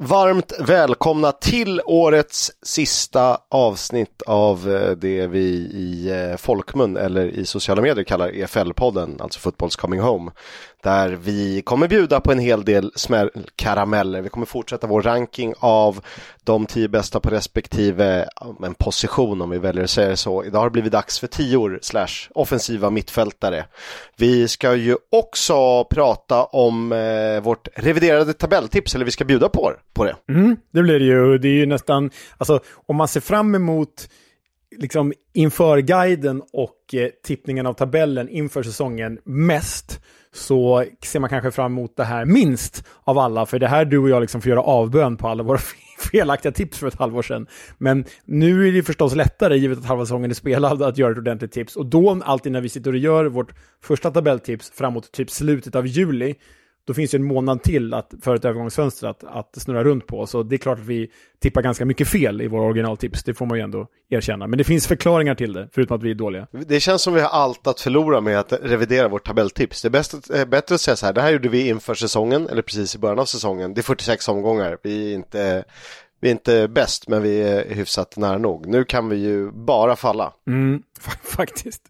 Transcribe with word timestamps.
Varmt 0.00 0.52
välkomna 0.60 1.32
till 1.32 1.80
årets 1.84 2.52
sista 2.62 3.38
avsnitt 3.48 4.22
av 4.26 4.74
eh, 4.74 4.90
det 4.90 5.26
vi 5.26 5.48
i 5.72 6.10
eh, 6.10 6.36
folkmun 6.36 6.96
eller 6.96 7.26
i 7.26 7.46
sociala 7.46 7.82
medier 7.82 8.04
kallar 8.04 8.28
EFL-podden, 8.28 9.22
alltså 9.22 9.40
Footballs 9.40 9.76
Coming 9.76 10.00
Home. 10.00 10.30
Där 10.82 11.08
vi 11.08 11.62
kommer 11.62 11.88
bjuda 11.88 12.20
på 12.20 12.32
en 12.32 12.38
hel 12.38 12.64
del 12.64 12.92
smällkarameller. 12.94 14.20
Vi 14.20 14.28
kommer 14.28 14.46
fortsätta 14.46 14.86
vår 14.86 15.02
ranking 15.02 15.54
av 15.58 16.04
de 16.44 16.66
tio 16.66 16.88
bästa 16.88 17.20
på 17.20 17.30
respektive 17.30 18.28
en 18.62 18.74
position 18.74 19.42
om 19.42 19.50
vi 19.50 19.58
väljer 19.58 19.84
att 19.84 19.90
säga 19.90 20.16
så. 20.16 20.44
Idag 20.44 20.58
har 20.58 20.66
det 20.66 20.70
blivit 20.70 20.92
dags 20.92 21.18
för 21.18 21.26
tior 21.26 21.78
slash 21.82 22.30
offensiva 22.34 22.90
mittfältare. 22.90 23.64
Vi 24.16 24.48
ska 24.48 24.74
ju 24.74 24.96
också 25.12 25.84
prata 25.84 26.44
om 26.44 26.92
eh, 26.92 27.40
vårt 27.40 27.68
reviderade 27.74 28.32
tabelltips, 28.32 28.94
eller 28.94 29.04
vi 29.04 29.10
ska 29.10 29.24
bjuda 29.24 29.48
på, 29.48 29.70
det 29.70 29.76
på 29.98 30.04
det. 30.04 30.32
Mm, 30.32 30.56
det 30.72 30.82
blir 30.82 30.98
det 30.98 31.04
ju. 31.04 31.38
Det 31.38 31.48
är 31.48 31.52
ju 31.52 31.66
nästan, 31.66 32.10
alltså 32.38 32.60
om 32.86 32.96
man 32.96 33.08
ser 33.08 33.20
fram 33.20 33.54
emot 33.54 34.08
liksom 34.76 35.12
inför 35.34 35.78
guiden 35.78 36.42
och 36.52 36.94
eh, 36.94 37.08
tippningen 37.24 37.66
av 37.66 37.74
tabellen 37.74 38.28
inför 38.28 38.62
säsongen 38.62 39.18
mest 39.24 40.00
så 40.32 40.84
ser 41.04 41.20
man 41.20 41.30
kanske 41.30 41.50
fram 41.50 41.72
emot 41.72 41.96
det 41.96 42.04
här 42.04 42.24
minst 42.24 42.84
av 43.04 43.18
alla, 43.18 43.46
för 43.46 43.58
det 43.58 43.68
här 43.68 43.84
du 43.84 43.98
och 43.98 44.08
jag 44.08 44.20
liksom 44.20 44.40
får 44.40 44.50
göra 44.50 44.62
avbön 44.62 45.16
på 45.16 45.28
alla 45.28 45.42
våra 45.42 45.58
felaktiga 46.12 46.52
tips 46.52 46.78
för 46.78 46.86
ett 46.86 46.98
halvår 46.98 47.22
sedan. 47.22 47.46
Men 47.78 48.04
nu 48.24 48.68
är 48.68 48.72
det 48.72 48.82
förstås 48.82 49.14
lättare, 49.14 49.58
givet 49.58 49.78
att 49.78 49.84
halva 49.84 50.04
säsongen 50.04 50.30
är 50.30 50.34
spelad, 50.34 50.82
att 50.82 50.98
göra 50.98 51.12
ett 51.12 51.18
ordentligt 51.18 51.52
tips. 51.52 51.76
Och 51.76 51.86
då, 51.86 52.20
alltid 52.24 52.52
när 52.52 52.60
vi 52.60 52.68
sitter 52.68 52.92
och 52.92 52.98
gör 52.98 53.24
vårt 53.24 53.54
första 53.82 54.10
tabelltips 54.10 54.70
framåt 54.70 55.12
typ 55.12 55.30
slutet 55.30 55.74
av 55.74 55.86
juli, 55.86 56.34
då 56.88 56.94
finns 56.94 57.14
ju 57.14 57.16
en 57.16 57.24
månad 57.24 57.62
till 57.62 57.94
att, 57.94 58.14
för 58.22 58.34
ett 58.34 58.44
övergångsfönster 58.44 59.06
att, 59.08 59.24
att 59.24 59.62
snurra 59.62 59.84
runt 59.84 60.06
på. 60.06 60.26
Så 60.26 60.42
det 60.42 60.56
är 60.56 60.58
klart 60.58 60.78
att 60.78 60.86
vi 60.86 61.10
tippar 61.38 61.62
ganska 61.62 61.84
mycket 61.84 62.08
fel 62.08 62.42
i 62.42 62.46
våra 62.46 62.62
originaltips, 62.62 63.24
det 63.24 63.34
får 63.34 63.46
man 63.46 63.58
ju 63.58 63.64
ändå 63.64 63.86
erkänna. 64.08 64.46
Men 64.46 64.58
det 64.58 64.64
finns 64.64 64.86
förklaringar 64.86 65.34
till 65.34 65.52
det, 65.52 65.68
förutom 65.72 65.96
att 65.96 66.02
vi 66.02 66.10
är 66.10 66.14
dåliga. 66.14 66.46
Det 66.50 66.80
känns 66.80 67.02
som 67.02 67.14
vi 67.14 67.20
har 67.20 67.28
allt 67.28 67.66
att 67.66 67.80
förlora 67.80 68.20
med 68.20 68.38
att 68.38 68.52
revidera 68.62 69.08
vårt 69.08 69.26
tabelltips. 69.26 69.82
Det 69.82 69.88
är 69.88 69.90
bäst, 69.90 70.30
eh, 70.30 70.44
bättre 70.44 70.74
att 70.74 70.80
säga 70.80 70.96
så 70.96 71.06
här, 71.06 71.12
det 71.12 71.20
här 71.20 71.30
gjorde 71.30 71.48
vi 71.48 71.68
inför 71.68 71.94
säsongen, 71.94 72.48
eller 72.48 72.62
precis 72.62 72.94
i 72.94 72.98
början 72.98 73.18
av 73.18 73.24
säsongen. 73.24 73.74
Det 73.74 73.80
är 73.80 73.82
46 73.82 74.28
omgångar, 74.28 74.78
vi 74.82 75.10
är 75.10 75.14
inte 75.14 75.64
vi 76.20 76.28
är 76.28 76.32
inte 76.32 76.68
bäst, 76.68 77.08
men 77.08 77.22
vi 77.22 77.42
är 77.42 77.74
hyfsat 77.74 78.16
nära 78.16 78.38
nog. 78.38 78.66
Nu 78.66 78.84
kan 78.84 79.08
vi 79.08 79.16
ju 79.16 79.50
bara 79.50 79.96
falla. 79.96 80.32
Mm, 80.46 80.82
faktiskt. 81.22 81.82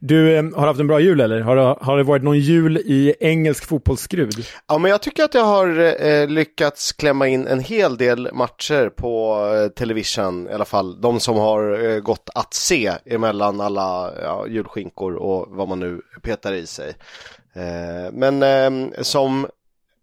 Du, 0.00 0.36
eh, 0.36 0.44
har 0.54 0.66
haft 0.66 0.80
en 0.80 0.86
bra 0.86 1.00
jul 1.00 1.20
eller? 1.20 1.40
Har, 1.40 1.56
har 1.80 1.96
det 1.96 2.02
varit 2.02 2.22
någon 2.22 2.38
jul 2.38 2.76
i 2.76 3.14
engelsk 3.20 3.64
fotbollsskrud? 3.64 4.46
Ja, 4.66 4.78
men 4.78 4.90
jag 4.90 5.02
tycker 5.02 5.24
att 5.24 5.34
jag 5.34 5.44
har 5.44 5.78
eh, 6.06 6.28
lyckats 6.28 6.92
klämma 6.92 7.28
in 7.28 7.46
en 7.46 7.60
hel 7.60 7.96
del 7.96 8.28
matcher 8.32 8.88
på 8.88 9.44
eh, 9.54 9.68
television, 9.68 10.48
i 10.48 10.52
alla 10.52 10.64
fall 10.64 11.00
de 11.00 11.20
som 11.20 11.36
har 11.36 11.84
eh, 11.84 12.00
gått 12.00 12.30
att 12.34 12.54
se 12.54 12.92
emellan 13.06 13.60
alla 13.60 14.12
ja, 14.22 14.46
julskinkor 14.46 15.14
och 15.14 15.46
vad 15.48 15.68
man 15.68 15.80
nu 15.80 16.00
petar 16.22 16.52
i 16.52 16.66
sig. 16.66 16.94
Eh, 17.54 18.12
men 18.12 18.42
eh, 18.42 19.02
som 19.02 19.46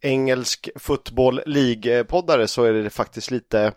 engelsk 0.01 0.69
football 0.75 1.41
League-poddare 1.45 2.47
så 2.47 2.63
är 2.63 2.73
det 2.73 2.89
faktiskt 2.89 3.31
lite 3.31 3.71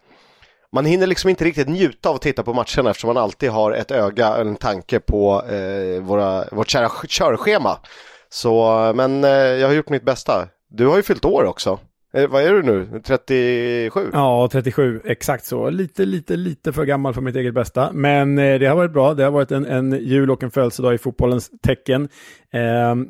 man 0.74 0.86
hinner 0.86 1.06
liksom 1.06 1.30
inte 1.30 1.44
riktigt 1.44 1.68
njuta 1.68 2.08
av 2.08 2.14
att 2.14 2.22
titta 2.22 2.42
på 2.42 2.52
matcherna 2.52 2.90
eftersom 2.90 3.08
man 3.08 3.16
alltid 3.16 3.50
har 3.50 3.72
ett 3.72 3.90
öga 3.90 4.36
en 4.36 4.56
tanke 4.56 5.00
på 5.00 5.42
eh, 5.48 6.02
våra, 6.02 6.44
vårt 6.52 6.70
kära 6.70 6.90
körschema. 7.08 7.78
Så, 8.28 8.92
men 8.94 9.24
eh, 9.24 9.30
jag 9.30 9.68
har 9.68 9.74
gjort 9.74 9.88
mitt 9.88 10.04
bästa. 10.04 10.48
Du 10.68 10.86
har 10.86 10.96
ju 10.96 11.02
fyllt 11.02 11.24
år 11.24 11.44
också. 11.44 11.78
Eh, 12.14 12.28
vad 12.28 12.42
är 12.42 12.52
du 12.52 12.62
nu? 12.62 13.00
37? 13.04 14.10
Ja, 14.12 14.48
37. 14.52 15.00
Exakt 15.04 15.44
så. 15.44 15.70
Lite, 15.70 16.04
lite, 16.04 16.36
lite 16.36 16.72
för 16.72 16.84
gammal 16.84 17.14
för 17.14 17.20
mitt 17.20 17.36
eget 17.36 17.54
bästa. 17.54 17.90
Men 17.92 18.38
eh, 18.38 18.58
det 18.58 18.66
har 18.66 18.76
varit 18.76 18.92
bra. 18.92 19.14
Det 19.14 19.24
har 19.24 19.30
varit 19.30 19.52
en, 19.52 19.66
en 19.66 19.92
jul 19.92 20.30
och 20.30 20.42
en 20.42 20.50
födelsedag 20.50 20.94
i 20.94 20.98
fotbollens 20.98 21.50
tecken. 21.62 22.08
Eh, 22.52 22.60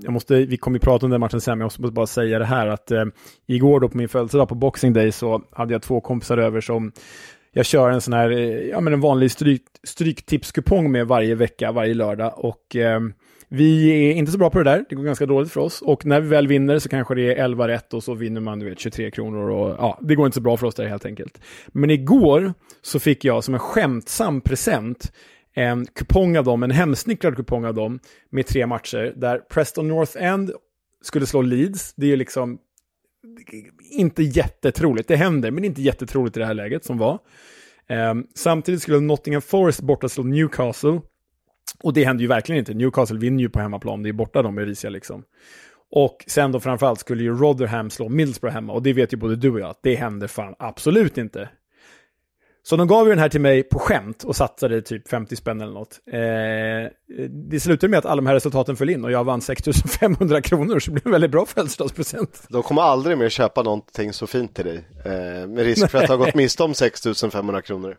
jag 0.03 0.13
måste, 0.13 0.35
vi 0.35 0.57
kommer 0.57 0.77
ju 0.77 0.81
prata 0.81 1.07
om 1.07 1.11
den 1.11 1.21
matchen 1.21 1.41
sen, 1.41 1.59
men 1.59 1.61
jag 1.61 1.81
måste 1.81 1.95
bara 1.95 2.07
säga 2.07 2.39
det 2.39 2.45
här 2.45 2.67
att 2.67 2.91
eh, 2.91 3.05
igår 3.47 3.81
då 3.81 3.89
på 3.89 3.97
min 3.97 4.09
födelsedag 4.09 4.49
på 4.49 4.55
Boxing 4.55 4.93
Day 4.93 5.13
så 5.13 5.43
hade 5.53 5.73
jag 5.75 5.83
två 5.83 6.01
kompisar 6.01 6.39
över 6.39 6.61
som 6.61 6.93
jag 7.53 7.67
kör 7.67 7.91
en 7.91 8.01
sån 8.01 8.15
här, 8.15 8.31
eh, 8.31 8.69
ja 8.69 8.81
men 8.81 8.93
en 8.93 9.01
vanlig 9.01 9.31
stryk, 9.31 9.63
stryktipskupong 9.83 10.93
med 10.93 11.07
varje 11.07 11.35
vecka, 11.35 11.73
varje 11.73 11.95
lördag. 11.95 12.33
Och 12.37 12.77
eh, 12.77 13.01
vi 13.49 13.89
är 13.89 14.13
inte 14.13 14.33
så 14.33 14.39
bra 14.39 14.51
på 14.51 14.59
det 14.59 14.65
där, 14.65 14.85
det 14.89 14.95
går 14.95 15.05
ganska 15.05 15.27
dåligt 15.27 15.53
för 15.53 15.61
oss. 15.61 15.83
Och 15.83 16.07
när 16.07 16.21
vi 16.21 16.29
väl 16.29 16.47
vinner 16.47 16.79
så 16.79 16.89
kanske 16.89 17.15
det 17.15 17.35
är 17.35 17.45
11 17.45 17.69
rätt 17.69 17.95
och 17.95 18.05
så 18.05 18.15
vinner 18.15 18.41
man 18.41 18.59
du 18.59 18.69
vet, 18.69 18.79
23 18.79 19.11
kronor. 19.11 19.51
Och, 19.51 19.77
ja, 19.79 19.99
det 20.03 20.15
går 20.15 20.27
inte 20.27 20.35
så 20.35 20.41
bra 20.41 20.57
för 20.57 20.67
oss 20.67 20.75
där 20.75 20.87
helt 20.87 21.07
enkelt. 21.07 21.41
Men 21.67 21.91
igår 21.91 22.55
så 22.83 23.01
fick 23.01 23.25
jag 23.25 23.45
som 23.45 23.55
en 23.55 23.61
skämtsam 23.61 24.41
present 24.41 25.13
en 25.55 25.87
kupong 25.87 26.37
av 26.37 26.45
dem, 26.45 26.63
en 26.63 26.71
hemsnickrad 26.71 27.37
kupong 27.37 27.65
av 27.65 27.75
dem 27.75 27.99
med 28.31 28.47
tre 28.47 28.67
matcher 28.67 29.13
där 29.17 29.39
Preston 29.39 29.89
North 29.89 30.23
End 30.23 30.51
skulle 31.03 31.27
slå 31.27 31.43
Leeds. 31.43 31.95
Det 31.95 32.07
är 32.07 32.11
ju 32.11 32.17
liksom 32.17 32.59
inte 33.91 34.23
jättetroligt. 34.23 35.09
Det 35.09 35.17
händer, 35.17 35.51
men 35.51 35.65
inte 35.65 35.83
jättetroligt 35.83 36.37
i 36.37 36.41
det 36.41 36.47
här 36.47 36.55
läget 36.55 36.85
som 36.85 36.99
var. 36.99 37.19
Um, 37.89 38.27
samtidigt 38.35 38.83
skulle 38.83 39.01
Nottingham 39.01 39.43
Forest 39.43 39.81
borta 39.81 40.09
slå 40.09 40.25
Newcastle. 40.25 41.01
Och 41.83 41.93
det 41.93 42.05
hände 42.05 42.23
ju 42.23 42.29
verkligen 42.29 42.59
inte. 42.59 42.75
Newcastle 42.75 43.19
vinner 43.19 43.43
ju 43.43 43.49
på 43.49 43.61
hemmaplan, 43.61 44.03
det 44.03 44.09
är 44.09 44.13
borta 44.13 44.43
de 44.43 44.59
är 44.59 44.67
risiga 44.67 44.91
liksom. 44.91 45.25
Och 45.91 46.25
sen 46.27 46.53
då 46.53 46.61
framförallt 46.61 47.01
skulle 47.01 47.23
ju 47.23 47.35
Rotherham 47.35 47.91
slå 47.91 48.09
Middlesbrough 48.09 48.55
hemma. 48.55 48.73
Och 48.73 48.83
det 48.83 48.93
vet 48.93 49.13
ju 49.13 49.17
både 49.17 49.37
du 49.37 49.51
och 49.51 49.61
jag 49.61 49.71
att 49.71 49.83
det 49.83 49.95
händer 49.95 50.27
fan 50.27 50.55
absolut 50.59 51.19
inte. 51.19 51.49
Så 52.67 52.77
de 52.77 52.87
gav 52.87 53.07
ju 53.07 53.11
den 53.13 53.19
här 53.19 53.29
till 53.29 53.41
mig 53.41 53.63
på 53.63 53.79
skämt 53.79 54.25
och 54.25 54.37
satsade 54.37 54.83
typ 54.83 55.09
50 55.09 55.37
spänn 55.37 55.61
eller 55.61 55.73
något. 55.73 56.01
Eh, 56.13 56.93
det 57.51 57.61
slutade 57.61 57.91
med 57.91 57.99
att 57.99 58.07
alla 58.07 58.17
de 58.17 58.27
här 58.27 58.35
resultaten 58.35 58.77
föll 58.77 58.91
in 58.91 59.05
och 59.05 59.13
jag 59.13 59.25
vann 59.25 59.41
6500 59.41 60.43
kronor 60.43 60.79
så 60.79 60.91
det 60.91 60.95
blev 60.95 61.07
en 61.07 61.13
väldigt 61.13 61.31
bra 61.31 61.47
födelsedagspresent. 61.47 62.47
De 62.49 62.63
kommer 62.63 62.83
aldrig 62.83 63.19
mer 63.19 63.29
köpa 63.29 63.63
någonting 63.63 64.13
så 64.13 64.27
fint 64.27 64.55
till 64.55 64.65
dig. 64.65 64.85
Eh, 65.05 65.47
med 65.49 65.59
risk 65.59 65.91
för 65.91 65.99
att 65.99 66.09
ha 66.09 66.17
gått 66.17 66.35
miste 66.35 66.63
om 66.63 66.75
6500 66.75 67.63
kronor. 67.63 67.97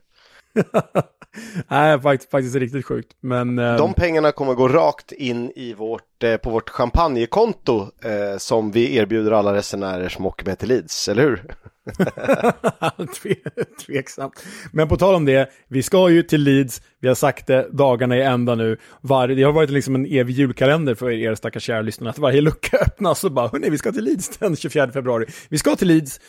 Nej, 1.68 2.02
faktiskt, 2.02 2.32
faktiskt 2.32 2.56
riktigt 2.56 2.86
sjukt. 2.86 3.12
Men, 3.22 3.60
eh... 3.60 3.78
De 3.78 3.94
pengarna 3.94 4.32
kommer 4.32 4.54
gå 4.54 4.68
rakt 4.68 5.12
in 5.12 5.52
i 5.56 5.74
vårt, 5.74 6.24
eh, 6.24 6.38
på 6.38 6.50
vårt 6.50 6.70
champagnekonto 6.70 7.82
eh, 7.82 8.38
som 8.38 8.72
vi 8.72 8.96
erbjuder 8.96 9.32
alla 9.32 9.54
resenärer 9.54 10.10
som 10.10 10.26
åker 10.26 10.46
med 10.46 10.60
till 10.60 10.70
Leeds, 10.70 11.08
eller 11.08 11.24
hur? 11.24 11.44
Tveksamt. 13.86 14.44
Men 14.72 14.88
på 14.88 14.98
tal 14.98 15.16
om 15.16 15.26
det, 15.26 15.50
vi 15.68 15.84
ska 15.84 16.10
ju 16.10 16.24
till 16.24 16.42
Leeds, 16.42 16.82
vi 17.00 17.08
har 17.08 17.16
sagt 17.16 17.48
det 17.48 17.68
dagarna 17.72 18.18
i 18.18 18.22
ända 18.22 18.56
nu. 18.56 18.78
Var, 19.02 19.28
det 19.28 19.44
har 19.44 19.52
varit 19.52 19.70
liksom 19.70 19.96
en 19.96 20.06
evig 20.06 20.34
julkalender 20.34 20.96
för 20.96 21.12
er 21.12 21.36
stackars 21.36 21.64
kära 21.64 21.82
lyssnare, 21.82 22.10
att 22.10 22.18
varje 22.18 22.42
lucka 22.42 22.78
öppnas 22.82 23.24
och 23.24 23.32
bara, 23.32 23.48
hörni, 23.48 23.70
vi 23.70 23.78
ska 23.78 23.92
till 23.92 24.04
Leeds 24.04 24.38
den 24.38 24.56
24 24.56 24.92
februari. 24.92 25.26
Vi 25.50 25.58
ska 25.58 25.76
till 25.76 25.88
Leeds, 25.88 26.20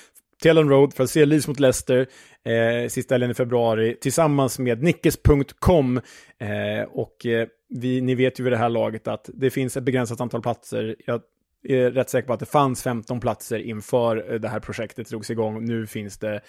till 0.42 0.50
Ellen 0.50 0.68
Road 0.68 0.94
för 0.94 1.04
att 1.04 1.10
se 1.10 1.24
Leeds 1.24 1.48
mot 1.48 1.60
Leicester 1.60 2.06
eh, 2.44 2.88
sista 2.88 3.14
helgen 3.14 3.30
i 3.30 3.34
februari 3.34 3.96
tillsammans 4.00 4.58
med 4.58 4.82
Nickes.com. 4.82 6.00
Eh, 6.38 6.88
och 6.88 7.26
eh, 7.26 7.48
vi, 7.68 8.00
ni 8.00 8.14
vet 8.14 8.40
ju 8.40 8.44
vid 8.44 8.52
det 8.52 8.56
här 8.56 8.68
laget 8.68 9.08
att 9.08 9.30
det 9.34 9.50
finns 9.50 9.76
ett 9.76 9.84
begränsat 9.84 10.20
antal 10.20 10.42
platser. 10.42 10.96
Jag 11.06 11.20
är 11.68 11.90
rätt 11.90 12.10
säker 12.10 12.26
på 12.26 12.32
att 12.32 12.40
det 12.40 12.46
fanns 12.46 12.82
15 12.82 13.20
platser 13.20 13.58
inför 13.58 14.32
eh, 14.32 14.40
det 14.40 14.48
här 14.48 14.60
projektet 14.60 15.08
drogs 15.08 15.30
igång. 15.30 15.64
Nu 15.64 15.86
finns 15.86 16.18
det 16.18 16.40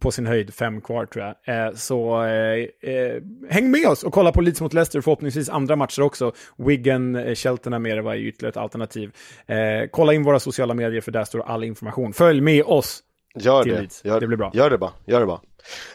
på 0.00 0.10
sin 0.10 0.26
höjd 0.26 0.54
fem 0.54 0.80
kvar 0.80 1.06
tror 1.06 1.24
jag. 1.24 1.66
Eh, 1.66 1.74
så 1.74 2.24
eh, 2.24 2.66
eh, 2.94 3.22
häng 3.48 3.70
med 3.70 3.86
oss 3.86 4.02
och 4.02 4.12
kolla 4.12 4.32
på 4.32 4.40
Leeds 4.40 4.60
mot 4.60 4.72
Leicester, 4.72 5.00
förhoppningsvis 5.00 5.48
andra 5.48 5.76
matcher 5.76 6.02
också. 6.02 6.32
Wiggen, 6.56 7.16
eh, 7.16 7.34
Cheltenham 7.34 7.82
med 7.82 8.02
var 8.02 8.14
ju 8.14 8.28
ytterligare 8.28 8.50
ett 8.50 8.56
alternativ. 8.56 9.12
Eh, 9.46 9.88
kolla 9.90 10.14
in 10.14 10.22
våra 10.22 10.40
sociala 10.40 10.74
medier 10.74 11.00
för 11.00 11.12
där 11.12 11.24
står 11.24 11.40
all 11.40 11.64
information. 11.64 12.12
Följ 12.12 12.40
med 12.40 12.64
oss 12.64 13.02
Gör 13.34 13.64
det. 13.64 14.04
Gör, 14.04 14.20
det 14.20 14.26
blir 14.26 14.36
bra. 14.36 14.50
Gör 14.54 14.70
det 14.70 14.78
bara. 14.78 14.92
Gör 15.04 15.20
det 15.20 15.26
bara. 15.26 15.40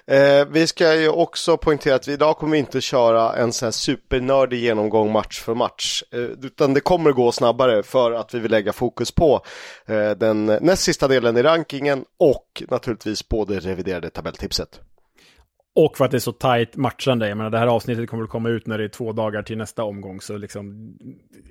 Eh, 0.08 0.46
vi 0.52 0.68
ska 0.68 0.96
ju 0.96 1.10
också 1.10 1.58
poängtera 1.58 1.96
att 1.96 2.08
vi 2.08 2.14
idag 2.14 2.38
kommer 2.38 2.52
vi 2.52 2.58
inte 2.58 2.82
köra 2.82 3.36
en 3.36 3.54
sån 3.54 3.66
här 3.66 3.72
supernördig 3.72 4.60
genomgång 4.60 5.12
match 5.12 5.42
för 5.42 5.56
match. 5.56 6.04
Eh, 6.12 6.20
utan 6.20 6.74
det 6.74 6.80
kommer 6.80 7.12
gå 7.12 7.32
snabbare 7.32 7.84
för 7.84 8.12
att 8.12 8.34
vi 8.34 8.40
vill 8.40 8.52
lägga 8.52 8.74
fokus 8.74 9.12
på 9.12 9.42
eh, 9.86 10.12
den 10.12 10.46
näst 10.46 10.84
sista 10.84 11.08
delen 11.08 11.38
i 11.38 11.44
rankingen 11.44 12.06
och 12.20 12.64
naturligtvis 12.70 13.24
på 13.24 13.46
det 13.46 13.60
reviderade 13.60 14.10
tabelltipset. 14.10 14.80
Och 15.76 15.98
för 15.98 16.06
att 16.06 16.12
det 16.12 16.18
är 16.18 16.20
så 16.20 16.32
tajt 16.32 16.76
matchande. 16.76 17.30
Jag 17.30 17.38
menar, 17.38 17.50
det 17.50 17.58
här 17.58 17.68
avsnittet 17.68 18.10
kommer 18.10 18.24
att 18.24 18.30
komma 18.30 18.50
ut 18.50 18.68
när 18.68 18.78
det 18.78 18.84
är 18.84 18.88
två 18.88 19.12
dagar 19.12 19.44
till 19.44 19.58
nästa 19.58 19.84
omgång. 19.84 20.22
Så 20.22 20.38
liksom, 20.38 20.94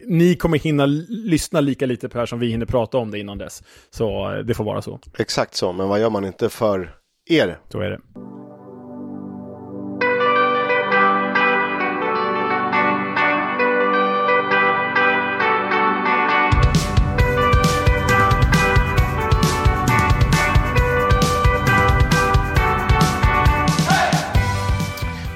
ni 0.06 0.36
kommer 0.36 0.58
hinna 0.58 0.86
lyssna 1.08 1.60
lika 1.60 1.86
lite 1.86 2.08
på 2.08 2.12
det 2.12 2.18
här 2.18 2.26
som 2.26 2.38
vi 2.38 2.50
hinner 2.50 2.66
prata 2.66 2.98
om 2.98 3.10
det 3.10 3.18
innan 3.18 3.38
dess. 3.38 3.62
Så 3.90 4.32
eh, 4.32 4.38
det 4.38 4.54
får 4.54 4.64
vara 4.64 4.82
så. 4.82 5.00
Exakt 5.18 5.54
så, 5.54 5.72
men 5.72 5.88
vad 5.88 6.00
gör 6.00 6.10
man 6.10 6.24
inte 6.24 6.48
för 6.48 6.94
er? 7.30 7.58
Så 7.72 7.80
är 7.80 7.90
det. 7.90 8.00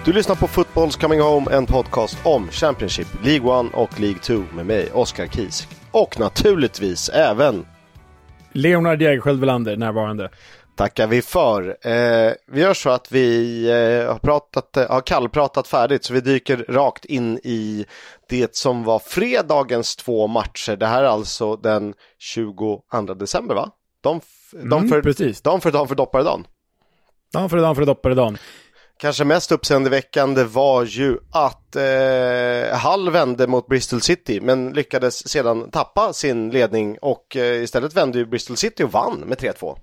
Du 0.08 0.14
lyssnar 0.14 0.36
på 0.36 0.46
Football's 0.46 1.00
Coming 1.00 1.20
Home, 1.20 1.50
en 1.50 1.66
podcast 1.66 2.18
om 2.24 2.50
Championship, 2.50 3.06
League 3.24 3.66
1 3.66 3.74
och 3.74 4.00
League 4.00 4.18
2 4.18 4.34
med 4.54 4.66
mig, 4.66 4.92
Oskar 4.92 5.26
Kisk. 5.26 5.68
Och 5.90 6.20
naturligtvis 6.20 7.08
även 7.08 7.66
Leonard 8.52 9.02
Jägerskiöld 9.02 9.40
Welander 9.40 9.76
närvarande. 9.76 10.30
Tackar 10.76 11.06
vi 11.06 11.22
för. 11.22 11.68
Eh, 11.68 12.32
vi 12.46 12.60
gör 12.60 12.74
så 12.74 12.90
att 12.90 13.12
vi 13.12 13.64
eh, 13.66 14.12
har, 14.12 14.18
pratat, 14.18 14.76
eh, 14.76 14.90
har 14.90 15.00
kallpratat 15.00 15.68
färdigt 15.68 16.04
så 16.04 16.14
vi 16.14 16.20
dyker 16.20 16.64
rakt 16.68 17.04
in 17.04 17.38
i 17.38 17.86
det 18.28 18.56
som 18.56 18.84
var 18.84 18.98
fredagens 18.98 19.96
två 19.96 20.26
matcher. 20.26 20.76
Det 20.76 20.86
här 20.86 21.02
är 21.02 21.08
alltså 21.08 21.56
den 21.56 21.94
22 22.18 22.82
december 23.16 23.54
va? 23.54 23.70
De, 24.00 24.20
de 24.52 24.72
Mm, 24.72 24.88
för, 24.88 25.02
precis. 25.02 25.40
de 25.40 25.60
för 25.60 25.70
de 25.70 25.88
för 25.88 25.94
dopparedagen. 25.94 26.46
Dan 27.32 27.50
för 27.50 27.56
dan 27.56 27.76
för 27.76 27.86
dopparedagen. 27.86 28.38
Kanske 29.00 29.24
mest 29.24 29.52
uppseendeväckande 29.52 30.44
var 30.44 30.84
ju 30.84 31.18
att 31.30 31.76
eh, 31.76 32.90
Hull 32.90 33.10
vände 33.10 33.46
mot 33.46 33.66
Bristol 33.66 34.00
City 34.00 34.40
men 34.40 34.72
lyckades 34.72 35.28
sedan 35.28 35.70
tappa 35.70 36.12
sin 36.12 36.50
ledning 36.50 36.98
och 37.02 37.36
eh, 37.36 37.62
istället 37.62 37.96
vände 37.96 38.18
ju 38.18 38.26
Bristol 38.26 38.56
City 38.56 38.84
och 38.84 38.92
vann 38.92 39.20
med 39.20 39.38
3-2. 39.38 39.78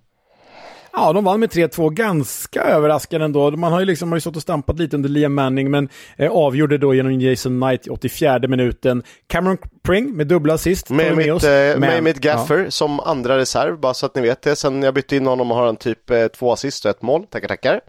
Ja, 0.93 1.13
de 1.13 1.23
vann 1.23 1.39
med 1.39 1.49
3-2 1.49 1.89
ganska 1.89 2.61
överraskande 2.61 3.25
ändå. 3.25 3.51
Man 3.51 3.71
har 3.71 3.79
ju 3.79 3.85
liksom 3.85 4.09
har 4.09 4.17
ju 4.17 4.21
stått 4.21 4.35
och 4.35 4.41
stampat 4.41 4.79
lite 4.79 4.95
under 4.95 5.09
Liam 5.09 5.33
Manning, 5.33 5.71
men 5.71 5.89
eh, 6.17 6.31
avgjorde 6.31 6.77
då 6.77 6.93
genom 6.93 7.21
Jason 7.21 7.61
Knight 7.61 7.87
i 7.87 7.89
84 7.89 8.39
minuten. 8.47 9.03
Cameron 9.27 9.57
Pring 9.83 10.15
med 10.15 10.27
dubbla 10.27 10.53
assist. 10.53 10.89
Med, 10.89 11.17
mitt, 11.17 11.31
oss. 11.31 11.43
eh, 11.43 11.79
med 11.79 12.03
mitt 12.03 12.25
ja. 12.25 12.33
gaffer 12.33 12.69
som 12.69 12.99
andra 12.99 13.37
reserv, 13.37 13.79
bara 13.79 13.93
så 13.93 14.05
att 14.05 14.15
ni 14.15 14.21
vet 14.21 14.41
det. 14.41 14.55
Sen 14.55 14.83
jag 14.83 14.93
bytte 14.93 15.15
in 15.15 15.27
honom 15.27 15.51
har 15.51 15.65
han 15.65 15.75
typ 15.75 16.09
eh, 16.09 16.27
två 16.27 16.51
assist 16.51 16.85
och 16.85 16.91
ett 16.91 17.01
mål. 17.01 17.25
Tackar, 17.29 17.47
tackar. 17.47 17.81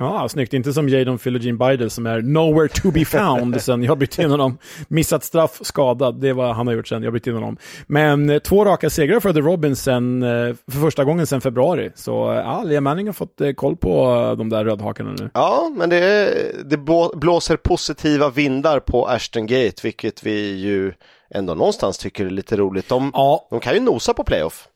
Ja, 0.00 0.28
snyggt. 0.28 0.52
Inte 0.52 0.72
som 0.72 0.88
Jadon 0.88 1.18
Philogene 1.18 1.58
Bidel 1.58 1.90
som 1.90 2.06
är 2.06 2.20
nowhere 2.22 2.68
to 2.68 2.90
be 2.90 3.04
found 3.04 3.60
sen 3.62 3.82
jag 3.82 3.98
bytte 3.98 4.22
in 4.22 4.30
honom. 4.30 4.58
Missat 4.88 5.24
straff, 5.24 5.58
skadad. 5.62 6.20
Det 6.20 6.28
är 6.28 6.32
vad 6.32 6.54
han 6.56 6.66
har 6.66 6.74
gjort 6.74 6.88
sen 6.88 7.02
jag 7.02 7.12
bytte 7.12 7.30
in 7.30 7.36
honom. 7.36 7.56
Men 7.86 8.30
eh, 8.30 8.38
två 8.38 8.64
raka 8.64 8.90
segrar 8.90 9.20
för 9.20 9.32
The 9.32 9.40
Robins 9.40 9.82
sen, 9.82 10.22
eh, 10.22 10.54
för 10.70 10.80
första 10.80 11.04
gången 11.04 11.26
sen 11.26 11.40
februari. 11.40 11.90
Så 11.94 12.30
eh, 12.32 12.36
ja, 12.38 12.62
Liam 12.66 12.84
Manning 12.84 13.06
har 13.06 13.12
fått 13.12 13.40
eh, 13.40 13.52
koll 13.52 13.76
på 13.76 14.14
eh, 14.30 14.36
de 14.38 14.48
där 14.48 14.64
rödhakarna 14.64 15.14
nu. 15.18 15.30
Ja, 15.34 15.72
men 15.76 15.90
det, 15.90 16.34
det 16.70 16.76
blå- 16.76 17.16
blåser 17.18 17.56
positiva 17.56 18.30
vindar 18.30 18.80
på 18.80 19.06
Ashton 19.08 19.46
Gate, 19.46 19.74
vilket 19.82 20.26
vi 20.26 20.56
ju 20.56 20.92
ändå 21.34 21.54
någonstans 21.54 21.98
tycker 21.98 22.26
är 22.26 22.30
lite 22.30 22.56
roligt. 22.56 22.88
De, 22.88 23.10
Ja, 23.14 23.46
de 23.50 23.60
kan 23.60 23.74
ju 23.74 23.80
nosa 23.80 24.14
på 24.14 24.24
playoff. 24.24 24.68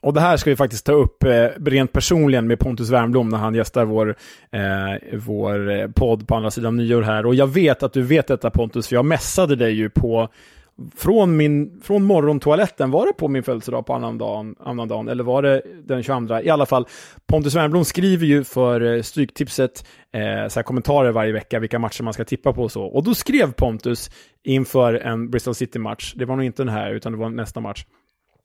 Och 0.00 0.14
det 0.14 0.20
här 0.20 0.36
ska 0.36 0.50
vi 0.50 0.56
faktiskt 0.56 0.86
ta 0.86 0.92
upp 0.92 1.24
eh, 1.24 1.46
rent 1.56 1.92
personligen 1.92 2.46
med 2.46 2.58
Pontus 2.58 2.90
Wernbloom 2.90 3.28
när 3.28 3.38
han 3.38 3.54
gästar 3.54 3.84
vår, 3.84 4.16
eh, 4.52 5.18
vår 5.18 5.70
eh, 5.70 5.88
podd 5.88 6.28
på 6.28 6.34
andra 6.34 6.50
sidan 6.50 6.76
nyår 6.76 7.02
här. 7.02 7.26
Och 7.26 7.34
jag 7.34 7.46
vet 7.46 7.82
att 7.82 7.92
du 7.92 8.02
vet 8.02 8.26
detta 8.26 8.50
Pontus, 8.50 8.88
för 8.88 8.96
jag 8.96 9.04
messade 9.04 9.56
dig 9.56 9.72
ju 9.72 9.90
på 9.90 10.28
från, 10.96 11.36
min, 11.36 11.80
från 11.82 12.02
morgontoaletten, 12.02 12.90
var 12.90 13.06
det 13.06 13.12
på 13.12 13.28
min 13.28 13.42
födelsedag 13.42 13.86
på 13.86 13.94
annan 13.94 14.18
dagen, 14.18 14.54
annan 14.60 14.88
dagen 14.88 15.08
eller 15.08 15.24
var 15.24 15.42
det 15.42 15.62
den 15.84 16.02
22? 16.02 16.40
I 16.40 16.50
alla 16.50 16.66
fall, 16.66 16.86
Pontus 17.26 17.54
Wernbloom 17.54 17.84
skriver 17.84 18.26
ju 18.26 18.44
för 18.44 18.80
eh, 18.96 19.02
Stryktipset 19.02 19.86
eh, 20.12 20.48
så 20.48 20.58
här 20.58 20.62
kommentarer 20.62 21.12
varje 21.12 21.32
vecka, 21.32 21.58
vilka 21.58 21.78
matcher 21.78 22.02
man 22.02 22.12
ska 22.12 22.24
tippa 22.24 22.52
på 22.52 22.62
och 22.62 22.72
så. 22.72 22.84
Och 22.84 23.04
då 23.04 23.14
skrev 23.14 23.52
Pontus 23.52 24.10
inför 24.44 24.94
en 24.94 25.30
Bristol 25.30 25.54
City-match, 25.54 26.14
det 26.16 26.24
var 26.24 26.36
nog 26.36 26.44
inte 26.44 26.64
den 26.64 26.74
här, 26.74 26.90
utan 26.90 27.12
det 27.12 27.18
var 27.18 27.30
nästa 27.30 27.60
match, 27.60 27.84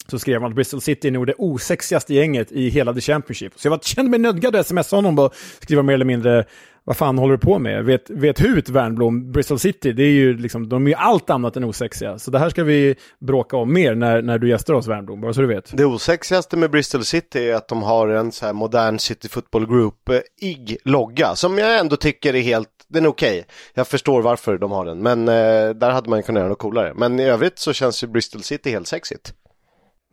så 0.08 0.20
skrev 0.20 0.42
han 0.42 0.52
att 0.52 0.56
Bristol 0.56 0.82
City 0.82 1.08
är 1.08 1.12
nog 1.12 1.28
det 1.28 1.36
osexigaste 1.38 2.14
gänget 2.14 2.52
i 2.52 2.70
hela 2.70 2.94
The 2.94 3.02
Championship. 3.02 3.54
Så 3.56 3.68
jag 3.68 3.72
var, 3.72 3.80
kände 3.80 4.12
mig 4.12 4.20
nödgad 4.20 4.56
att 4.56 4.68
smsa 4.68 4.96
honom 4.96 5.20
och 5.20 5.34
skriva 5.60 5.84
mer 5.84 5.94
eller 5.94 6.06
mindre 6.06 6.46
vad 6.86 6.98
fan 6.98 7.18
håller 7.18 7.32
du 7.32 7.38
på 7.38 7.60
med? 7.60 7.86
Vet, 7.86 8.10
vet 8.10 8.42
hut 8.42 8.70
Värnblom, 8.70 9.32
Bristol 9.32 9.60
City, 9.60 9.94
det 9.94 10.04
är 10.04 10.12
ju 10.12 10.38
liksom, 10.38 10.70
de 10.70 10.86
är 10.86 10.92
ju 10.92 10.96
allt 10.96 11.30
annat 11.30 11.58
än 11.58 11.64
osexiga. 11.64 12.20
Så 12.20 12.32
det 12.32 12.40
här 12.40 12.50
ska 12.50 12.64
vi 12.64 12.96
bråka 13.20 13.58
om 13.58 13.74
mer 13.74 13.96
när, 13.96 14.22
när 14.22 14.38
du 14.38 14.50
gästar 14.50 14.74
oss 14.74 14.88
Värnblom, 14.88 15.22
bara 15.22 15.34
så 15.34 15.42
du 15.42 15.48
vet. 15.48 15.78
Det 15.78 15.86
osexigaste 15.86 16.58
med 16.58 16.72
Bristol 16.72 17.06
City 17.06 17.50
är 17.50 17.56
att 17.56 17.68
de 17.68 17.84
har 17.84 18.08
en 18.08 18.32
så 18.32 18.46
här 18.46 18.54
modern 18.54 19.00
City 19.00 19.30
Football 19.30 19.68
Group-IG-logga 19.68 21.36
som 21.36 21.58
jag 21.58 21.80
ändå 21.80 21.96
tycker 21.96 22.36
är 22.36 22.42
helt, 22.42 22.70
den 22.88 23.06
är 23.06 23.10
okej. 23.10 23.46
Jag 23.74 23.88
förstår 23.88 24.22
varför 24.22 24.58
de 24.58 24.72
har 24.72 24.86
den, 24.86 25.00
men 25.00 25.28
eh, 25.28 25.70
där 25.70 25.92
hade 25.92 26.10
man 26.10 26.24
kunnat 26.24 26.40
göra 26.40 26.50
något 26.50 26.60
coolare. 26.60 26.94
Men 26.96 27.20
i 27.20 27.24
övrigt 27.24 27.60
så 27.60 27.74
känns 27.74 28.04
ju 28.04 28.08
Bristol 28.08 28.44
City 28.44 28.70
helt 28.70 28.88
sexigt. 28.88 29.34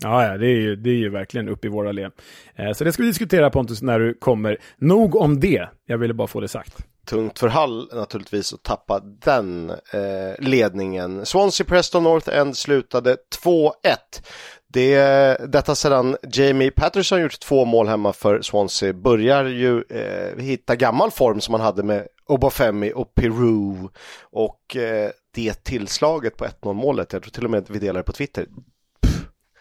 Ja, 0.02 0.26
ja 0.26 0.38
det, 0.38 0.46
är 0.46 0.56
ju, 0.56 0.76
det 0.76 0.90
är 0.90 0.94
ju 0.94 1.08
verkligen 1.08 1.48
upp 1.48 1.64
i 1.64 1.68
våra 1.68 1.92
led. 1.92 2.12
Eh, 2.54 2.72
så 2.72 2.84
det 2.84 2.92
ska 2.92 3.02
vi 3.02 3.08
diskutera 3.08 3.50
Pontus 3.50 3.82
när 3.82 3.98
du 3.98 4.14
kommer. 4.14 4.58
Nog 4.76 5.16
om 5.16 5.40
det, 5.40 5.68
jag 5.86 5.98
ville 5.98 6.14
bara 6.14 6.28
få 6.28 6.40
det 6.40 6.48
sagt. 6.48 6.86
Tungt 7.06 7.38
för 7.38 7.48
Hull 7.48 7.88
naturligtvis 7.92 8.52
att 8.52 8.62
tappa 8.62 9.00
den 9.00 9.70
eh, 9.70 10.38
ledningen. 10.38 11.26
Swansea 11.26 11.66
Preston 11.66 12.02
North 12.02 12.38
End 12.38 12.56
slutade 12.56 13.16
2-1. 13.44 13.72
Det, 14.72 14.96
detta 15.52 15.74
sedan 15.74 16.16
Jamie 16.32 16.70
Patterson 16.70 17.20
gjort 17.20 17.40
två 17.40 17.64
mål 17.64 17.88
hemma 17.88 18.12
för 18.12 18.42
Swansea 18.42 18.92
börjar 18.92 19.44
ju 19.44 19.82
eh, 19.88 20.38
hitta 20.38 20.76
gammal 20.76 21.10
form 21.10 21.40
som 21.40 21.52
man 21.52 21.60
hade 21.60 21.82
med 21.82 22.06
Obafemi 22.26 22.92
och 22.94 23.14
Peru 23.14 23.88
och 24.22 24.76
eh, 24.76 25.10
det 25.34 25.64
tillslaget 25.64 26.36
på 26.36 26.44
1-0 26.44 26.72
målet, 26.72 27.12
jag 27.12 27.22
tror 27.22 27.30
till 27.30 27.44
och 27.44 27.50
med 27.50 27.58
att 27.58 27.70
vi 27.70 27.78
delar 27.78 28.00
det 28.00 28.04
på 28.04 28.12
Twitter. 28.12 28.46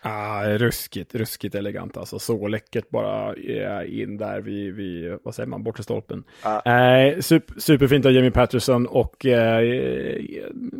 Ah, 0.01 0.43
ruskigt, 0.43 1.15
ruskigt 1.15 1.55
elegant 1.55 1.97
alltså. 1.97 2.19
Så 2.19 2.47
läckert 2.47 2.89
bara 2.89 3.33
eh, 3.33 4.01
in 4.01 4.17
där 4.17 4.41
vid, 4.41 4.73
vid 4.73 5.17
vad 5.23 5.35
säger 5.35 5.47
man, 5.47 5.63
bortre 5.63 5.83
stolpen. 5.83 6.23
Eh, 6.43 7.19
super, 7.19 7.59
superfint 7.59 8.05
av 8.05 8.11
Jamie 8.11 8.31
Patterson 8.31 8.87
och 8.87 9.25
eh, 9.25 9.61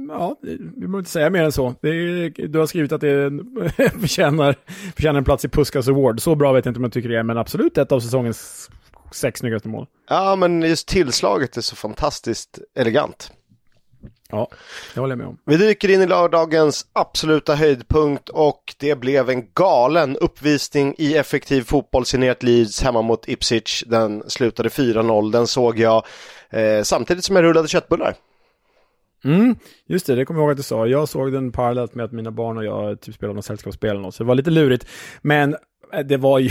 ja, 0.10 0.36
vi 0.42 0.58
behöver 0.58 0.98
inte 0.98 1.12
säga 1.12 1.30
mer 1.30 1.44
än 1.44 1.52
så. 1.52 1.68
Är, 1.82 2.48
du 2.48 2.60
har 2.60 2.66
skrivit 2.66 2.92
att 2.92 3.02
det 3.02 3.32
förtjänar, 4.00 4.56
förtjänar 4.96 5.18
en 5.18 5.24
plats 5.24 5.46
i 5.46 5.50
Puskas 5.50 5.88
Award. 5.88 6.22
Så 6.22 6.36
bra 6.36 6.52
vet 6.52 6.66
jag 6.66 6.72
inte 6.72 6.80
om 6.80 6.84
jag 6.84 6.94
tycker 6.94 7.10
det 7.10 7.20
är, 7.20 7.24
men 7.24 7.38
absolut 7.38 7.78
ett 7.78 7.92
av 7.92 8.00
säsongens 8.00 8.70
sex 9.12 9.40
snyggaste 9.40 9.68
mål. 9.68 9.88
Ja, 10.10 10.36
men 10.36 10.62
just 10.62 10.88
tillslaget 10.88 11.58
är 11.58 11.62
så 11.62 11.76
fantastiskt 11.76 12.60
elegant. 12.76 13.32
Ja, 14.32 14.48
det 14.94 15.00
håller 15.00 15.12
jag 15.12 15.18
med 15.18 15.28
om. 15.28 15.38
Vi 15.46 15.58
dyker 15.58 15.90
in 15.90 16.02
i 16.02 16.08
lördagens 16.08 16.86
absoluta 16.94 17.56
höjdpunkt 17.56 18.30
och 18.30 18.76
det 18.80 18.96
blev 18.96 19.30
en 19.30 19.52
galen 19.54 20.18
uppvisning 20.18 20.96
i 20.98 21.18
effektiv 21.18 21.62
fotboll 21.62 22.06
signerat 22.06 22.44
Leeds 22.44 22.82
hemma 22.82 23.02
mot 23.02 23.28
Ipswich. 23.28 23.84
Den 23.88 24.24
slutade 24.28 24.70
4-0, 24.70 25.32
den 25.32 25.48
såg 25.48 25.80
jag 25.80 26.06
eh, 26.50 26.84
samtidigt 26.84 27.24
som 27.26 27.36
jag 27.36 27.44
rullade 27.44 27.68
köttbullar. 27.68 28.16
Mm, 29.24 29.56
just 29.88 30.06
det, 30.06 30.16
det 30.16 30.26
kommer 30.26 30.40
jag 30.40 30.46
ihåg 30.46 30.52
att 30.52 30.58
du 30.58 30.64
sa. 30.64 30.88
Jag 30.88 31.10
såg 31.10 31.32
den 31.32 31.52
parallellt 31.52 31.96
med 31.96 32.06
att 32.06 32.12
mina 32.12 32.32
barn 32.32 32.58
och 32.58 32.66
jag 32.66 33.02
typ 33.02 33.16
spelade 33.16 33.36
något 33.36 33.46
sällskapsspel 33.46 33.90
eller 33.90 34.02
något, 34.02 34.16
så 34.16 34.24
det 34.24 34.28
var 34.28 34.36
lite 34.36 34.50
lurigt. 34.50 34.88
Men 35.22 35.56
eh, 35.94 36.00
det 36.00 36.18
var 36.18 36.40
ju, 36.40 36.50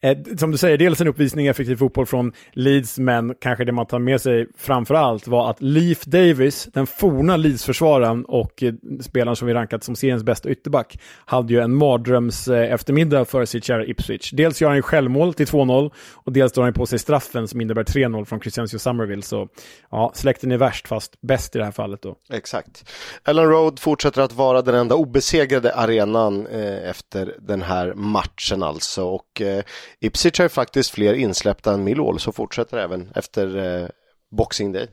eh, 0.00 0.18
som 0.38 0.50
du 0.50 0.58
säger, 0.58 0.78
dels 0.78 1.00
en 1.00 1.08
uppvisning 1.08 1.46
i 1.46 1.48
effektiv 1.48 1.76
fotboll 1.76 2.06
från 2.06 2.32
Leeds, 2.52 2.98
men 2.98 3.34
kanske 3.40 3.64
det 3.64 3.72
man 3.72 3.86
tar 3.86 3.98
med 3.98 4.20
sig 4.20 4.46
framför 4.58 4.94
allt 4.94 5.28
var 5.28 5.50
att 5.50 5.62
Leif 5.62 6.04
Davis, 6.04 6.68
den 6.72 6.86
forna 6.86 7.36
Leeds-försvararen 7.36 8.24
och 8.24 8.62
eh, 8.62 8.74
spelaren 9.00 9.36
som 9.36 9.48
vi 9.48 9.54
rankat 9.54 9.84
som 9.84 9.96
seriens 9.96 10.22
bästa 10.22 10.50
ytterback, 10.50 10.98
hade 11.24 11.52
ju 11.52 11.60
en 11.60 11.74
mardröms 11.74 12.48
eh, 12.48 12.72
eftermiddag 12.72 13.24
för 13.24 13.44
sitt 13.44 13.64
kära 13.64 13.84
Ipswich. 13.84 14.30
Dels 14.30 14.60
gör 14.60 14.68
han 14.68 14.76
ju 14.76 14.82
självmål 14.82 15.34
till 15.34 15.46
2-0 15.46 15.90
och 16.14 16.32
dels 16.32 16.52
drar 16.52 16.64
han 16.64 16.72
på 16.72 16.86
sig 16.86 16.98
straffen 16.98 17.48
som 17.48 17.60
innebär 17.60 17.84
3-0 17.84 18.24
från 18.24 18.40
Christiansio 18.40 18.78
Somerville. 18.78 19.22
Så 19.22 19.48
ja, 19.90 20.12
släkten 20.14 20.52
är 20.52 20.58
värst, 20.58 20.88
fast 20.88 21.20
bäst 21.20 21.56
i 21.56 21.58
det 21.58 21.64
här 21.64 21.72
fallet 21.72 22.02
då. 22.02 22.16
Exakt. 22.32 22.90
Ellen 23.24 23.48
Road 23.48 23.78
fortsätter 23.78 24.22
att 24.22 24.32
vara 24.32 24.62
den 24.62 24.74
enda 24.74 24.94
obesegrade 24.94 25.74
arenan 25.74 26.46
eh, 26.46 26.90
efter 26.90 27.34
den 27.40 27.62
här 27.62 27.94
matchen 27.94 28.62
alltså. 28.62 29.04
Och 29.04 29.40
eh, 29.40 29.64
Ipswich 30.00 30.38
har 30.38 30.44
ju 30.44 30.48
faktiskt 30.48 30.90
fler 30.90 31.14
insläppta 31.14 31.72
än 31.72 31.84
Millwall 31.84 32.20
så 32.20 32.32
fortsätter 32.32 32.78
även 32.78 33.10
efter 33.14 33.56
eh, 33.82 33.88
Boxing 34.30 34.72
Day. 34.72 34.88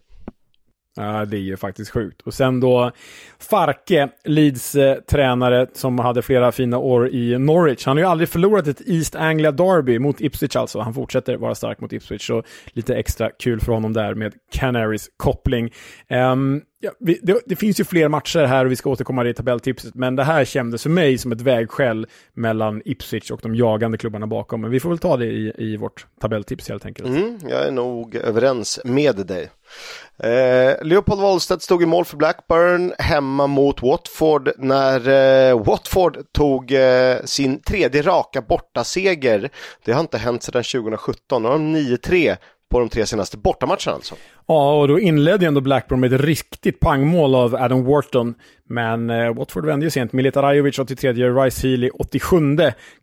Ja, 1.00 1.26
det 1.26 1.38
är 1.38 1.42
ju 1.42 1.58
faktiskt 1.58 1.92
sjukt. 1.92 2.22
Och 2.22 2.34
sen 2.34 2.60
då 2.60 2.92
Farke, 3.40 4.10
Leeds 4.24 4.76
eh, 4.76 4.96
tränare 4.96 5.68
som 5.74 6.00
hade 6.00 6.22
flera 6.22 6.52
fina 6.52 6.78
år 6.78 7.10
i 7.10 7.38
Norwich. 7.40 7.86
Han 7.86 7.98
har 7.98 8.04
ju 8.04 8.10
aldrig 8.10 8.30
förlorat 8.30 8.68
ett 8.68 8.82
East 8.86 9.16
Anglia 9.16 9.52
Derby 9.52 10.00
mot 10.00 10.22
Ipswich 10.22 10.56
alltså. 10.56 10.80
Han 10.80 10.94
fortsätter 10.94 11.38
vara 11.38 11.56
stark 11.56 11.80
mot 11.80 11.94
Ipswich, 11.94 12.28
så 12.28 12.44
lite 12.68 12.96
extra 12.96 13.30
kul 13.30 13.60
för 13.60 13.72
honom 13.72 13.94
där 13.94 14.14
med 14.14 14.34
Canaries 14.52 15.10
koppling. 15.18 15.74
Um, 16.10 16.62
ja, 16.80 16.92
vi, 17.00 17.20
det, 17.24 17.42
det 17.46 17.56
finns 17.56 17.80
ju 17.80 17.84
fler 17.84 18.08
matcher 18.08 18.46
här 18.46 18.66
och 18.66 18.72
vi 18.72 18.76
ska 18.76 18.90
återkomma 18.90 19.24
till 19.24 19.36
tabelltipset, 19.36 19.96
men 19.96 20.16
det 20.16 20.24
här 20.24 20.46
kändes 20.46 20.84
för 20.84 20.90
mig 20.90 21.18
som 21.18 21.32
ett 21.32 21.42
vägskäl 21.42 22.08
mellan 22.34 22.82
Ipswich 22.86 23.32
och 23.32 23.40
de 23.44 23.56
jagande 23.56 23.98
klubbarna 23.98 24.28
bakom. 24.28 24.62
Men 24.62 24.72
vi 24.72 24.80
får 24.80 24.90
väl 24.90 24.98
ta 24.98 25.18
det 25.18 25.26
i, 25.26 25.54
i 25.58 25.78
vårt 25.78 26.06
tabelltips 26.22 26.70
helt 26.70 26.86
enkelt. 26.86 27.08
Mm, 27.08 27.40
jag 27.50 27.68
är 27.68 27.72
nog 27.72 28.16
överens 28.16 28.80
med 28.84 29.16
dig. 29.16 29.50
Eh, 30.24 30.86
Leopold 30.86 31.22
Wollstedt 31.22 31.62
stod 31.62 31.84
i 31.84 31.86
mål 31.86 32.06
för 32.06 32.18
Blackburn 32.18 32.94
hemma 33.00 33.48
mot 33.48 33.82
Watford 33.82 34.52
när 34.58 35.10
eh, 35.50 35.64
Watford 35.64 36.18
tog 36.32 36.72
eh, 36.72 37.18
sin 37.26 37.62
tredje 37.62 38.02
raka 38.02 38.42
bortaseger. 38.42 39.50
Det 39.86 39.92
har 39.92 40.02
inte 40.02 40.18
hänt 40.18 40.44
sedan 40.44 40.64
2017. 40.64 41.44
Nu 41.44 41.50
har 41.50 41.58
de 41.58 41.76
9-3 41.76 42.38
på 42.70 42.80
de 42.80 42.90
tre 42.90 43.06
senaste 43.06 43.38
bortamatcherna 43.38 43.94
alltså. 43.94 44.16
Ja, 44.48 44.82
och 44.82 44.88
då 44.88 45.00
inledde 45.00 45.46
ändå 45.46 45.62
Blackburn 45.62 46.00
med 46.00 46.14
ett 46.14 46.22
riktigt 46.22 46.80
pangmål 46.80 47.36
av 47.36 47.56
Adam 47.56 47.86
Wharton. 47.86 48.36
Men 48.70 49.10
eh, 49.10 49.34
Watford 49.34 49.66
vände 49.66 49.86
ju 49.86 49.90
sent. 49.90 50.14
Mileta 50.14 50.42
Rajovic 50.42 50.80
83, 50.80 51.14
Rice 51.14 51.68
Healy 51.68 51.90
87. 51.90 52.38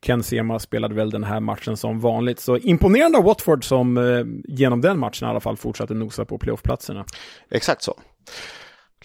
Ken 0.06 0.22
Sema 0.22 0.58
spelade 0.58 0.94
väl 0.94 1.10
den 1.10 1.24
här 1.24 1.40
matchen 1.40 1.76
som 1.76 2.00
vanligt. 2.00 2.40
Så 2.40 2.58
imponerande 2.58 3.18
av 3.18 3.24
Watford 3.24 3.64
som 3.64 3.96
eh, 3.96 4.24
genom 4.56 4.80
den 4.80 4.98
matchen 4.98 5.28
i 5.28 5.30
alla 5.30 5.40
fall 5.40 5.56
fortsatte 5.56 5.94
nosa 5.94 6.24
på 6.24 6.38
playoffplatserna. 6.38 7.04
Exakt 7.50 7.82
så. 7.82 7.94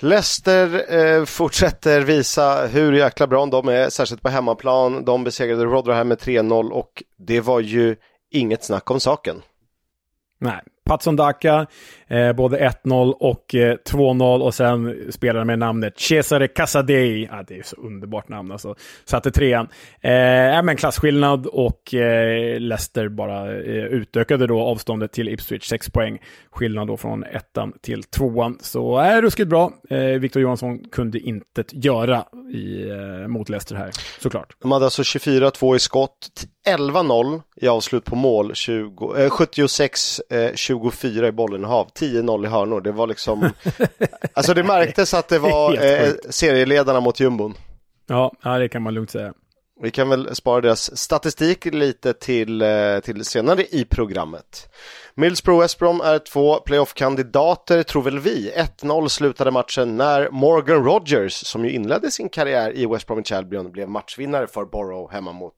Leicester 0.01 0.95
eh, 0.95 1.25
fortsätter 1.25 2.01
visa 2.01 2.67
hur 2.67 2.93
jäkla 2.93 3.27
bra 3.27 3.45
de 3.45 3.67
är, 3.67 3.89
särskilt 3.89 4.21
på 4.21 4.29
hemmaplan. 4.29 5.05
De 5.05 5.23
besegrade 5.23 5.65
Rotherham 5.65 6.07
med 6.07 6.17
3-0 6.17 6.69
och 6.69 7.03
det 7.17 7.41
var 7.41 7.59
ju 7.59 7.95
inget 8.31 8.63
snack 8.63 8.91
om 8.91 8.99
saken. 8.99 9.41
Nej, 10.39 10.61
Patson 10.89 11.15
Daka, 11.15 11.67
eh, 12.07 12.33
både 12.33 12.57
1-0 12.83 13.13
och 13.19 13.55
eh, 13.55 13.75
2-0 13.85 14.41
och 14.41 14.53
sen 14.53 14.95
spelaren 15.11 15.47
med 15.47 15.59
namnet 15.59 15.99
Cesare 15.99 16.47
Casadei. 16.47 17.29
Ah, 17.31 17.43
det 17.47 17.57
är 17.57 17.63
så 17.63 17.75
underbart 17.75 18.29
namn 18.29 18.51
alltså. 18.51 18.75
Satte 19.05 19.31
trean. 19.31 19.67
Eh, 20.01 20.63
men 20.63 20.75
klasskillnad 20.75 21.47
och 21.47 21.93
eh, 21.93 22.59
Leicester 22.59 23.09
bara 23.09 23.51
eh, 23.51 23.85
utökade 23.85 24.47
då 24.47 24.61
avståndet 24.61 25.11
till 25.11 25.29
Ipswich, 25.29 25.67
6 25.67 25.89
poäng. 25.89 26.19
Skillnad 26.51 26.87
då 26.87 26.97
från 26.97 27.23
ettan 27.23 27.73
till 27.81 28.03
tvåan. 28.03 28.57
Så 28.61 28.97
är 28.97 29.17
eh, 29.17 29.21
ruskigt 29.21 29.49
bra. 29.49 29.71
Eh, 29.89 29.99
Victor 29.99 30.41
Johansson 30.41 30.79
kunde 30.91 31.19
inte 31.19 31.63
göra 31.71 32.23
i, 32.53 32.89
eh, 32.89 33.27
mot 33.27 33.49
Leicester 33.49 33.75
här, 33.75 33.91
såklart. 34.19 34.55
De 34.61 34.71
hade 34.71 34.85
alltså 34.85 35.01
24-2 35.01 35.75
i 35.75 35.79
skott, 35.79 36.29
11-0 36.77 37.41
i 37.55 37.67
avslut 37.67 38.05
på 38.05 38.15
mål, 38.15 38.55
20, 38.55 39.15
eh, 39.17 39.29
76-24 39.29 41.23
eh, 41.23 41.29
i 41.29 41.31
bollinnehav, 41.31 41.89
10-0 41.99 42.45
i 42.45 42.49
hörnor. 42.49 42.81
Det 42.81 42.91
var 42.91 43.07
liksom, 43.07 43.49
alltså 44.33 44.53
det 44.53 44.63
märktes 44.63 45.13
att 45.13 45.27
det 45.27 45.39
var 45.39 45.85
eh, 45.85 46.09
serieledarna 46.29 46.99
mot 46.99 47.19
jumbon. 47.19 47.53
Ja, 48.07 48.31
ja, 48.43 48.57
det 48.57 48.69
kan 48.69 48.81
man 48.81 48.93
lugnt 48.93 49.11
säga. 49.11 49.33
Vi 49.81 49.91
kan 49.91 50.09
väl 50.09 50.35
spara 50.35 50.61
deras 50.61 50.97
statistik 50.97 51.65
lite 51.65 52.13
till, 52.13 52.61
eh, 52.61 52.99
till 53.03 53.25
senare 53.25 53.65
i 53.71 53.85
programmet. 53.85 54.69
Millsbro 55.15 55.61
West 55.61 55.79
Brom 55.79 56.01
är 56.01 56.19
två 56.19 56.59
playoff-kandidater, 56.59 57.83
tror 57.83 58.03
väl 58.03 58.19
vi. 58.19 58.51
1-0 58.55 59.09
slutade 59.09 59.51
matchen 59.51 59.97
när 59.97 60.29
Morgan 60.29 60.83
Rogers, 60.83 61.33
som 61.33 61.65
ju 61.65 61.71
inledde 61.71 62.11
sin 62.11 62.29
karriär 62.29 62.77
i 62.77 62.85
West 62.85 63.07
Bromwich 63.07 63.31
Albion, 63.31 63.71
blev 63.71 63.89
matchvinnare 63.89 64.47
för 64.47 64.65
Borough 64.65 65.13
hemma 65.13 65.31
mot 65.31 65.53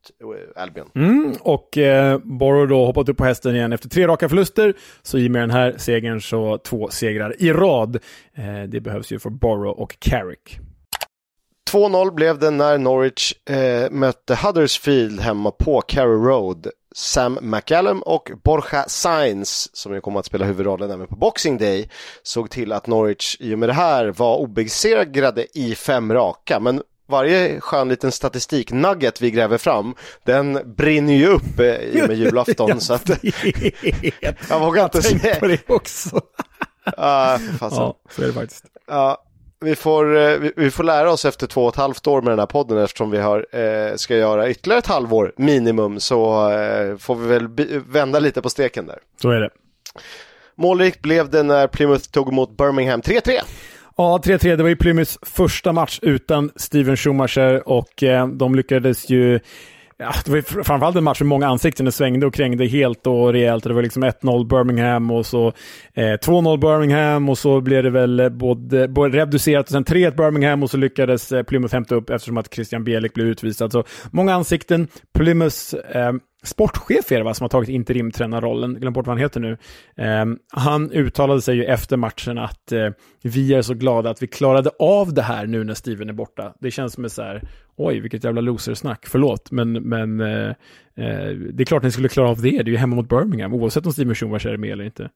eh, 0.55 0.61
Albion. 0.63 0.89
Mm, 0.95 1.33
och 1.41 1.77
eh, 1.77 2.19
Borough 2.23 2.69
då 2.69 2.85
hoppat 2.85 3.09
upp 3.09 3.17
på 3.17 3.25
hästen 3.25 3.55
igen 3.55 3.73
efter 3.73 3.89
tre 3.89 4.07
raka 4.07 4.29
förluster, 4.29 4.73
så 5.01 5.17
i 5.17 5.27
och 5.27 5.31
med 5.31 5.41
den 5.41 5.51
här 5.51 5.75
segern 5.77 6.21
så 6.21 6.57
två 6.57 6.87
segrar 6.89 7.35
i 7.39 7.53
rad. 7.53 7.95
Eh, 8.35 8.63
det 8.67 8.81
behövs 8.81 9.11
ju 9.11 9.19
för 9.19 9.29
Borough 9.29 9.79
och 9.79 9.99
Carrick. 9.99 10.59
2-0 11.69 12.11
blev 12.11 12.39
det 12.39 12.51
när 12.51 12.77
Norwich 12.77 13.33
eh, 13.49 13.91
mötte 13.91 14.35
Huddersfield 14.35 15.19
hemma 15.19 15.51
på 15.51 15.81
Carrow 15.81 16.25
Road. 16.25 16.67
Sam 16.95 17.39
McCallum 17.41 18.01
och 18.01 18.31
Borja 18.43 18.85
Sainz, 18.87 19.69
som 19.73 19.93
ju 19.93 20.01
kommer 20.01 20.19
att 20.19 20.25
spela 20.25 20.45
huvudrollen 20.45 20.91
även 20.91 21.07
på 21.07 21.15
Boxing 21.15 21.57
Day, 21.57 21.89
såg 22.23 22.49
till 22.49 22.71
att 22.71 22.87
Norwich 22.87 23.37
i 23.39 23.55
och 23.55 23.59
med 23.59 23.69
det 23.69 23.73
här 23.73 24.05
var 24.05 24.37
obesegrade 24.37 25.59
i 25.59 25.75
fem 25.75 26.13
raka. 26.13 26.59
Men 26.59 26.81
varje 27.11 27.59
skön 27.59 27.89
liten 27.89 28.11
statistiknugget 28.11 29.21
vi 29.21 29.31
gräver 29.31 29.57
fram, 29.57 29.95
den 30.23 30.73
brinner 30.75 31.13
ju 31.13 31.27
upp 31.27 31.59
eh, 31.59 31.75
i 31.75 32.01
och 32.03 32.07
med 32.07 32.17
julafton. 32.17 32.81
så 32.81 32.93
att, 32.93 33.09
jag 34.49 34.59
vågar 34.59 34.83
inte 34.83 35.01
säga. 35.01 35.35
på 35.35 35.47
det 35.47 35.69
också. 35.69 36.15
Uh, 36.15 36.21
ja, 36.97 37.39
så 37.59 38.21
är 38.21 38.27
det 38.27 38.33
faktiskt. 38.33 38.65
Ja, 38.87 39.23
vi 39.61 39.75
får, 39.75 40.17
eh, 40.17 40.39
vi, 40.55 40.71
får 40.71 40.83
lära 40.83 41.11
oss 41.11 41.25
efter 41.25 41.47
två 41.47 41.63
och 41.63 41.73
ett 41.73 41.79
halvt 41.79 42.07
år 42.07 42.21
med 42.21 42.31
den 42.31 42.39
här 42.39 42.45
podden 42.45 42.77
eftersom 42.77 43.11
vi 43.11 43.17
har, 43.17 43.45
eh, 43.51 43.95
ska 43.95 44.15
göra 44.15 44.49
ytterligare 44.49 44.79
ett 44.79 44.87
halvår 44.87 45.33
minimum 45.37 45.99
så 45.99 46.51
eh, 46.51 46.97
får 46.97 47.15
vi 47.15 47.27
väl 47.27 47.47
vända 47.87 48.19
lite 48.19 48.41
på 48.41 48.49
steken 48.49 48.85
där. 48.85 48.99
Så 49.21 49.29
är 49.29 49.39
det. 49.39 49.49
Målrikt 50.55 51.01
blev 51.01 51.29
det 51.29 51.43
när 51.43 51.67
Plymouth 51.67 52.09
tog 52.09 52.27
emot 52.27 52.57
Birmingham 52.57 53.01
3-3. 53.01 53.39
Ja, 53.97 54.21
3-3. 54.23 54.55
Det 54.55 54.63
var 54.63 54.69
ju 54.69 54.75
Plymouths 54.75 55.19
första 55.21 55.71
match 55.71 55.99
utan 56.01 56.51
Steven 56.55 56.97
Schumacher 56.97 57.69
och 57.69 58.03
eh, 58.03 58.27
de 58.27 58.55
lyckades 58.55 59.09
ju 59.09 59.39
Ja, 60.01 60.13
det 60.25 60.31
var 60.31 60.63
framförallt 60.63 60.95
en 60.95 61.03
match 61.03 61.21
med 61.21 61.27
många 61.27 61.47
ansikten. 61.47 61.85
Det 61.85 61.91
svängde 61.91 62.25
och 62.25 62.33
krängde 62.33 62.65
helt 62.65 63.07
och 63.07 63.33
rejält. 63.33 63.63
Det 63.63 63.73
var 63.73 63.81
liksom 63.81 64.03
1-0 64.03 64.47
Birmingham 64.47 65.11
och 65.11 65.25
så 65.25 65.47
eh, 65.93 66.01
2-0 66.01 66.59
Birmingham 66.59 67.29
och 67.29 67.37
så 67.37 67.61
blev 67.61 67.83
det 67.83 67.89
väl 67.89 68.19
eh, 68.19 68.29
både, 68.29 68.87
både 68.87 69.17
reducerat 69.17 69.65
och 69.65 69.71
sen 69.71 69.85
3-1 69.85 70.15
Birmingham 70.15 70.63
och 70.63 70.69
så 70.69 70.77
lyckades 70.77 71.31
eh, 71.31 71.43
Plymouth 71.43 71.73
hämta 71.73 71.95
upp 71.95 72.09
eftersom 72.09 72.37
att 72.37 72.53
Christian 72.53 72.83
Bielik 72.83 73.13
blev 73.13 73.27
utvisad. 73.27 73.71
Så 73.71 73.83
många 74.11 74.33
ansikten. 74.33 74.87
Plymouths 75.13 75.73
eh, 75.73 76.13
sportchef 76.43 77.11
är 77.11 77.17
det 77.17 77.23
va, 77.23 77.33
som 77.33 77.43
har 77.43 77.49
tagit 77.49 77.69
interimtränarrollen, 77.69 78.73
glöm 78.73 78.93
bort 78.93 79.07
vad 79.07 79.17
han 79.17 79.23
heter 79.23 79.39
nu. 79.39 79.57
Eh, 79.97 80.25
han 80.53 80.91
uttalade 80.91 81.41
sig 81.41 81.55
ju 81.55 81.65
efter 81.65 81.97
matchen 81.97 82.37
att 82.37 82.71
eh, 82.71 82.89
vi 83.23 83.53
är 83.53 83.61
så 83.61 83.73
glada 83.73 84.09
att 84.09 84.23
vi 84.23 84.27
klarade 84.27 84.69
av 84.79 85.13
det 85.13 85.21
här 85.21 85.45
nu 85.45 85.63
när 85.63 85.73
Steven 85.73 86.09
är 86.09 86.13
borta. 86.13 86.53
Det 86.59 86.71
känns 86.71 86.93
som 86.93 87.05
ett 87.05 87.11
så 87.11 87.21
här, 87.21 87.41
oj 87.85 87.99
vilket 87.99 88.23
jävla 88.23 88.41
losersnack, 88.41 89.05
förlåt, 89.07 89.51
men, 89.51 89.71
men 89.73 90.19
eh, 90.19 90.49
eh, 90.95 91.29
det 91.53 91.63
är 91.63 91.65
klart 91.65 91.79
att 91.79 91.83
ni 91.83 91.91
skulle 91.91 92.09
klara 92.09 92.29
av 92.29 92.41
det, 92.41 92.49
det 92.49 92.57
är 92.57 92.65
ju 92.65 92.77
hemma 92.77 92.95
mot 92.95 93.09
Birmingham, 93.09 93.53
oavsett 93.53 93.85
om 93.85 93.93
Steven 93.93 94.15
Schumacher 94.15 94.47
är 94.47 94.57
med 94.57 94.71
eller 94.71 94.83
inte. 94.83 95.09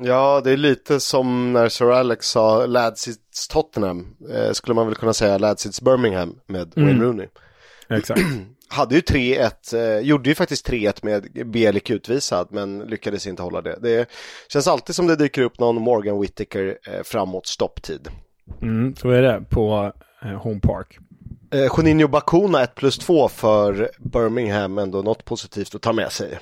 Ja, 0.00 0.40
det 0.44 0.50
är 0.50 0.56
lite 0.56 1.00
som 1.00 1.52
när 1.52 1.68
Sir 1.68 1.90
Alex 1.90 2.26
sa 2.26 2.66
Ladsits 2.66 3.48
Tottenham, 3.48 4.06
eh, 4.34 4.52
skulle 4.52 4.74
man 4.74 4.86
väl 4.86 4.94
kunna 4.94 5.12
säga 5.12 5.38
Ladsits 5.38 5.80
Birmingham 5.80 6.34
med 6.46 6.72
Wayne 6.76 6.90
mm. 6.90 7.02
Rooney. 7.02 7.26
Exakt. 7.88 8.20
hade 8.68 8.94
ju 8.94 9.00
3-1, 9.00 9.74
eh, 9.74 10.00
gjorde 10.00 10.28
ju 10.28 10.34
faktiskt 10.34 10.68
3-1 10.68 10.98
med 11.02 11.46
Bielik 11.50 11.90
utvisad 11.90 12.48
men 12.50 12.78
lyckades 12.78 13.26
inte 13.26 13.42
hålla 13.42 13.62
det. 13.62 13.78
Det 13.82 14.10
känns 14.48 14.68
alltid 14.68 14.94
som 14.94 15.06
det 15.06 15.16
dyker 15.16 15.42
upp 15.42 15.60
någon 15.60 15.82
Morgan 15.82 16.20
Whittaker 16.20 16.78
eh, 16.86 17.02
framåt 17.04 17.46
stopptid. 17.46 18.08
Mm, 18.62 18.96
så 18.96 19.10
är 19.10 19.22
det 19.22 19.44
på 19.50 19.92
eh, 20.22 20.42
Home 20.42 20.60
Park. 20.60 20.98
Eh, 21.50 21.70
Juninho 21.76 22.08
Bacuna 22.08 22.62
1 22.62 22.74
plus 22.74 22.98
2 22.98 23.28
för 23.28 23.90
Birmingham, 23.98 24.78
ändå 24.78 25.02
något 25.02 25.24
positivt 25.24 25.74
att 25.74 25.82
ta 25.82 25.92
med 25.92 26.12
sig. 26.12 26.38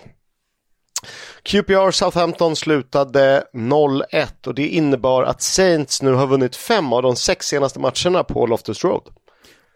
QPR 1.42 1.90
Southampton 1.90 2.56
slutade 2.56 3.44
0-1 3.52 4.46
och 4.46 4.54
det 4.54 4.68
innebar 4.68 5.22
att 5.22 5.42
Saints 5.42 6.02
nu 6.02 6.12
har 6.12 6.26
vunnit 6.26 6.56
fem 6.56 6.92
av 6.92 7.02
de 7.02 7.16
sex 7.16 7.46
senaste 7.46 7.80
matcherna 7.80 8.24
på 8.24 8.46
Loftus 8.46 8.84
Road. 8.84 9.02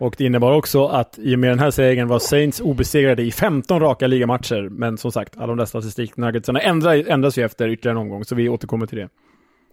Och 0.01 0.15
det 0.19 0.25
innebar 0.25 0.53
också 0.53 0.87
att 0.87 1.19
i 1.19 1.35
och 1.35 1.39
med 1.39 1.51
den 1.51 1.59
här 1.59 1.71
segern 1.71 2.09
var 2.09 2.19
Saints 2.19 2.61
obesegrade 2.61 3.23
i 3.23 3.33
15 3.33 3.81
raka 3.81 4.07
ligamatcher. 4.07 4.69
Men 4.71 4.99
som 4.99 5.13
sagt, 5.13 5.37
alla 5.37 5.47
de 5.47 5.57
där 5.57 5.65
statistiknuggetsarna 5.65 6.61
ändras 6.61 7.39
ju 7.39 7.45
efter 7.45 7.69
ytterligare 7.69 7.99
en 7.99 8.03
omgång, 8.03 8.25
så 8.25 8.35
vi 8.35 8.49
återkommer 8.49 8.87
till 8.87 8.99
det. 8.99 9.09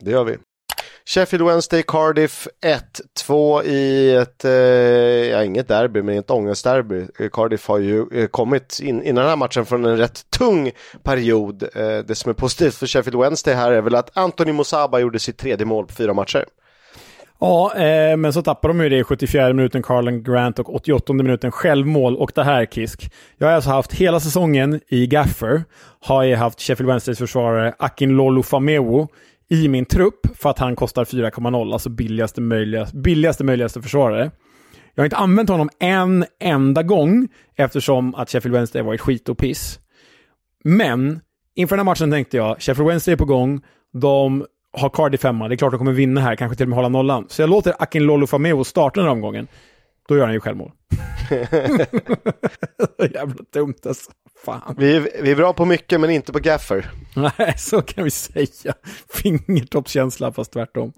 Det 0.02 0.12
gör 0.12 0.24
vi. 0.24 0.38
Sheffield 1.08 1.46
Wednesday, 1.46 1.84
Cardiff 1.88 2.48
1-2 2.62 3.64
i 3.64 4.16
ett, 4.16 4.46
eh, 4.46 4.52
ja 5.32 5.44
inget 5.44 5.68
derby, 5.68 6.02
men 6.02 6.18
ett 6.18 6.32
ångestderby. 6.32 7.08
Eh, 7.20 7.30
Cardiff 7.30 7.68
har 7.68 7.78
ju 7.78 8.06
eh, 8.14 8.28
kommit 8.28 8.80
in, 8.84 9.04
innan 9.04 9.24
den 9.24 9.30
här 9.30 9.36
matchen 9.36 9.66
från 9.66 9.86
en 9.86 9.98
rätt 9.98 10.32
tung 10.38 10.72
period. 11.04 11.64
Eh, 11.64 11.98
det 12.08 12.16
som 12.16 12.30
är 12.30 12.34
positivt 12.34 12.76
för 12.76 12.88
Sheffield 12.88 13.20
Wednesday 13.20 13.54
här 13.54 13.72
är 13.72 13.82
väl 13.82 13.96
att 13.96 14.18
Anthony 14.18 14.52
Mosaba 14.52 15.00
gjorde 15.00 15.20
sitt 15.20 15.38
tredje 15.38 15.66
mål 15.66 15.86
på 15.86 15.94
fyra 15.94 16.14
matcher. 16.14 16.46
Ja, 17.40 17.76
eh, 17.76 18.18
men 18.18 18.34
så 18.34 18.42
tappar 18.42 18.70
de 18.70 18.82
ju 18.82 18.90
det 18.90 18.98
i 18.98 19.04
74 19.04 19.54
minuten 19.54 19.84
Carlin 19.84 20.24
Grant 20.24 20.60
och 20.60 20.76
88 20.76 21.14
minuten 21.14 21.52
självmål. 21.52 22.18
Och 22.18 22.32
det 22.36 22.44
här 22.44 22.66
Kisk. 22.66 23.12
Jag 23.38 23.48
har 23.48 23.54
alltså 23.54 23.70
haft 23.70 23.94
hela 23.94 24.20
säsongen 24.20 24.82
i 24.88 25.08
Gaffer, 25.08 25.64
har 26.02 26.24
jag 26.24 26.38
haft 26.38 26.62
Sheffield 26.62 26.88
Wednesdays 26.88 27.18
försvarare 27.18 27.74
Akin 27.80 28.10
Lolo 28.10 28.44
Famewo 28.44 29.08
i 29.50 29.68
min 29.68 29.86
trupp 29.86 30.38
för 30.38 30.50
att 30.50 30.60
han 30.60 30.76
kostar 30.76 31.06
4,0, 31.06 31.74
alltså 31.74 31.90
billigaste 31.90 32.42
möjliga, 32.42 32.88
billigaste 32.94 33.44
möjligaste 33.44 33.82
försvarare. 33.82 34.32
Jag 34.94 35.02
har 35.02 35.06
inte 35.06 35.18
använt 35.18 35.50
honom 35.50 35.70
en 35.80 36.26
enda 36.40 36.84
gång 36.84 37.28
eftersom 37.56 38.16
att 38.16 38.30
Sheffield 38.30 38.56
Wednesday 38.56 38.82
varit 38.82 39.02
skit 39.02 39.30
och 39.30 39.38
piss. 39.38 39.80
Men 40.64 41.20
inför 41.56 41.76
den 41.76 41.88
här 41.88 41.92
matchen 41.92 42.12
tänkte 42.12 42.38
jag, 42.38 42.62
Sheffield 42.62 42.88
Wednesday 42.88 43.14
är 43.14 43.18
på 43.18 43.26
gång, 43.26 43.62
de 43.94 44.46
har 44.78 44.90
Cardiff 44.90 45.24
hemma, 45.24 45.48
det 45.48 45.56
är 45.56 45.58
klart 45.58 45.72
de 45.72 45.78
kommer 45.78 45.92
vinna 45.92 46.22
här, 46.22 46.36
kanske 46.36 46.58
till 46.58 46.66
och 46.66 46.70
med 46.70 46.76
hålla 46.76 46.90
nollan. 46.90 47.26
Så 47.30 47.42
jag 47.42 47.50
låter 47.50 47.74
Akin 47.80 48.04
Lolo 48.04 48.28
Fameo 48.28 48.64
starta 48.64 49.00
den 49.00 49.08
här 49.08 49.16
omgången. 49.16 49.48
Då 50.08 50.18
gör 50.18 50.26
han 50.26 50.34
ju 50.34 50.40
självmål. 50.40 50.72
Jävla 53.14 53.44
dumt 53.54 53.76
alltså. 53.86 54.12
Fan. 54.46 54.76
Vi, 54.78 54.96
är, 54.96 55.22
vi 55.22 55.32
är 55.32 55.36
bra 55.36 55.54
på 55.54 55.66
mycket 55.66 56.02
men 56.02 56.10
inte 56.10 56.32
på 56.34 56.40
gaffer. 56.40 56.92
Nej, 57.16 57.54
så 57.58 57.82
kan 57.82 58.04
vi 58.04 58.12
säga. 58.12 58.74
Fingertoppskänsla 59.14 60.32
fast 60.32 60.52
tvärtom. 60.54 60.94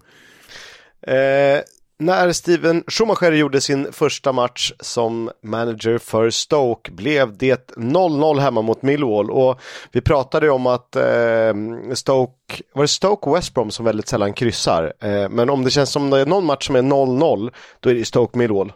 Eh, 1.02 1.60
När 2.00 2.32
Steven 2.32 2.84
Schumacher 2.86 3.32
gjorde 3.32 3.60
sin 3.60 3.92
första 3.92 4.32
match 4.32 4.72
som 4.80 5.30
manager 5.42 5.98
för 5.98 6.30
Stoke 6.30 6.90
blev 6.90 7.36
det 7.38 7.76
0-0 7.76 8.38
hemma 8.40 8.62
mot 8.62 8.82
Millwall 8.82 9.30
och 9.30 9.60
vi 9.92 10.00
pratade 10.00 10.50
om 10.50 10.66
att 10.66 10.96
eh, 10.96 11.54
Stoke, 11.94 12.62
var 12.74 12.82
det 12.82 12.88
Stoke 12.88 13.30
och 13.30 13.36
West 13.36 13.54
Brom 13.54 13.70
som 13.70 13.84
väldigt 13.84 14.08
sällan 14.08 14.32
kryssar? 14.32 14.92
Eh, 15.00 15.28
men 15.28 15.50
om 15.50 15.64
det 15.64 15.70
känns 15.70 15.90
som 15.90 16.10
det 16.10 16.20
är 16.20 16.26
någon 16.26 16.44
match 16.44 16.66
som 16.66 16.76
är 16.76 16.82
0-0 16.82 17.52
då 17.80 17.90
är 17.90 17.94
det 17.94 18.04
Stoke 18.04 18.38
Millwall. 18.38 18.72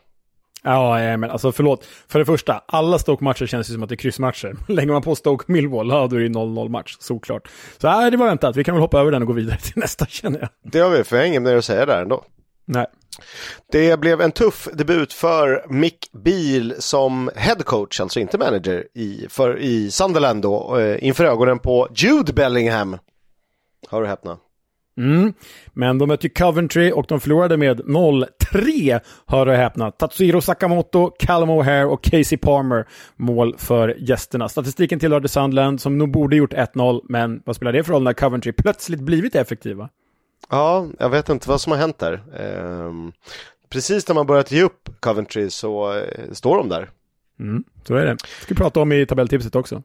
Ja, 0.64 1.16
men 1.16 1.30
alltså 1.30 1.52
förlåt. 1.52 1.84
För 1.84 2.18
det 2.18 2.24
första, 2.24 2.62
alla 2.66 2.98
Stoke-matcher 2.98 3.46
känns 3.46 3.70
ju 3.70 3.74
som 3.74 3.82
att 3.82 3.88
det 3.88 3.94
är 3.94 3.96
kryssmatcher. 3.96 4.56
Lägger 4.68 4.92
man 4.92 5.02
på 5.02 5.14
Stoke 5.14 5.52
Millwall, 5.52 5.88
ja 5.88 6.06
då 6.06 6.16
är 6.16 6.20
det 6.20 6.28
0-0 6.28 6.68
match, 6.68 6.96
såklart. 7.00 7.48
Så 7.78 7.88
äh, 7.88 8.10
det 8.10 8.16
var 8.16 8.26
väntat, 8.26 8.56
vi 8.56 8.64
kan 8.64 8.74
väl 8.74 8.82
hoppa 8.82 9.00
över 9.00 9.10
den 9.10 9.22
och 9.22 9.28
gå 9.28 9.34
vidare 9.34 9.58
till 9.58 9.72
nästa 9.76 10.06
känner 10.06 10.40
jag. 10.40 10.48
Det 10.72 10.78
har 10.78 10.90
vi, 10.90 11.04
för 11.04 11.16
jag 11.16 11.22
har 11.22 11.28
inget 11.28 11.42
mer 11.42 11.56
att 11.56 11.64
säga 11.64 11.86
där 11.86 12.02
ändå. 12.02 12.24
Nej. 12.64 12.86
Det 13.72 14.00
blev 14.00 14.20
en 14.20 14.32
tuff 14.32 14.68
debut 14.72 15.12
för 15.12 15.66
Mick 15.68 16.10
Beal 16.12 16.74
som 16.78 17.30
headcoach, 17.36 18.00
alltså 18.00 18.20
inte 18.20 18.38
manager, 18.38 18.86
i, 18.94 19.26
för, 19.30 19.58
i 19.58 19.90
Sunderland 19.90 20.42
då, 20.42 20.78
eh, 20.78 21.04
inför 21.04 21.24
ögonen 21.24 21.58
på 21.58 21.88
Jude 21.94 22.32
Bellingham. 22.32 22.98
Hör 23.90 24.02
du 24.02 24.08
häpna. 24.08 24.38
Mm. 24.96 25.32
Men 25.72 25.98
de 25.98 26.08
mötte 26.08 26.28
Coventry 26.28 26.92
och 26.92 27.06
de 27.08 27.20
förlorade 27.20 27.56
med 27.56 27.80
0-3, 27.80 29.00
hör 29.26 29.46
och 29.46 29.54
häpna. 29.54 29.90
Tatsuhiro 29.90 30.40
Sakamoto, 30.40 31.10
Callum 31.18 31.50
O'Hare 31.50 31.84
och 31.84 32.02
Casey 32.02 32.38
Palmer 32.38 32.86
mål 33.16 33.54
för 33.58 33.96
gästerna. 33.98 34.48
Statistiken 34.48 34.98
tillhörde 34.98 35.28
Sunderland 35.28 35.80
som 35.80 35.98
nog 35.98 36.10
borde 36.10 36.36
gjort 36.36 36.52
1-0, 36.52 37.00
men 37.08 37.42
vad 37.44 37.56
spelar 37.56 37.72
det 37.72 37.84
för 37.84 37.92
roll 37.92 38.02
när 38.02 38.12
Coventry 38.12 38.52
plötsligt 38.52 39.00
blivit 39.00 39.34
effektiva? 39.34 39.88
Ja, 40.50 40.86
jag 40.98 41.10
vet 41.10 41.28
inte 41.28 41.48
vad 41.48 41.60
som 41.60 41.72
har 41.72 41.78
hänt 41.78 41.98
där. 41.98 42.22
Ehm, 42.36 43.12
precis 43.68 44.08
när 44.08 44.14
man 44.14 44.26
börjat 44.26 44.52
ge 44.52 44.62
upp 44.62 44.88
Coventry 45.00 45.50
så 45.50 45.98
eh, 45.98 46.32
står 46.32 46.56
de 46.56 46.68
där. 46.68 46.90
Mm, 47.40 47.64
så 47.86 47.94
är 47.94 48.06
det. 48.06 48.16
ska 48.18 48.54
vi 48.54 48.54
prata 48.54 48.80
om 48.80 48.92
i 48.92 49.06
tabelltipset 49.06 49.56
också. 49.56 49.82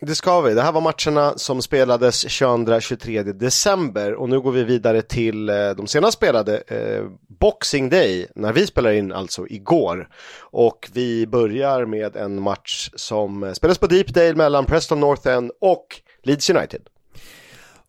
Det 0.00 0.14
ska 0.14 0.40
vi. 0.40 0.54
Det 0.54 0.62
här 0.62 0.72
var 0.72 0.80
matcherna 0.80 1.32
som 1.38 1.62
spelades 1.62 2.26
22-23 2.26 3.32
december 3.32 4.14
och 4.14 4.28
nu 4.28 4.40
går 4.40 4.52
vi 4.52 4.64
vidare 4.64 5.02
till 5.02 5.48
eh, 5.48 5.70
de 5.76 5.86
senast 5.86 6.16
spelade 6.16 6.56
eh, 6.66 7.04
Boxing 7.40 7.88
Day 7.88 8.26
när 8.34 8.52
vi 8.52 8.66
spelar 8.66 8.92
in 8.92 9.12
alltså 9.12 9.46
igår. 9.48 10.08
Och 10.40 10.90
vi 10.92 11.26
börjar 11.26 11.84
med 11.84 12.16
en 12.16 12.42
match 12.42 12.90
som 12.94 13.42
eh, 13.42 13.52
spelas 13.52 13.78
på 13.78 13.86
Deepdale 13.86 14.34
mellan 14.34 14.64
Preston 14.64 15.00
North 15.00 15.28
End 15.28 15.50
och 15.60 15.86
Leeds 16.22 16.50
United. 16.50 16.80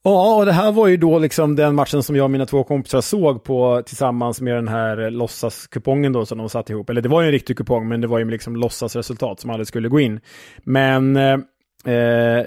Ja, 0.03 0.35
och 0.35 0.45
det 0.45 0.51
här 0.51 0.71
var 0.71 0.87
ju 0.87 0.97
då 0.97 1.19
liksom 1.19 1.55
den 1.55 1.75
matchen 1.75 2.03
som 2.03 2.15
jag 2.15 2.23
och 2.23 2.31
mina 2.31 2.45
två 2.45 2.63
kompisar 2.63 3.01
såg 3.01 3.43
på 3.43 3.83
tillsammans 3.85 4.41
med 4.41 4.55
den 4.55 4.67
här 4.67 5.01
eh, 5.01 5.11
låtsaskupongen 5.11 6.13
då 6.13 6.25
som 6.25 6.37
de 6.37 6.49
satt 6.49 6.69
ihop. 6.69 6.89
Eller 6.89 7.01
det 7.01 7.09
var 7.09 7.21
ju 7.21 7.25
en 7.25 7.31
riktig 7.31 7.57
kupong, 7.57 7.87
men 7.87 8.01
det 8.01 8.07
var 8.07 8.19
ju 8.19 8.29
liksom 8.29 8.55
låtsasresultat 8.55 9.39
som 9.39 9.49
aldrig 9.49 9.67
skulle 9.67 9.89
gå 9.89 9.99
in. 9.99 10.19
Men 10.63 11.17
eh, 11.85 12.45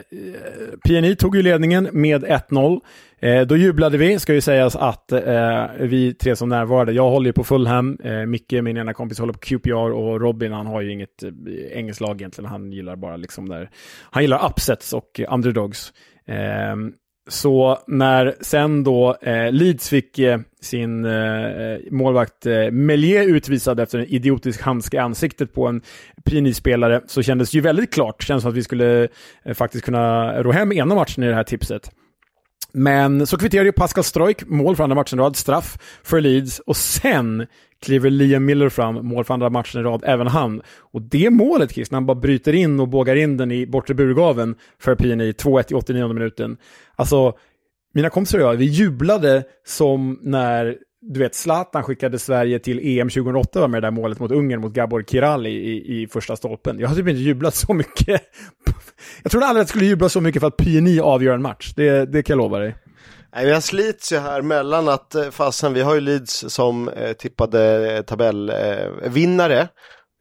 PNI 0.84 1.16
tog 1.16 1.36
ju 1.36 1.42
ledningen 1.42 1.88
med 1.92 2.24
1-0. 2.24 2.80
Eh, 3.18 3.40
då 3.46 3.56
jublade 3.56 3.98
vi, 3.98 4.18
ska 4.18 4.34
ju 4.34 4.40
sägas 4.40 4.76
att 4.76 5.12
eh, 5.12 5.66
vi 5.78 6.14
tre 6.14 6.36
som 6.36 6.48
närvarade, 6.48 6.92
jag 6.92 7.10
håller 7.10 7.26
ju 7.26 7.32
på 7.32 7.44
Fulham, 7.44 7.98
eh, 8.04 8.26
Micke, 8.26 8.52
min 8.52 8.76
ena 8.76 8.94
kompis, 8.94 9.18
håller 9.18 9.32
på 9.32 9.38
QPR 9.38 9.92
och 9.92 10.20
Robin, 10.20 10.52
han 10.52 10.66
har 10.66 10.80
ju 10.80 10.92
inget 10.92 11.22
eh, 11.22 11.30
engelskt 11.72 12.00
lag 12.00 12.20
egentligen, 12.20 12.50
han 12.50 12.72
gillar 12.72 12.96
bara 12.96 13.16
liksom 13.16 13.48
där, 13.48 13.70
han 14.10 14.22
gillar 14.22 14.46
upsets 14.46 14.92
och 14.92 15.20
underdogs. 15.28 15.92
Eh, 16.26 16.76
så 17.28 17.78
när 17.86 18.34
sen 18.40 18.84
då 18.84 19.16
eh, 19.22 19.52
Leeds 19.52 19.88
fick 19.88 20.18
eh, 20.18 20.40
sin 20.60 21.04
eh, 21.04 21.78
målvakt 21.90 22.46
eh, 22.46 22.70
Melier 22.70 23.28
utvisad 23.28 23.80
efter 23.80 23.98
en 23.98 24.06
idiotisk 24.06 24.62
handske 24.62 24.96
i 24.96 25.00
ansiktet 25.00 25.54
på 25.54 25.66
en 25.66 25.82
Pini-spelare 26.24 27.00
så 27.06 27.22
kändes 27.22 27.50
det 27.50 27.54
ju 27.54 27.62
väldigt 27.62 27.92
klart. 27.94 28.22
kändes 28.22 28.42
som 28.42 28.50
att 28.50 28.56
vi 28.56 28.62
skulle 28.62 29.08
eh, 29.44 29.54
faktiskt 29.54 29.84
kunna 29.84 30.32
ro 30.42 30.50
hem 30.50 30.72
ena 30.72 30.94
matchen 30.94 31.24
i 31.24 31.28
det 31.28 31.34
här 31.34 31.44
tipset. 31.44 31.90
Men 32.72 33.26
så 33.26 33.38
kvitterade 33.38 33.68
ju 33.68 33.72
Pascal 33.72 34.04
Strojk 34.04 34.48
mål 34.48 34.76
för 34.76 34.84
andra 34.84 34.94
matchen 34.94 35.18
i 35.18 35.22
rad, 35.22 35.36
straff 35.36 35.78
för 36.02 36.20
Leeds 36.20 36.58
och 36.58 36.76
sen 36.76 37.46
kliver 37.82 38.10
Liam 38.10 38.44
Miller 38.44 38.68
fram, 38.68 39.06
mål 39.06 39.24
för 39.24 39.34
andra 39.34 39.50
matchen 39.50 39.80
i 39.80 39.84
rad, 39.84 40.02
även 40.06 40.26
han. 40.26 40.62
Och 40.78 41.02
det 41.02 41.30
målet, 41.30 41.72
Chris, 41.72 41.90
när 41.90 41.96
han 41.96 42.06
bara 42.06 42.14
bryter 42.14 42.52
in 42.52 42.80
och 42.80 42.88
bågar 42.88 43.16
in 43.16 43.36
den 43.36 43.52
i 43.52 43.66
bortre 43.66 43.94
burgaven 43.94 44.54
för 44.78 44.94
PNI, 44.94 45.32
2-1 45.32 45.72
i 45.72 45.74
89 45.74 46.12
minuten. 46.12 46.56
Alltså, 46.96 47.32
mina 47.94 48.10
kompisar 48.10 48.38
och 48.38 48.44
jag, 48.44 48.56
vi 48.56 48.64
jublade 48.64 49.44
som 49.66 50.18
när 50.22 50.76
du 51.02 51.20
vet, 51.20 51.34
Zlatan 51.34 51.82
skickade 51.82 52.18
Sverige 52.18 52.58
till 52.58 52.98
EM 52.98 53.08
2008 53.08 53.60
var 53.60 53.68
med 53.68 53.82
det 53.82 53.86
där 53.86 53.92
målet 53.92 54.20
mot 54.20 54.30
Ungern, 54.30 54.60
mot 54.60 54.72
Gabor 54.72 55.02
Kirali 55.02 55.50
i, 55.50 56.02
i 56.02 56.06
första 56.06 56.36
stolpen. 56.36 56.78
Jag 56.78 56.88
har 56.88 56.96
typ 56.96 57.08
inte 57.08 57.20
jublat 57.20 57.54
så 57.54 57.74
mycket 57.74 58.22
jag 59.22 59.30
trodde 59.30 59.46
aldrig 59.46 59.60
att 59.60 59.68
jag 59.68 59.68
skulle 59.68 59.86
jubla 59.86 60.08
så 60.08 60.20
mycket 60.20 60.40
för 60.40 60.46
att 60.46 60.56
PNI 60.56 61.00
avgör 61.00 61.34
en 61.34 61.42
match. 61.42 61.72
Det, 61.76 62.12
det 62.12 62.22
kan 62.22 62.34
jag 62.34 62.44
lova 62.44 62.58
dig. 62.58 62.74
Nej, 63.34 63.46
jag 63.46 63.62
slits 63.62 64.12
ju 64.12 64.18
här 64.18 64.42
mellan 64.42 64.88
att, 64.88 65.14
eh, 65.14 65.30
fasen, 65.30 65.72
vi 65.72 65.80
har 65.80 65.94
ju 65.94 66.00
Leeds 66.00 66.44
som 66.48 66.88
eh, 66.88 67.12
tippade 67.12 67.92
eh, 67.96 68.02
tabellvinnare 68.02 69.60
Eh, 69.60 69.66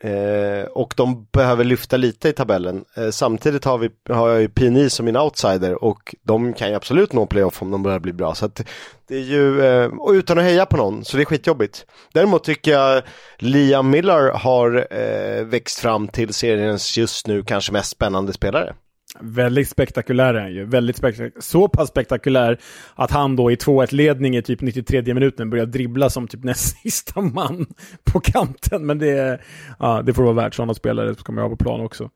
Eh, 0.04 0.64
och 0.64 0.94
de 0.98 1.28
behöver 1.32 1.64
lyfta 1.64 1.98
lite 1.98 2.30
i 2.30 2.34
tabellen. 2.34 2.86
Eh, 2.98 3.10
samtidigt 3.10 3.66
har, 3.66 3.78
vi, 3.78 3.90
har 4.10 4.30
jag 4.30 4.42
ju 4.42 4.50
PNI 4.50 4.90
som 4.90 5.06
min 5.06 5.18
outsider 5.18 5.84
och 5.84 6.16
de 6.24 6.54
kan 6.54 6.70
ju 6.70 6.76
absolut 6.76 7.14
nå 7.14 7.26
playoff 7.26 7.62
om 7.62 7.72
de 7.72 7.84
börjar 7.84 8.00
bli 8.00 8.14
bra. 8.14 8.36
Så 8.36 8.46
att 8.46 8.62
det 9.08 9.16
är 9.16 9.24
ju, 9.24 9.66
eh, 9.66 9.86
och 9.86 10.12
utan 10.12 10.38
att 10.38 10.44
heja 10.44 10.66
på 10.66 10.78
någon, 10.78 11.06
så 11.06 11.18
det 11.18 11.24
är 11.24 11.26
skitjobbigt. 11.26 11.86
Däremot 12.14 12.44
tycker 12.44 12.72
jag 12.72 13.04
Liam 13.38 13.90
Miller 13.90 14.32
har 14.32 14.88
eh, 14.92 15.46
växt 15.46 15.80
fram 15.80 16.08
till 16.08 16.34
seriens 16.34 16.98
just 16.98 17.28
nu 17.28 17.44
kanske 17.44 17.72
mest 17.72 17.90
spännande 17.90 18.34
spelare. 18.34 18.74
Väldigt 19.20 19.70
spektakulär 19.70 20.34
är 20.34 20.42
han 20.42 20.54
ju. 20.54 20.66
Väldigt 20.66 20.98
spektakulär. 20.98 21.32
Så 21.40 21.68
pass 21.68 21.90
spektakulär 21.90 22.58
att 22.96 23.12
han 23.12 23.36
då 23.36 23.52
i 23.52 23.56
2-1-ledning 23.56 24.38
i 24.38 24.42
typ 24.42 24.62
93 24.62 25.14
minuten 25.14 25.50
börjar 25.50 25.66
dribbla 25.66 26.10
som 26.10 26.28
typ 26.28 26.44
näst 26.44 26.78
sista 26.84 27.22
man 27.22 27.66
på 28.04 28.20
kanten. 28.20 28.86
Men 28.86 29.00
det, 29.00 29.40
ja, 29.80 30.02
det 30.02 30.14
får 30.14 30.24
vara 30.24 30.34
värt. 30.34 30.56
Sådana 30.56 30.74
spelare 30.74 31.16
ska 31.16 31.32
man 31.32 31.44
ha 31.44 31.50
på 31.50 31.58
plan 31.58 31.82
också. 31.82 32.10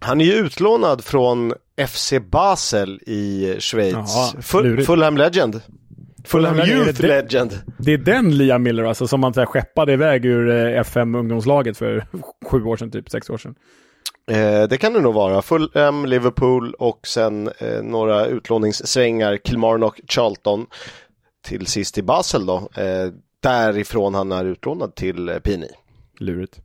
Han 0.00 0.20
är 0.20 0.24
ju 0.24 0.32
utlånad 0.32 1.04
från 1.04 1.52
FC 1.88 2.12
Basel 2.30 3.00
i 3.06 3.56
Schweiz. 3.58 3.94
Jaha, 3.94 4.42
Fulham 4.82 5.16
Legend. 5.16 5.60
Fulham 6.24 6.60
Youth 6.60 7.00
det, 7.00 7.08
Legend. 7.08 7.58
Det 7.78 7.92
är 7.92 7.98
den 7.98 8.36
Liam 8.36 8.62
Miller 8.62 8.84
alltså 8.84 9.06
som 9.06 9.20
man 9.20 9.34
så 9.34 9.40
här, 9.40 9.46
skeppade 9.46 9.92
iväg 9.92 10.24
ur 10.24 10.50
eh, 10.50 10.80
FM 10.80 11.14
ungdomslaget 11.14 11.76
för 11.76 12.06
sju 12.46 12.62
år 12.64 12.76
sedan, 12.76 12.90
typ 12.90 13.10
sex 13.10 13.30
år 13.30 13.38
sedan. 13.38 13.54
Eh, 14.30 14.62
det 14.62 14.78
kan 14.78 14.92
det 14.92 15.00
nog 15.00 15.14
vara. 15.14 15.42
Fulham, 15.42 16.06
Liverpool 16.06 16.74
och 16.74 17.06
sen 17.06 17.50
eh, 17.58 17.82
några 17.82 18.26
utlåningssvängar, 18.26 19.38
Kilmarnock, 19.44 20.00
Charlton. 20.08 20.66
Till 21.44 21.66
sist 21.66 21.98
i 21.98 22.02
Basel 22.02 22.46
då. 22.46 22.68
Eh, 22.74 23.12
därifrån 23.40 24.14
han 24.14 24.32
är 24.32 24.44
utlånad 24.44 24.94
till 24.94 25.28
eh, 25.28 25.38
Pini. 25.38 25.68
Lurigt. 26.18 26.58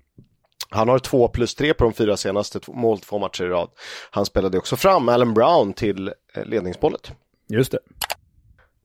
Han 0.70 0.90
har 0.90 1.00
två 1.00 1.28
plus 1.28 1.56
tre 1.56 1.74
på 1.74 1.84
de 1.84 1.94
fyra 1.94 2.18
senaste 2.18 2.60
mål 2.68 3.00
två 3.00 3.20
matcher 3.20 3.44
i 3.44 3.48
rad. 3.48 3.70
Han 4.12 4.26
spelade 4.26 4.58
också 4.58 4.76
fram 4.76 5.10
Alan 5.10 5.34
Brown 5.34 5.74
till 5.74 6.08
eh, 6.08 6.46
ledningsbollet. 6.46 7.12
Just 7.50 7.72
det. 7.72 7.80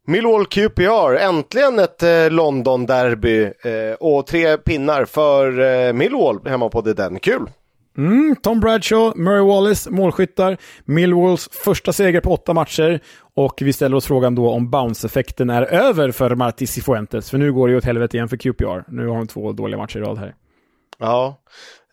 Millwall 0.06 0.46
QPR, 0.46 1.16
äntligen 1.16 1.78
ett 1.78 2.02
eh, 2.02 2.30
London-derby 2.30 3.42
eh, 3.44 3.94
och 4.00 4.26
tre 4.26 4.56
pinnar 4.58 5.04
för 5.04 5.60
eh, 5.60 5.92
Millwall 5.92 6.46
hemma 6.46 6.68
på 6.68 6.80
det 6.80 6.94
den. 6.94 7.20
Kul! 7.20 7.50
Mm, 7.98 8.36
Tom 8.42 8.60
Bradshaw, 8.60 9.22
Murray 9.22 9.42
Wallace, 9.42 9.90
målskyttar. 9.90 10.56
Millwalls 10.84 11.48
första 11.52 11.92
seger 11.92 12.20
på 12.20 12.32
åtta 12.32 12.54
matcher. 12.54 13.00
Och 13.34 13.54
vi 13.60 13.72
ställer 13.72 13.96
oss 13.96 14.06
frågan 14.06 14.34
då 14.34 14.50
om 14.50 14.70
bounce-effekten 14.70 15.50
är 15.50 15.62
över 15.62 16.10
för 16.10 16.34
Marti 16.34 16.66
Cifuentes. 16.66 17.30
För 17.30 17.38
nu 17.38 17.52
går 17.52 17.68
det 17.68 17.72
ju 17.72 17.78
åt 17.78 17.84
helvete 17.84 18.16
igen 18.16 18.28
för 18.28 18.36
QPR. 18.36 18.84
Nu 18.88 19.06
har 19.06 19.16
de 19.16 19.26
två 19.26 19.52
dåliga 19.52 19.78
matcher 19.78 19.98
i 19.98 20.02
rad 20.02 20.18
här. 20.18 20.34
Ja, 20.98 21.40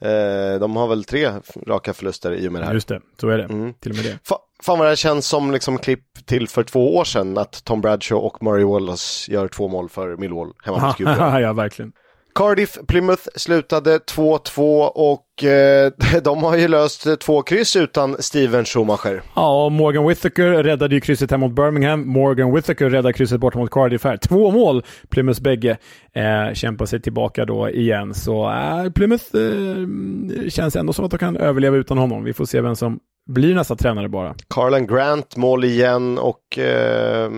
eh, 0.02 0.60
de 0.60 0.76
har 0.76 0.88
väl 0.88 1.04
tre 1.04 1.32
raka 1.68 1.94
förluster 1.94 2.32
i 2.32 2.48
och 2.48 2.52
med 2.52 2.62
det 2.62 2.66
här. 2.66 2.74
Just 2.74 2.88
det, 2.88 3.02
så 3.22 3.30
är 3.30 3.38
det. 3.38 3.44
Mm. 3.44 3.74
Till 3.74 3.92
och 3.92 3.96
med 3.96 4.06
det. 4.06 4.20
Fa 4.24 4.38
fan 4.64 4.80
vad 4.80 4.88
det 4.88 4.96
känns 4.96 5.28
som 5.28 5.52
liksom 5.52 5.78
klipp 5.78 6.26
till 6.26 6.48
för 6.48 6.64
två 6.64 6.96
år 6.96 7.04
sedan 7.04 7.38
att 7.38 7.64
Tom 7.64 7.82
Bradshaw 7.82 8.28
och 8.28 8.44
Murray 8.44 8.64
Wallace 8.64 9.32
gör 9.32 9.48
två 9.48 9.68
mål 9.68 9.90
för 9.90 10.18
Millwall 10.18 10.54
hemma 10.64 10.88
mot 10.88 10.98
QPR. 10.98 11.40
ja, 11.40 11.54
verkligen. 11.54 11.94
Cardiff 12.36 12.78
Plymouth 12.88 13.24
slutade 13.36 13.98
2-2 13.98 14.86
och 14.88 15.44
eh, 15.44 15.92
de 16.24 16.44
har 16.44 16.58
ju 16.58 16.68
löst 16.68 17.20
två 17.20 17.42
kryss 17.42 17.76
utan 17.76 18.16
Steven 18.20 18.66
Schumacher. 18.66 19.22
Ja, 19.36 19.70
Morgan 19.70 20.08
Whittaker 20.08 20.64
räddade 20.64 20.96
ju 20.96 21.02
krysset 21.02 21.32
här 21.32 21.38
mot 21.38 21.56
Birmingham. 21.56 22.08
Morgan 22.08 22.56
Whittaker 22.56 22.90
räddade 22.90 23.14
krysset 23.14 23.40
bort 23.40 23.56
mot 23.56 23.72
Cardiff 23.72 24.04
här. 24.04 24.18
Två 24.18 24.52
mål, 24.52 24.84
Plymouths 25.10 25.40
bägge. 25.40 25.78
Eh, 26.14 26.54
kämpar 26.54 26.86
sig 26.86 27.02
tillbaka 27.02 27.46
då 27.46 27.70
igen. 27.70 28.14
Så 28.14 28.52
eh, 28.52 28.92
Plymouth 28.92 29.26
eh, 29.36 30.50
känns 30.50 30.76
ändå 30.76 30.94
som 30.94 31.06
att 31.06 31.12
de 31.12 31.18
kan 31.18 31.38
överleva 31.38 31.78
utan 31.78 31.98
honom. 31.98 32.24
Vi 32.24 32.34
får 32.34 32.46
se 32.46 32.62
vem 32.62 32.76
som 32.76 33.00
blir 33.26 33.56
nästa 33.56 33.76
tränare 33.76 34.10
bara. 34.10 34.36
Carlan 34.50 34.88
Grant 34.88 35.36
mål 35.36 35.64
igen 35.64 36.18
och 36.18 36.58
eh, 36.58 37.32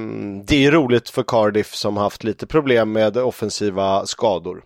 det 0.47 0.65
är 0.65 0.71
roligt 0.71 1.09
för 1.09 1.23
Cardiff 1.23 1.73
som 1.73 1.97
haft 1.97 2.23
lite 2.23 2.47
problem 2.47 2.91
med 2.91 3.17
offensiva 3.17 4.05
skador. 4.05 4.61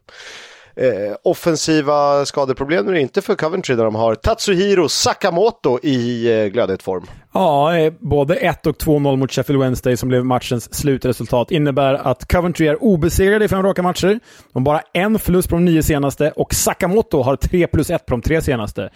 Eh, 0.75 1.15
offensiva 1.23 2.25
skadeproblem 2.25 2.88
är 2.88 2.91
det 2.91 3.01
inte 3.01 3.21
för 3.21 3.36
Coventry 3.36 3.75
där 3.75 3.84
de 3.84 3.95
har 3.95 4.15
Tatsuhiro 4.15 4.89
Sakamoto 4.89 5.79
i 5.84 6.27
eh, 6.41 6.45
glödhet 6.45 6.84
form. 6.84 7.05
Ja, 7.34 7.77
eh, 7.77 7.93
både 7.99 8.36
1 8.36 8.67
och 8.67 8.77
2-0 8.77 9.15
mot 9.15 9.31
Sheffield 9.31 9.62
Wednesday 9.62 9.97
som 9.97 10.10
blev 10.10 10.25
matchens 10.25 10.73
slutresultat 10.73 11.51
innebär 11.51 11.93
att 11.93 12.31
Coventry 12.31 12.67
är 12.67 12.84
obesegrade 12.84 13.45
i 13.45 13.47
fem 13.47 13.63
raka 13.63 13.84
matcher. 13.84 14.19
De 14.53 14.65
har 14.65 14.73
bara 14.73 14.81
en 14.93 15.19
förlust 15.19 15.49
på 15.49 15.55
de 15.55 15.65
nio 15.65 15.84
senaste 15.84 16.31
och 16.31 16.53
Sakamoto 16.53 17.21
har 17.21 17.36
3 17.36 17.67
plus 17.67 17.89
1 17.89 18.05
på 18.05 18.13
de 18.13 18.21
tre 18.21 18.41
senaste. 18.41 18.89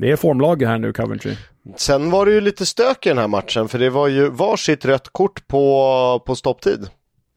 Det 0.00 0.10
är 0.10 0.16
formlag 0.16 0.62
här 0.62 0.78
nu, 0.78 0.92
Coventry. 0.92 1.36
Sen 1.76 2.10
var 2.10 2.26
det 2.26 2.32
ju 2.32 2.40
lite 2.40 2.66
stök 2.66 3.06
i 3.06 3.08
den 3.08 3.18
här 3.18 3.28
matchen, 3.28 3.68
för 3.68 3.78
det 3.78 3.90
var 3.90 4.08
ju 4.08 4.28
varsitt 4.28 4.84
rött 4.84 5.08
kort 5.08 5.46
på, 5.46 6.22
på 6.26 6.36
stopptid. 6.36 6.88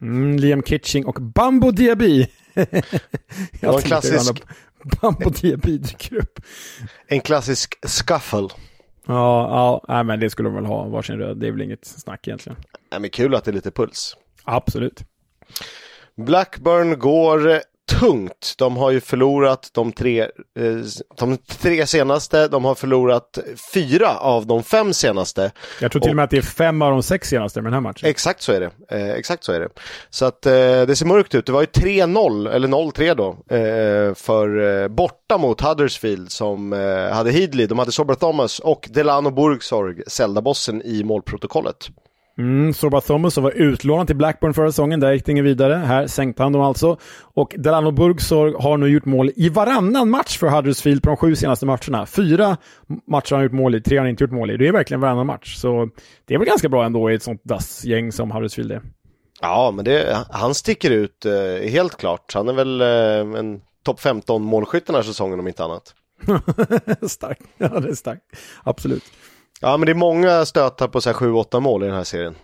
Mm, 0.02 0.36
Liam 0.36 0.62
Kitching 0.62 1.06
och 1.06 1.14
Bambo 1.14 1.70
Diaby. 1.70 2.26
det 2.54 3.62
var 3.62 3.76
en 3.76 3.82
klassisk... 3.82 4.42
Bambo 5.00 5.30
Diaby 5.30 5.78
dyker 5.78 6.16
upp. 6.16 6.40
En 7.06 7.20
klassisk 7.20 7.88
scuffle. 7.88 8.48
Ja, 9.06 9.84
ja 9.88 10.02
men 10.02 10.20
det 10.20 10.30
skulle 10.30 10.48
de 10.48 10.54
väl 10.54 10.66
ha, 10.66 10.88
varsin 10.88 11.18
röd. 11.18 11.36
Det 11.36 11.46
är 11.46 11.52
väl 11.52 11.62
inget 11.62 11.84
snack 11.84 12.28
egentligen. 12.28 12.58
Nej, 12.90 13.00
men 13.00 13.10
kul 13.10 13.34
att 13.34 13.44
det 13.44 13.50
är 13.50 13.52
lite 13.52 13.70
puls. 13.70 14.16
Absolut. 14.44 15.04
Blackburn 16.16 16.98
går 16.98 17.62
tungt. 17.86 18.54
De 18.58 18.76
har 18.76 18.90
ju 18.90 19.00
förlorat 19.00 19.70
de 19.72 19.92
tre, 19.92 20.20
eh, 20.20 20.28
de 21.18 21.36
tre 21.36 21.86
senaste, 21.86 22.48
de 22.48 22.64
har 22.64 22.74
förlorat 22.74 23.38
fyra 23.74 24.16
av 24.18 24.46
de 24.46 24.62
fem 24.62 24.94
senaste. 24.94 25.52
Jag 25.80 25.92
tror 25.92 26.02
till 26.02 26.10
och 26.10 26.16
med 26.16 26.24
att 26.24 26.30
det 26.30 26.36
är 26.38 26.42
fem 26.42 26.82
av 26.82 26.90
de 26.92 27.02
sex 27.02 27.28
senaste 27.28 27.62
med 27.62 27.66
den 27.66 27.74
här 27.74 27.80
matchen. 27.80 28.08
Exakt 28.08 28.42
så 28.42 28.52
är 28.52 28.60
det. 28.60 28.70
Eh, 28.96 29.10
exakt 29.10 29.44
så 29.44 29.52
är 29.52 29.60
det. 29.60 29.68
Så 30.10 30.24
att 30.24 30.46
eh, 30.46 30.52
det 30.52 30.96
ser 30.96 31.06
mörkt 31.06 31.34
ut. 31.34 31.46
Det 31.46 31.52
var 31.52 31.60
ju 31.60 31.66
3-0, 31.66 32.50
eller 32.50 32.68
0-3 32.68 33.14
då, 33.14 33.56
eh, 33.56 34.14
för 34.14 34.82
eh, 34.82 34.88
borta 34.88 35.38
mot 35.38 35.60
Huddersfield 35.60 36.32
som 36.32 36.72
eh, 36.72 37.14
hade 37.14 37.30
Heedley, 37.30 37.66
de 37.66 37.78
hade 37.78 37.92
Sobra 37.92 38.14
Thomas 38.14 38.58
och 38.58 38.88
Delano 38.90 39.30
Burgsorg, 39.30 40.02
Zelda-bossen 40.06 40.82
i 40.82 41.04
målprotokollet. 41.04 41.88
Mm, 42.38 42.74
Sorba 42.74 43.00
Thomas 43.00 43.36
var 43.36 43.50
utlånad 43.50 44.06
till 44.06 44.16
Blackburn 44.16 44.54
förra 44.54 44.70
säsongen, 44.70 45.00
där 45.00 45.12
gick 45.12 45.26
det 45.26 45.32
inget 45.32 45.44
vidare. 45.44 45.74
Här 45.74 46.06
sänkte 46.06 46.42
han 46.42 46.52
dem 46.52 46.62
alltså. 46.62 46.96
Och 47.20 47.54
Delano 47.58 47.90
Burgsorg 47.90 48.54
har 48.58 48.76
nu 48.76 48.88
gjort 48.88 49.04
mål 49.04 49.30
i 49.36 49.48
varannan 49.48 50.10
match 50.10 50.38
för 50.38 50.48
Huddersfield 50.48 51.02
på 51.02 51.08
de 51.08 51.16
sju 51.16 51.36
senaste 51.36 51.66
matcherna. 51.66 52.06
Fyra 52.06 52.56
matcher 53.06 53.30
har 53.30 53.36
han 53.36 53.44
gjort 53.44 53.52
mål 53.52 53.74
i, 53.74 53.80
tre 53.80 53.96
har 53.96 54.04
han 54.04 54.10
inte 54.10 54.24
gjort 54.24 54.32
mål 54.32 54.50
i. 54.50 54.56
Det 54.56 54.68
är 54.68 54.72
verkligen 54.72 55.00
varannan 55.00 55.26
match. 55.26 55.56
Så 55.56 55.88
det 56.24 56.34
är 56.34 56.38
väl 56.38 56.48
ganska 56.48 56.68
bra 56.68 56.84
ändå 56.84 57.10
i 57.10 57.14
ett 57.14 57.22
sånt 57.22 57.44
dassgäng 57.44 58.12
som 58.12 58.30
Huddersfield 58.30 58.72
är. 58.72 58.82
Ja, 59.40 59.72
men 59.74 59.84
det, 59.84 60.26
han 60.30 60.54
sticker 60.54 60.90
ut 60.90 61.24
eh, 61.24 61.68
helt 61.70 61.96
klart. 61.96 62.34
Han 62.34 62.48
är 62.48 62.52
väl 62.52 62.80
eh, 62.80 63.38
en 63.40 63.60
topp 63.84 64.00
15 64.00 64.42
målskytt 64.42 64.86
den 64.86 64.96
här 64.96 65.02
säsongen 65.02 65.40
om 65.40 65.48
inte 65.48 65.64
annat. 65.64 65.94
starkt. 67.08 67.42
Ja, 67.58 67.68
det 67.80 67.88
är 67.88 67.94
starkt. 67.94 68.22
Absolut. 68.64 69.04
Ja, 69.60 69.76
men 69.76 69.86
det 69.86 69.92
är 69.92 69.94
många 69.94 70.46
stötar 70.46 70.88
på 70.88 70.98
7-8 70.98 71.60
mål 71.60 71.82
i 71.82 71.86
den 71.86 71.96
här 71.96 72.04
serien. 72.04 72.34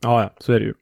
Ja, 0.00 0.22
ja, 0.22 0.30
så 0.38 0.52
är 0.52 0.60
det 0.60 0.66
ju. 0.66 0.74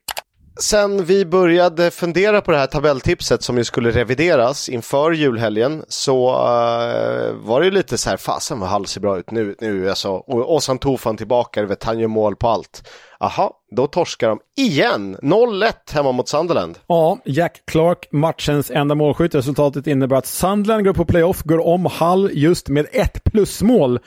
Sen 0.59 1.05
vi 1.05 1.25
började 1.25 1.91
fundera 1.91 2.41
på 2.41 2.51
det 2.51 2.57
här 2.57 2.67
tabelltipset 2.67 3.43
som 3.43 3.57
ju 3.57 3.63
skulle 3.63 3.91
revideras 3.91 4.69
inför 4.69 5.11
julhelgen 5.11 5.83
så 5.87 6.29
uh, 6.29 7.33
var 7.33 7.61
det 7.61 7.71
lite 7.71 7.97
så 7.97 8.09
här, 8.09 8.17
fasen 8.17 8.59
vad 8.59 8.69
Hall 8.69 8.85
ser 8.85 9.01
bra 9.01 9.19
ut 9.19 9.31
nu, 9.31 9.55
nu 9.61 9.89
alltså, 9.89 10.09
och 10.11 10.55
Ozan 10.55 10.77
Tufan 10.77 11.17
tillbaka, 11.17 11.65
vet, 11.65 11.83
han 11.83 11.99
gör 11.99 12.07
mål 12.07 12.35
på 12.35 12.47
allt. 12.47 12.89
Aha, 13.19 13.53
då 13.75 13.87
torskar 13.87 14.29
de 14.29 14.39
igen, 14.57 15.17
0-1 15.21 15.73
hemma 15.93 16.11
mot 16.11 16.29
Sunderland. 16.29 16.79
Ja, 16.87 17.17
Jack 17.25 17.61
Clark, 17.71 18.07
matchens 18.11 18.71
enda 18.71 18.95
målskytt. 18.95 19.35
Resultatet 19.35 19.87
innebär 19.87 20.15
att 20.15 20.25
Sunderland 20.25 20.85
går 20.85 20.93
på 20.93 21.05
playoff, 21.05 21.43
går 21.43 21.67
om 21.67 21.85
Hall 21.85 22.29
just 22.33 22.69
med 22.69 22.87
ett 22.91 23.23
plusmål. 23.23 23.99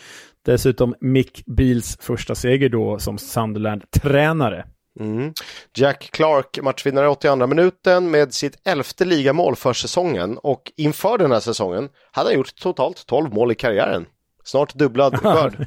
Dessutom 0.51 0.95
Mick 1.01 1.43
Beals 1.47 1.97
första 2.01 2.35
seger 2.35 2.69
då 2.69 2.99
som 2.99 3.19
Sunderland-tränare. 3.19 4.65
Mm. 5.01 5.33
Jack 5.75 6.11
Clark 6.13 6.59
matchvinnare 6.63 7.09
82 7.09 7.47
minuten 7.47 8.11
med 8.11 8.35
sitt 8.35 8.59
elfte 8.65 9.05
ligamål 9.05 9.57
för 9.57 9.73
säsongen 9.73 10.39
och 10.39 10.73
inför 10.77 11.19
den 11.19 11.33
här 11.33 11.41
säsongen 11.41 11.89
hade 12.13 12.29
han 12.29 12.37
gjort 12.37 12.55
totalt 12.57 13.07
12 13.07 13.35
mål 13.35 13.53
i 13.53 13.55
karriären. 13.55 14.07
Snart 14.45 14.75
dubblad 14.75 15.17
skörd. 15.23 15.67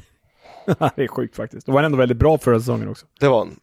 det 0.66 1.02
är 1.02 1.08
sjukt 1.08 1.36
faktiskt. 1.36 1.66
Det 1.66 1.72
var 1.72 1.82
ändå 1.82 1.98
väldigt 1.98 2.18
bra 2.18 2.38
förra 2.38 2.58
säsongen 2.58 2.88
också. 2.88 3.06
Det 3.20 3.28
var 3.28 3.38
han. 3.38 3.56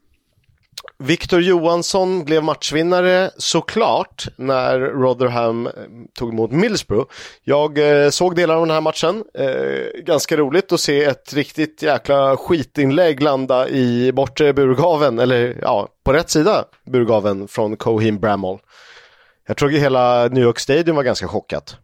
Victor 0.97 1.41
Johansson 1.41 2.25
blev 2.25 2.43
matchvinnare 2.43 3.31
såklart 3.37 4.25
när 4.35 4.79
Rotherham 4.79 5.67
eh, 5.67 5.73
tog 6.13 6.33
emot 6.33 6.51
Middlesbrough. 6.51 7.11
Jag 7.43 8.03
eh, 8.03 8.09
såg 8.09 8.35
delar 8.35 8.55
av 8.55 8.61
den 8.61 8.73
här 8.73 8.81
matchen. 8.81 9.23
Eh, 9.33 10.01
ganska 10.03 10.37
roligt 10.37 10.71
att 10.71 10.79
se 10.79 11.03
ett 11.03 11.33
riktigt 11.33 11.81
jäkla 11.81 12.37
skitinlägg 12.37 13.21
landa 13.21 13.69
i 13.69 14.11
bortre 14.11 14.53
burgaven, 14.53 15.19
eller 15.19 15.57
ja, 15.61 15.87
på 16.03 16.13
rätt 16.13 16.29
sida 16.29 16.65
burgaven 16.85 17.47
från 17.47 17.77
Coheem 17.77 18.19
Bramall. 18.19 18.59
Jag 19.47 19.57
tror 19.57 19.69
att 19.69 19.81
hela 19.81 20.27
New 20.27 20.43
York 20.43 20.59
Stadium 20.59 20.95
var 20.95 21.03
ganska 21.03 21.27
chockat. 21.27 21.77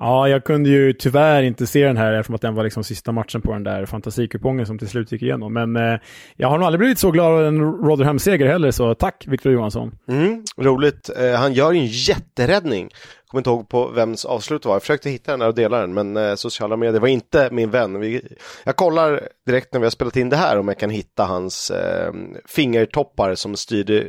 Ja, 0.00 0.28
jag 0.28 0.44
kunde 0.44 0.70
ju 0.70 0.92
tyvärr 0.92 1.42
inte 1.42 1.66
se 1.66 1.86
den 1.86 1.96
här 1.96 2.12
eftersom 2.12 2.34
att 2.34 2.40
den 2.40 2.54
var 2.54 2.64
liksom 2.64 2.84
sista 2.84 3.12
matchen 3.12 3.42
på 3.42 3.52
den 3.52 3.64
där 3.64 3.86
fantasikupongen 3.86 4.66
som 4.66 4.78
till 4.78 4.88
slut 4.88 5.12
gick 5.12 5.22
igenom. 5.22 5.52
Men 5.52 5.76
eh, 5.76 5.98
jag 6.36 6.48
har 6.48 6.58
nog 6.58 6.66
aldrig 6.66 6.78
blivit 6.78 6.98
så 6.98 7.10
glad 7.10 7.32
av 7.32 7.46
en 7.46 7.60
Rotherham-seger 7.60 8.46
heller, 8.46 8.70
så 8.70 8.94
tack 8.94 9.24
Victor 9.26 9.52
Johansson. 9.52 9.98
Mm, 10.08 10.44
roligt. 10.56 11.10
Eh, 11.18 11.32
han 11.32 11.52
gör 11.52 11.72
ju 11.72 11.80
en 11.80 11.86
jätteräddning. 11.86 12.90
Jag 12.92 13.30
kommer 13.30 13.40
inte 13.40 13.50
ihåg 13.50 13.68
på 13.68 13.88
vems 13.88 14.24
avslut 14.24 14.62
det 14.62 14.68
var. 14.68 14.74
Jag 14.74 14.82
försökte 14.82 15.10
hitta 15.10 15.30
den 15.30 15.42
och 15.48 15.54
dela 15.54 15.80
den, 15.80 15.94
men 15.94 16.16
eh, 16.16 16.34
sociala 16.34 16.76
medier 16.76 17.00
var 17.00 17.08
inte 17.08 17.48
min 17.52 17.70
vän. 17.70 18.00
Vi, 18.00 18.36
jag 18.64 18.76
kollar 18.76 19.28
direkt 19.46 19.72
när 19.72 19.80
vi 19.80 19.86
har 19.86 19.90
spelat 19.90 20.16
in 20.16 20.28
det 20.28 20.36
här 20.36 20.58
om 20.58 20.68
jag 20.68 20.78
kan 20.78 20.90
hitta 20.90 21.24
hans 21.24 21.70
eh, 21.70 22.12
fingertoppar 22.46 23.34
som 23.34 23.56
styrde 23.56 24.06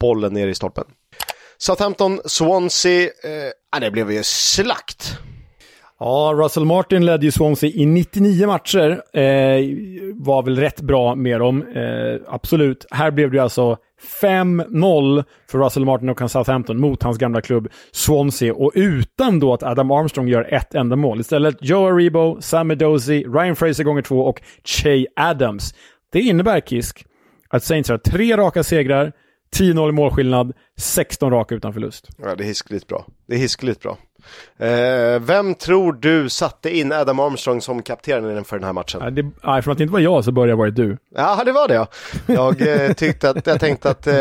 bollen 0.00 0.32
ner 0.32 0.48
i 0.48 0.54
stolpen. 0.54 0.84
Southampton, 1.58 2.20
Swansea, 2.24 3.02
eh, 3.02 3.50
ah, 3.76 3.80
det 3.80 3.90
blev 3.90 4.12
ju 4.12 4.22
slakt. 4.22 5.18
Ja, 6.00 6.32
Russell 6.36 6.64
Martin 6.64 7.06
ledde 7.06 7.26
ju 7.26 7.32
Swansea 7.32 7.70
i 7.70 7.86
99 7.86 8.46
matcher. 8.46 8.90
Eh, 9.16 9.22
var 10.14 10.42
väl 10.42 10.58
rätt 10.58 10.80
bra 10.80 11.14
med 11.14 11.40
dem, 11.40 11.62
eh, 11.62 12.34
absolut. 12.34 12.86
Här 12.90 13.10
blev 13.10 13.30
det 13.30 13.38
alltså 13.38 13.76
5-0 14.20 15.24
för 15.50 15.58
Russell 15.58 15.84
Martin 15.84 16.08
och 16.08 16.30
Southampton 16.30 16.80
mot 16.80 17.02
hans 17.02 17.18
gamla 17.18 17.40
klubb 17.40 17.68
Swansea. 17.92 18.54
Och 18.54 18.72
utan 18.74 19.40
då 19.40 19.54
att 19.54 19.62
Adam 19.62 19.90
Armstrong 19.90 20.28
gör 20.28 20.54
ett 20.54 20.74
enda 20.74 20.96
mål. 20.96 21.20
Istället 21.20 21.56
Joe 21.60 21.88
Aribo, 21.88 22.40
Sam 22.40 22.68
Dozy, 22.68 23.24
Ryan 23.24 23.56
Fraser 23.56 23.84
gånger 23.84 24.02
två 24.02 24.20
och 24.20 24.42
Che 24.64 25.06
Adams. 25.16 25.74
Det 26.12 26.20
innebär, 26.20 26.60
Kisk, 26.60 27.04
att 27.48 27.64
Saints 27.64 27.90
har 27.90 27.98
tre 27.98 28.36
raka 28.36 28.62
segrar, 28.62 29.12
10-0 29.56 29.88
i 29.88 29.92
målskillnad, 29.92 30.52
16 30.76 31.30
raka 31.30 31.54
utan 31.54 31.72
förlust. 31.72 32.08
Ja, 32.22 32.34
det 32.34 32.44
är 32.44 32.46
hiskeligt 32.46 32.86
bra. 32.86 33.06
Det 33.26 33.34
är 33.34 33.38
hiskeligt 33.38 33.82
bra. 33.82 33.98
Eh, 34.58 35.20
vem 35.20 35.54
tror 35.54 35.92
du 35.92 36.28
satte 36.28 36.76
in 36.76 36.92
Adam 36.92 37.20
Armstrong 37.20 37.60
som 37.60 37.82
kapten 37.82 38.44
för 38.44 38.56
den 38.56 38.64
här 38.64 38.72
matchen? 38.72 39.00
Ja, 39.04 39.10
det, 39.10 39.30
nej, 39.44 39.62
från 39.62 39.72
att 39.72 39.78
det 39.78 39.82
inte 39.82 39.92
var 39.92 40.00
jag 40.00 40.24
så 40.24 40.32
började 40.32 40.58
varit 40.58 40.76
du. 40.76 40.96
Ja, 41.14 41.42
det 41.44 41.52
var 41.52 41.68
det 41.68 41.74
ja. 41.74 41.86
Jag, 42.26 42.60
eh, 42.60 42.92
tyckte 42.92 43.30
att, 43.30 43.46
jag 43.46 43.60
tänkte 43.60 43.90
att 43.90 44.06
eh, 44.06 44.14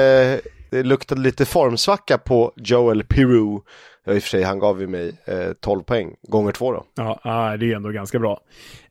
det 0.69 0.83
luktade 0.83 1.21
lite 1.21 1.45
formsvacka 1.45 2.17
på 2.17 2.51
Joel 2.55 3.03
Peru. 3.03 3.59
Ja, 4.03 4.13
i 4.13 4.17
och 4.17 4.23
för 4.23 4.29
sig, 4.29 4.43
han 4.43 4.59
gav 4.59 4.81
ju 4.81 4.87
mig 4.87 5.11
eh, 5.25 5.53
12 5.59 5.83
poäng, 5.83 6.15
gånger 6.21 6.51
två 6.51 6.71
då. 6.71 6.83
Ja, 6.95 7.57
det 7.59 7.71
är 7.71 7.75
ändå 7.75 7.89
ganska 7.89 8.19
bra. 8.19 8.39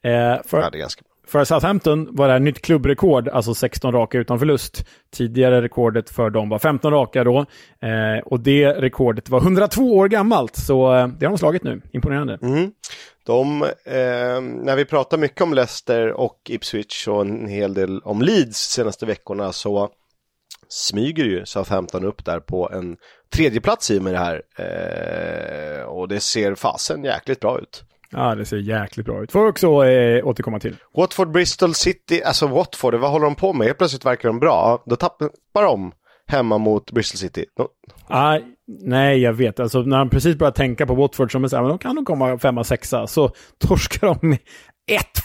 Eh, 0.03 0.11
för... 0.45 0.61
Ja, 0.61 0.71
det 0.71 0.79
är 0.79 0.81
ganska 0.81 1.03
bra. 1.03 1.16
För 1.27 1.45
Southampton 1.45 2.09
var 2.11 2.27
det 2.27 2.33
här 2.33 2.41
nytt 2.41 2.63
klubbrekord, 2.63 3.29
alltså 3.29 3.55
16 3.55 3.93
raka 3.93 4.19
utan 4.19 4.39
förlust. 4.39 4.85
Tidigare 5.13 5.63
rekordet 5.63 6.11
för 6.11 6.31
dem 6.31 6.49
var 6.49 6.59
15 6.59 6.93
raka 6.93 7.25
då. 7.25 7.39
Eh, 7.83 8.19
och 8.25 8.41
det 8.41 8.73
rekordet 8.73 9.29
var 9.29 9.41
102 9.41 9.97
år 9.97 10.09
gammalt, 10.09 10.57
så 10.57 10.95
eh, 10.95 11.09
det 11.09 11.27
har 11.27 11.31
de 11.31 11.39
slagit 11.39 11.63
nu. 11.63 11.83
Imponerande. 11.93 12.39
Mm. 12.43 12.71
De, 13.27 13.63
eh, 13.63 14.41
när 14.41 14.77
vi 14.77 14.85
pratar 14.85 15.19
mycket 15.19 15.41
om 15.41 15.55
Leicester 15.55 16.13
och 16.13 16.41
Ipswich 16.49 17.09
och 17.09 17.21
en 17.21 17.49
hel 17.49 17.75
del 17.75 18.01
om 18.01 18.23
Leeds 18.23 18.71
senaste 18.71 19.07
veckorna 19.07 19.53
så 19.53 19.91
smyger 20.69 21.25
ju 21.25 21.47
Southampton 21.47 22.05
upp 22.05 22.25
där 22.25 22.41
på 22.41 22.71
en 22.71 22.97
tredje 23.35 23.61
plats 23.61 23.91
i 23.91 24.01
med 24.01 24.15
det 24.15 24.19
här. 24.19 24.43
Eh, 24.57 25.83
och 25.85 26.09
det 26.09 26.21
ser 26.21 26.55
fasen 26.55 27.05
jäkligt 27.05 27.41
bra 27.41 27.59
ut. 27.59 27.85
Ja, 28.17 28.35
det 28.35 28.45
ser 28.45 28.57
jäkligt 28.57 29.07
bra 29.07 29.23
ut. 29.23 29.33
Får 29.33 29.47
också 29.47 29.85
eh, 29.85 30.27
återkomma 30.27 30.61
till. 30.61 30.77
Watford, 30.97 31.31
Bristol 31.31 31.75
City, 31.75 32.23
alltså 32.23 32.47
Watford, 32.47 32.95
vad 32.95 33.11
håller 33.11 33.25
de 33.25 33.35
på 33.35 33.53
med? 33.53 33.67
Helt 33.67 33.79
plötsligt 33.79 34.05
verkar 34.05 34.29
de 34.29 34.39
bra. 34.39 34.83
Då 34.87 34.97
tappar 34.97 35.63
de 35.63 35.93
hemma 36.27 36.59
mot 36.59 36.91
Bristol 36.91 37.19
City. 37.19 37.45
No. 37.59 37.69
Ah, 38.09 38.39
nej, 38.67 39.19
jag 39.19 39.33
vet. 39.33 39.61
Alltså, 39.61 39.83
när 39.83 39.97
han 39.97 40.11
precis 40.11 40.37
börjar 40.37 40.53
tänka 40.53 40.87
på 40.87 40.95
Watford 40.95 41.33
som 41.33 41.49
så 41.49 41.57
här, 41.57 41.63
men 41.63 41.73
då 41.73 41.79
kan 41.79 41.97
de 41.97 42.05
komma 42.05 42.39
femma, 42.39 42.65
sexa, 42.65 43.07
så 43.07 43.31
torskar 43.59 44.07
de 44.07 44.29
med 44.29 44.39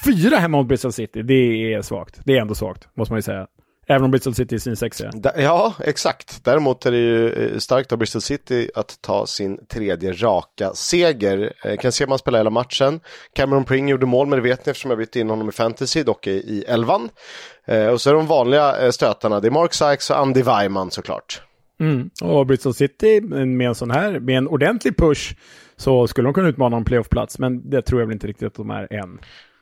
1-4 0.05 0.35
hemma 0.35 0.57
mot 0.57 0.67
Bristol 0.67 0.91
City. 0.91 1.21
Det 1.21 1.73
är 1.73 1.81
svagt. 1.81 2.19
Det 2.25 2.37
är 2.37 2.41
ändå 2.41 2.55
svagt, 2.55 2.87
måste 2.95 3.13
man 3.13 3.17
ju 3.17 3.21
säga. 3.21 3.47
Även 3.87 4.03
om 4.03 4.11
Bristol 4.11 4.35
City 4.35 4.55
är 4.55 4.59
sin 4.59 4.75
sexiga. 4.75 5.11
Ja, 5.37 5.73
exakt. 5.79 6.43
Däremot 6.43 6.85
är 6.85 6.91
det 6.91 6.97
ju 6.97 7.29
eh, 7.29 7.57
starkt 7.57 7.91
av 7.91 7.97
Bristol 7.97 8.21
City 8.21 8.69
att 8.75 9.01
ta 9.01 9.25
sin 9.25 9.65
tredje 9.65 10.11
raka 10.11 10.73
seger. 10.73 11.53
Eh, 11.63 11.77
kan 11.77 11.91
se 11.91 12.07
man 12.07 12.17
spelar 12.17 12.39
hela 12.39 12.49
matchen. 12.49 12.99
Cameron 13.35 13.63
Pring 13.63 13.89
gjorde 13.89 14.05
mål, 14.05 14.27
men 14.27 14.37
det 14.37 14.43
vet 14.49 14.65
ni 14.65 14.69
eftersom 14.69 14.91
jag 14.91 14.97
bytte 14.97 15.19
in 15.19 15.29
honom 15.29 15.49
i 15.49 15.51
fantasy, 15.51 16.03
dock 16.03 16.27
i, 16.27 16.31
i 16.31 16.63
elvan. 16.67 17.09
Eh, 17.65 17.87
och 17.87 18.01
så 18.01 18.09
är 18.09 18.13
de 18.13 18.27
vanliga 18.27 18.91
stötarna, 18.91 19.39
det 19.39 19.47
är 19.47 19.51
Mark 19.51 19.73
Sykes 19.73 20.09
och 20.09 20.17
Andy 20.17 20.41
Weiman 20.41 20.91
såklart. 20.91 21.41
Mm. 21.79 22.09
Och 22.21 22.45
Bristol 22.45 22.73
City 22.73 23.21
med 23.21 23.67
en 23.67 23.75
sån 23.75 23.91
här, 23.91 24.19
med 24.19 24.37
en 24.37 24.47
ordentlig 24.47 24.97
push 24.97 25.35
så 25.75 26.07
skulle 26.07 26.27
de 26.27 26.33
kunna 26.33 26.49
utmana 26.49 26.77
en 26.77 26.85
playoffplats, 26.85 27.39
men 27.39 27.69
det 27.69 27.81
tror 27.81 28.01
jag 28.01 28.07
väl 28.07 28.13
inte 28.13 28.27
riktigt 28.27 28.47
att 28.47 28.55
de 28.55 28.69
är 28.69 28.93
än. 28.93 29.19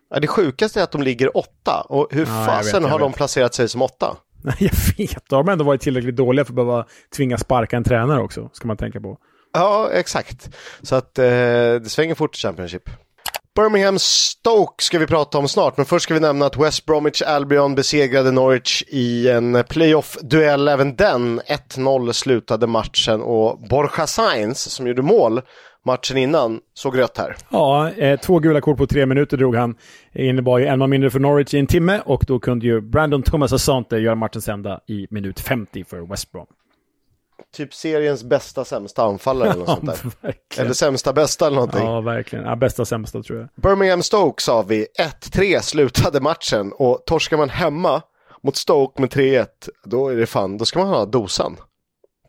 Ja, 0.10 0.20
det 0.20 0.28
sjukaste 0.28 0.80
är 0.80 0.84
att 0.84 0.92
de 0.92 1.02
ligger 1.02 1.38
åtta. 1.38 1.82
Och 1.82 2.08
hur 2.12 2.26
ja, 2.26 2.46
fasen 2.46 2.84
har 2.84 3.00
de 3.00 3.14
placerat 3.14 3.54
sig 3.54 3.70
som 3.70 3.82
åtta? 3.82 4.18
Jag 4.60 4.72
vet, 4.98 5.30
de 5.30 5.46
har 5.46 5.52
ändå 5.52 5.66
varit 5.66 5.82
tillräckligt 5.82 6.16
dåliga 6.16 6.46
för 6.46 6.52
att 6.52 6.56
behöva 6.56 6.86
tvinga 7.16 7.38
sparka 7.38 7.78
en 7.78 7.84
tränare 7.84 8.22
också, 8.22 8.50
ska 8.54 8.68
man 8.68 8.78
tänka 8.78 9.02
på. 9.02 9.18
Ja, 9.54 9.90
exakt. 9.94 10.50
Så 10.82 10.96
att 10.96 11.20
eh, 11.20 11.26
det 11.26 11.90
svänger 11.90 12.16
fort 12.16 12.36
i 12.36 12.40
Championship. 12.40 12.90
Birmingham 13.56 14.00
Stoke 14.00 14.84
ska 14.84 15.00
vi 15.00 15.08
prata 15.08 15.38
om 15.38 15.48
snart, 15.48 15.78
men 15.78 15.86
först 15.86 16.04
ska 16.04 16.14
vi 16.14 16.20
nämna 16.20 16.46
att 16.46 16.58
West 16.58 16.86
Bromwich 16.86 17.22
Albion 17.22 17.76
besegrade 17.76 18.32
Norwich 18.32 18.84
i 18.88 19.30
en 19.30 19.64
playoff-duell, 19.64 20.68
även 20.68 20.96
den. 20.96 21.42
1-0 21.42 22.12
slutade 22.12 22.68
matchen 22.68 23.22
och 23.22 23.68
Borja 23.70 24.08
Sainz, 24.08 24.60
som 24.60 24.88
gjorde 24.88 25.02
mål, 25.02 25.42
matchen 25.86 26.18
innan 26.18 26.60
såg 26.74 26.98
rött 26.98 27.18
här. 27.18 27.36
Ja, 27.50 27.92
eh, 27.92 28.20
två 28.20 28.40
gula 28.40 28.62
kort 28.62 28.78
på 28.78 28.88
tre 28.88 29.06
minuter 29.06 29.38
drog 29.38 29.56
han. 29.56 29.76
Det 30.14 30.26
innebar 30.26 30.58
ju 30.58 30.66
en 30.66 30.80
man 30.80 30.90
mindre 30.90 31.10
för 31.10 31.20
Norwich 31.20 31.54
i 31.54 31.60
en 31.60 31.68
timme 31.68 32.02
och 32.06 32.24
då 32.28 32.40
kunde 32.40 32.66
ju 32.66 32.82
Brandon 32.82 33.24
Thomas 33.24 33.54
Asante 33.54 33.98
göra 33.98 34.16
matchens 34.16 34.48
ända 34.50 34.80
i 34.88 35.08
minut 35.10 35.40
50 35.40 35.84
för 35.84 36.02
West 36.02 36.32
Brom. 36.32 36.48
Typ 37.56 37.74
seriens 37.74 38.24
bästa 38.24 38.66
sämsta 38.66 39.04
anfallare 39.04 39.50
eller 39.50 39.60
något 39.60 39.70
sånt 39.70 39.86
där. 39.86 40.12
Verkligen. 40.22 40.66
Eller 40.66 40.74
sämsta 40.74 41.14
bästa 41.14 41.48
eller 41.48 41.56
någonting. 41.56 41.86
Ja, 41.86 42.02
verkligen. 42.02 42.46
Ja, 42.46 42.56
bästa 42.56 42.86
sämsta 42.86 43.24
tror 43.24 43.40
jag. 43.40 43.50
Birmingham 43.56 44.04
Stoke 44.04 44.44
sa 44.44 44.62
vi. 44.62 44.88
1-3 45.22 45.60
slutade 45.60 46.20
matchen 46.20 46.72
och 46.76 47.04
torskar 47.06 47.38
man 47.38 47.50
hemma 47.50 48.02
mot 48.44 48.56
Stoke 48.56 49.02
med 49.02 49.10
3-1, 49.10 49.48
då 49.84 50.08
är 50.08 50.16
det 50.16 50.26
fan, 50.26 50.58
då 50.58 50.66
ska 50.66 50.80
man 50.80 50.88
ha 50.88 51.06
dosan. 51.06 51.58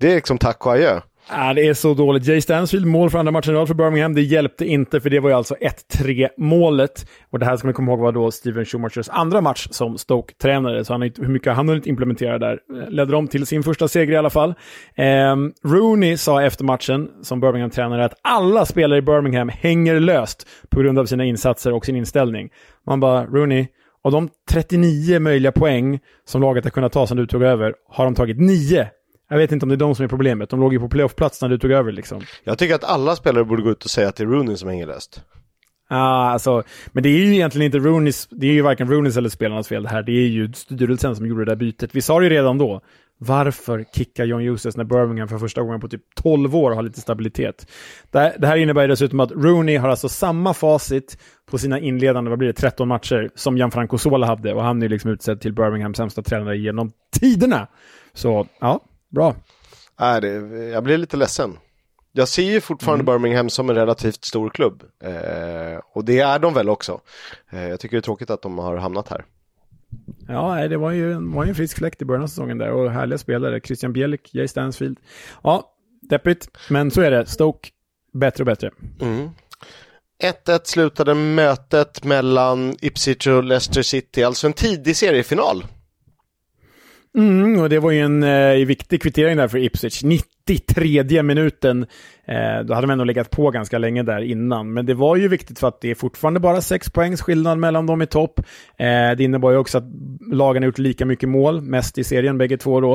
Det 0.01 0.11
är 0.11 0.15
liksom 0.15 0.39
tack 0.39 0.67
och 0.67 0.73
adjö. 0.73 1.01
Äh, 1.33 1.55
det 1.55 1.69
är 1.69 1.75
så 1.75 1.95
dåligt. 1.95 2.27
Jay 2.27 2.41
Stansfield, 2.41 2.87
mål 2.87 3.11
för 3.11 3.19
andra 3.19 3.33
matchen 3.33 3.55
i 3.55 3.57
rad 3.57 3.69
för 3.69 3.75
Birmingham. 3.75 4.15
Det 4.15 4.23
hjälpte 4.23 4.65
inte, 4.65 5.01
för 5.01 5.11
det 5.11 5.21
var 5.21 5.31
ju 5.31 5.37
alltså 5.37 5.55
1-3 5.95 6.29
målet. 6.37 7.07
Och 7.31 7.39
det 7.39 7.47
här 7.47 7.57
ska 7.57 7.67
man 7.67 7.75
komma 7.75 7.93
ihåg 7.93 8.01
var 8.01 8.13
då 8.13 8.31
Steven 8.31 8.65
Schumachers 8.65 9.09
andra 9.09 9.41
match 9.41 9.69
som 9.71 9.99
Stoke-tränare, 9.99 10.85
så 10.85 10.93
han 10.93 11.01
har 11.01 11.23
hur 11.23 11.33
mycket 11.33 11.57
han 11.57 11.69
hunnit 11.69 11.87
implementera 11.87 12.39
där. 12.39 12.53
Eh, 12.53 12.91
ledde 12.91 13.13
dem 13.13 13.29
till 13.29 13.47
sin 13.47 13.63
första 13.63 13.89
seger 13.89 14.13
i 14.13 14.17
alla 14.17 14.31
fall. 14.31 14.55
Eh, 14.95 15.37
Rooney 15.65 16.17
sa 16.17 16.43
efter 16.43 16.65
matchen, 16.65 17.09
som 17.23 17.41
Birmingham-tränare, 17.41 18.05
att 18.05 18.15
alla 18.23 18.67
spelare 18.67 18.99
i 18.99 19.03
Birmingham 19.03 19.49
hänger 19.49 20.01
löst 20.01 20.47
på 20.69 20.81
grund 20.81 20.99
av 20.99 21.07
sina 21.07 21.25
insatser 21.25 21.73
och 21.73 21.85
sin 21.85 21.97
inställning. 21.97 22.49
Man 22.87 23.01
bara, 23.01 23.27
Rooney, 23.27 23.67
av 24.05 24.13
de 24.13 24.29
39 24.51 25.21
möjliga 25.21 25.53
poäng 25.53 25.99
som 26.25 26.41
laget 26.41 26.65
har 26.65 26.71
kunnat 26.71 26.93
ta 26.93 27.07
sedan 27.07 27.17
du 27.17 27.27
tog 27.27 27.43
över, 27.43 27.75
har 27.89 28.05
de 28.05 28.15
tagit 28.15 28.41
9 28.41 28.89
jag 29.31 29.39
vet 29.39 29.53
inte 29.53 29.65
om 29.65 29.69
det 29.69 29.75
är 29.75 29.77
de 29.77 29.95
som 29.95 30.05
är 30.05 30.09
problemet. 30.09 30.51
De 30.51 30.61
låg 30.61 30.73
ju 30.73 30.81
på 30.81 30.89
playoffplats 30.89 31.43
när 31.43 31.49
du 31.49 31.59
tog 31.59 31.71
över 31.71 31.93
liksom. 31.93 32.23
Jag 32.45 32.59
tycker 32.59 32.75
att 32.75 32.85
alla 32.85 33.17
spelare 33.17 33.45
borde 33.45 33.63
gå 33.63 33.71
ut 33.71 33.85
och 33.85 33.91
säga 33.91 34.09
att 34.09 34.17
det 34.17 34.23
är 34.23 34.27
Rooney 34.27 34.57
som 34.57 34.69
hänger 34.69 34.87
löst. 34.87 35.23
Ja, 35.89 35.97
ah, 35.97 36.31
alltså, 36.31 36.63
men 36.93 37.03
det 37.03 37.09
är 37.09 37.19
ju 37.19 37.35
egentligen 37.35 37.67
inte 37.67 37.79
Rooneys, 37.79 38.29
det 38.31 38.47
är 38.47 38.53
ju 38.53 38.63
varken 38.63 38.89
Rooneys 38.89 39.17
eller 39.17 39.29
spelarnas 39.29 39.69
fel 39.69 39.83
det 39.83 39.89
här. 39.89 40.03
Det 40.03 40.13
är 40.13 40.27
ju 40.27 40.53
styrelsen 40.53 41.17
som 41.17 41.27
gjorde 41.27 41.45
det 41.45 41.51
där 41.51 41.57
bytet. 41.57 41.95
Vi 41.95 42.03
sa 42.03 42.19
det 42.19 42.25
ju 42.25 42.31
redan 42.31 42.59
då. 42.59 42.81
Varför 43.19 43.85
kickar 43.95 44.25
John 44.25 44.41
Eustace 44.41 44.79
när 44.79 44.85
Birmingham 44.85 45.29
för 45.29 45.39
första 45.39 45.63
gången 45.63 45.81
på 45.81 45.89
typ 45.89 46.03
12 46.23 46.57
år 46.57 46.71
har 46.71 46.83
lite 46.83 47.01
stabilitet? 47.01 47.71
Det, 48.11 48.35
det 48.39 48.47
här 48.47 48.57
innebär 48.57 48.89
dessutom 48.89 49.21
att 49.21 49.33
Rooney 49.33 49.77
har 49.77 49.89
alltså 49.89 50.09
samma 50.09 50.55
facit 50.55 51.19
på 51.51 51.59
sina 51.59 51.79
inledande, 51.79 52.29
vad 52.29 52.39
blir 52.39 52.49
det, 52.49 52.55
13 52.55 52.89
matcher 52.89 53.31
som 53.35 53.57
Gianfranco 53.57 53.99
Sola 53.99 54.27
hade 54.27 54.55
och 54.55 54.63
han 54.63 54.83
är 54.83 54.89
liksom 54.89 55.11
utsedd 55.11 55.41
till 55.41 55.53
Birminghams 55.53 55.97
sämsta 55.97 56.23
tränare 56.23 56.59
genom 56.59 56.91
tiderna. 57.21 57.67
Så, 58.13 58.47
ja, 58.61 58.81
Bra. 59.11 59.35
Äh, 60.01 60.21
det, 60.21 60.29
jag 60.73 60.85
blir 60.85 60.99
lite 60.99 61.17
ledsen. 61.17 61.59
Jag 62.13 62.29
ser 62.29 62.43
ju 62.43 62.61
fortfarande 62.61 63.03
mm. 63.03 63.23
Birmingham 63.23 63.51
som 63.51 63.71
en 63.71 63.77
relativt 63.77 64.25
stor 64.25 64.51
klubb. 64.51 64.83
Eh, 65.03 65.81
och 65.93 66.05
det 66.05 66.21
är 66.21 66.39
de 66.39 66.55
väl 66.55 66.69
också. 66.69 67.01
Eh, 67.51 67.69
jag 67.69 67.81
tycker 67.81 67.97
det 67.97 68.01
är 68.01 68.03
tråkigt 68.03 68.31
att 68.31 68.43
de 68.43 68.59
har 68.59 68.77
hamnat 68.77 69.09
här. 69.09 69.25
Ja, 70.29 70.69
det 70.69 70.77
var 70.77 70.91
ju, 70.91 71.15
var 71.15 71.45
ju 71.45 71.49
en 71.49 71.55
frisk 71.55 71.79
fläkt 71.79 72.03
i 72.03 72.05
början 72.05 72.23
av 72.23 72.27
säsongen 72.27 72.59
där 72.59 72.71
och 72.71 72.91
härliga 72.91 73.19
spelare. 73.19 73.61
Christian 73.61 73.93
Bielik, 73.93 74.35
Jay 74.35 74.49
Stansfield. 74.49 74.99
Ja, 75.43 75.75
deppigt, 76.03 76.49
men 76.69 76.91
så 76.91 77.01
är 77.01 77.11
det. 77.11 77.27
Stoke, 77.27 77.69
bättre 78.13 78.43
och 78.43 78.47
bättre. 78.47 78.71
Mm. 79.01 79.31
1-1 80.23 80.61
slutade 80.65 81.15
mötet 81.15 82.05
mellan 82.05 82.77
Ipswich 82.81 83.27
och 83.27 83.45
Leicester 83.45 83.83
City, 83.83 84.23
alltså 84.23 84.47
en 84.47 84.53
tidig 84.53 84.97
seriefinal. 84.97 85.65
Mm, 87.19 87.61
och 87.61 87.69
det 87.69 87.79
var 87.79 87.91
ju 87.91 88.01
en 88.01 88.23
eh, 88.23 88.67
viktig 88.67 89.03
kvittering 89.03 89.37
där 89.37 89.49
för 89.49 89.59
Ipswich. 89.59 90.03
93 90.03 91.23
minuten. 91.23 91.87
Eh, 92.25 92.61
då 92.65 92.75
hade 92.75 92.87
de 92.87 92.91
ändå 92.91 93.05
legat 93.05 93.31
på 93.31 93.51
ganska 93.51 93.79
länge 93.79 94.03
där 94.03 94.21
innan. 94.21 94.73
Men 94.73 94.87
det 94.87 94.95
var 94.95 95.17
ju 95.17 95.29
viktigt 95.29 95.59
för 95.59 95.69
att 95.69 95.81
det 95.81 95.91
är 95.91 95.95
fortfarande 95.95 96.41
bara 96.41 96.61
sex 96.61 96.91
poängs 96.91 97.23
skillnad 97.23 97.59
mellan 97.59 97.87
dem 97.87 98.03
i 98.03 98.07
topp. 98.07 98.41
Eh, 98.79 99.17
det 99.17 99.21
innebar 99.21 99.51
ju 99.51 99.57
också 99.57 99.79
att 99.79 99.85
lagen 100.33 100.63
har 100.63 100.67
gjort 100.67 100.79
lika 100.79 101.07
mycket 101.07 101.29
mål, 101.29 101.61
mest 101.61 101.99
i 101.99 102.05
serien 102.05 102.39
bägge 102.39 102.57
två 102.57 102.81
då. 102.81 102.95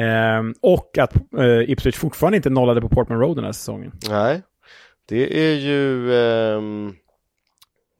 Eh, 0.00 0.42
och 0.62 0.98
att 0.98 1.16
eh, 1.38 1.70
Ipswich 1.70 1.96
fortfarande 1.96 2.36
inte 2.36 2.50
nollade 2.50 2.80
på 2.80 2.88
Portman 2.88 3.20
Road 3.20 3.36
den 3.36 3.44
här 3.44 3.52
säsongen. 3.52 3.92
Nej, 4.08 4.42
det 5.08 5.50
är 5.50 5.54
ju... 5.54 6.14
Ehm, 6.14 6.92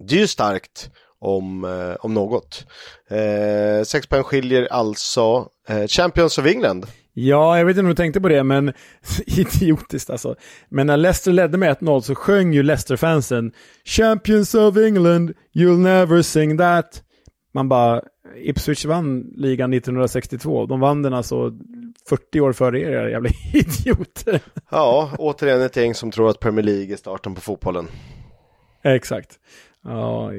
det 0.08 0.14
är 0.14 0.20
ju 0.20 0.26
starkt 0.26 0.90
om, 1.22 1.64
eh, 1.64 1.96
om 2.00 2.14
något. 2.14 2.66
Eh, 3.10 3.84
sex 3.84 4.06
poäng 4.06 4.22
skiljer 4.22 4.68
alltså 4.70 5.48
eh, 5.68 5.86
Champions 5.86 6.38
of 6.38 6.46
England. 6.46 6.86
Ja, 7.14 7.58
jag 7.58 7.64
vet 7.64 7.72
inte 7.72 7.80
om 7.80 7.88
du 7.88 7.94
tänkte 7.94 8.20
på 8.20 8.28
det, 8.28 8.44
men 8.44 8.72
idiotiskt 9.26 10.10
alltså. 10.10 10.34
Men 10.68 10.86
när 10.86 10.96
Leicester 10.96 11.32
ledde 11.32 11.58
med 11.58 11.76
1-0 11.78 12.00
så 12.00 12.14
sjöng 12.14 12.52
ju 12.52 12.62
Leicester-fansen 12.62 13.52
Champions 13.84 14.54
of 14.54 14.76
England, 14.76 15.32
you'll 15.54 15.78
never 15.78 16.22
sing 16.22 16.58
that. 16.58 17.02
Man 17.54 17.68
bara, 17.68 18.02
Ipswich 18.36 18.84
vann 18.84 19.20
ligan 19.36 19.72
1962. 19.72 20.66
De 20.66 20.80
vann 20.80 21.02
den 21.02 21.14
alltså 21.14 21.52
40 22.08 22.40
år 22.40 22.52
före 22.52 22.80
er, 22.80 23.08
jävla 23.08 23.30
idioter. 23.52 24.40
Ja, 24.70 25.10
återigen 25.18 25.62
ett 25.62 25.76
gäng 25.76 25.94
som 25.94 26.10
tror 26.10 26.30
att 26.30 26.40
Premier 26.40 26.64
League 26.64 26.92
är 26.92 26.96
starten 26.96 27.34
på 27.34 27.40
fotbollen. 27.40 27.88
Exakt. 28.84 29.38
Ja, 29.84 30.30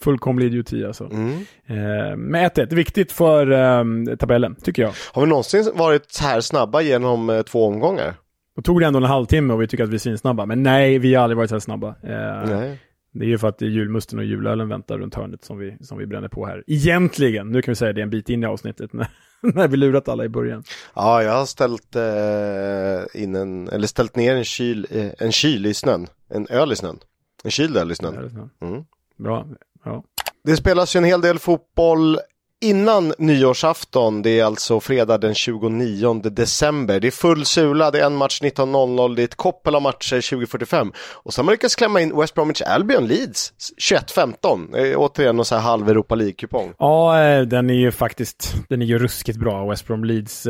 fullkomlig 0.00 0.46
idioti 0.46 0.84
alltså. 0.84 1.04
Mm. 1.04 1.30
Eh, 1.66 2.16
med 2.16 2.50
1-1, 2.52 2.74
viktigt 2.74 3.12
för 3.12 3.50
eh, 3.50 4.16
tabellen, 4.16 4.54
tycker 4.62 4.82
jag. 4.82 4.92
Har 5.12 5.22
vi 5.22 5.28
någonsin 5.28 5.70
varit 5.74 6.10
så 6.10 6.24
här 6.24 6.40
snabba 6.40 6.80
genom 6.80 7.30
eh, 7.30 7.42
två 7.42 7.66
omgångar? 7.66 8.14
Då 8.56 8.62
tog 8.62 8.80
det 8.80 8.86
ändå 8.86 8.98
en 8.98 9.04
halvtimme 9.04 9.54
och 9.54 9.62
vi 9.62 9.68
tycker 9.68 9.84
att 9.84 9.90
vi 9.90 9.94
är 9.94 9.98
svinsnabba. 9.98 10.46
Men 10.46 10.62
nej, 10.62 10.98
vi 10.98 11.14
har 11.14 11.22
aldrig 11.22 11.36
varit 11.36 11.50
så 11.50 11.54
här 11.54 11.60
snabba. 11.60 11.88
Eh, 11.88 12.50
nej. 12.50 12.80
Det 13.12 13.24
är 13.24 13.28
ju 13.28 13.38
för 13.38 13.48
att 13.48 13.60
julmusten 13.60 14.18
och 14.18 14.24
julölen 14.24 14.68
väntar 14.68 14.98
runt 14.98 15.14
hörnet 15.14 15.44
som 15.44 15.58
vi, 15.58 15.76
som 15.80 15.98
vi 15.98 16.06
bränner 16.06 16.28
på 16.28 16.46
här. 16.46 16.64
Egentligen, 16.66 17.52
nu 17.52 17.62
kan 17.62 17.72
vi 17.72 17.76
säga 17.76 17.92
det 17.92 18.02
en 18.02 18.10
bit 18.10 18.28
in 18.28 18.42
i 18.42 18.46
avsnittet, 18.46 18.92
när, 18.92 19.08
när 19.40 19.68
vi 19.68 19.76
lurat 19.76 20.08
alla 20.08 20.24
i 20.24 20.28
början. 20.28 20.62
Ja, 20.94 21.22
jag 21.22 21.32
har 21.32 21.46
ställt, 21.46 21.96
eh, 21.96 23.22
in 23.22 23.34
en, 23.34 23.68
eller 23.68 23.86
ställt 23.86 24.16
ner 24.16 24.36
en 24.36 24.44
kyl, 24.44 24.86
en 25.18 25.32
kyl 25.32 25.66
i 25.66 25.74
snön. 25.74 26.06
En 26.30 26.46
öl 26.50 26.72
i 26.72 26.76
snön. 26.76 26.98
En 27.44 27.50
kyld 27.50 27.76
öl 27.76 27.92
i 27.92 27.94
snön. 27.94 28.50
Mm. 28.62 28.84
Bra. 29.16 29.46
Ja. 29.84 30.02
Det 30.44 30.56
spelas 30.56 30.96
ju 30.96 30.98
en 30.98 31.04
hel 31.04 31.20
del 31.20 31.38
fotboll 31.38 32.18
innan 32.60 33.12
nyårsafton. 33.18 34.22
Det 34.22 34.40
är 34.40 34.44
alltså 34.44 34.80
fredag 34.80 35.18
den 35.18 35.34
29 35.34 36.14
december. 36.14 37.00
Det 37.00 37.06
är 37.06 37.10
full 37.10 37.44
sula, 37.44 37.90
det 37.90 38.00
är 38.00 38.06
en 38.06 38.16
match 38.16 38.42
19.00, 38.42 39.16
det 39.16 39.22
är 39.22 39.24
ett 39.24 39.34
koppel 39.34 39.74
av 39.74 39.82
matcher 39.82 40.16
20.45. 40.16 40.92
Och 41.12 41.34
sen 41.34 41.42
har 41.42 41.44
man 41.44 41.52
lyckats 41.52 41.76
klämma 41.76 42.00
in 42.00 42.16
West 42.20 42.34
Bromwich 42.34 42.62
Albion 42.62 43.06
Leeds 43.06 43.52
21.15. 43.90 44.94
Återigen 44.96 45.36
någon 45.36 45.46
här 45.50 45.58
halv 45.58 45.88
Europa 45.88 46.14
League-kupong. 46.14 46.72
Ja, 46.78 47.22
eh, 47.22 47.42
den 47.42 47.70
är 47.70 47.74
ju 47.74 47.90
faktiskt, 47.92 48.54
den 48.68 48.82
är 48.82 48.86
ju 48.86 48.98
ruskigt 48.98 49.38
bra, 49.38 49.70
West 49.70 49.86
Brom 49.86 50.04
Leeds. 50.04 50.46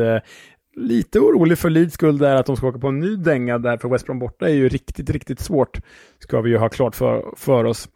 Lite 0.79 1.19
orolig 1.19 1.57
för 1.57 1.69
Leeds 1.69 1.93
skull 1.93 2.17
där 2.17 2.35
att 2.35 2.45
de 2.45 2.57
ska 2.57 2.67
åka 2.67 2.79
på 2.79 2.87
en 2.87 2.99
ny 2.99 3.15
dänga 3.15 3.57
där 3.57 3.77
för 3.77 3.89
West 3.89 4.05
Brom 4.05 4.19
borta 4.19 4.49
är 4.49 4.53
ju 4.53 4.69
riktigt, 4.69 5.09
riktigt 5.09 5.39
svårt. 5.39 5.79
Ska 6.19 6.41
vi 6.41 6.49
ju 6.49 6.57
ha 6.57 6.69
klart 6.69 6.95
för, 6.95 7.23
för 7.37 7.63
oss. 7.63 7.89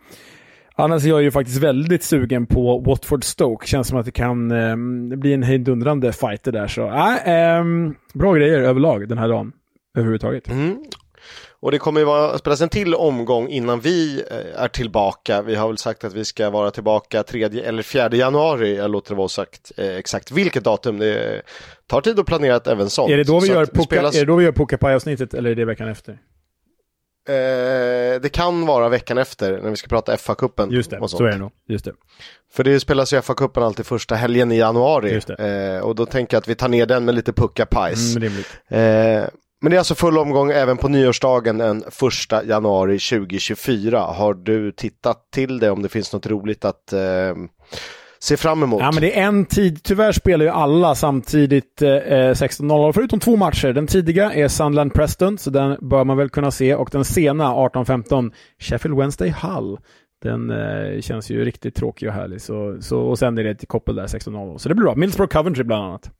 Annars 0.75 1.05
är 1.05 1.09
jag 1.09 1.21
ju 1.21 1.31
faktiskt 1.31 1.63
väldigt 1.63 2.03
sugen 2.03 2.45
på 2.45 2.79
Watford 2.79 3.23
Stoke. 3.23 3.67
Känns 3.67 3.87
som 3.87 3.97
att 3.97 4.05
det 4.05 4.11
kan 4.11 4.51
eh, 4.51 4.75
bli 5.17 5.33
en 5.33 5.43
hejdundrande 5.43 6.13
fighter 6.13 6.51
där. 6.51 6.67
Så 6.67 6.87
äh, 6.87 7.57
eh, 7.57 7.63
bra 8.13 8.33
grejer 8.33 8.61
överlag 8.61 9.09
den 9.09 9.17
här 9.17 9.27
dagen. 9.27 9.51
Överhuvudtaget. 9.97 10.49
Mm. 10.49 10.83
Och 11.61 11.71
det 11.71 11.79
kommer 11.79 11.99
ju 11.99 12.05
vara, 12.05 12.37
spelas 12.37 12.61
en 12.61 12.69
till 12.69 12.95
omgång 12.95 13.47
innan 13.47 13.79
vi 13.79 14.23
eh, 14.31 14.63
är 14.63 14.67
tillbaka. 14.67 15.41
Vi 15.41 15.55
har 15.55 15.67
väl 15.67 15.77
sagt 15.77 16.03
att 16.03 16.13
vi 16.13 16.25
ska 16.25 16.49
vara 16.49 16.71
tillbaka 16.71 17.23
3 17.23 17.43
eller 17.43 17.83
4 17.83 18.09
januari. 18.15 18.77
Jag 18.77 18.91
låter 18.91 19.09
det 19.11 19.17
vara 19.17 19.27
sagt 19.27 19.71
eh, 19.77 19.95
exakt 19.95 20.31
vilket 20.31 20.63
datum. 20.63 20.99
Det 20.99 21.41
tar 21.87 22.01
tid 22.01 22.19
att 22.19 22.25
planera 22.25 22.55
ett 22.55 22.67
även 22.67 22.89
sånt. 22.89 23.11
Är 23.11 23.17
det 23.17 23.23
då 23.23 23.39
vi 23.39 23.47
Så 23.47 23.53
gör, 23.53 23.61
att 23.63 23.71
puka, 23.73 23.83
spelas- 23.83 24.15
är 24.15 24.19
det 24.19 24.25
då 24.25 24.35
vi 24.35 24.45
gör 24.45 24.51
Pucapaj-avsnittet 24.51 25.33
eller 25.33 25.49
är 25.49 25.55
det 25.55 25.65
veckan 25.65 25.87
efter? 25.87 26.17
Eh, 27.29 28.21
det 28.21 28.31
kan 28.33 28.65
vara 28.65 28.89
veckan 28.89 29.17
efter 29.17 29.51
när 29.61 29.69
vi 29.69 29.75
ska 29.75 29.87
prata 29.87 30.15
FA-cupen. 30.15 30.71
Just 30.71 30.89
det, 30.91 31.07
så 31.07 31.23
är 31.23 31.31
det 31.31 31.37
nog. 31.37 31.51
Just 31.67 31.85
det. 31.85 31.93
För 32.53 32.63
det 32.63 32.79
spelas 32.79 33.13
ju 33.13 33.17
FA-cupen 33.21 33.63
alltid 33.63 33.85
första 33.85 34.15
helgen 34.15 34.51
i 34.51 34.57
januari. 34.57 35.21
Eh, 35.39 35.81
och 35.83 35.95
då 35.95 36.05
tänker 36.05 36.35
jag 36.35 36.41
att 36.41 36.47
vi 36.47 36.55
tar 36.55 36.69
ner 36.69 36.85
den 36.85 37.05
med 37.05 37.15
lite 37.15 37.31
pucka-pajs. 37.33 38.15
Mm, 38.15 38.23
rimligt. 38.29 38.57
Eh, 38.67 39.23
men 39.61 39.69
det 39.69 39.75
är 39.75 39.77
alltså 39.77 39.95
full 39.95 40.17
omgång 40.17 40.51
även 40.51 40.77
på 40.77 40.87
nyårsdagen 40.87 41.57
den 41.57 41.83
1 42.31 42.47
januari 42.47 42.99
2024. 42.99 43.99
Har 43.99 44.33
du 44.33 44.71
tittat 44.71 45.31
till 45.31 45.59
det 45.59 45.71
om 45.71 45.81
det 45.81 45.89
finns 45.89 46.13
något 46.13 46.27
roligt 46.27 46.65
att 46.65 46.93
eh, 46.93 47.35
se 48.19 48.37
fram 48.37 48.63
emot? 48.63 48.81
Ja, 48.81 48.91
men 48.91 49.01
det 49.01 49.19
är 49.19 49.23
en 49.23 49.45
tid. 49.45 49.83
Tyvärr 49.83 50.11
spelar 50.11 50.45
ju 50.45 50.51
alla 50.51 50.95
samtidigt 50.95 51.81
eh, 51.81 51.89
eh 51.89 52.31
16.00, 52.31 52.93
förutom 52.93 53.19
två 53.19 53.35
matcher. 53.35 53.73
Den 53.73 53.87
tidiga 53.87 54.33
är 54.33 54.47
Sunderland 54.47 54.93
Preston, 54.93 55.37
så 55.37 55.49
den 55.49 55.77
bör 55.81 56.03
man 56.03 56.17
väl 56.17 56.29
kunna 56.29 56.51
se. 56.51 56.75
Och 56.75 56.89
den 56.91 57.05
sena, 57.05 57.53
18.15, 57.53 58.31
Sheffield 58.59 58.97
Wednesday 58.97 59.29
Hull. 59.41 59.77
Den 60.23 60.49
eh, 60.49 61.01
känns 61.01 61.31
ju 61.31 61.45
riktigt 61.45 61.75
tråkig 61.75 62.07
och 62.07 62.13
härlig. 62.13 62.41
Så, 62.41 62.77
så, 62.81 62.99
och 62.99 63.19
sen 63.19 63.37
är 63.37 63.43
det 63.43 63.49
ett 63.49 63.67
koppel 63.67 63.95
där, 63.95 64.07
16.00. 64.07 64.57
Så 64.57 64.69
det 64.69 64.75
blir 64.75 64.85
bra. 64.85 64.95
Middlesbrough 64.95 65.33
Coventry 65.33 65.63
bland 65.63 65.85
annat. 65.85 66.11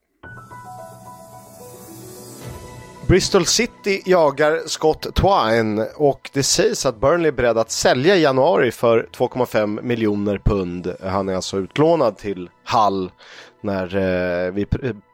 Bristol 3.12 3.46
City 3.46 4.02
jagar 4.06 4.60
Scott 4.66 5.16
Twine 5.16 5.86
och 5.96 6.30
det 6.34 6.44
sägs 6.44 6.86
att 6.86 7.02
Burnley 7.02 7.28
är 7.28 7.32
beredd 7.32 7.58
att 7.58 7.72
sälja 7.72 8.16
i 8.16 8.22
januari 8.22 8.72
för 8.72 9.08
2,5 9.18 9.82
miljoner 9.82 10.38
pund. 10.38 10.94
Han 11.02 11.30
är 11.30 11.36
alltså 11.36 11.58
utlånad 11.58 12.18
till 12.18 12.50
Hull 12.66 13.12
när 13.62 13.96
eh, 13.96 14.52
vi 14.52 14.66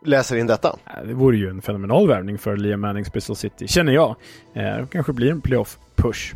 läser 0.05 0.38
in 0.38 0.47
detta. 0.47 0.75
Det 1.05 1.13
vore 1.13 1.38
ju 1.38 1.49
en 1.49 1.62
fenomenal 1.62 2.07
värvning 2.07 2.38
för 2.38 2.57
Liam 2.57 2.81
Mannings 2.81 3.13
Bristol 3.13 3.36
City, 3.36 3.67
känner 3.67 3.93
jag. 3.93 4.15
Eh, 4.53 4.63
det 4.63 4.88
kanske 4.91 5.13
blir 5.13 5.31
en 5.31 5.41
playoff-push. 5.41 6.33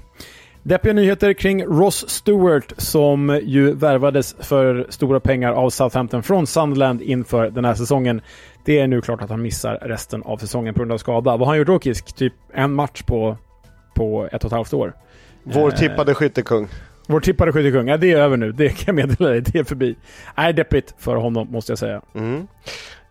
Deppiga 0.63 0.93
nyheter 0.93 1.33
kring 1.33 1.65
Ross 1.65 2.09
Stewart 2.09 2.73
som 2.77 3.39
ju 3.43 3.73
värvades 3.73 4.35
för 4.39 4.85
stora 4.89 5.19
pengar 5.19 5.51
av 5.51 5.69
Southampton 5.69 6.23
från 6.23 6.47
Sunderland 6.47 7.01
inför 7.01 7.49
den 7.49 7.65
här 7.65 7.73
säsongen. 7.73 8.21
Det 8.65 8.79
är 8.79 8.87
nu 8.87 9.01
klart 9.01 9.21
att 9.21 9.29
han 9.29 9.41
missar 9.41 9.75
resten 9.81 10.23
av 10.23 10.37
säsongen 10.37 10.73
på 10.73 10.79
grund 10.79 10.91
av 10.91 10.97
skada. 10.97 11.31
Vad 11.31 11.39
har 11.39 11.45
han 11.45 11.57
gjort 11.57 11.67
då 11.67 11.79
Kisk? 11.79 12.13
Typ 12.15 12.33
en 12.53 12.73
match 12.73 13.01
på, 13.01 13.37
på 13.95 14.29
ett 14.31 14.43
och 14.43 14.45
ett 14.49 14.51
halvt 14.51 14.73
år. 14.73 14.93
Vår 15.43 15.69
Eh, 15.69 15.75
tippade 15.75 16.13
skyttekung. 16.13 16.67
Vår 17.07 17.19
tippade 17.19 17.51
skyttekung, 17.51 17.87
ja, 17.87 17.97
det 17.97 18.11
är 18.11 18.17
över 18.17 18.37
nu. 18.37 18.51
Det 18.51 18.69
kan 18.69 18.97
jag 18.97 19.07
meddela 19.07 19.29
dig. 19.29 19.41
Det 19.41 19.59
är 19.59 19.63
förbi. 19.63 19.95
Nej, 20.37 20.53
deppigt 20.53 20.93
för 20.97 21.15
honom 21.15 21.47
måste 21.51 21.71
jag 21.71 21.79
säga. 21.79 22.01
Mm. 22.15 22.47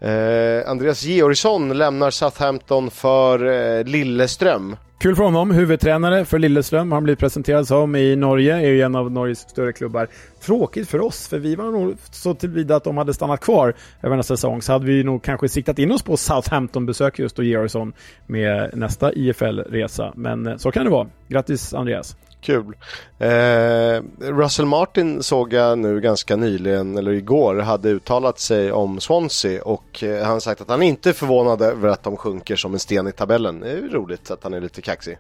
Eh, 0.01 0.71
Andreas 0.71 1.03
Georgsson 1.03 1.79
lämnar 1.79 2.11
Southampton 2.11 2.91
för 2.91 3.47
eh, 3.79 3.85
Lilleström. 3.85 4.77
Kul 5.01 5.17
för 5.17 5.25
honom. 5.25 5.51
Huvudtränare 5.51 6.25
för 6.25 6.39
Lilleström 6.39 6.93
har 6.93 6.97
han 6.97 7.05
blivit 7.05 7.19
presenterad 7.19 7.67
som 7.67 7.97
i 7.97 8.17
Norge. 8.17 8.57
är 8.57 8.69
ju 8.69 8.83
en 8.83 8.95
av 8.95 9.11
Norges 9.11 9.39
större 9.39 9.73
klubbar. 9.73 10.09
Tråkigt 10.41 10.89
för 10.89 11.01
oss, 11.01 11.29
för 11.29 11.39
vi 11.39 11.55
var 11.55 11.65
nog 11.65 11.95
så 12.11 12.35
tillvida 12.35 12.77
att 12.77 12.85
de 12.85 12.97
hade 12.97 13.15
stannat 13.15 13.41
kvar 13.41 13.75
över 14.03 14.17
nästa 14.17 14.37
säsong 14.37 14.63
så 14.63 14.73
hade 14.73 14.87
vi 14.87 15.05
nog 15.05 15.23
kanske 15.23 15.49
siktat 15.49 15.79
in 15.79 15.93
oss 15.93 16.03
på 16.03 16.17
Southampton-besök 16.17 17.19
just 17.19 17.39
och 17.39 17.45
Georgsson 17.45 17.93
med 18.27 18.71
nästa 18.75 19.13
IFL-resa. 19.13 20.13
Men 20.17 20.47
eh, 20.47 20.57
så 20.57 20.71
kan 20.71 20.85
det 20.85 20.91
vara. 20.91 21.09
Grattis 21.29 21.75
Andreas. 21.75 22.17
Kul. 22.41 22.77
Eh, 23.19 24.03
Russell 24.19 24.67
Martin 24.67 25.23
såg 25.23 25.53
jag 25.53 25.79
nu 25.79 26.01
ganska 26.01 26.37
nyligen, 26.37 26.99
eller 26.99 27.13
igår, 27.13 27.57
hade 27.57 27.89
uttalat 27.89 28.39
sig 28.39 28.73
om 28.73 29.01
Swansea 29.01 29.63
och 29.63 30.03
eh, 30.03 30.27
han 30.27 30.41
sagt 30.41 30.61
att 30.61 30.69
han 30.69 30.83
inte 30.83 31.09
är 31.09 31.13
förvånad 31.13 31.63
över 31.63 31.89
att 31.89 32.03
de 32.03 32.17
sjunker 32.17 32.57
som 32.57 32.73
en 32.73 32.79
sten 32.79 33.09
i 33.09 33.13
tabellen. 33.13 33.61
Det 33.61 33.71
är 33.71 33.77
ju 33.77 33.89
roligt 33.89 34.31
att 34.31 34.45
han 34.45 34.55
är 34.55 34.61
lite 34.61 34.83
kaxig. 34.83 35.19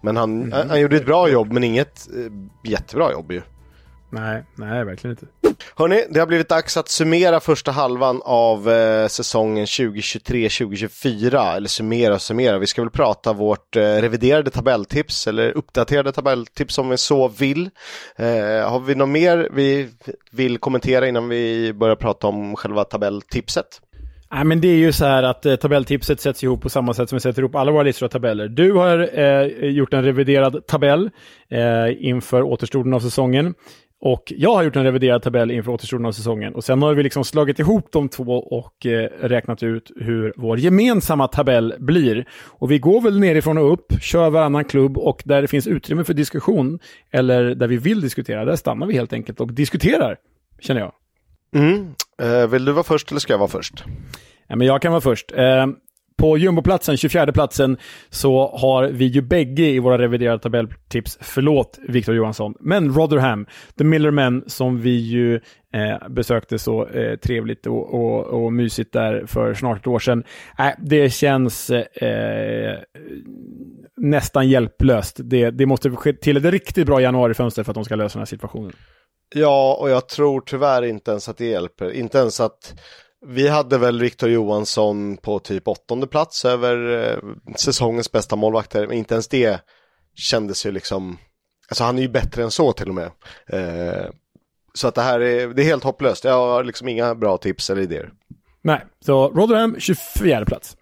Men 0.00 0.16
han, 0.16 0.52
han, 0.52 0.70
han 0.70 0.80
gjorde 0.80 0.96
ett 0.96 1.06
bra 1.06 1.28
jobb, 1.28 1.52
men 1.52 1.64
inget 1.64 2.08
eh, 2.16 2.70
jättebra 2.70 3.12
jobb 3.12 3.32
ju. 3.32 3.42
Nej, 4.14 4.44
nej, 4.54 4.84
verkligen 4.84 5.16
inte. 5.16 5.26
Hörni, 5.76 6.04
det 6.10 6.20
har 6.20 6.26
blivit 6.26 6.48
dags 6.48 6.76
att 6.76 6.88
summera 6.88 7.40
första 7.40 7.70
halvan 7.70 8.20
av 8.24 8.70
eh, 8.70 9.06
säsongen 9.06 9.64
2023-2024. 9.64 11.56
Eller 11.56 11.68
summera 11.68 12.14
och 12.14 12.22
summera. 12.22 12.58
Vi 12.58 12.66
ska 12.66 12.82
väl 12.82 12.90
prata 12.90 13.32
vårt 13.32 13.76
eh, 13.76 13.80
reviderade 13.80 14.50
tabelltips 14.50 15.26
eller 15.26 15.50
uppdaterade 15.50 16.12
tabelltips 16.12 16.78
om 16.78 16.88
vi 16.88 16.96
så 16.96 17.28
vill. 17.28 17.70
Eh, 18.16 18.70
har 18.70 18.80
vi 18.80 18.94
något 18.94 19.08
mer 19.08 19.48
vi 19.52 19.88
vill 20.32 20.58
kommentera 20.58 21.08
innan 21.08 21.28
vi 21.28 21.72
börjar 21.72 21.96
prata 21.96 22.26
om 22.26 22.56
själva 22.56 22.84
tabelltipset? 22.84 23.80
Nej, 24.34 24.44
men 24.44 24.60
det 24.60 24.68
är 24.68 24.76
ju 24.76 24.92
så 24.92 25.04
här 25.04 25.22
att 25.22 25.46
eh, 25.46 25.56
tabelltipset 25.56 26.20
sätts 26.20 26.44
ihop 26.44 26.62
på 26.62 26.70
samma 26.70 26.94
sätt 26.94 27.08
som 27.08 27.16
vi 27.16 27.20
sätter 27.20 27.42
ihop 27.42 27.54
alla 27.54 27.72
våra 27.72 27.82
listor 27.82 28.06
och 28.06 28.12
tabeller. 28.12 28.48
Du 28.48 28.72
har 28.72 29.18
eh, 29.18 29.68
gjort 29.70 29.94
en 29.94 30.04
reviderad 30.04 30.66
tabell 30.66 31.10
eh, 31.48 32.06
inför 32.06 32.42
återstoden 32.42 32.94
av 32.94 33.00
säsongen. 33.00 33.54
Och 34.04 34.32
jag 34.36 34.54
har 34.54 34.62
gjort 34.62 34.76
en 34.76 34.84
reviderad 34.84 35.22
tabell 35.22 35.50
inför 35.50 35.72
återstoden 35.72 36.06
av 36.06 36.12
säsongen. 36.12 36.54
Och 36.54 36.64
sen 36.64 36.82
har 36.82 36.94
vi 36.94 37.02
liksom 37.02 37.24
slagit 37.24 37.58
ihop 37.58 37.92
de 37.92 38.08
två 38.08 38.38
och 38.38 38.86
eh, 38.86 39.08
räknat 39.20 39.62
ut 39.62 39.90
hur 39.96 40.32
vår 40.36 40.58
gemensamma 40.58 41.28
tabell 41.28 41.74
blir. 41.78 42.28
Och 42.44 42.70
vi 42.70 42.78
går 42.78 43.00
väl 43.00 43.20
nerifrån 43.20 43.58
och 43.58 43.72
upp, 43.72 43.92
kör 44.00 44.30
varannan 44.30 44.64
klubb 44.64 44.98
och 44.98 45.22
där 45.24 45.42
det 45.42 45.48
finns 45.48 45.66
utrymme 45.66 46.04
för 46.04 46.14
diskussion, 46.14 46.78
eller 47.10 47.54
där 47.54 47.66
vi 47.66 47.76
vill 47.76 48.00
diskutera, 48.00 48.44
där 48.44 48.56
stannar 48.56 48.86
vi 48.86 48.94
helt 48.94 49.12
enkelt 49.12 49.40
och 49.40 49.52
diskuterar, 49.52 50.16
känner 50.60 50.80
jag. 50.80 50.92
Mm. 51.54 51.94
Eh, 52.22 52.46
vill 52.46 52.64
du 52.64 52.72
vara 52.72 52.84
först 52.84 53.10
eller 53.10 53.20
ska 53.20 53.32
jag 53.32 53.38
vara 53.38 53.48
först? 53.48 53.84
Ja, 54.46 54.56
men 54.56 54.66
jag 54.66 54.82
kan 54.82 54.92
vara 54.92 55.00
först. 55.00 55.32
Eh, 55.32 55.66
på 56.18 56.38
jumboplatsen, 56.38 56.96
24 56.96 57.32
platsen, 57.32 57.76
så 58.10 58.56
har 58.56 58.84
vi 58.84 59.04
ju 59.04 59.22
bägge 59.22 59.66
i 59.66 59.78
våra 59.78 59.98
reviderade 59.98 60.38
tabelltips, 60.38 61.18
förlåt 61.20 61.78
Victor 61.88 62.14
Johansson, 62.14 62.54
men 62.60 62.94
Rotherham, 62.94 63.46
The 63.78 63.84
Miller 63.84 64.10
Men, 64.10 64.44
som 64.46 64.80
vi 64.80 64.90
ju 64.90 65.34
eh, 65.74 66.08
besökte 66.08 66.58
så 66.58 66.86
eh, 66.86 67.16
trevligt 67.16 67.66
och, 67.66 67.94
och, 67.94 68.24
och 68.24 68.52
mysigt 68.52 68.92
där 68.92 69.26
för 69.26 69.54
snart 69.54 69.78
ett 69.78 69.86
år 69.86 69.98
sedan. 69.98 70.24
Äh, 70.58 70.68
det 70.78 71.10
känns 71.10 71.70
eh, 71.70 72.78
nästan 73.96 74.48
hjälplöst. 74.48 75.16
Det, 75.24 75.50
det 75.50 75.66
måste 75.66 75.90
ske 75.90 76.12
till 76.12 76.36
ett 76.36 76.44
riktigt 76.44 76.86
bra 76.86 77.00
januarifönster 77.00 77.62
för 77.62 77.72
att 77.72 77.74
de 77.74 77.84
ska 77.84 77.96
lösa 77.96 78.12
den 78.12 78.20
här 78.20 78.26
situationen. 78.26 78.72
Ja, 79.34 79.78
och 79.80 79.90
jag 79.90 80.08
tror 80.08 80.40
tyvärr 80.40 80.82
inte 80.82 81.10
ens 81.10 81.28
att 81.28 81.36
det 81.36 81.46
hjälper. 81.46 81.90
Inte 81.90 82.18
ens 82.18 82.40
att 82.40 82.74
vi 83.26 83.48
hade 83.48 83.78
väl 83.78 84.00
Victor 84.00 84.30
Johansson 84.30 85.16
på 85.16 85.38
typ 85.38 85.68
åttonde 85.68 86.06
plats 86.06 86.44
över 86.44 87.02
eh, 87.08 87.18
säsongens 87.56 88.12
bästa 88.12 88.36
målvakter. 88.36 88.86
Men 88.86 88.96
inte 88.96 89.14
ens 89.14 89.28
det 89.28 89.60
kändes 90.14 90.66
ju 90.66 90.72
liksom, 90.72 91.18
alltså 91.68 91.84
han 91.84 91.98
är 91.98 92.02
ju 92.02 92.08
bättre 92.08 92.42
än 92.42 92.50
så 92.50 92.72
till 92.72 92.88
och 92.88 92.94
med. 92.94 93.10
Eh, 93.46 94.06
så 94.74 94.88
att 94.88 94.94
det 94.94 95.02
här 95.02 95.20
är, 95.20 95.48
det 95.48 95.62
är 95.62 95.66
helt 95.66 95.84
hopplöst. 95.84 96.24
Jag 96.24 96.32
har 96.32 96.64
liksom 96.64 96.88
inga 96.88 97.14
bra 97.14 97.38
tips 97.38 97.70
eller 97.70 97.82
idéer. 97.82 98.12
Nej, 98.62 98.84
så 99.04 99.28
Rotherham 99.28 99.76
24 99.78 100.44
plats. 100.44 100.76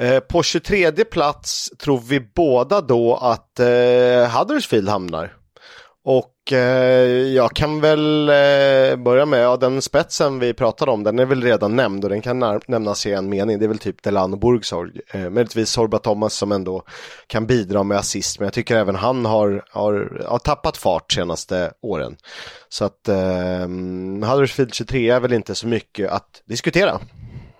Eh, 0.00 0.20
på 0.20 0.42
23 0.42 0.92
plats 1.04 1.70
tror 1.78 2.00
vi 2.00 2.20
båda 2.20 2.80
då 2.80 3.14
att 3.16 3.60
eh, 3.60 4.38
Huddersfield 4.38 4.88
hamnar. 4.88 5.39
Och 6.10 6.52
eh, 6.52 7.08
jag 7.34 7.52
kan 7.52 7.80
väl 7.80 8.28
eh, 8.28 8.96
börja 8.96 9.26
med, 9.26 9.40
ja, 9.40 9.56
den 9.56 9.82
spetsen 9.82 10.38
vi 10.38 10.54
pratade 10.54 10.90
om, 10.90 11.02
den 11.02 11.18
är 11.18 11.24
väl 11.24 11.42
redan 11.42 11.76
nämnd 11.76 12.04
och 12.04 12.10
den 12.10 12.22
kan 12.22 12.60
nämnas 12.66 13.06
i 13.06 13.12
en 13.12 13.28
mening. 13.28 13.58
Det 13.58 13.64
är 13.64 13.68
väl 13.68 13.78
typ 13.78 14.02
Delano 14.02 14.36
Burgsorg. 14.36 15.00
Eh, 15.10 15.30
möjligtvis 15.30 15.70
Sorba 15.70 15.98
Thomas 15.98 16.34
som 16.34 16.52
ändå 16.52 16.82
kan 17.26 17.46
bidra 17.46 17.82
med 17.82 17.98
assist, 17.98 18.38
men 18.38 18.46
jag 18.46 18.52
tycker 18.52 18.76
även 18.76 18.94
han 18.94 19.24
har, 19.24 19.64
har, 19.70 20.22
har 20.26 20.38
tappat 20.38 20.76
fart 20.76 21.12
senaste 21.12 21.72
åren. 21.82 22.16
Så 22.68 22.84
att 22.84 23.08
eh, 23.08 23.68
Huddersfield 24.30 24.74
23 24.74 25.10
är 25.10 25.20
väl 25.20 25.32
inte 25.32 25.54
så 25.54 25.66
mycket 25.66 26.10
att 26.10 26.42
diskutera. 26.44 27.00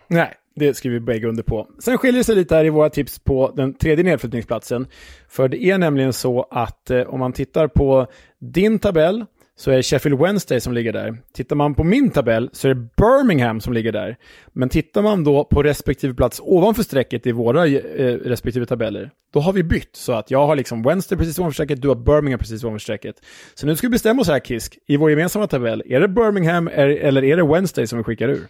Nej, 0.08 0.34
det 0.60 0.74
skriver 0.74 0.94
vi 0.94 1.00
bägge 1.00 1.28
under 1.28 1.42
på. 1.42 1.68
Sen 1.78 1.98
skiljer 1.98 2.18
det 2.18 2.24
sig 2.24 2.36
lite 2.36 2.54
här 2.54 2.64
i 2.64 2.70
våra 2.70 2.90
tips 2.90 3.18
på 3.18 3.52
den 3.56 3.74
tredje 3.74 4.04
nedflyttningsplatsen. 4.04 4.86
För 5.28 5.48
det 5.48 5.64
är 5.64 5.78
nämligen 5.78 6.12
så 6.12 6.46
att 6.50 6.90
eh, 6.90 7.00
om 7.00 7.20
man 7.20 7.32
tittar 7.32 7.68
på 7.68 8.06
din 8.38 8.78
tabell 8.78 9.24
så 9.60 9.70
är 9.70 9.76
det 9.76 9.82
Sheffield 9.82 10.20
Wednesday 10.20 10.60
som 10.60 10.72
ligger 10.72 10.92
där. 10.92 11.16
Tittar 11.34 11.56
man 11.56 11.74
på 11.74 11.84
min 11.84 12.10
tabell 12.10 12.50
så 12.52 12.68
är 12.68 12.74
det 12.74 12.88
Birmingham 12.96 13.60
som 13.60 13.72
ligger 13.72 13.92
där. 13.92 14.16
Men 14.52 14.68
tittar 14.68 15.02
man 15.02 15.24
då 15.24 15.44
på 15.44 15.62
respektive 15.62 16.14
plats 16.14 16.40
ovanför 16.44 16.82
strecket 16.82 17.26
i 17.26 17.32
våra 17.32 17.66
eh, 17.66 18.14
respektive 18.14 18.66
tabeller, 18.66 19.10
då 19.32 19.40
har 19.40 19.52
vi 19.52 19.62
bytt. 19.62 19.96
Så 19.96 20.12
att 20.12 20.30
jag 20.30 20.46
har 20.46 20.56
liksom 20.56 20.82
Wednesday 20.82 21.18
precis 21.18 21.38
ovanför 21.38 21.54
strecket, 21.54 21.82
du 21.82 21.88
har 21.88 21.94
Birmingham 21.94 22.38
precis 22.38 22.64
ovanför 22.64 22.78
strecket. 22.78 23.16
Så 23.54 23.66
nu 23.66 23.76
ska 23.76 23.86
vi 23.86 23.90
bestämma 23.90 24.22
oss 24.22 24.28
här, 24.28 24.40
Kisk, 24.40 24.78
i 24.86 24.96
vår 24.96 25.10
gemensamma 25.10 25.46
tabell. 25.46 25.82
Är 25.86 26.00
det 26.00 26.08
Birmingham 26.08 26.68
är, 26.68 26.88
eller 26.88 27.24
är 27.24 27.36
det 27.36 27.46
Wednesday 27.46 27.86
som 27.86 27.98
vi 27.98 28.04
skickar 28.04 28.28
ur? 28.28 28.46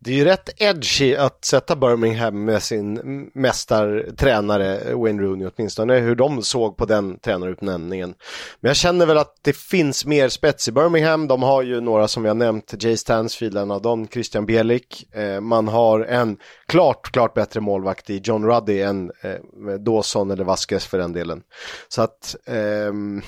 Det 0.00 0.10
är 0.10 0.14
ju 0.14 0.24
rätt 0.24 0.62
edgy 0.62 1.16
att 1.16 1.44
sätta 1.44 1.76
Birmingham 1.76 2.44
med 2.44 2.62
sin 2.62 3.30
mästartränare 3.34 4.94
Wayne 4.94 5.22
Rooney 5.22 5.48
åtminstone 5.56 5.98
hur 5.98 6.14
de 6.14 6.42
såg 6.42 6.76
på 6.76 6.84
den 6.84 7.18
tränarutnämningen. 7.18 8.14
Men 8.60 8.68
jag 8.68 8.76
känner 8.76 9.06
väl 9.06 9.18
att 9.18 9.34
det 9.42 9.56
finns 9.56 10.06
mer 10.06 10.28
spets 10.28 10.68
i 10.68 10.72
Birmingham. 10.72 11.28
De 11.28 11.42
har 11.42 11.62
ju 11.62 11.80
några 11.80 12.08
som 12.08 12.22
vi 12.22 12.28
har 12.28 12.34
nämnt, 12.34 12.74
Jay 12.78 12.96
Stansfield, 12.96 13.56
en 13.56 13.70
av 13.70 13.82
dem, 13.82 14.08
Christian 14.08 14.46
Bielik. 14.46 15.14
Eh, 15.14 15.40
man 15.40 15.68
har 15.68 16.00
en 16.00 16.36
klart, 16.66 17.12
klart 17.12 17.34
bättre 17.34 17.60
målvakt 17.60 18.10
i 18.10 18.20
John 18.24 18.46
Ruddy 18.46 18.80
än 18.80 19.12
eh, 19.22 19.74
Dawson 19.80 20.30
eller 20.30 20.44
Vasquez 20.44 20.86
för 20.86 20.98
den 20.98 21.12
delen. 21.12 21.42
Så 21.88 22.02
att 22.02 22.36
ehm, 22.46 23.22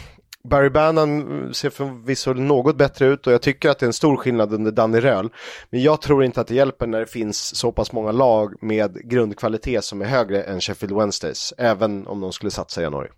Barry 0.49 0.71
Bannon 0.71 1.55
ser 1.55 1.71
förvisso 1.71 2.33
något 2.33 2.77
bättre 2.77 3.07
ut 3.07 3.27
och 3.27 3.33
jag 3.33 3.43
tycker 3.43 3.71
att 3.71 3.79
det 3.79 3.85
är 3.85 3.89
en 3.89 3.93
stor 3.93 4.17
skillnad 4.17 4.53
under 4.53 4.73
Danny 4.73 5.01
Röhl. 5.01 5.29
Men 5.71 5.83
jag 5.83 6.03
tror 6.03 6.25
inte 6.25 6.41
att 6.41 6.47
det 6.47 6.55
hjälper 6.55 6.87
när 6.87 7.01
det 7.01 7.07
finns 7.07 7.57
så 7.57 7.73
pass 7.73 7.93
många 7.93 8.13
lag 8.13 8.55
med 8.61 9.11
grundkvalitet 9.11 9.85
som 9.85 10.03
är 10.03 10.07
högre 10.07 10.43
än 10.43 10.61
Sheffield 10.61 10.97
Wednesdays, 10.97 11.55
även 11.59 12.07
om 12.07 12.21
de 12.21 12.33
skulle 12.33 12.51
satsa 12.51 12.81
i 12.81 12.85
januari. 12.85 13.09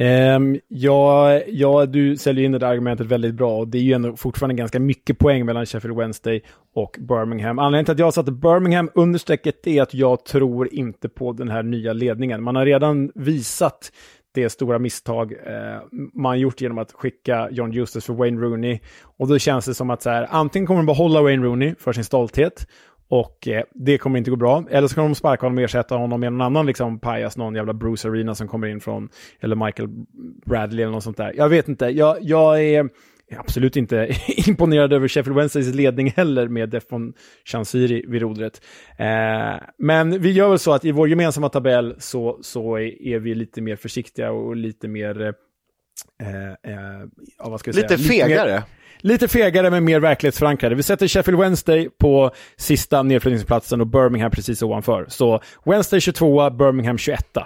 Um, 0.00 0.60
ja, 0.68 1.40
ja, 1.46 1.86
du 1.86 2.16
säljer 2.16 2.44
in 2.44 2.52
det 2.52 2.58
där 2.58 2.66
argumentet 2.66 3.06
väldigt 3.06 3.34
bra 3.34 3.58
och 3.58 3.68
det 3.68 3.78
är 3.78 3.82
ju 3.82 3.92
ändå 3.92 4.16
fortfarande 4.16 4.54
ganska 4.54 4.80
mycket 4.80 5.18
poäng 5.18 5.46
mellan 5.46 5.66
Sheffield 5.66 5.96
Wednesday 5.96 6.42
och 6.74 6.96
Birmingham. 6.98 7.58
Anledningen 7.58 7.84
till 7.84 7.92
att 7.92 7.98
jag 7.98 8.14
satte 8.14 8.32
Birmingham 8.32 8.90
under 8.94 9.18
strecket 9.18 9.66
är 9.66 9.82
att 9.82 9.94
jag 9.94 10.24
tror 10.24 10.74
inte 10.74 11.08
på 11.08 11.32
den 11.32 11.48
här 11.48 11.62
nya 11.62 11.92
ledningen. 11.92 12.42
Man 12.42 12.56
har 12.56 12.66
redan 12.66 13.12
visat 13.14 13.92
det 14.34 14.50
stora 14.50 14.78
misstag 14.78 15.32
eh, 15.32 15.80
man 16.14 16.40
gjort 16.40 16.60
genom 16.60 16.78
att 16.78 16.92
skicka 16.92 17.48
John 17.50 17.72
Justus 17.72 18.04
för 18.04 18.12
Wayne 18.12 18.40
Rooney. 18.40 18.80
Och 19.02 19.28
då 19.28 19.38
känns 19.38 19.64
det 19.64 19.74
som 19.74 19.90
att 19.90 20.02
så 20.02 20.10
här, 20.10 20.26
antingen 20.30 20.66
kommer 20.66 20.78
de 20.78 20.86
behålla 20.86 21.22
Wayne 21.22 21.46
Rooney 21.46 21.74
för 21.78 21.92
sin 21.92 22.04
stolthet 22.04 22.66
och 23.08 23.48
eh, 23.48 23.62
det 23.74 23.98
kommer 23.98 24.18
inte 24.18 24.30
gå 24.30 24.36
bra. 24.36 24.64
Eller 24.70 24.88
så 24.88 24.94
kommer 24.94 25.08
de 25.08 25.14
sparka 25.14 25.46
honom 25.46 25.58
och 25.58 25.64
ersätta 25.64 25.96
honom 25.96 26.20
med 26.20 26.32
någon 26.32 26.40
annan 26.40 26.66
liksom 26.66 26.98
pajas, 26.98 27.36
någon 27.36 27.54
jävla 27.54 27.72
Bruce 27.72 28.08
Arena 28.08 28.34
som 28.34 28.48
kommer 28.48 28.66
in 28.66 28.80
från, 28.80 29.08
eller 29.40 29.56
Michael 29.56 29.88
Bradley 30.46 30.82
eller 30.82 30.92
något 30.92 31.04
sånt 31.04 31.16
där. 31.16 31.32
Jag 31.36 31.48
vet 31.48 31.68
inte, 31.68 31.86
jag, 31.86 32.16
jag 32.20 32.64
är 32.64 32.88
absolut 33.36 33.76
inte 33.76 34.16
imponerad 34.46 34.92
över 34.92 35.08
Sheffield 35.08 35.36
Wednesdays 35.36 35.74
ledning 35.74 36.12
heller 36.16 36.48
med 36.48 36.68
Defon 36.68 37.12
Chansiri 37.44 38.04
vid 38.08 38.22
rodret. 38.22 38.62
Eh, 38.98 39.56
men 39.78 40.22
vi 40.22 40.32
gör 40.32 40.48
väl 40.48 40.58
så 40.58 40.72
att 40.72 40.84
i 40.84 40.92
vår 40.92 41.08
gemensamma 41.08 41.48
tabell 41.48 41.94
så, 41.98 42.38
så 42.42 42.76
är, 42.76 43.02
är 43.02 43.18
vi 43.18 43.34
lite 43.34 43.60
mer 43.60 43.76
försiktiga 43.76 44.30
och 44.30 44.56
lite 44.56 44.88
mer... 44.88 45.34
Eh, 46.22 46.72
eh, 46.72 47.06
ja, 47.38 47.48
vad 47.50 47.60
ska 47.60 47.68
jag 47.68 47.76
lite 47.76 47.98
säga? 47.98 48.08
fegare? 48.08 48.50
Lite, 48.50 48.52
mer, 48.52 48.62
lite 49.00 49.28
fegare 49.28 49.70
men 49.70 49.84
mer 49.84 50.00
verklighetsförankrade. 50.00 50.74
Vi 50.74 50.82
sätter 50.82 51.08
Sheffield 51.08 51.40
Wednesday 51.40 51.88
på 51.98 52.30
sista 52.56 53.02
nedflyttningsplatsen 53.02 53.80
och 53.80 53.86
Birmingham 53.86 54.30
precis 54.30 54.62
ovanför. 54.62 55.06
Så 55.08 55.40
Wednesday 55.64 56.00
22, 56.00 56.50
Birmingham 56.50 56.98
21. 56.98 57.38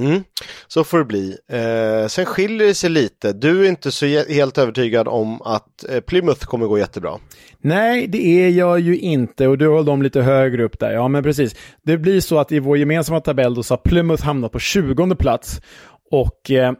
Mm, 0.00 0.22
så 0.68 0.84
får 0.84 0.98
det 0.98 1.04
bli. 1.04 1.36
Eh, 1.48 2.06
sen 2.08 2.26
skiljer 2.26 2.66
det 2.66 2.74
sig 2.74 2.90
lite. 2.90 3.32
Du 3.32 3.64
är 3.64 3.68
inte 3.68 3.90
så 3.90 4.06
helt 4.06 4.58
övertygad 4.58 5.08
om 5.08 5.42
att 5.42 5.84
eh, 5.88 6.00
Plymouth 6.00 6.46
kommer 6.46 6.66
gå 6.66 6.78
jättebra. 6.78 7.18
Nej, 7.60 8.06
det 8.06 8.44
är 8.44 8.50
jag 8.50 8.80
ju 8.80 8.98
inte 8.98 9.46
och 9.48 9.58
du 9.58 9.68
har 9.68 9.82
dem 9.82 10.02
lite 10.02 10.22
högre 10.22 10.64
upp 10.64 10.78
där. 10.78 10.90
Ja, 10.92 11.08
men 11.08 11.22
precis. 11.22 11.56
Det 11.82 11.98
blir 11.98 12.20
så 12.20 12.38
att 12.38 12.52
i 12.52 12.58
vår 12.58 12.78
gemensamma 12.78 13.20
tabell 13.20 13.54
då 13.54 13.62
så 13.62 13.74
har 13.74 13.78
Plymouth 13.78 14.24
hamnat 14.24 14.52
på 14.52 14.58
20 14.58 15.14
plats 15.14 15.60
och 16.10 16.50
eh, 16.50 16.72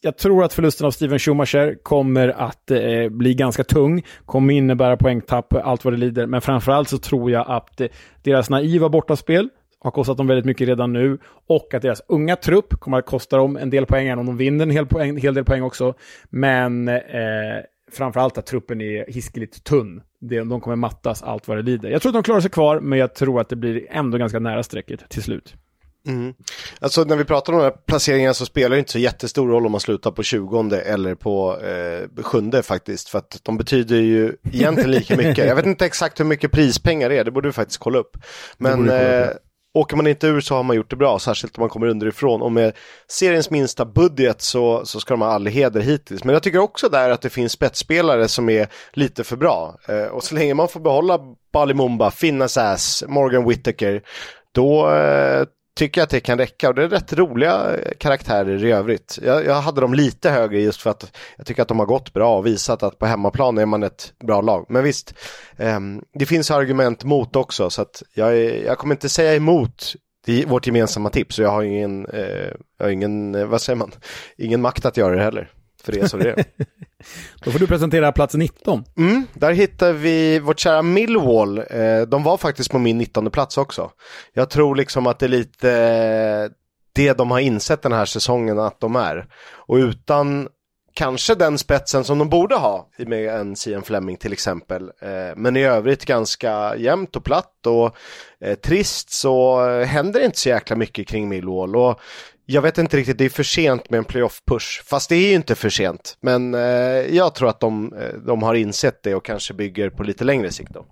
jag 0.00 0.18
tror 0.18 0.44
att 0.44 0.52
förlusten 0.52 0.86
av 0.86 0.90
Steven 0.90 1.18
Schumacher 1.18 1.82
kommer 1.82 2.28
att 2.28 2.70
eh, 2.70 3.08
bli 3.10 3.34
ganska 3.34 3.64
tung, 3.64 4.02
kommer 4.24 4.54
innebära 4.54 4.96
poängtapp, 4.96 5.54
allt 5.54 5.84
vad 5.84 5.94
det 5.94 5.98
lider. 5.98 6.26
Men 6.26 6.40
framförallt 6.40 6.88
så 6.88 6.98
tror 6.98 7.30
jag 7.30 7.50
att 7.50 7.80
eh, 7.80 7.88
deras 8.22 8.50
naiva 8.50 8.88
bortaspel 8.88 9.48
har 9.80 9.90
kostat 9.90 10.16
dem 10.16 10.26
väldigt 10.26 10.44
mycket 10.44 10.68
redan 10.68 10.92
nu 10.92 11.18
och 11.46 11.74
att 11.74 11.82
deras 11.82 12.02
unga 12.08 12.36
trupp 12.36 12.80
kommer 12.80 12.98
att 12.98 13.06
kosta 13.06 13.36
dem 13.36 13.56
en 13.56 13.70
del 13.70 13.86
poäng, 13.86 14.06
även 14.06 14.18
om 14.18 14.26
de 14.26 14.36
vinner 14.36 14.62
en 14.62 14.70
hel, 14.70 14.86
poäng, 14.86 15.16
hel 15.16 15.34
del 15.34 15.44
poäng 15.44 15.62
också. 15.62 15.94
Men 16.30 16.88
eh, 16.88 16.96
framförallt 17.92 18.38
att 18.38 18.46
truppen 18.46 18.80
är 18.80 19.12
hiskeligt 19.12 19.64
tunn. 19.64 20.02
De 20.20 20.60
kommer 20.60 20.76
mattas 20.76 21.22
allt 21.22 21.48
vad 21.48 21.56
det 21.56 21.62
lider. 21.62 21.90
Jag 21.90 22.02
tror 22.02 22.10
att 22.10 22.14
de 22.14 22.22
klarar 22.22 22.40
sig 22.40 22.50
kvar, 22.50 22.80
men 22.80 22.98
jag 22.98 23.14
tror 23.14 23.40
att 23.40 23.48
det 23.48 23.56
blir 23.56 23.86
ändå 23.90 24.18
ganska 24.18 24.38
nära 24.38 24.62
strecket 24.62 25.08
till 25.08 25.22
slut. 25.22 25.54
Mm. 26.06 26.34
Alltså 26.80 27.04
när 27.04 27.16
vi 27.16 27.24
pratar 27.24 27.52
om 27.52 27.58
de 27.58 27.64
här 27.64 27.74
placeringarna 27.86 28.34
så 28.34 28.46
spelar 28.46 28.70
det 28.70 28.78
inte 28.78 28.92
så 28.92 28.98
jättestor 28.98 29.48
roll 29.48 29.66
om 29.66 29.72
man 29.72 29.80
slutar 29.80 30.10
på 30.10 30.22
20 30.22 30.76
eller 30.76 31.14
på 31.14 31.58
eh, 31.60 32.22
sjunde 32.22 32.62
faktiskt. 32.62 33.08
För 33.08 33.18
att 33.18 33.40
de 33.42 33.56
betyder 33.56 33.96
ju 33.96 34.36
egentligen 34.52 34.90
lika 34.90 35.16
mycket. 35.16 35.46
Jag 35.46 35.56
vet 35.56 35.66
inte 35.66 35.86
exakt 35.86 36.20
hur 36.20 36.24
mycket 36.24 36.52
prispengar 36.52 37.08
det 37.08 37.18
är, 37.18 37.24
det 37.24 37.30
borde 37.30 37.48
du 37.48 37.52
faktiskt 37.52 37.80
kolla 37.80 37.98
upp. 37.98 38.16
Men 38.58 38.90
eh, 38.90 39.28
åker 39.74 39.96
man 39.96 40.06
inte 40.06 40.26
ur 40.26 40.40
så 40.40 40.54
har 40.54 40.62
man 40.62 40.76
gjort 40.76 40.90
det 40.90 40.96
bra, 40.96 41.18
särskilt 41.18 41.58
om 41.58 41.62
man 41.62 41.68
kommer 41.68 41.86
underifrån. 41.86 42.42
Och 42.42 42.52
med 42.52 42.76
seriens 43.08 43.50
minsta 43.50 43.84
budget 43.84 44.42
så, 44.42 44.86
så 44.86 45.00
ska 45.00 45.14
de 45.14 45.20
ha 45.20 45.28
all 45.28 45.46
heder 45.46 45.80
hittills. 45.80 46.24
Men 46.24 46.32
jag 46.32 46.42
tycker 46.42 46.58
också 46.58 46.88
där 46.88 47.10
att 47.10 47.22
det 47.22 47.30
finns 47.30 47.52
spetsspelare 47.52 48.28
som 48.28 48.48
är 48.48 48.68
lite 48.92 49.24
för 49.24 49.36
bra. 49.36 49.76
Eh, 49.88 50.04
och 50.04 50.24
så 50.24 50.34
länge 50.34 50.54
man 50.54 50.68
får 50.68 50.80
behålla 50.80 51.18
Bali 51.52 51.74
Mumba, 51.74 52.10
Finnas 52.10 52.56
Ass, 52.56 53.04
Morgan 53.08 53.48
Whittaker, 53.48 54.02
då 54.54 54.90
eh, 54.90 55.44
tycker 55.76 56.02
att 56.02 56.10
det 56.10 56.20
kan 56.20 56.38
räcka 56.38 56.68
och 56.68 56.74
det 56.74 56.82
är 56.82 56.88
rätt 56.88 57.12
roliga 57.12 57.76
karaktärer 57.98 58.64
i 58.64 58.72
övrigt. 58.72 59.18
Jag, 59.22 59.44
jag, 59.44 59.54
hade 59.54 59.80
dem 59.80 59.94
lite 59.94 60.30
högre 60.30 60.60
just 60.60 60.82
för 60.82 60.90
att 60.90 61.16
jag 61.36 61.46
tycker 61.46 61.62
att 61.62 61.68
de 61.68 61.78
har 61.78 61.86
gått 61.86 62.12
bra 62.12 62.38
och 62.38 62.46
visat 62.46 62.82
att 62.82 62.98
på 62.98 63.06
hemmaplan 63.06 63.58
är 63.58 63.66
man 63.66 63.82
ett 63.82 64.12
bra 64.24 64.40
lag. 64.40 64.66
Men 64.68 64.84
visst, 64.84 65.14
eh, 65.56 65.80
det 66.14 66.26
finns 66.26 66.50
argument 66.50 67.04
mot 67.04 67.36
också 67.36 67.70
så 67.70 67.82
att 67.82 68.02
jag, 68.14 68.36
jag 68.64 68.78
kommer 68.78 68.94
inte 68.94 69.08
säga 69.08 69.34
emot 69.34 69.94
vårt 70.46 70.66
gemensamma 70.66 71.10
tips 71.10 71.38
och 71.38 71.44
jag 71.44 71.50
har 71.50 71.62
ingen, 71.62 72.06
eh, 72.06 72.48
jag 72.78 72.86
har 72.86 72.90
ingen, 72.90 73.34
eh, 73.34 73.46
vad 73.46 73.60
säger 73.60 73.76
man, 73.76 73.90
ingen 74.38 74.60
makt 74.60 74.84
att 74.84 74.96
göra 74.96 75.16
det 75.16 75.22
heller. 75.22 75.50
För 75.80 75.92
det 75.92 76.00
är 76.00 76.06
så 76.06 76.16
det 76.16 76.30
är. 76.30 76.44
Då 77.44 77.50
får 77.50 77.58
du 77.58 77.66
presentera 77.66 78.12
plats 78.12 78.34
19. 78.34 78.84
Mm, 78.96 79.26
där 79.34 79.52
hittar 79.52 79.92
vi 79.92 80.38
vårt 80.38 80.58
kära 80.58 80.82
Millwall. 80.82 81.58
Eh, 81.58 82.00
de 82.08 82.22
var 82.22 82.36
faktiskt 82.36 82.70
på 82.70 82.78
min 82.78 82.98
19 82.98 83.30
plats 83.30 83.58
också. 83.58 83.90
Jag 84.32 84.50
tror 84.50 84.76
liksom 84.76 85.06
att 85.06 85.18
det 85.18 85.26
är 85.26 85.28
lite 85.28 85.72
eh, 85.72 86.56
det 86.92 87.12
de 87.12 87.30
har 87.30 87.38
insett 87.40 87.82
den 87.82 87.92
här 87.92 88.04
säsongen 88.04 88.58
att 88.58 88.80
de 88.80 88.96
är. 88.96 89.26
Och 89.52 89.76
utan 89.76 90.48
kanske 90.94 91.34
den 91.34 91.58
spetsen 91.58 92.04
som 92.04 92.18
de 92.18 92.28
borde 92.28 92.54
ha 92.54 92.88
med 92.98 93.28
en 93.28 93.56
Sian 93.56 93.82
Fleming 93.82 94.16
till 94.16 94.32
exempel. 94.32 94.82
Eh, 94.82 95.36
men 95.36 95.56
i 95.56 95.62
övrigt 95.62 96.04
ganska 96.04 96.76
jämnt 96.76 97.16
och 97.16 97.24
platt 97.24 97.66
och 97.66 97.96
trist 98.62 99.10
så 99.10 99.66
händer 99.84 100.20
det 100.20 100.26
inte 100.26 100.38
så 100.38 100.48
jäkla 100.48 100.76
mycket 100.76 101.08
kring 101.08 101.28
Millwall. 101.28 101.76
Och 101.76 102.00
jag 102.50 102.62
vet 102.62 102.78
inte 102.78 102.96
riktigt, 102.96 103.18
det 103.18 103.24
är 103.24 103.28
för 103.28 103.42
sent 103.42 103.90
med 103.90 103.98
en 103.98 104.04
playoff-push. 104.04 104.82
Fast 104.84 105.08
det 105.08 105.16
är 105.16 105.28
ju 105.28 105.34
inte 105.34 105.54
för 105.54 105.68
sent. 105.68 106.16
Men 106.20 106.54
eh, 106.54 106.60
jag 107.16 107.34
tror 107.34 107.48
att 107.48 107.60
de, 107.60 107.94
eh, 107.94 108.14
de 108.26 108.42
har 108.42 108.54
insett 108.54 109.02
det 109.02 109.14
och 109.14 109.24
kanske 109.24 109.54
bygger 109.54 109.90
på 109.90 110.02
lite 110.02 110.24
längre 110.24 110.50
sikt 110.50 110.70
då. 110.74 110.86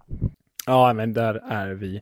Ja, 0.66 0.92
men 0.92 1.12
där 1.12 1.34
är 1.50 1.70
vi 1.70 2.00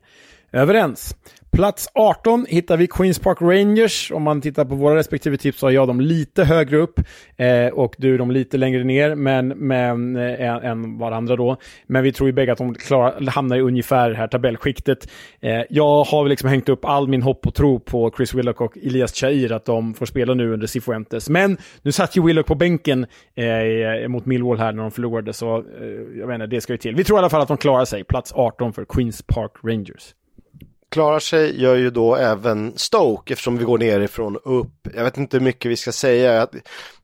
överens. 0.51 1.15
Plats 1.57 1.89
18 1.93 2.45
hittar 2.49 2.77
vi 2.77 2.87
Queens 2.87 3.19
Park 3.19 3.37
Rangers. 3.41 4.11
Om 4.11 4.23
man 4.23 4.41
tittar 4.41 4.65
på 4.65 4.75
våra 4.75 4.95
respektive 4.95 5.37
tips 5.37 5.59
så 5.59 5.65
har 5.65 5.71
jag 5.71 5.87
dem 5.87 6.01
lite 6.01 6.43
högre 6.43 6.77
upp 6.77 6.99
eh, 7.37 7.67
och 7.67 7.95
du 7.97 8.17
dem 8.17 8.31
lite 8.31 8.57
längre 8.57 8.83
ner 8.83 9.15
men, 9.15 9.47
men, 9.47 10.15
eh, 10.15 10.65
än 10.65 10.97
varandra 10.97 11.35
då. 11.35 11.57
Men 11.87 12.03
vi 12.03 12.11
tror 12.11 12.29
ju 12.29 12.33
bägge 12.33 12.51
att 12.51 12.57
de 12.57 12.75
klarar, 12.75 13.31
hamnar 13.31 13.57
i 13.57 13.61
ungefär 13.61 14.09
det 14.09 14.15
här 14.15 14.27
tabellskiktet. 14.27 15.09
Eh, 15.39 15.61
jag 15.69 16.03
har 16.03 16.23
väl 16.23 16.29
liksom 16.29 16.49
hängt 16.49 16.69
upp 16.69 16.85
all 16.85 17.07
min 17.07 17.21
hopp 17.21 17.47
och 17.47 17.53
tro 17.53 17.79
på 17.79 18.11
Chris 18.17 18.33
Willock 18.33 18.61
och 18.61 18.77
Elias 18.77 19.13
Chair 19.13 19.51
att 19.51 19.65
de 19.65 19.93
får 19.93 20.05
spela 20.05 20.33
nu 20.33 20.53
under 20.53 20.67
Cifuentes. 20.67 21.29
Men 21.29 21.57
nu 21.81 21.91
satt 21.91 22.17
ju 22.17 22.23
Willock 22.23 22.45
på 22.45 22.55
bänken 22.55 23.05
eh, 23.35 23.45
eh, 23.45 24.07
mot 24.07 24.25
Millwall 24.25 24.59
här 24.59 24.71
när 24.71 24.81
de 24.81 24.91
förlorade 24.91 25.33
så 25.33 25.57
eh, 25.57 25.63
jag 26.19 26.27
vet 26.27 26.33
inte, 26.33 26.47
det 26.47 26.61
ska 26.61 26.73
ju 26.73 26.77
till. 26.77 26.95
Vi 26.95 27.03
tror 27.03 27.17
i 27.17 27.19
alla 27.19 27.29
fall 27.29 27.41
att 27.41 27.47
de 27.47 27.57
klarar 27.57 27.85
sig. 27.85 28.03
Plats 28.03 28.33
18 28.35 28.73
för 28.73 28.85
Queens 28.85 29.21
Park 29.21 29.51
Rangers 29.63 30.13
klarar 30.91 31.19
sig 31.19 31.61
gör 31.61 31.75
ju 31.75 31.89
då 31.89 32.15
även 32.15 32.73
Stoke 32.75 33.33
eftersom 33.33 33.57
vi 33.57 33.63
går 33.63 33.77
nerifrån 33.77 34.35
och 34.35 34.59
upp. 34.59 34.87
Jag 34.95 35.03
vet 35.03 35.17
inte 35.17 35.37
hur 35.37 35.43
mycket 35.43 35.71
vi 35.71 35.75
ska 35.75 35.91
säga. 35.91 36.33
Jag 36.33 36.49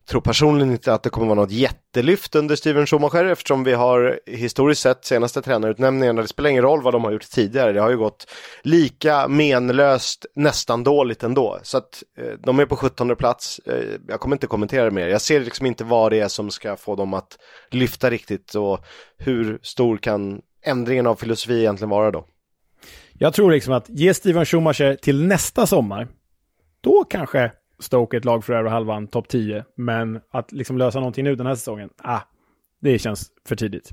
tror 0.10 0.22
personligen 0.22 0.72
inte 0.72 0.94
att 0.94 1.04
det 1.04 1.10
kommer 1.10 1.28
vara 1.28 1.40
något 1.40 1.52
jättelyft 1.52 2.36
under 2.36 2.56
Steven 2.56 2.86
Schumacher 2.86 3.26
eftersom 3.26 3.64
vi 3.64 3.74
har 3.74 4.20
historiskt 4.28 4.82
sett 4.82 5.06
senaste 5.06 5.42
tränarutnämningarna, 5.42 6.22
det 6.22 6.28
spelar 6.28 6.50
ingen 6.50 6.64
roll 6.64 6.82
vad 6.82 6.94
de 6.94 7.04
har 7.04 7.12
gjort 7.12 7.30
tidigare, 7.30 7.72
det 7.72 7.82
har 7.82 7.90
ju 7.90 7.98
gått 7.98 8.28
lika 8.62 9.28
menlöst 9.28 10.26
nästan 10.36 10.84
dåligt 10.84 11.24
ändå. 11.24 11.60
Så 11.64 11.78
att 11.78 12.04
eh, 12.18 12.34
de 12.44 12.60
är 12.60 12.66
på 12.66 12.76
17 12.76 13.16
plats, 13.16 13.60
eh, 13.66 14.00
jag 14.08 14.20
kommer 14.20 14.36
inte 14.36 14.48
kommentera 14.48 14.92
mer, 14.92 15.08
jag 15.08 15.22
ser 15.22 15.40
liksom 15.40 15.66
inte 15.66 15.84
vad 15.84 16.12
det 16.12 16.20
är 16.20 16.28
som 16.28 16.52
ska 16.52 16.76
få 16.76 16.96
dem 16.96 17.14
att 17.14 17.38
lyfta 17.72 18.10
riktigt 18.10 18.56
och 18.56 18.86
hur 19.18 19.60
stor 19.62 19.98
kan 19.98 20.42
ändringen 20.66 21.08
av 21.08 21.16
filosofi 21.16 21.60
egentligen 21.60 21.90
vara 21.90 22.12
då? 22.12 22.26
Jag 23.24 23.34
tror 23.34 23.51
liksom 23.51 23.74
att 23.74 23.89
ge 23.89 24.13
Steven 24.13 24.45
Schumacher 24.45 24.95
till 24.95 25.28
nästa 25.28 25.67
sommar, 25.67 26.07
då 26.82 27.03
kanske 27.03 27.51
Stoke 27.80 28.15
är 28.15 28.19
ett 28.19 28.26
lag 28.26 28.45
för 28.45 28.53
över 28.53 28.69
halvan, 28.69 29.07
topp 29.07 29.28
10. 29.28 29.65
Men 29.76 30.19
att 30.32 30.51
liksom 30.51 30.78
lösa 30.78 30.99
någonting 30.99 31.24
nu 31.24 31.36
den 31.36 31.45
här 31.45 31.55
säsongen, 31.55 31.89
ah, 31.97 32.19
det 32.82 32.99
känns 32.99 33.32
för 33.47 33.55
tidigt. 33.55 33.91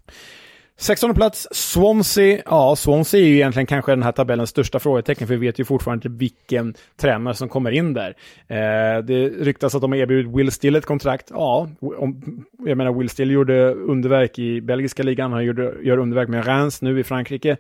16 0.77 1.15
plats, 1.15 1.49
Swansea. 1.51 2.43
Ja, 2.47 2.77
Swansea 2.77 3.21
är 3.21 3.25
ju 3.25 3.35
egentligen 3.35 3.67
kanske 3.67 3.93
den 3.93 4.03
här 4.03 4.13
tabellens 4.13 4.51
största 4.51 4.79
frågetecken, 4.79 5.27
för 5.27 5.35
vi 5.37 5.47
vet 5.47 5.59
ju 5.59 5.65
fortfarande 5.65 6.09
inte 6.09 6.19
vilken 6.19 6.75
tränare 6.97 7.35
som 7.35 7.49
kommer 7.49 7.71
in 7.71 7.95
där. 7.95 8.17
Eh, 8.47 9.05
det 9.05 9.29
ryktas 9.29 9.75
att 9.75 9.81
de 9.81 9.93
har 9.93 9.99
erbjudit 9.99 10.37
Will 10.37 10.53
Still 10.53 10.77
ett 10.77 10.87
kontrakt. 10.87 11.27
Ja, 11.31 11.69
om, 11.81 12.45
jag 12.59 12.79
menar 12.79 12.93
Will 12.93 13.11
Still 13.11 13.31
gjorde 13.31 13.75
underverk 13.75 14.39
i 14.39 14.61
belgiska 14.61 15.03
ligan, 15.03 15.33
han 15.33 15.45
gjorde, 15.45 15.75
gör 15.83 15.99
underverk 15.99 16.29
med 16.29 16.47
Reims 16.47 16.83
nu 16.83 17.01
i 17.01 17.05
Frankrike. 17.05 17.57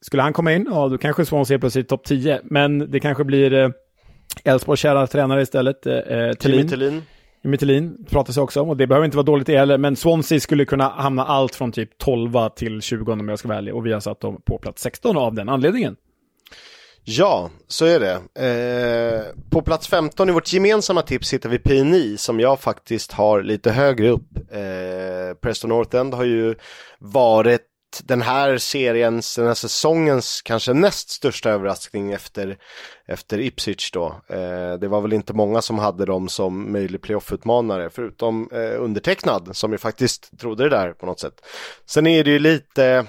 Skulle 0.00 0.22
han 0.22 0.32
komma 0.32 0.52
in, 0.52 0.66
ja 0.70 0.88
då 0.88 0.98
kanske 0.98 1.24
Swansea 1.24 1.54
är 1.54 1.58
plötsligt 1.58 1.88
topp 1.88 2.04
10, 2.04 2.40
men 2.44 2.90
det 2.90 3.00
kanske 3.00 3.24
blir 3.24 3.52
eh, 3.52 3.70
Elfsborgs 4.44 4.80
kära 4.80 5.06
tränare 5.06 5.42
istället, 5.42 5.86
eh, 5.86 5.94
eh 5.94 6.32
Thelin. 6.32 7.02
Mytelin 7.42 8.04
pratas 8.10 8.34
det 8.34 8.40
också 8.40 8.60
om 8.60 8.68
och 8.68 8.76
det 8.76 8.86
behöver 8.86 9.04
inte 9.04 9.16
vara 9.16 9.24
dåligt 9.24 9.46
det 9.46 9.58
heller, 9.58 9.78
men 9.78 9.96
Swansea 9.96 10.40
skulle 10.40 10.64
kunna 10.64 10.88
hamna 10.88 11.24
allt 11.24 11.54
från 11.54 11.72
typ 11.72 11.98
12 11.98 12.48
till 12.56 12.82
20 12.82 13.12
om 13.12 13.28
jag 13.28 13.38
ska 13.38 13.48
vara 13.48 13.58
ärlig 13.58 13.74
och 13.74 13.86
vi 13.86 13.92
har 13.92 14.00
satt 14.00 14.20
dem 14.20 14.40
på 14.44 14.58
plats 14.58 14.82
16 14.82 15.16
av 15.16 15.34
den 15.34 15.48
anledningen. 15.48 15.96
Ja, 17.04 17.50
så 17.66 17.84
är 17.84 18.00
det. 18.00 18.14
Eh, 18.46 19.24
på 19.50 19.62
plats 19.62 19.88
15 19.88 20.28
i 20.28 20.32
vårt 20.32 20.52
gemensamma 20.52 21.02
tips 21.02 21.32
hittar 21.32 21.48
vi 21.48 21.58
PNI 21.58 22.16
som 22.16 22.40
jag 22.40 22.60
faktiskt 22.60 23.12
har 23.12 23.42
lite 23.42 23.70
högre 23.70 24.08
upp. 24.08 24.36
Eh, 24.50 25.34
Preston 25.40 25.68
North 25.68 25.96
End 25.96 26.14
har 26.14 26.24
ju 26.24 26.54
varit 26.98 27.62
den 28.04 28.22
här 28.22 28.58
seriens, 28.58 29.36
den 29.36 29.46
här 29.46 29.54
säsongens 29.54 30.42
kanske 30.42 30.72
näst 30.72 31.10
största 31.10 31.50
överraskning 31.50 32.12
efter, 32.12 32.58
efter 33.06 33.40
Ipswich 33.40 33.90
då. 33.90 34.20
Eh, 34.28 34.74
det 34.80 34.88
var 34.88 35.00
väl 35.00 35.12
inte 35.12 35.32
många 35.32 35.62
som 35.62 35.78
hade 35.78 36.04
dem 36.04 36.28
som 36.28 36.72
möjlig 36.72 37.00
playoff-utmanare, 37.00 37.90
förutom 37.90 38.48
eh, 38.52 38.82
undertecknad 38.82 39.56
som 39.56 39.72
ju 39.72 39.78
faktiskt 39.78 40.38
trodde 40.38 40.64
det 40.64 40.70
där 40.70 40.92
på 40.92 41.06
något 41.06 41.20
sätt. 41.20 41.40
Sen 41.86 42.06
är 42.06 42.24
det 42.24 42.30
ju 42.30 42.38
lite, 42.38 43.06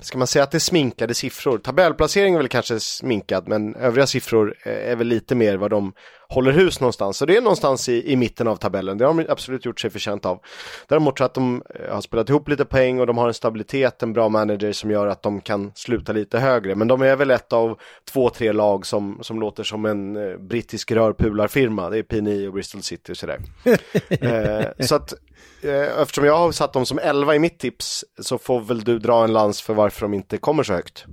ska 0.00 0.18
man 0.18 0.26
säga 0.26 0.42
att 0.42 0.50
det 0.50 0.56
är 0.56 0.60
sminkade 0.60 1.14
siffror? 1.14 1.58
Tabellplaceringen 1.58 2.34
är 2.34 2.38
väl 2.38 2.48
kanske 2.48 2.80
sminkad, 2.80 3.48
men 3.48 3.74
övriga 3.74 4.06
siffror 4.06 4.54
är 4.64 4.96
väl 4.96 5.06
lite 5.06 5.34
mer 5.34 5.56
vad 5.56 5.70
de 5.70 5.92
håller 6.30 6.52
hus 6.52 6.80
någonstans. 6.80 7.16
Så 7.16 7.26
det 7.26 7.36
är 7.36 7.40
någonstans 7.40 7.88
i, 7.88 8.12
i 8.12 8.16
mitten 8.16 8.48
av 8.48 8.56
tabellen. 8.56 8.98
Det 8.98 9.06
har 9.06 9.14
de 9.14 9.26
absolut 9.28 9.64
gjort 9.66 9.80
sig 9.80 9.90
förtjänt 9.90 10.26
av. 10.26 10.40
Däremot 10.88 11.20
jag 11.20 11.26
att 11.26 11.34
de 11.34 11.62
eh, 11.74 11.94
har 11.94 12.00
spelat 12.00 12.28
ihop 12.28 12.48
lite 12.48 12.64
poäng 12.64 13.00
och 13.00 13.06
de 13.06 13.18
har 13.18 13.28
en 13.28 13.34
stabilitet, 13.34 14.02
en 14.02 14.12
bra 14.12 14.28
manager 14.28 14.72
som 14.72 14.90
gör 14.90 15.06
att 15.06 15.22
de 15.22 15.40
kan 15.40 15.72
sluta 15.74 16.12
lite 16.12 16.38
högre. 16.38 16.74
Men 16.74 16.88
de 16.88 17.02
är 17.02 17.16
väl 17.16 17.30
ett 17.30 17.52
av 17.52 17.78
två, 18.12 18.30
tre 18.30 18.52
lag 18.52 18.86
som, 18.86 19.18
som 19.22 19.40
låter 19.40 19.62
som 19.62 19.84
en 19.84 20.16
eh, 20.16 20.36
brittisk 20.36 20.92
rörpularfirma. 20.92 21.90
Det 21.90 21.98
är 21.98 22.02
PNI 22.02 22.46
och 22.46 22.52
Bristol 22.52 22.82
City 22.82 23.12
och 23.12 23.16
sådär. 23.16 23.40
eh, 24.08 24.86
så 24.86 24.94
att 24.94 25.12
eh, 25.12 25.18
Eh, 25.62 26.02
eftersom 26.02 26.24
jag 26.24 26.36
har 26.36 26.52
satt 26.52 26.72
dem 26.72 26.86
som 26.86 26.98
11 26.98 27.34
i 27.34 27.38
mitt 27.38 27.58
tips 27.58 28.04
så 28.18 28.38
får 28.38 28.60
väl 28.60 28.80
du 28.80 28.98
dra 28.98 29.24
en 29.24 29.32
lans 29.32 29.62
för 29.62 29.74
varför 29.74 30.00
de 30.00 30.14
inte 30.14 30.36
kommer 30.36 30.62
så 30.62 30.72
högt. 30.72 31.04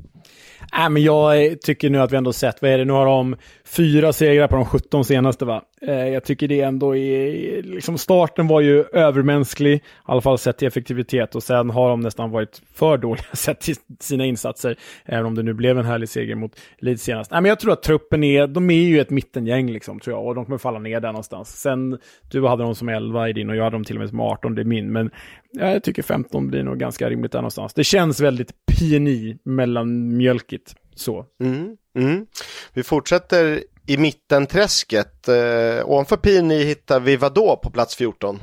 Äh, 0.78 0.90
men 0.90 1.04
jag 1.04 1.62
tycker 1.62 1.90
nu 1.90 2.02
att 2.02 2.12
vi 2.12 2.18
ändå 2.18 2.34
sett, 2.34 2.62
vad 2.62 2.72
är 2.72 2.78
det, 2.78 2.86
nu 2.86 2.94
har 2.94 3.06
de 3.06 3.36
fyra 3.68 4.14
segrar 4.14 4.48
på 4.48 4.56
de 4.56 4.66
17 4.66 5.06
senaste 5.06 5.46
va? 5.46 5.64
Eh, 5.82 6.08
jag 6.08 6.24
tycker 6.24 6.48
det 6.48 6.62
ändå 6.62 6.96
är, 6.96 7.64
liksom 7.64 7.98
starten 7.98 8.48
var 8.48 8.62
ju 8.62 8.84
övermänsklig, 8.94 9.74
i 9.74 9.82
alla 10.04 10.22
fall 10.22 10.38
sett 10.38 10.58
till 10.58 10.68
effektivitet 10.68 11.36
och 11.36 11.44
sen 11.44 11.70
har 11.70 11.90
de 11.90 12.00
nästan 12.00 12.32
varit 12.32 12.62
för 12.74 12.98
dåliga 12.98 13.24
sett 13.34 13.60
till 13.60 13.76
sina 14.00 14.26
insatser, 14.26 14.78
även 15.06 15.26
om 15.26 15.36
det 15.36 15.44
nu 15.44 15.54
blev 15.54 15.80
en 15.80 15.86
härlig 15.86 16.10
seger 16.10 16.36
mot 16.36 16.60
Leeds 16.78 17.04
senast. 17.04 17.32
Nej, 17.32 17.42
men 17.42 17.50
jag 17.50 17.60
tror 17.60 17.74
att 17.74 17.84
truppen 17.84 18.24
är, 18.24 18.48
de 18.48 18.70
är 18.70 18.84
ju 18.84 19.00
ett 19.00 19.10
mittengäng 19.10 19.72
liksom, 19.72 20.00
tror 20.00 20.16
jag, 20.16 20.28
och 20.28 20.36
de 20.36 20.46
kommer 20.46 20.58
falla 20.58 20.80
ner 20.80 21.00
där 21.00 21.12
någonstans. 21.12 21.62
Sen, 21.62 21.98
du 22.32 22.48
hade 22.48 22.64
dem 22.64 22.76
som 22.76 22.90
11 22.90 23.30
i 23.30 23.34
din 23.34 23.50
och 23.50 23.56
jag 23.56 23.64
hade 23.64 23.76
dem 23.76 23.84
till 23.84 23.96
och 23.96 24.00
med 24.00 24.10
som 24.10 24.20
18, 24.20 24.56
det 24.56 24.62
är 24.62 24.66
min, 24.66 24.92
men 24.92 25.12
ja, 25.52 25.72
jag 25.72 25.84
tycker 25.84 26.04
15 26.04 26.48
blir 26.48 26.64
nog 26.64 26.78
ganska 26.78 27.10
rimligt 27.10 27.32
där 27.32 27.40
någonstans. 27.40 27.74
Det 27.74 27.84
känns 27.84 28.20
väldigt 28.20 28.52
PNI 28.66 29.38
mellan 29.44 30.18
mjölkigt 30.18 30.76
så. 31.00 31.26
Mm, 31.44 31.78
mm. 31.98 32.26
Vi 32.74 32.84
fortsätter 32.84 33.64
i 33.88 33.98
mittenträsket. 33.98 35.28
Eh, 35.28 35.86
ovanför 35.86 36.18
PNI 36.18 36.64
hittar 36.64 37.00
vi 37.00 37.16
vad 37.16 37.34
då 37.34 37.60
på 37.64 37.70
plats 37.70 37.96
14? 37.96 38.40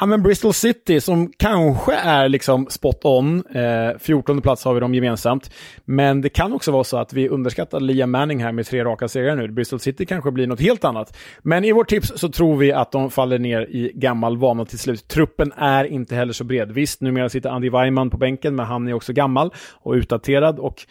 Ja, 0.00 0.06
men 0.06 0.22
Bristol 0.22 0.52
City 0.52 1.00
som 1.00 1.32
kanske 1.36 1.94
är 1.94 2.28
liksom 2.28 2.66
spot 2.70 3.04
on. 3.04 3.46
Eh, 3.46 3.98
14 3.98 4.40
plats 4.40 4.64
har 4.64 4.74
vi 4.74 4.80
dem 4.80 4.94
gemensamt. 4.94 5.50
Men 5.84 6.20
det 6.20 6.28
kan 6.28 6.52
också 6.52 6.72
vara 6.72 6.84
så 6.84 6.96
att 6.96 7.12
vi 7.12 7.28
underskattar 7.28 7.80
Liam 7.80 8.10
Manning 8.10 8.42
här 8.42 8.52
med 8.52 8.66
tre 8.66 8.84
raka 8.84 9.08
segrar 9.08 9.36
nu. 9.36 9.48
Bristol 9.48 9.80
City 9.80 10.06
kanske 10.06 10.30
blir 10.30 10.46
något 10.46 10.60
helt 10.60 10.84
annat. 10.84 11.16
Men 11.42 11.64
i 11.64 11.72
vårt 11.72 11.88
tips 11.88 12.12
så 12.16 12.28
tror 12.28 12.56
vi 12.56 12.72
att 12.72 12.92
de 12.92 13.10
faller 13.10 13.38
ner 13.38 13.60
i 13.60 13.92
gammal 13.94 14.36
vana 14.36 14.64
till 14.64 14.78
slut. 14.78 15.08
Truppen 15.08 15.52
är 15.56 15.84
inte 15.84 16.14
heller 16.14 16.32
så 16.32 16.44
bred. 16.44 16.72
Visst, 16.72 17.00
numera 17.00 17.28
sitter 17.28 17.50
Andy 17.50 17.70
Weimann 17.70 18.10
på 18.10 18.16
bänken, 18.16 18.56
men 18.56 18.66
han 18.66 18.88
är 18.88 18.92
också 18.92 19.12
gammal 19.12 19.50
och 19.72 19.92
utdaterad. 19.92 20.58
Och 20.58 20.86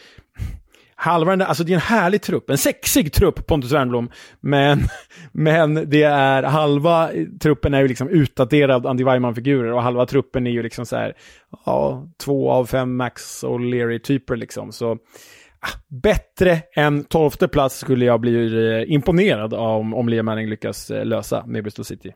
halva 1.01 1.31
den 1.31 1.39
där, 1.39 1.45
alltså 1.45 1.63
det 1.63 1.71
är 1.71 1.75
en 1.75 1.81
härlig 1.81 2.21
trupp, 2.21 2.49
en 2.49 2.57
sexig 2.57 3.13
trupp 3.13 3.47
Pontus 3.47 3.71
Wernbloom, 3.71 4.09
men, 4.39 4.79
men 5.31 5.89
det 5.89 6.03
är 6.03 6.43
halva 6.43 7.09
truppen 7.41 7.73
är 7.73 7.81
ju 7.81 7.87
liksom 7.87 8.09
utdaterad 8.09 8.85
Andy 8.85 9.03
Weimann-figurer 9.03 9.71
och 9.73 9.83
halva 9.83 10.05
truppen 10.05 10.47
är 10.47 10.51
ju 10.51 10.63
liksom 10.63 10.85
så 10.85 10.95
här, 10.95 11.13
ja, 11.65 12.07
två 12.23 12.51
av 12.51 12.65
fem 12.65 12.95
Max 12.95 13.43
och 13.43 13.59
Leary-typer 13.59 14.35
liksom. 14.35 14.71
Så 14.71 14.91
ah, 15.59 15.79
bättre 15.87 16.61
än 16.75 17.03
tolfte 17.03 17.47
plats 17.47 17.79
skulle 17.79 18.05
jag 18.05 18.19
bli 18.19 18.33
eh, 18.33 18.93
imponerad 18.93 19.51
imponerad 19.51 19.53
om, 19.53 19.93
om 19.93 20.09
Liam 20.09 20.25
Manning 20.25 20.49
lyckas 20.49 20.91
eh, 20.91 21.05
lösa 21.05 21.45
med 21.45 21.63
Bristol 21.63 21.85
City. 21.85 22.11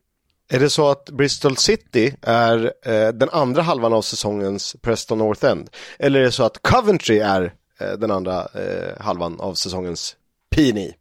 Är 0.54 0.60
det 0.60 0.70
så 0.70 0.90
att 0.90 1.10
Bristol 1.10 1.58
City 1.58 2.16
är 2.22 2.72
eh, 2.86 3.08
den 3.08 3.30
andra 3.32 3.62
halvan 3.62 3.94
av 3.94 4.02
säsongens 4.02 4.76
Preston 4.82 5.18
North 5.18 5.46
End? 5.46 5.70
Eller 6.00 6.20
är 6.20 6.24
det 6.24 6.32
så 6.32 6.44
att 6.44 6.60
Coventry 6.62 7.20
är 7.20 7.54
den 7.80 8.12
andra 8.12 8.48
eh, 8.54 9.02
halvan 9.02 9.40
av 9.40 9.54
säsongens 9.54 10.16
PNI. 10.56 10.94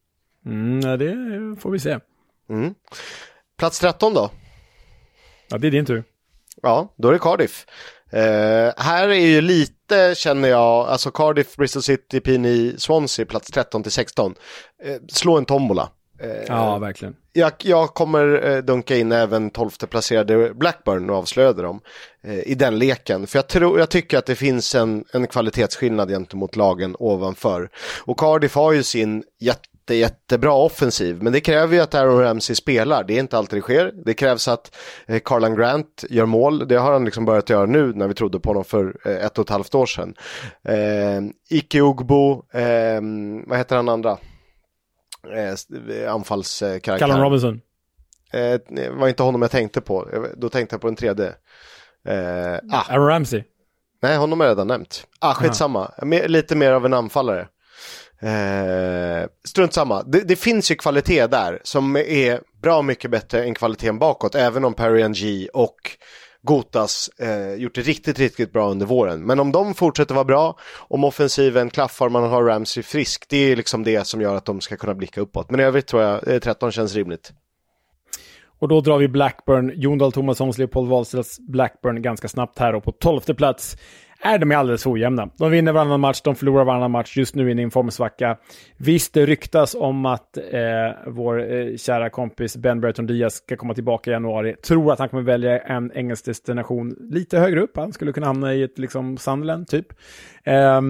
Mm, 0.46 0.80
ja, 0.80 0.96
det 0.96 1.16
får 1.60 1.70
vi 1.70 1.78
se. 1.78 1.98
Mm. 2.50 2.74
Plats 3.58 3.78
13 3.80 4.14
då? 4.14 4.30
Ja, 5.48 5.58
det 5.58 5.66
är 5.66 5.70
din 5.70 5.86
tur. 5.86 6.04
Ja, 6.62 6.94
då 6.96 7.08
är 7.08 7.12
det 7.12 7.18
Cardiff. 7.18 7.66
Eh, 8.10 8.72
här 8.76 9.08
är 9.08 9.26
ju 9.26 9.40
lite, 9.40 10.14
känner 10.16 10.48
jag, 10.48 10.88
alltså 10.88 11.10
Cardiff, 11.10 11.56
Bristol 11.56 11.82
City, 11.82 12.20
PNI, 12.20 12.74
Swansea, 12.78 13.26
plats 13.26 13.50
13 13.50 13.82
till 13.82 13.92
16. 13.92 14.34
Eh, 14.84 14.96
slå 15.08 15.38
en 15.38 15.44
tombola. 15.44 15.90
Eh, 16.18 16.44
ja, 16.48 16.78
verkligen. 16.78 17.16
Jag, 17.32 17.52
jag 17.58 17.94
kommer 17.94 18.50
eh, 18.50 18.58
dunka 18.58 18.96
in 18.96 19.12
även 19.12 19.50
12 19.50 19.70
placerade 19.70 20.54
Blackburn 20.54 21.10
och 21.10 21.16
avslöjade 21.16 21.62
dem 21.62 21.80
eh, 22.24 22.38
i 22.38 22.54
den 22.54 22.78
leken. 22.78 23.26
För 23.26 23.38
jag, 23.38 23.48
tror, 23.48 23.78
jag 23.78 23.90
tycker 23.90 24.18
att 24.18 24.26
det 24.26 24.34
finns 24.34 24.74
en, 24.74 25.04
en 25.12 25.26
kvalitetsskillnad 25.26 26.08
gentemot 26.08 26.56
lagen 26.56 26.96
ovanför. 26.98 27.68
Och 28.04 28.18
Cardiff 28.18 28.54
har 28.54 28.72
ju 28.72 28.82
sin 28.82 29.24
jätte, 29.40 29.94
jättebra 29.94 30.52
offensiv, 30.52 31.22
men 31.22 31.32
det 31.32 31.40
kräver 31.40 31.76
ju 31.76 31.82
att 31.82 31.94
Aaron 31.94 32.20
Ramsey 32.20 32.56
spelar. 32.56 33.04
Det 33.04 33.14
är 33.14 33.20
inte 33.20 33.38
alltid 33.38 33.56
det 33.58 33.62
sker. 33.62 33.92
Det 34.04 34.14
krävs 34.14 34.48
att 34.48 34.76
Carlan 35.24 35.54
Grant 35.54 36.04
gör 36.10 36.26
mål. 36.26 36.68
Det 36.68 36.76
har 36.76 36.92
han 36.92 37.04
liksom 37.04 37.24
börjat 37.24 37.50
göra 37.50 37.66
nu 37.66 37.92
när 37.94 38.08
vi 38.08 38.14
trodde 38.14 38.40
på 38.40 38.50
honom 38.50 38.64
för 38.64 39.08
ett 39.08 39.38
och 39.38 39.44
ett 39.44 39.50
halvt 39.50 39.74
år 39.74 39.86
sedan. 39.86 40.14
Eh, 40.68 41.56
Ike 41.58 41.80
Ugbo, 41.80 42.44
eh, 42.52 43.00
vad 43.46 43.58
heter 43.58 43.76
han 43.76 43.88
andra? 43.88 44.18
Eh, 45.32 46.12
anfallskaraktär. 46.12 46.98
Callum 46.98 47.20
Robinson. 47.20 47.60
Eh, 48.32 48.60
det 48.68 48.90
var 48.90 49.08
inte 49.08 49.22
honom 49.22 49.42
jag 49.42 49.50
tänkte 49.50 49.80
på, 49.80 50.08
då 50.36 50.48
tänkte 50.48 50.74
jag 50.74 50.80
på 50.80 50.86
den 50.86 50.96
tredje. 50.96 51.26
Eh, 52.08 52.54
ah. 52.72 52.92
Aaron 52.92 53.06
Ramsey. 53.06 53.44
Nej, 54.02 54.16
honom 54.16 54.40
har 54.40 54.46
jag 54.46 54.52
redan 54.52 54.66
nämnt. 54.66 55.06
Ah, 55.18 55.34
skitsamma, 55.34 55.90
Mer, 56.02 56.28
lite 56.28 56.56
mer 56.56 56.72
av 56.72 56.86
en 56.86 56.94
anfallare. 56.94 57.48
Eh, 58.20 59.28
strunt 59.48 59.72
samma, 59.72 60.02
det, 60.02 60.20
det, 60.20 60.36
finns 60.36 60.70
ju 60.70 60.74
kvalitet 60.74 61.26
där 61.26 61.60
som 61.62 61.96
är 61.96 62.40
bra 62.62 62.82
mycket 62.82 63.10
bättre 63.10 63.44
än 63.44 63.54
kvaliteten 63.54 63.98
bakåt, 63.98 64.34
även 64.34 64.64
om 64.64 64.74
Perry 64.74 65.08
G 65.08 65.48
och 65.48 65.76
Gotas 66.44 67.10
eh, 67.18 67.54
gjort 67.54 67.74
det 67.74 67.80
riktigt, 67.80 68.18
riktigt 68.18 68.52
bra 68.52 68.70
under 68.70 68.86
våren. 68.86 69.26
Men 69.26 69.40
om 69.40 69.52
de 69.52 69.74
fortsätter 69.74 70.14
vara 70.14 70.24
bra, 70.24 70.58
om 70.78 71.04
offensiven 71.04 71.70
klaffar, 71.70 72.08
man 72.08 72.22
har 72.22 72.44
Ramsey 72.44 72.82
frisk, 72.82 73.26
det 73.28 73.36
är 73.36 73.56
liksom 73.56 73.84
det 73.84 74.06
som 74.06 74.20
gör 74.20 74.34
att 74.34 74.44
de 74.44 74.60
ska 74.60 74.76
kunna 74.76 74.94
blicka 74.94 75.20
uppåt. 75.20 75.50
Men 75.50 75.60
i 75.60 75.62
övrigt 75.62 75.86
tror 75.86 76.02
jag 76.02 76.28
eh, 76.28 76.38
13 76.38 76.72
känns 76.72 76.94
rimligt. 76.94 77.32
Och 78.58 78.68
då 78.68 78.80
drar 78.80 78.98
vi 78.98 79.08
Blackburn, 79.08 79.72
Jon 79.74 79.98
Dahl 79.98 80.12
Tomassons, 80.12 80.58
Leopold 80.58 80.88
Wahlstedts 80.88 81.38
Blackburn 81.40 82.02
ganska 82.02 82.28
snabbt 82.28 82.58
här 82.58 82.74
och 82.74 82.84
på 82.84 82.92
12 82.92 83.20
plats 83.20 83.76
är 84.24 84.38
de 84.38 84.52
alldeles 84.52 84.86
ojämna. 84.86 85.28
De 85.38 85.50
vinner 85.50 85.72
varannan 85.72 86.00
match, 86.00 86.20
de 86.24 86.34
förlorar 86.34 86.64
varannan 86.64 86.90
match, 86.90 87.16
just 87.16 87.34
nu 87.34 87.50
i 87.50 87.62
en 87.62 87.70
formsvacka. 87.70 88.36
Visst, 88.76 89.14
det 89.14 89.26
ryktas 89.26 89.74
om 89.74 90.06
att 90.06 90.36
eh, 90.36 90.42
vår 91.06 91.52
eh, 91.52 91.76
kära 91.76 92.10
kompis 92.10 92.56
Ben 92.56 92.80
Burton 92.80 93.06
Diaz 93.06 93.34
ska 93.34 93.56
komma 93.56 93.74
tillbaka 93.74 94.10
i 94.10 94.12
januari. 94.12 94.56
Tror 94.56 94.92
att 94.92 94.98
han 94.98 95.08
kommer 95.08 95.22
välja 95.22 95.58
en 95.58 95.92
engelsk 95.94 96.24
destination 96.24 96.96
lite 97.10 97.38
högre 97.38 97.60
upp. 97.60 97.76
Han 97.76 97.92
skulle 97.92 98.12
kunna 98.12 98.26
hamna 98.26 98.54
i 98.54 98.62
ett 98.62 98.78
liksom 98.78 99.16
Sunderland, 99.16 99.68
typ. 99.68 99.86
Eh, 100.44 100.80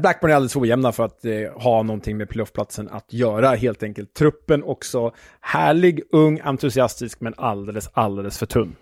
Blackburn 0.00 0.30
är 0.30 0.34
alldeles 0.34 0.56
ojämna 0.56 0.92
för 0.92 1.04
att 1.04 1.24
eh, 1.24 1.32
ha 1.54 1.82
någonting 1.82 2.16
med 2.16 2.28
playoffplatsen 2.28 2.88
att 2.88 3.12
göra, 3.12 3.48
helt 3.48 3.82
enkelt. 3.82 4.14
Truppen 4.14 4.62
också 4.62 5.12
härlig, 5.40 6.02
ung, 6.12 6.40
entusiastisk, 6.44 7.20
men 7.20 7.34
alldeles, 7.36 7.90
alldeles 7.92 8.38
för 8.38 8.46
tunn. 8.46 8.76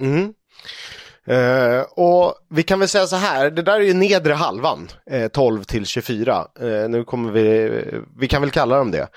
Mm. 0.00 0.34
Uh, 1.30 1.80
och 1.80 2.34
vi 2.50 2.62
kan 2.62 2.78
väl 2.78 2.88
säga 2.88 3.06
så 3.06 3.16
här, 3.16 3.50
det 3.50 3.62
där 3.62 3.80
är 3.80 3.84
ju 3.84 3.94
nedre 3.94 4.32
halvan, 4.32 4.88
uh, 5.12 5.28
12 5.28 5.64
till 5.64 5.86
24. 5.86 6.46
Uh, 6.62 6.88
nu 6.88 7.04
kommer 7.04 7.32
vi, 7.32 7.84
vi 8.18 8.28
kan 8.28 8.40
väl 8.42 8.50
kalla 8.50 8.76
dem 8.76 8.90
det. 8.90 9.08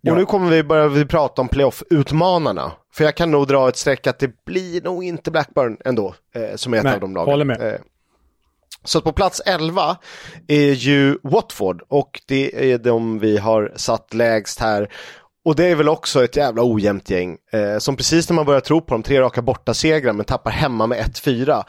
Ja. 0.00 0.12
Och 0.12 0.18
nu 0.18 0.26
kommer 0.26 0.50
vi 0.50 0.62
börja 0.62 0.88
vi 0.88 1.04
prata 1.04 1.42
om 1.42 1.48
playoff-utmanarna. 1.48 2.72
För 2.94 3.04
jag 3.04 3.14
kan 3.14 3.30
nog 3.30 3.46
dra 3.48 3.68
ett 3.68 3.76
streck 3.76 4.06
att 4.06 4.18
det 4.18 4.44
blir 4.44 4.82
nog 4.82 5.04
inte 5.04 5.30
Blackburn 5.30 5.76
ändå, 5.84 6.14
som 6.54 6.74
är 6.74 6.78
ett 6.78 6.84
Nej, 6.84 6.94
av 6.94 7.00
de 7.00 7.14
lagen. 7.14 7.30
håller 7.30 7.44
med. 7.44 7.78
Så 8.84 9.00
på 9.00 9.12
plats 9.12 9.42
11 9.46 9.96
är 10.48 10.72
ju 10.72 11.18
Watford 11.22 11.82
och 11.88 12.20
det 12.26 12.72
är 12.72 12.78
de 12.78 13.18
vi 13.18 13.38
har 13.38 13.72
satt 13.76 14.14
lägst 14.14 14.60
här. 14.60 14.88
Och 15.44 15.56
det 15.56 15.64
är 15.64 15.74
väl 15.74 15.88
också 15.88 16.24
ett 16.24 16.36
jävla 16.36 16.62
ojämnt 16.64 17.10
gäng. 17.10 17.36
Eh, 17.52 17.78
som 17.78 17.96
precis 17.96 18.28
när 18.28 18.34
man 18.34 18.46
börjar 18.46 18.60
tro 18.60 18.80
på 18.80 18.94
de 18.94 19.02
tre 19.02 19.20
raka 19.20 19.42
bortasegrar 19.42 20.12
men 20.12 20.24
tappar 20.24 20.50
hemma 20.50 20.86
med 20.86 20.98
1-4. 20.98 21.64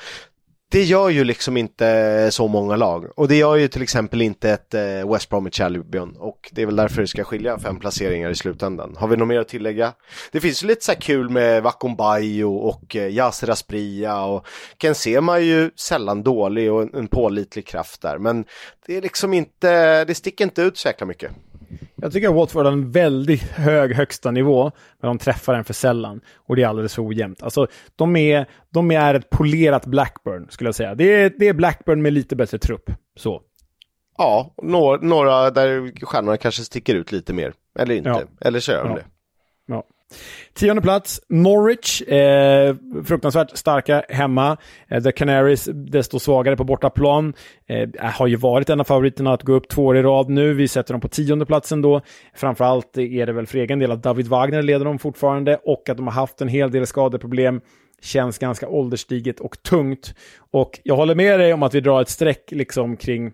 Det 0.71 0.83
gör 0.83 1.09
ju 1.09 1.23
liksom 1.23 1.57
inte 1.57 1.87
eh, 1.87 2.29
så 2.29 2.47
många 2.47 2.75
lag. 2.75 3.05
Och 3.15 3.27
det 3.27 3.35
gör 3.35 3.55
ju 3.55 3.67
till 3.67 3.81
exempel 3.81 4.21
inte 4.21 4.49
ett 4.51 4.73
eh, 4.73 5.11
West 5.11 5.29
Bromwich 5.29 5.59
Albion. 5.59 6.15
Och 6.17 6.49
det 6.51 6.61
är 6.61 6.65
väl 6.65 6.75
därför 6.75 7.01
det 7.01 7.07
ska 7.07 7.23
skilja 7.23 7.59
fem 7.59 7.79
placeringar 7.79 8.29
i 8.29 8.35
slutändan. 8.35 8.95
Har 8.97 9.07
vi 9.07 9.17
något 9.17 9.27
mer 9.27 9.39
att 9.39 9.47
tillägga? 9.47 9.93
Det 10.31 10.39
finns 10.39 10.63
ju 10.63 10.67
lite 10.67 10.85
så 10.85 10.91
här 10.91 10.99
kul 10.99 11.29
med 11.29 11.63
Vakumbayo 11.63 12.55
och 12.55 12.95
eh, 12.95 13.07
Yasser 13.07 13.49
Aspria 13.49 14.25
och 14.25 14.47
Ken 14.77 14.95
Sema 14.95 15.35
är 15.35 15.43
ju 15.43 15.71
sällan 15.75 16.23
dålig 16.23 16.73
och 16.73 16.81
en, 16.81 16.95
en 16.95 17.07
pålitlig 17.07 17.67
kraft 17.67 18.01
där. 18.01 18.17
Men 18.17 18.45
det 18.85 18.97
är 18.97 19.01
liksom 19.01 19.33
inte, 19.33 20.05
det 20.05 20.15
sticker 20.15 20.43
inte 20.43 20.61
ut 20.61 20.77
så 20.77 20.87
jäkla 20.87 21.07
mycket. 21.07 21.31
Jag 22.05 22.13
tycker 22.13 22.29
att 22.29 22.35
Watford 22.35 22.65
har 22.65 22.71
en 22.71 22.91
väldigt 22.91 23.41
hög 23.41 23.93
högsta 23.93 24.31
nivå, 24.31 24.71
men 24.99 25.07
de 25.07 25.17
träffar 25.17 25.53
den 25.53 25.63
för 25.63 25.73
sällan. 25.73 26.21
Och 26.35 26.55
det 26.55 26.63
är 26.63 26.67
alldeles 26.67 26.95
för 26.95 27.07
ojämnt. 27.07 27.43
Alltså, 27.43 27.67
de 27.95 28.15
är, 28.15 28.45
de 28.69 28.91
är 28.91 29.13
ett 29.13 29.29
polerat 29.29 29.85
Blackburn, 29.85 30.47
skulle 30.49 30.67
jag 30.67 30.75
säga. 30.75 30.95
Det 30.95 31.13
är, 31.13 31.33
det 31.39 31.47
är 31.47 31.53
Blackburn 31.53 32.01
med 32.01 32.13
lite 32.13 32.35
bättre 32.35 32.57
trupp. 32.57 32.91
Så. 33.15 33.41
Ja, 34.17 34.55
några, 34.63 34.97
några 35.01 35.51
där 35.51 36.05
stjärnorna 36.05 36.37
kanske 36.37 36.63
sticker 36.63 36.95
ut 36.95 37.11
lite 37.11 37.33
mer. 37.33 37.53
Eller 37.79 37.95
inte. 37.95 38.09
Ja. 38.09 38.21
Eller 38.41 38.59
så 38.59 38.71
gör 38.71 38.83
de 38.83 38.89
ja. 38.89 38.95
det. 38.95 39.05
Tionde 40.53 40.81
plats, 40.81 41.21
Norwich. 41.29 42.01
Eh, 42.01 42.75
fruktansvärt 43.05 43.57
starka 43.57 44.03
hemma. 44.09 44.57
Eh, 44.87 45.03
The 45.03 45.11
Canaries 45.11 45.69
desto 45.73 46.19
svagare 46.19 46.57
på 46.57 46.63
bortaplan. 46.63 47.33
Eh, 47.67 47.89
har 48.11 48.27
ju 48.27 48.35
varit 48.35 48.69
en 48.69 48.79
av 48.79 48.83
favoriterna 48.83 49.33
att 49.33 49.43
gå 49.43 49.53
upp 49.53 49.69
två 49.69 49.85
år 49.85 49.97
i 49.97 50.01
rad 50.01 50.29
nu. 50.29 50.53
Vi 50.53 50.67
sätter 50.67 50.93
dem 50.93 51.01
på 51.01 51.07
tionde 51.07 51.45
platsen 51.45 51.81
då. 51.81 52.01
Framförallt 52.35 52.97
är 52.97 53.25
det 53.25 53.33
väl 53.33 53.47
för 53.47 53.57
egen 53.57 53.79
del 53.79 53.91
att 53.91 54.03
David 54.03 54.27
Wagner 54.27 54.61
leder 54.61 54.85
dem 54.85 54.99
fortfarande 54.99 55.59
och 55.63 55.89
att 55.89 55.97
de 55.97 56.07
har 56.07 56.13
haft 56.13 56.41
en 56.41 56.47
hel 56.47 56.71
del 56.71 56.87
skadeproblem. 56.87 57.61
Känns 58.01 58.37
ganska 58.37 58.67
ålderstiget 58.67 59.39
och 59.39 59.63
tungt. 59.63 60.15
Och 60.51 60.79
jag 60.83 60.95
håller 60.95 61.15
med 61.15 61.39
dig 61.39 61.53
om 61.53 61.63
att 61.63 61.73
vi 61.73 61.81
drar 61.81 62.01
ett 62.01 62.09
streck 62.09 62.51
liksom 62.51 62.97
kring 62.97 63.31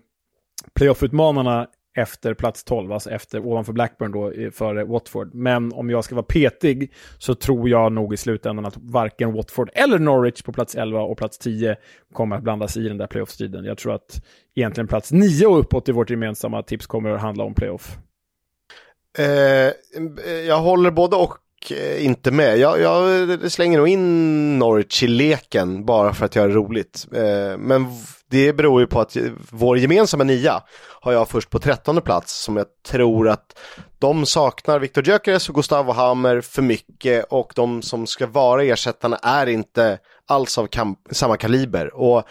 playoff-utmanarna 0.74 1.66
efter 1.94 2.34
plats 2.34 2.64
12, 2.64 2.92
alltså 2.92 3.10
efter, 3.10 3.46
ovanför 3.46 3.72
Blackburn 3.72 4.12
då, 4.12 4.50
före 4.52 4.84
Watford. 4.84 5.34
Men 5.34 5.72
om 5.72 5.90
jag 5.90 6.04
ska 6.04 6.14
vara 6.14 6.26
petig 6.26 6.92
så 7.18 7.34
tror 7.34 7.68
jag 7.68 7.92
nog 7.92 8.14
i 8.14 8.16
slutändan 8.16 8.66
att 8.66 8.76
varken 8.76 9.32
Watford 9.32 9.70
eller 9.74 9.98
Norwich 9.98 10.42
på 10.42 10.52
plats 10.52 10.74
11 10.74 11.00
och 11.00 11.18
plats 11.18 11.38
10 11.38 11.76
kommer 12.12 12.36
att 12.36 12.42
blandas 12.42 12.76
i 12.76 12.88
den 12.88 12.98
där 12.98 13.06
playoff-striden. 13.06 13.64
Jag 13.64 13.78
tror 13.78 13.94
att 13.94 14.22
egentligen 14.54 14.88
plats 14.88 15.12
9 15.12 15.46
och 15.46 15.58
uppåt 15.58 15.88
i 15.88 15.92
vårt 15.92 16.10
gemensamma 16.10 16.62
tips 16.62 16.86
kommer 16.86 17.10
att 17.10 17.20
handla 17.20 17.44
om 17.44 17.54
playoff. 17.54 17.98
Eh, 19.18 19.72
jag 20.46 20.60
håller 20.60 20.90
både 20.90 21.16
och 21.16 21.41
Eh, 21.70 22.04
inte 22.04 22.30
med. 22.30 22.58
Jag, 22.58 22.80
jag, 22.80 23.52
slänger 23.52 23.78
nog 23.78 23.88
in 23.88 24.58
Norwich 24.58 25.02
i 25.02 25.06
leken 25.06 25.84
bara 25.84 26.14
för 26.14 26.24
att 26.24 26.36
göra 26.36 26.48
det 26.48 26.54
roligt. 26.54 27.06
Eh, 27.14 27.58
men 27.58 27.86
det 28.30 28.52
beror 28.52 28.80
ju 28.80 28.86
på 28.86 29.00
att 29.00 29.16
vår 29.50 29.78
gemensamma 29.78 30.24
nia 30.24 30.62
har 31.00 31.12
jag 31.12 31.28
först 31.28 31.50
på 31.50 31.58
trettonde 31.58 32.00
plats 32.00 32.42
som 32.42 32.56
jag 32.56 32.66
tror 32.88 33.28
att 33.28 33.58
de 33.98 34.26
saknar 34.26 34.78
Viktor 34.78 35.08
Gyökeres 35.08 35.48
och 35.48 35.54
Gustavo 35.54 35.92
Hammer 35.92 36.40
för 36.40 36.62
mycket 36.62 37.24
och 37.30 37.52
de 37.54 37.82
som 37.82 38.06
ska 38.06 38.26
vara 38.26 38.64
ersättarna 38.64 39.16
är 39.16 39.46
inte 39.46 39.98
alls 40.28 40.58
av 40.58 40.68
samma 41.10 41.36
kaliber. 41.36 41.94
Och 41.94 42.24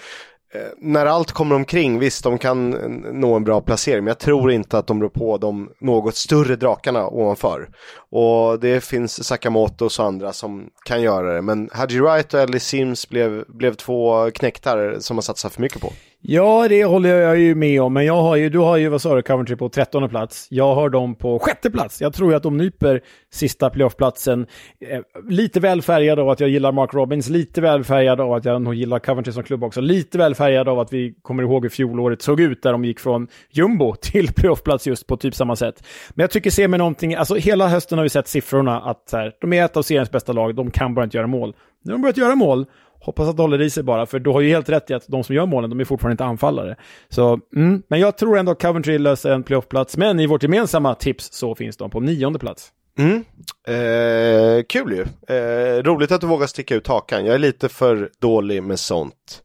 Eh, 0.54 0.62
när 0.78 1.06
allt 1.06 1.32
kommer 1.32 1.56
omkring, 1.56 2.00
visst 2.00 2.24
de 2.24 2.38
kan 2.38 2.70
nå 3.14 3.36
en 3.36 3.44
bra 3.44 3.62
placering, 3.62 4.04
men 4.04 4.08
jag 4.12 4.20
tror 4.20 4.52
inte 4.52 4.78
att 4.78 4.88
de 4.88 5.02
rår 5.02 5.10
på 5.10 5.38
de 5.38 5.72
något 5.80 6.16
större 6.16 6.56
drakarna 6.56 7.08
ovanför. 7.08 7.70
Och 8.10 8.60
det 8.60 8.84
finns 8.84 9.24
Sakamotos 9.24 10.00
och 10.00 10.06
andra 10.06 10.34
som 10.34 10.70
kan 10.86 11.02
göra 11.02 11.34
det, 11.34 11.42
men 11.42 11.70
Haji 11.74 12.00
Wright 12.00 12.34
och 12.34 12.40
Ellie 12.40 12.60
Sims 12.60 13.10
blev, 13.10 13.44
blev 13.48 13.74
två 13.74 14.32
knäktar 14.32 14.98
som 15.00 15.16
man 15.16 15.24
satsar 15.24 15.50
för 15.50 15.62
mycket 15.62 15.82
på. 15.82 15.94
Ja, 16.24 16.68
det 16.68 16.86
håller 16.86 17.10
jag 17.10 17.40
ju 17.40 17.56
med 17.56 17.82
om, 17.82 17.94
men 17.94 18.06
jag 18.06 18.22
har 18.22 18.36
ju, 18.36 18.50
du 18.50 18.60
har 18.60 18.78
ju, 18.78 18.90
vad 18.90 19.02
sa 19.02 19.16
du, 19.16 19.22
Coventry 19.22 19.56
på 19.56 19.70
trettonde 19.70 20.10
plats. 20.10 20.48
Jag 20.50 20.76
har 20.76 20.90
dem 20.90 21.16
på 21.16 21.40
sjätte 21.40 21.72
plats. 21.72 22.02
Jag 22.02 22.14
tror 22.14 22.32
ju 22.32 22.38
att 22.38 22.44
de 22.44 22.58
nyper 22.58 23.02
sista 23.32 23.70
playoffplatsen. 23.70 24.48
Eh, 24.90 25.02
lite 25.30 25.60
väl 25.60 25.82
färgad 25.82 26.20
av 26.20 26.30
att 26.30 26.40
jag 26.40 26.50
gillar 26.50 26.72
Mark 26.72 26.94
Robbins, 26.94 27.30
lite 27.30 27.62
väl 27.62 27.84
färgad 27.84 28.22
av 28.22 28.34
att 28.34 28.46
jag 28.46 28.62
nog 28.62 28.76
gillar 28.76 29.00
Coventry 29.00 29.34
som 29.34 29.44
klubb 29.44 29.64
också, 29.64 29.82
lite 29.82 30.18
väl 30.18 30.36
färgad 30.36 30.70
av 30.70 30.80
att 30.80 30.94
vi 30.94 31.14
kommer 31.22 31.44
ihåg 31.44 31.66
hur 31.66 31.70
fjolåret 31.70 32.22
såg 32.22 32.40
ut, 32.40 32.64
där 32.64 32.72
de 32.72 32.86
gick 32.86 33.00
från 33.00 33.28
jumbo 33.50 33.96
till 34.02 34.34
playoffplats 34.34 34.88
just 34.88 35.08
på 35.08 35.18
typ 35.18 35.36
samma 35.36 35.56
sätt. 35.56 35.84
Men 36.10 36.24
jag 36.24 36.32
tycker 36.32 36.50
se 36.50 36.68
mig 36.68 36.78
någonting, 36.78 37.16
alltså 37.16 37.36
hela 37.36 37.68
hösten 37.68 37.98
har 37.98 38.04
vi 38.04 38.10
sett 38.10 38.28
siffrorna 38.28 38.82
att 38.82 39.10
här, 39.14 39.34
de 39.42 39.54
är 39.54 39.66
ett 39.66 39.78
av 39.78 39.82
seriens 39.82 40.12
bästa 40.12 40.34
lag, 40.34 40.56
de 40.56 40.72
kan 40.72 40.94
bara 40.94 41.04
inte 41.04 41.18
göra 41.18 41.28
mål. 41.28 41.56
Nu 41.84 41.92
har 41.92 41.98
de 41.98 42.02
börjat 42.02 42.18
göra 42.18 42.36
mål, 42.36 42.66
Hoppas 43.02 43.28
att 43.28 43.38
det 43.38 43.44
håller 43.44 43.62
i 43.62 43.70
sig 43.70 43.84
bara, 43.84 44.06
för 44.06 44.20
du 44.20 44.30
har 44.30 44.42
ju 44.42 44.50
helt 44.50 44.70
rätt 44.70 44.90
i 44.90 44.94
att 44.94 45.08
de 45.08 45.24
som 45.24 45.36
gör 45.36 45.46
målen, 45.46 45.70
de 45.70 45.80
är 45.80 45.86
fortfarande 45.86 46.14
inte 46.14 46.26
anfallare. 46.26 46.76
Så, 47.10 47.40
mm, 47.56 47.84
men 47.88 48.00
jag 48.00 48.18
tror 48.18 48.38
ändå 48.38 48.52
att 48.52 48.62
Coventry 48.62 48.98
löser 48.98 49.32
en 49.32 49.44
playoffplats, 49.44 49.98
men 49.98 50.20
i 50.20 50.28
vårt 50.28 50.44
gemensamma 50.44 50.96
tips 50.96 51.34
så 51.34 51.56
finns 51.56 51.78
de 51.78 51.90
på 51.90 52.00
nionde 52.00 52.40
plats. 52.40 52.72
Mm. 52.98 53.24
Eh, 53.68 54.64
kul 54.64 54.94
ju. 54.94 55.36
Eh, 55.36 55.84
roligt 55.84 56.12
att 56.12 56.22
du 56.22 56.28
vågar 56.28 56.48
sticka 56.48 56.76
ut 56.76 56.88
hakan. 56.88 57.26
Jag 57.26 57.36
är 57.36 57.40
lite 57.40 57.70
för 57.70 58.10
dålig 58.20 58.64
med 58.64 58.80
sånt. 58.80 59.44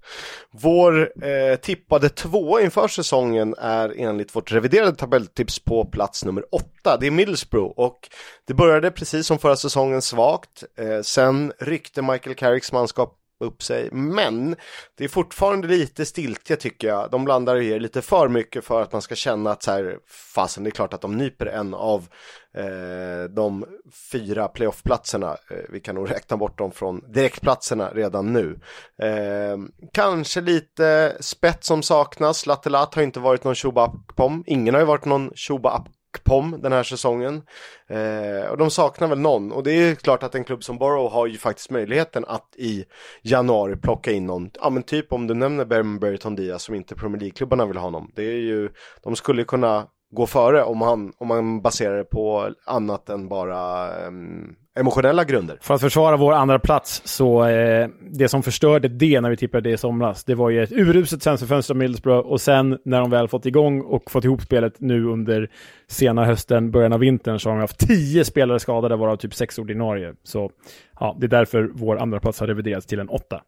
Vår 0.53 1.13
eh, 1.27 1.57
tippade 1.57 2.09
två 2.09 2.61
inför 2.61 2.89
säsongen 2.89 3.55
är 3.59 3.95
enligt 3.97 4.37
vårt 4.37 4.53
reviderade 4.53 4.97
tabelltips 4.97 5.59
på 5.59 5.85
plats 5.85 6.25
nummer 6.25 6.45
åtta. 6.55 6.97
Det 7.01 7.07
är 7.07 7.11
Middlesbrough 7.11 7.73
och 7.77 7.99
det 8.47 8.55
började 8.55 8.91
precis 8.91 9.27
som 9.27 9.39
förra 9.39 9.57
säsongen 9.57 10.03
svagt. 10.03 10.65
Eh, 10.79 11.03
sen 11.03 11.53
ryckte 11.59 12.03
Michael 12.03 12.37
Carricks 12.37 12.73
manskap 12.73 13.15
upp 13.41 13.63
sig. 13.63 13.89
Men 13.93 14.57
det 14.95 15.05
är 15.05 15.09
fortfarande 15.09 15.69
lite 15.69 16.07
stiltje 16.07 16.57
tycker 16.57 16.89
jag. 16.89 17.11
De 17.11 17.25
blandar 17.25 17.57
och 17.57 17.63
ger 17.63 17.81
lite 17.81 18.03
för 18.03 18.29
mycket 18.29 18.65
för 18.65 18.83
att 18.83 18.93
man 18.93 19.03
ska 19.03 19.15
känna 19.15 19.51
att 19.51 19.63
så 19.63 19.71
här, 19.71 19.99
fasen 20.35 20.65
det 20.65 20.69
är 20.69 20.73
klart 20.73 20.95
att 20.95 21.01
de 21.01 21.17
nyper 21.17 21.47
en 21.47 21.75
av 21.75 22.09
eh, 22.57 23.31
de 23.31 23.65
fyra 24.13 24.49
playoffplatserna. 24.49 25.37
Eh, 25.51 25.57
vi 25.69 25.81
kan 25.81 25.95
nog 25.95 26.11
räkna 26.11 26.37
bort 26.37 26.59
dem 26.59 26.73
från 26.73 27.13
direktplatserna 27.13 27.91
redan 27.95 28.33
nu. 28.33 28.61
Eh, 29.03 29.57
kanske 29.93 30.41
lite 30.41 31.17
spett 31.21 31.65
som 31.65 31.83
saknas. 31.83 32.47
Lattelat 32.47 32.95
har 32.95 33.03
inte 33.03 33.21
varit 33.21 33.45
någon 33.45 33.55
Shuba 33.55 33.93
Ingen 34.47 34.75
har 34.75 34.81
ju 34.81 34.87
varit 34.87 35.05
någon 35.05 35.31
Shuba 35.37 35.85
Pom 36.25 36.61
den 36.63 36.73
här 36.73 36.83
säsongen. 36.83 37.43
Eh, 37.89 38.51
och 38.51 38.59
de 38.59 38.71
saknar 38.71 39.09
väl 39.09 39.19
någon 39.19 39.53
och 39.53 39.63
det 39.63 39.73
är 39.73 39.95
klart 39.95 40.23
att 40.23 40.35
en 40.35 40.45
klubb 40.45 40.65
som 40.65 40.79
Borough 40.79 41.13
har 41.13 41.27
ju 41.27 41.39
faktiskt 41.39 41.71
möjligheten 41.71 42.25
att 42.29 42.57
i 42.57 42.85
januari 43.23 43.77
plocka 43.77 44.13
in 44.13 44.27
någon, 44.27 44.51
ja 44.61 44.71
men 44.71 44.83
typ 44.83 45.13
om 45.13 45.27
du 45.27 45.35
nämner 45.35 45.99
Berton 45.99 46.37
Diaz 46.37 46.63
som 46.63 46.75
inte 46.75 46.95
Premier 46.95 47.21
League-klubbarna 47.21 47.67
vill 47.67 47.77
ha 47.77 47.85
honom. 47.85 48.13
Det 48.15 48.23
är 48.23 48.41
ju, 48.41 48.71
de 49.03 49.17
skulle 49.17 49.45
kunna 49.45 49.87
gå 50.11 50.27
före 50.27 50.63
om 50.63 50.79
man, 50.79 51.13
om 51.19 51.29
man 51.29 51.61
baserar 51.61 51.97
det 51.97 52.05
på 52.05 52.51
annat 52.65 53.09
än 53.09 53.29
bara 53.29 53.89
um, 54.07 54.57
emotionella 54.79 55.25
grunder. 55.25 55.59
För 55.61 55.75
att 55.75 55.81
försvara 55.81 56.17
vår 56.17 56.33
andra 56.33 56.59
plats 56.59 57.03
så 57.05 57.45
eh, 57.45 57.89
det 58.11 58.29
som 58.29 58.43
förstörde 58.43 58.89
det 58.89 59.21
när 59.21 59.31
vi 59.31 59.37
tippade 59.37 59.69
det 59.69 59.75
i 59.75 59.77
somras, 59.77 60.25
det 60.25 60.35
var 60.35 60.51
ju 60.51 60.63
ett 60.63 60.73
uruset 60.73 61.23
sensorfönster 61.23 61.75
av 61.75 61.79
Middlesbrough 61.79 62.29
och 62.29 62.41
sen 62.41 62.79
när 62.85 63.01
de 63.01 63.11
väl 63.11 63.29
fått 63.29 63.47
igång 63.47 63.81
och 63.81 64.11
fått 64.11 64.25
ihop 64.25 64.43
spelet 64.43 64.75
nu 64.79 65.05
under 65.05 65.51
sena 65.89 66.25
hösten, 66.25 66.71
början 66.71 66.93
av 66.93 67.01
vintern 67.01 67.39
så 67.39 67.49
har 67.49 67.57
de 67.57 67.61
haft 67.61 67.89
tio 67.89 68.25
spelare 68.25 68.61
skadade 68.61 68.97
varav 68.97 69.17
typ 69.17 69.35
sex 69.35 69.59
ordinarie. 69.59 70.15
Så 70.23 70.51
ja, 71.01 71.17
det 71.21 71.27
är 71.27 71.29
därför 71.29 71.71
vår 71.75 71.99
andra 71.99 72.21
plats 72.21 72.41
har 72.41 72.47
reviderats 72.47 72.87
till 72.87 73.01
en 73.01 73.09
åtta. 73.09 73.43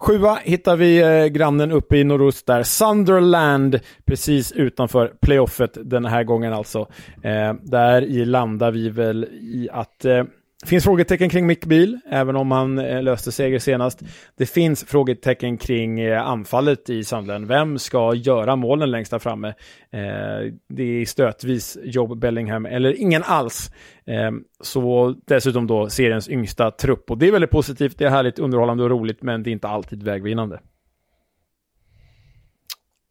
Sjua 0.00 0.38
hittar 0.44 0.76
vi 0.76 0.98
eh, 0.98 1.26
grannen 1.26 1.72
uppe 1.72 1.96
i 1.96 2.04
nordost 2.04 2.46
där, 2.46 2.62
Sunderland, 2.62 3.80
precis 4.04 4.52
utanför 4.52 5.12
playoffet 5.20 5.78
den 5.90 6.04
här 6.04 6.24
gången 6.24 6.52
alltså. 6.52 6.78
Eh, 7.22 7.54
där 7.62 8.02
i 8.02 8.24
landar 8.24 8.70
vi 8.70 8.88
väl 8.90 9.24
i 9.24 9.68
att 9.72 10.04
eh, 10.04 10.24
finns 10.66 10.84
frågetecken 10.84 11.28
kring 11.28 11.46
Mick 11.46 11.64
Beal, 11.64 11.98
även 12.10 12.36
om 12.36 12.50
han 12.50 12.78
eh, 12.78 13.02
löste 13.02 13.32
seger 13.32 13.58
senast. 13.58 14.02
Det 14.36 14.46
finns 14.46 14.84
frågetecken 14.84 15.58
kring 15.58 16.00
eh, 16.00 16.26
anfallet 16.26 16.90
i 16.90 17.04
Sandlen. 17.04 17.46
Vem 17.46 17.78
ska 17.78 18.14
göra 18.14 18.56
målen 18.56 18.90
längst 18.90 19.10
där 19.10 19.18
framme? 19.18 19.48
Eh, 19.90 20.52
det 20.68 20.82
är 20.82 21.04
stötvis 21.04 21.78
Job 21.84 22.18
Bellingham 22.18 22.66
eller 22.66 23.00
ingen 23.00 23.22
alls. 23.22 23.70
Eh, 24.06 24.30
så 24.60 25.14
dessutom 25.26 25.66
då 25.66 25.88
seriens 25.88 26.28
yngsta 26.28 26.70
trupp. 26.70 27.10
Och 27.10 27.18
det 27.18 27.28
är 27.28 27.32
väldigt 27.32 27.50
positivt, 27.50 27.98
det 27.98 28.04
är 28.04 28.10
härligt, 28.10 28.38
underhållande 28.38 28.84
och 28.84 28.90
roligt, 28.90 29.22
men 29.22 29.42
det 29.42 29.50
är 29.50 29.52
inte 29.52 29.68
alltid 29.68 30.02
vägvinnande. 30.02 30.60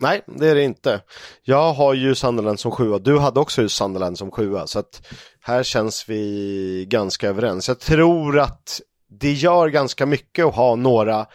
Nej, 0.01 0.21
det 0.27 0.47
är 0.47 0.55
det 0.55 0.63
inte. 0.63 1.01
Jag 1.43 1.73
har 1.73 1.93
ju 1.93 2.15
Sunderland 2.15 2.59
som 2.59 2.71
sjua. 2.71 2.99
Du 2.99 3.19
hade 3.19 3.39
också 3.39 3.69
Sunderland 3.69 4.17
som 4.17 4.31
sjua. 4.31 4.67
Så 4.67 4.79
att 4.79 5.07
här 5.41 5.63
känns 5.63 6.09
vi 6.09 6.85
ganska 6.89 7.29
överens. 7.29 7.67
Jag 7.67 7.79
tror 7.79 8.39
att 8.39 8.81
det 9.09 9.31
gör 9.31 9.67
ganska 9.67 10.05
mycket 10.05 10.45
att 10.45 10.55
ha 10.55 10.75
några 10.75 11.25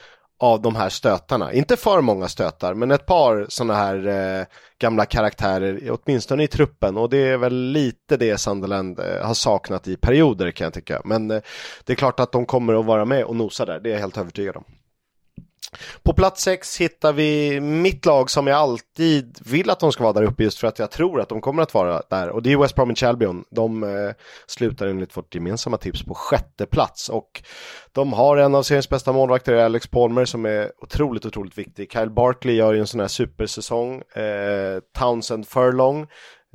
av 0.41 0.63
de 0.63 0.77
här 0.77 0.89
stötarna. 0.89 1.53
Inte 1.53 1.77
för 1.77 2.01
många 2.01 2.29
stötar, 2.29 2.75
men 2.75 2.91
ett 2.91 3.07
par 3.07 3.47
sådana 3.49 3.75
här 3.75 4.07
eh, 4.07 4.47
gamla 4.79 5.07
karaktärer, 5.07 5.91
åtminstone 5.91 6.43
i 6.43 6.47
truppen. 6.47 6.97
Och 6.97 7.11
det 7.11 7.29
är 7.29 7.37
väl 7.37 7.55
lite 7.55 8.17
det 8.17 8.39
Sunderland 8.39 9.01
eh, 9.01 9.27
har 9.27 9.35
saknat 9.35 9.89
i 9.89 9.97
perioder 9.97 10.51
kan 10.51 10.65
jag 10.65 10.75
tycka. 10.75 11.03
Men 11.05 11.31
eh, 11.31 11.41
det 11.85 11.93
är 11.93 11.97
klart 11.97 12.21
att 12.21 12.33
de 12.33 12.47
kommer 12.47 12.81
att 12.81 12.87
vara 12.87 13.05
med 13.05 13.25
och 13.25 13.37
nosa 13.37 13.65
där, 13.65 13.81
det 13.81 13.89
är 13.89 13.93
jag 13.93 14.01
helt 14.01 14.19
övertygad 14.19 14.57
om. 14.57 14.65
På 16.03 16.13
plats 16.13 16.43
6 16.43 16.81
hittar 16.81 17.13
vi 17.13 17.61
mitt 17.61 18.07
lag 18.07 18.31
som 18.31 18.47
jag 18.47 18.57
alltid 18.57 19.39
vill 19.45 19.71
att 19.71 19.81
de 19.81 19.93
ska 19.93 20.03
vara 20.03 20.13
där 20.13 20.23
uppe 20.23 20.43
just 20.43 20.59
för 20.59 20.69
att 20.69 20.79
jag 20.79 20.91
tror 20.91 21.21
att 21.21 21.29
de 21.29 21.41
kommer 21.41 21.63
att 21.63 21.75
vara 21.75 22.03
där. 22.11 22.29
Och 22.29 22.43
det 22.43 22.53
är 22.53 22.57
West 22.57 22.75
Bromwich 22.75 23.03
Albion. 23.03 23.45
De 23.51 23.83
eh, 23.83 24.15
slutar 24.47 24.87
enligt 24.87 25.17
vårt 25.17 25.35
gemensamma 25.35 25.77
tips 25.77 26.03
på 26.03 26.15
sjätte 26.15 26.67
plats. 26.67 27.09
Och 27.09 27.43
de 27.93 28.13
har 28.13 28.37
en 28.37 28.55
av 28.55 28.63
seriens 28.63 28.89
bästa 28.89 29.13
målvakter, 29.13 29.55
Alex 29.55 29.87
Palmer, 29.87 30.25
som 30.25 30.47
är 30.47 30.73
otroligt, 30.79 31.27
otroligt 31.27 31.59
viktig. 31.59 31.93
Kyle 31.93 32.11
Barkley 32.11 32.55
gör 32.55 32.73
ju 32.73 32.81
en 32.81 32.87
sån 32.87 33.01
här 33.01 33.09
supersäsong. 33.09 34.01
Eh, 34.01 34.79
Townsend 34.99 35.49
Furlong 35.49 36.07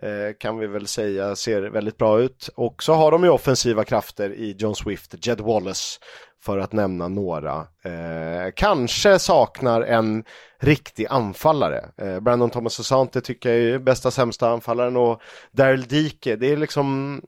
Eh, 0.02 0.34
kan 0.40 0.58
vi 0.58 0.68
väl 0.68 0.88
säga 0.88 1.36
ser 1.36 1.62
väldigt 1.62 1.98
bra 1.98 2.20
ut. 2.20 2.50
Och 2.56 2.84
så 2.84 2.94
har 2.94 3.12
de 3.12 3.24
ju 3.24 3.30
offensiva 3.30 3.84
krafter 3.84 4.30
i 4.34 4.56
John 4.60 4.76
Swift, 4.76 5.28
Jed 5.28 5.42
Wallace 5.42 6.00
för 6.42 6.58
att 6.58 6.74
nämna 6.74 7.08
några. 7.08 7.56
Eh, 7.84 8.52
kanske 8.56 9.20
saknar 9.20 9.82
en 9.82 10.24
riktig 10.60 11.08
anfallare. 11.10 11.86
Eh, 11.98 12.20
Brandon 12.20 12.50
Thomas 12.50 12.80
Asante 12.80 13.22
tycker 13.22 13.50
jag 13.50 13.74
är 13.74 13.80
bästa 13.80 14.12
sämsta 14.12 14.50
anfallaren 14.50 14.98
och 14.98 15.22
Daryl 15.52 15.84
Dike, 15.84 16.36
det 16.36 16.52
är 16.52 16.58
liksom 16.58 17.22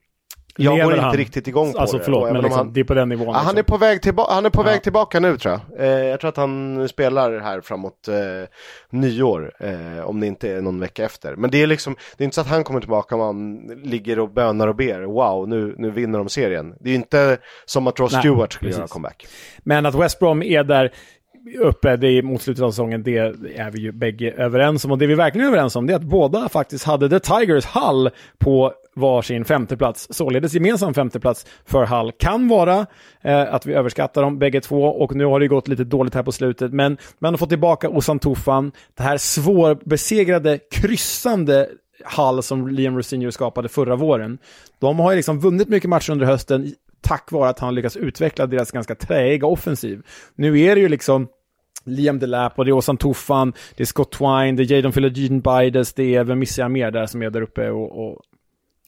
jag 0.64 0.84
går 0.84 0.94
inte 0.94 1.06
han? 1.06 1.18
riktigt 1.18 1.48
igång 1.48 1.74
på 1.74 1.80
alltså, 1.80 1.98
det. 1.98 2.04
Förlåt, 2.04 2.32
men 2.32 2.42
liksom, 2.42 2.58
han, 2.58 2.74
det 2.74 2.80
är 2.80 2.84
på 2.84 2.94
den 2.94 3.10
nivån. 3.10 3.28
Ja, 3.28 3.34
han, 3.34 3.46
är 3.48 3.56
liksom. 3.56 3.78
på 3.78 3.78
väg 3.78 4.02
tillba- 4.02 4.28
han 4.30 4.46
är 4.46 4.50
på 4.50 4.62
Ja. 4.62 4.66
väg 4.66 4.84
tillbaka 4.84 5.20
nu 5.20 5.38
tror 5.38 5.60
jag. 5.78 5.88
Eh, 5.88 6.06
jag 6.06 6.20
tror 6.20 6.30
att 6.30 6.38
han 6.38 6.88
spelar 6.90 7.40
här 7.40 7.62
framåt 7.62 8.08
eh, 8.08 8.16
nyår. 8.90 9.52
Eh, 9.60 10.04
om 10.06 10.20
det 10.20 10.28
inte 10.28 10.50
är 10.52 10.62
någon 10.62 10.80
vecka 10.80 11.06
efter. 11.06 11.36
Men 11.36 11.52
det 11.52 11.64
är 11.64 11.68
liksom, 11.68 11.96
det 12.18 12.24
är 12.24 12.26
inte 12.26 12.36
så 12.36 12.42
att 12.42 12.48
han 12.48 12.64
kommer 12.64 12.80
tillbaka 12.80 13.16
och 13.16 13.20
man 13.20 13.58
ligger 13.84 14.20
och 14.20 14.30
bönar 14.30 14.68
och 14.68 14.76
ber. 14.76 15.02
Wow, 15.02 15.50
nu, 15.50 15.76
nu 15.78 15.92
vinner 15.92 16.18
de 16.20 16.30
serien. 16.30 16.74
Det 16.80 16.90
är 16.90 16.96
inte 16.96 17.38
som 17.66 17.88
att 17.88 18.00
Ross 18.00 18.12
Nej, 18.12 18.22
Stewart 18.22 18.54
skulle 18.54 18.70
precis. 18.70 18.80
göra 18.80 18.88
comeback. 18.88 19.28
Men 19.64 19.86
att 19.86 19.96
West 19.96 20.20
Brom 20.20 20.44
är 20.44 20.64
där 20.64 20.92
uppe 21.60 21.96
det 21.96 22.22
mot 22.22 22.42
slutet 22.42 22.64
av 22.64 22.72
säsongen, 22.72 23.04
det 23.04 23.18
är 23.56 23.72
vi 23.72 23.80
ju 23.82 23.92
bägge 23.92 24.32
överens 24.32 24.86
om. 24.86 24.92
Och 24.92 24.98
det 24.98 25.08
vi 25.08 25.16
verkligen 25.16 25.48
är 25.48 25.52
överens 25.52 25.76
om 25.76 25.88
det 25.88 25.94
är 25.94 25.96
att 25.98 26.02
båda 26.04 26.50
faktiskt 26.50 26.86
hade 26.86 27.10
The 27.10 27.20
Tigers 27.20 27.66
Hull 27.66 28.10
på 28.40 28.74
varsin 28.96 29.46
femteplats. 29.46 30.08
Således 30.10 30.54
gemensam 30.54 30.94
femteplats 30.94 31.46
för 31.66 31.86
Hull. 31.86 32.12
Kan 32.12 32.48
vara 32.48 32.86
eh, 33.22 33.54
att 33.54 33.66
vi 33.66 33.74
överskattar 33.74 34.22
dem 34.22 34.40
bägge 34.40 34.62
två 34.62 34.84
och 34.84 35.16
nu 35.16 35.26
har 35.26 35.40
det 35.40 35.48
gått 35.48 35.68
lite 35.68 35.84
dåligt 35.84 36.16
här 36.16 36.24
på 36.24 36.32
slutet. 36.32 36.74
Men 36.74 36.98
man 37.20 37.34
har 37.34 37.38
fått 37.38 37.50
tillbaka 37.50 37.90
Ozan 37.90 38.20
Tufan, 38.20 38.72
det 38.98 39.04
här 39.04 39.18
svårbesegrade, 39.18 40.60
kryssande 40.72 41.70
Hull 42.18 42.44
som 42.44 42.68
Liam 42.68 42.98
Rosinho 42.98 43.32
skapade 43.32 43.70
förra 43.70 43.96
våren. 43.96 44.38
De 44.80 45.00
har 45.00 45.12
ju 45.12 45.16
liksom 45.16 45.40
vunnit 45.40 45.70
mycket 45.70 45.90
matcher 45.90 46.12
under 46.12 46.26
hösten 46.26 46.74
tack 47.02 47.32
vare 47.32 47.50
att 47.50 47.60
han 47.60 47.76
lyckats 47.76 47.98
utveckla 47.98 48.48
deras 48.48 48.72
ganska 48.72 48.96
träiga 48.96 49.48
offensiv. 49.48 50.02
Nu 50.36 50.60
är 50.60 50.76
det 50.76 50.82
ju 50.82 50.90
liksom 50.90 51.28
Liam 51.86 52.20
Delap 52.20 52.60
och 52.60 52.66
det 52.66 52.72
är 52.72 52.78
Ozan 52.78 52.98
Tufan, 52.98 53.54
det 53.76 53.84
är 53.84 53.86
Scott 53.86 54.12
Twine, 54.12 54.56
det 54.56 54.64
är 54.64 54.72
Jadon 54.72 54.92
Philogene 54.92 55.42
Bides, 55.42 55.94
det 55.94 56.16
är, 56.16 56.24
vem 56.24 56.40
missar 56.40 56.64
jag 56.64 56.72
mer 56.72 56.92
där 56.92 57.06
som 57.06 57.22
är 57.22 57.30
där 57.30 57.42
uppe 57.42 57.70
och... 57.70 58.08
och 58.08 58.22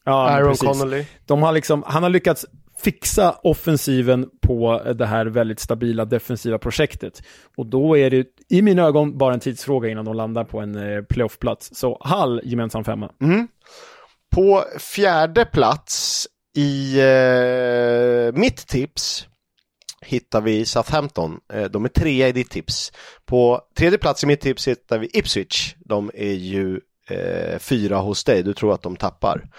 ja, 0.04 0.30
Aaron 0.30 0.49
precis. 0.49 0.68
Connolly. 0.68 1.06
De 1.26 1.43
har 1.43 1.51
liksom, 1.51 1.84
han 1.88 2.04
har 2.04 2.10
lyckats 2.10 2.45
fixa 2.84 3.36
offensiven 3.43 4.30
på 4.41 4.82
det 4.95 5.06
här 5.06 5.26
väldigt 5.26 5.60
stabila 5.60 6.06
defensiva 6.06 6.58
projektet. 6.58 7.24
Och 7.58 7.66
då 7.66 7.97
är 7.97 8.10
det 8.10 8.28
i 8.49 8.62
mina 8.62 8.84
ögon 8.84 9.18
bara 9.18 9.34
en 9.34 9.39
tidsfråga 9.39 9.89
innan 9.89 10.06
de 10.06 10.16
landar 10.16 10.43
på 10.43 10.60
en 10.60 10.76
eh, 10.76 11.01
playoffplats. 11.01 11.76
Så 11.76 11.97
Hall 12.01 12.41
gemensam 12.43 12.84
femma. 12.84 13.12
Mm. 13.22 13.47
På 14.36 14.64
fjärde 14.80 15.45
plats 15.45 16.28
i 16.56 16.99
eh, 16.99 18.39
mitt 18.39 18.68
tips 18.68 19.28
hittar 20.01 20.41
vi 20.41 20.66
Southampton. 20.66 21.39
Eh, 21.54 21.64
de 21.64 21.86
är 21.86 21.89
trea 21.89 22.28
i 22.28 22.32
ditt 22.32 22.49
tips. 22.49 22.91
På 23.26 23.62
tredje 23.78 23.97
plats 23.97 24.24
i 24.24 24.28
mitt 24.28 24.41
tips 24.41 24.68
hittar 24.68 24.99
vi 24.99 25.10
Ipswich. 25.14 25.76
De 25.80 26.12
är 26.14 26.34
ju 26.34 26.80
eh, 27.10 27.60
fyra 27.60 27.97
hos 27.97 28.24
dig. 28.24 28.43
Du 28.43 28.54
tror 28.54 28.74
att 28.74 28.82
de 28.82 28.95
tappar. 28.95 29.49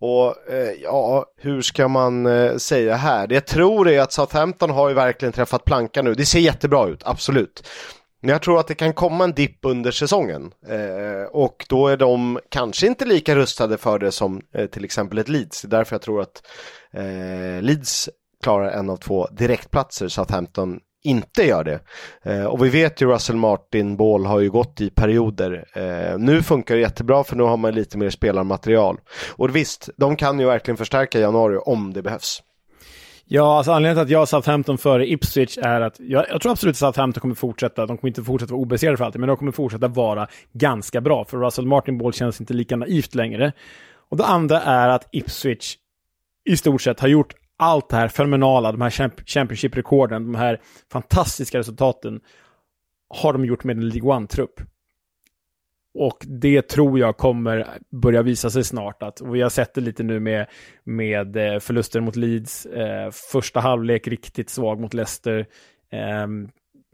Och 0.00 0.52
eh, 0.52 0.72
ja, 0.82 1.26
hur 1.36 1.62
ska 1.62 1.88
man 1.88 2.26
eh, 2.26 2.56
säga 2.56 2.96
här? 2.96 3.26
Det 3.26 3.34
jag 3.34 3.46
tror 3.46 3.88
är 3.88 4.00
att 4.00 4.12
Southampton 4.12 4.70
har 4.70 4.88
ju 4.88 4.94
verkligen 4.94 5.32
träffat 5.32 5.64
plankan 5.64 6.04
nu. 6.04 6.14
Det 6.14 6.26
ser 6.26 6.38
jättebra 6.38 6.88
ut, 6.88 7.02
absolut. 7.04 7.68
Men 8.20 8.30
jag 8.30 8.42
tror 8.42 8.60
att 8.60 8.66
det 8.66 8.74
kan 8.74 8.92
komma 8.92 9.24
en 9.24 9.32
dipp 9.32 9.58
under 9.62 9.90
säsongen. 9.90 10.52
Eh, 10.68 11.28
och 11.32 11.66
då 11.68 11.88
är 11.88 11.96
de 11.96 12.38
kanske 12.48 12.86
inte 12.86 13.04
lika 13.04 13.36
rustade 13.36 13.78
för 13.78 13.98
det 13.98 14.12
som 14.12 14.40
eh, 14.54 14.66
till 14.66 14.84
exempel 14.84 15.18
ett 15.18 15.28
Leeds. 15.28 15.62
Det 15.62 15.66
är 15.68 15.78
därför 15.78 15.94
jag 15.94 16.02
tror 16.02 16.20
att 16.20 16.42
eh, 16.92 17.62
Leeds 17.62 18.08
klarar 18.42 18.70
en 18.70 18.90
av 18.90 18.96
två 18.96 19.26
direktplatser 19.26 20.08
Southampton 20.08 20.80
inte 21.04 21.42
gör 21.42 21.64
det. 21.64 21.80
Eh, 22.22 22.44
och 22.44 22.64
vi 22.64 22.68
vet 22.68 23.02
ju 23.02 23.06
Russell 23.06 23.36
Martin 23.36 23.96
Ball 23.96 24.26
har 24.26 24.40
ju 24.40 24.50
gått 24.50 24.80
i 24.80 24.90
perioder. 24.90 25.64
Eh, 25.74 26.18
nu 26.18 26.42
funkar 26.42 26.74
det 26.74 26.80
jättebra 26.80 27.24
för 27.24 27.36
nu 27.36 27.42
har 27.42 27.56
man 27.56 27.74
lite 27.74 27.98
mer 27.98 28.10
spelarmaterial. 28.10 28.96
Och 29.36 29.56
visst, 29.56 29.88
de 29.96 30.16
kan 30.16 30.40
ju 30.40 30.46
verkligen 30.46 30.76
förstärka 30.76 31.20
januari 31.20 31.56
om 31.56 31.92
det 31.92 32.02
behövs. 32.02 32.42
Ja, 33.30 33.56
alltså 33.56 33.72
anledningen 33.72 33.96
till 33.96 34.02
att 34.02 34.20
jag 34.20 34.28
sa 34.28 34.42
Southampton 34.42 34.78
före 34.78 35.10
Ipswich 35.10 35.58
är 35.58 35.80
att 35.80 36.00
jag, 36.00 36.26
jag 36.30 36.40
tror 36.40 36.52
absolut 36.52 36.72
att 36.72 36.78
Southampton 36.78 37.20
kommer 37.20 37.34
fortsätta, 37.34 37.86
de 37.86 37.96
kommer 37.96 38.08
inte 38.08 38.22
fortsätta 38.22 38.52
vara 38.52 38.62
obesegrade 38.62 38.96
för 38.96 39.04
alltid, 39.04 39.20
men 39.20 39.28
de 39.28 39.36
kommer 39.36 39.52
fortsätta 39.52 39.88
vara 39.88 40.28
ganska 40.52 41.00
bra, 41.00 41.24
för 41.24 41.38
Russell 41.38 41.66
Martin 41.66 41.98
Ball 41.98 42.12
känns 42.12 42.40
inte 42.40 42.54
lika 42.54 42.76
naivt 42.76 43.14
längre. 43.14 43.52
Och 44.10 44.16
det 44.16 44.24
andra 44.24 44.60
är 44.60 44.88
att 44.88 45.08
Ipswich 45.12 45.76
i 46.48 46.56
stort 46.56 46.82
sett 46.82 47.00
har 47.00 47.08
gjort 47.08 47.34
allt 47.58 47.88
det 47.88 47.96
här 47.96 48.08
fenomenala, 48.08 48.72
de 48.72 48.80
här 48.80 48.90
Championship-rekorden, 49.26 50.32
de 50.32 50.34
här 50.34 50.60
fantastiska 50.92 51.58
resultaten, 51.58 52.20
har 53.08 53.32
de 53.32 53.44
gjort 53.44 53.64
med 53.64 53.76
en 53.76 53.88
League 53.88 54.10
One-trupp. 54.10 54.60
Och 55.94 56.18
det 56.26 56.68
tror 56.68 56.98
jag 56.98 57.16
kommer 57.16 57.78
börja 58.02 58.22
visa 58.22 58.50
sig 58.50 58.64
snart. 58.64 59.02
Att, 59.02 59.20
och 59.20 59.34
vi 59.34 59.42
har 59.42 59.50
sett 59.50 59.74
det 59.74 59.80
lite 59.80 60.02
nu 60.02 60.20
med, 60.20 60.46
med 60.84 61.36
eh, 61.36 61.58
förluster 61.58 62.00
mot 62.00 62.16
Leeds. 62.16 62.66
Eh, 62.66 63.10
första 63.32 63.60
halvlek 63.60 64.08
riktigt 64.08 64.50
svag 64.50 64.80
mot 64.80 64.94
Leicester. 64.94 65.46
Eh, 65.92 66.26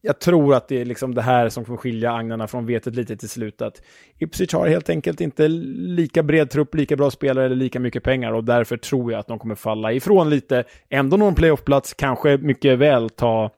jag 0.07 0.19
tror 0.19 0.55
att 0.55 0.69
det 0.69 0.81
är 0.81 0.85
liksom 0.85 1.15
det 1.15 1.23
här 1.23 1.49
som 1.49 1.65
kommer 1.65 1.79
skilja 1.79 2.13
agnarna 2.13 2.47
från 2.47 2.67
vetet 2.67 2.95
lite 2.95 3.17
till 3.17 3.29
slut. 3.29 3.63
Att 3.63 3.83
Ipswich 4.19 4.53
har 4.53 4.69
helt 4.69 4.91
enkelt 4.91 5.21
inte 5.21 5.49
lika 5.49 6.23
bred 6.23 6.51
trupp, 6.51 6.75
lika 6.75 6.97
bra 6.97 7.11
spelare 7.11 7.47
eller 7.47 7.57
lika 7.57 7.81
mycket 7.81 8.03
pengar. 8.03 8.33
Och 8.33 8.45
därför 8.45 8.77
tror 8.77 9.13
jag 9.13 9.19
att 9.19 9.27
de 9.27 9.39
kommer 9.39 9.55
falla 9.55 9.93
ifrån 9.93 10.31
lite. 10.31 10.65
Ändå 10.91 11.17
någon 11.17 11.35
playoffplats, 11.35 11.95
kanske 11.95 12.37
mycket 12.37 12.79
väl 12.79 13.11
ta 13.11 13.51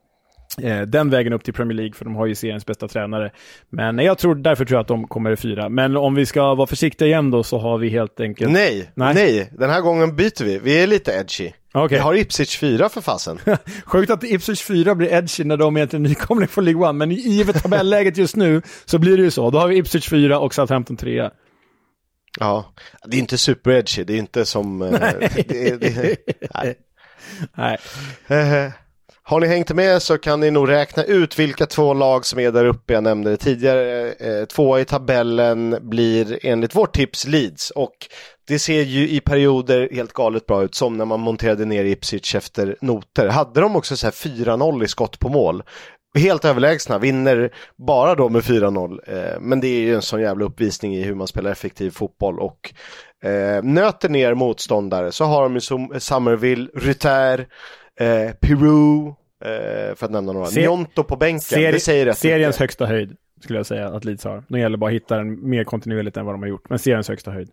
eh, 0.63 0.81
den 0.81 1.11
vägen 1.11 1.33
upp 1.33 1.45
till 1.45 1.55
Premier 1.55 1.77
League, 1.77 1.95
för 1.95 2.05
de 2.05 2.17
har 2.17 2.27
ju 2.27 2.35
seriens 2.35 2.67
bästa 2.67 2.89
tränare. 2.89 3.31
Men 3.71 3.99
jag 3.99 4.19
tror, 4.19 4.35
därför 4.35 4.65
tror 4.65 4.77
jag 4.77 4.83
att 4.83 4.89
de 4.89 5.09
kommer 5.09 5.37
fyra. 5.37 5.69
Men 5.69 5.97
om 5.97 6.15
vi 6.15 6.27
ska 6.27 6.55
vara 6.55 6.67
försiktiga 6.67 7.09
igen 7.09 7.31
då, 7.31 7.43
så 7.43 7.59
har 7.59 7.79
vi 7.79 7.89
helt 7.89 8.21
enkelt... 8.21 8.53
Nej, 8.53 8.91
Nej. 8.95 9.15
nej, 9.15 9.51
den 9.53 9.71
här 9.71 9.81
gången 9.81 10.17
byter 10.17 10.45
vi. 10.45 10.59
Vi 10.59 10.83
är 10.83 10.87
lite 10.87 11.13
edgy. 11.13 11.53
Okej. 11.85 11.99
Vi 11.99 12.03
har 12.03 12.15
Ipswich 12.15 12.59
4 12.59 12.89
för 12.89 13.01
fasen. 13.01 13.39
Sjukt 13.87 14.11
att 14.11 14.25
Ipswich 14.25 14.63
4 14.63 14.95
blir 14.95 15.13
edgy 15.13 15.45
när 15.45 15.57
de 15.57 15.77
är 15.77 15.81
egentligen 15.81 16.03
nykomling 16.03 16.49
från 16.49 16.65
League 16.65 16.83
One, 16.89 16.93
men 16.99 17.13
i- 17.13 17.15
givet 17.15 17.63
tabelläget 17.63 18.17
just 18.17 18.37
nu 18.37 18.63
så 18.85 18.99
blir 18.99 19.17
det 19.17 19.23
ju 19.23 19.31
så. 19.31 19.51
Då 19.51 19.59
har 19.59 19.69
vi 19.69 19.77
Ipswich 19.77 20.09
4 20.09 20.39
och 20.39 20.55
Southampton 20.55 20.97
3. 20.97 21.31
Ja, 22.41 22.75
det 23.07 23.17
är 23.17 23.21
inte 23.21 23.39
super 23.39 23.71
edgy, 23.71 24.05
det 24.05 24.13
är 24.13 24.19
inte 24.19 24.45
som... 24.45 24.83
eh, 24.83 24.91
det, 25.49 25.81
det, 25.81 26.17
nej. 26.55 26.77
Nej. 27.57 27.79
Har 29.23 29.41
ni 29.41 29.47
hängt 29.47 29.75
med 29.75 30.03
så 30.03 30.19
kan 30.19 30.41
ni 30.41 30.51
nog 30.51 30.69
räkna 30.69 31.05
ut 31.05 31.39
vilka 31.39 31.67
två 31.67 31.95
lag 31.95 32.27
som 32.27 32.39
är 32.41 32.51
där 32.53 32.65
uppe. 32.65 32.93
Jag 32.93 33.05
nämnde 33.05 33.31
det 33.31 33.37
tidigare. 33.37 34.13
Eh, 34.13 34.45
tvåa 34.45 34.81
i 34.81 34.85
tabellen 34.85 35.77
blir 35.81 36.39
enligt 36.43 36.77
vårt 36.77 36.95
tips 36.97 37.27
Leeds 37.27 37.71
och 37.71 37.93
det 38.47 38.59
ser 38.59 38.83
ju 38.83 39.09
i 39.09 39.21
perioder 39.21 39.89
helt 39.93 40.13
galet 40.13 40.47
bra 40.47 40.63
ut 40.63 40.75
som 40.75 40.97
när 40.97 41.05
man 41.05 41.21
monterade 41.21 41.65
ner 41.65 41.85
Ipswich 41.85 42.35
efter 42.35 42.77
noter. 42.81 43.29
Hade 43.29 43.61
de 43.61 43.77
också 43.77 43.97
så 43.97 44.07
här 44.07 44.13
4-0 44.13 44.85
i 44.85 44.89
skott 44.89 45.19
på 45.19 45.29
mål 45.29 45.63
helt 46.19 46.45
överlägsna, 46.45 46.99
vinner 46.99 47.51
bara 47.77 48.15
då 48.15 48.29
med 48.29 48.43
4-0. 48.43 49.01
Eh, 49.07 49.41
men 49.41 49.61
det 49.61 49.67
är 49.67 49.81
ju 49.81 49.95
en 49.95 50.03
sån 50.03 50.21
jävla 50.21 50.45
uppvisning 50.45 50.95
i 50.95 51.03
hur 51.03 51.15
man 51.15 51.27
spelar 51.27 51.51
effektiv 51.51 51.91
fotboll 51.91 52.39
och 52.41 52.75
eh, 53.25 53.63
nöter 53.63 54.09
ner 54.09 54.35
motståndare. 54.35 55.13
Så 55.13 55.25
har 55.25 55.43
de 55.43 55.55
ju 55.55 56.01
Summerville, 56.01 56.69
Rytter, 56.75 57.47
eh, 58.01 58.33
Peru, 58.41 59.13
för 59.97 60.05
att 60.05 60.11
nämna 60.11 60.33
några. 60.33 60.47
Se 60.47 60.61
Njonto 60.61 61.03
på 61.03 61.17
bänken, 61.17 61.41
seri 61.41 61.73
det 61.73 61.81
säger 61.81 62.07
rätt 62.07 62.19
Seriens 62.19 62.55
mycket. 62.55 62.61
högsta 62.61 62.87
höjd 62.87 63.17
skulle 63.43 63.59
jag 63.59 63.67
säga 63.67 63.89
att 63.89 64.05
Leeds 64.05 64.25
har. 64.25 64.45
Det 64.49 64.61
gäller 64.61 64.77
bara 64.77 64.91
att 64.91 64.95
hitta 64.95 65.17
den 65.17 65.49
mer 65.49 65.65
kontinuerligt 65.65 66.17
än 66.17 66.25
vad 66.25 66.35
de 66.35 66.43
har 66.43 66.49
gjort, 66.49 66.69
men 66.69 66.79
seriens 66.79 67.09
högsta 67.09 67.31
höjd. 67.31 67.51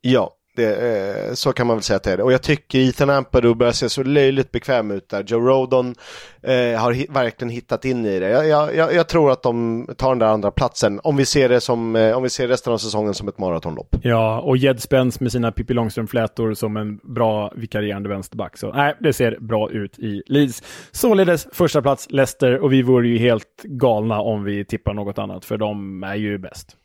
Ja, 0.00 0.38
det, 0.58 1.28
eh, 1.28 1.34
så 1.34 1.52
kan 1.52 1.66
man 1.66 1.76
väl 1.76 1.82
säga 1.82 1.96
att 1.96 2.02
det 2.02 2.12
är 2.12 2.16
det. 2.16 2.22
Och 2.22 2.32
jag 2.32 2.42
tycker 2.42 2.78
Ethan 2.78 3.10
Ampadu 3.10 3.54
börjar 3.54 3.72
se 3.72 3.88
så 3.88 4.02
löjligt 4.02 4.52
bekväm 4.52 4.90
ut 4.90 5.08
där. 5.08 5.24
Joe 5.26 5.40
Rodon 5.40 5.94
eh, 6.42 6.80
har 6.80 6.92
hi 6.92 7.06
verkligen 7.10 7.50
hittat 7.50 7.84
in 7.84 8.06
i 8.06 8.18
det. 8.18 8.28
Jag, 8.28 8.48
jag, 8.74 8.94
jag, 8.94 9.08
tror 9.08 9.32
att 9.32 9.42
de 9.42 9.86
tar 9.96 10.08
den 10.08 10.18
där 10.18 10.26
andra 10.26 10.50
platsen 10.50 11.00
om 11.02 11.16
vi 11.16 11.26
ser 11.26 11.48
det 11.48 11.60
som, 11.60 11.96
eh, 11.96 12.16
om 12.16 12.22
vi 12.22 12.30
ser 12.30 12.48
resten 12.48 12.72
av 12.72 12.78
säsongen 12.78 13.14
som 13.14 13.28
ett 13.28 13.38
maratonlopp. 13.38 13.96
Ja, 14.02 14.40
och 14.40 14.56
Jed 14.56 14.82
Spence 14.82 15.22
med 15.22 15.32
sina 15.32 15.52
Pippi 15.52 15.74
Långstrump-flätor 15.74 16.54
som 16.54 16.76
en 16.76 16.96
bra 16.96 17.52
vikarierande 17.56 18.08
vänsterback. 18.08 18.56
Så 18.56 18.72
nej, 18.72 18.96
det 19.00 19.12
ser 19.12 19.36
bra 19.40 19.70
ut 19.70 19.98
i 19.98 20.22
Leeds. 20.26 20.62
Således 20.92 21.48
första 21.52 21.82
plats 21.82 22.06
Leicester 22.10 22.58
och 22.58 22.72
vi 22.72 22.82
vore 22.82 23.08
ju 23.08 23.18
helt 23.18 23.62
galna 23.64 24.20
om 24.20 24.44
vi 24.44 24.64
tippar 24.64 24.94
något 24.94 25.18
annat, 25.18 25.44
för 25.44 25.56
de 25.56 26.02
är 26.02 26.14
ju 26.14 26.38
bäst. 26.38 26.76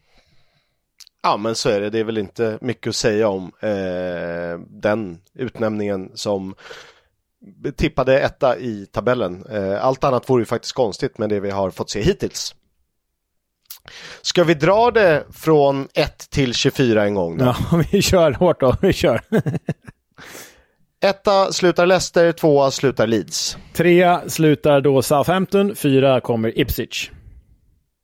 Ja 1.24 1.38
men 1.38 1.56
så 1.56 1.70
är 1.70 1.82
det, 1.82 1.90
det 1.90 2.00
är 2.00 2.04
väl 2.04 2.18
inte 2.18 2.58
mycket 2.62 2.90
att 2.90 2.96
säga 2.96 3.28
om 3.28 3.52
eh, 3.60 4.60
den 4.70 5.20
utnämningen 5.34 6.12
som 6.14 6.56
tippade 7.76 8.20
etta 8.20 8.58
i 8.58 8.86
tabellen. 8.86 9.46
Eh, 9.50 9.86
allt 9.86 10.04
annat 10.04 10.30
vore 10.30 10.42
ju 10.42 10.46
faktiskt 10.46 10.74
konstigt 10.74 11.18
med 11.18 11.30
det 11.30 11.40
vi 11.40 11.50
har 11.50 11.72
fått 11.72 11.90
se 11.90 12.02
hittills. 12.02 12.56
Ska 14.22 14.44
vi 14.44 14.54
dra 14.54 14.92
det 14.92 15.24
från 15.32 15.88
1 15.94 16.30
till 16.30 16.54
24 16.54 17.06
en 17.06 17.16
gång? 17.16 17.38
Då? 17.38 17.46
Ja, 17.46 17.84
vi 17.92 18.02
kör 18.02 18.32
hårt 18.32 18.60
då. 18.60 18.76
Vi 18.82 18.94
kör. 18.94 19.22
Etta 21.04 21.52
slutar 21.52 21.86
Leicester, 21.86 22.32
tvåa 22.32 22.72
slutar 22.72 23.08
Leeds. 23.08 23.58
Trea 23.74 24.30
slutar 24.30 24.82
då 24.82 25.02
Southampton, 25.02 25.76
fyra 25.76 26.22
kommer 26.22 26.60
Ipswich. 26.60 27.12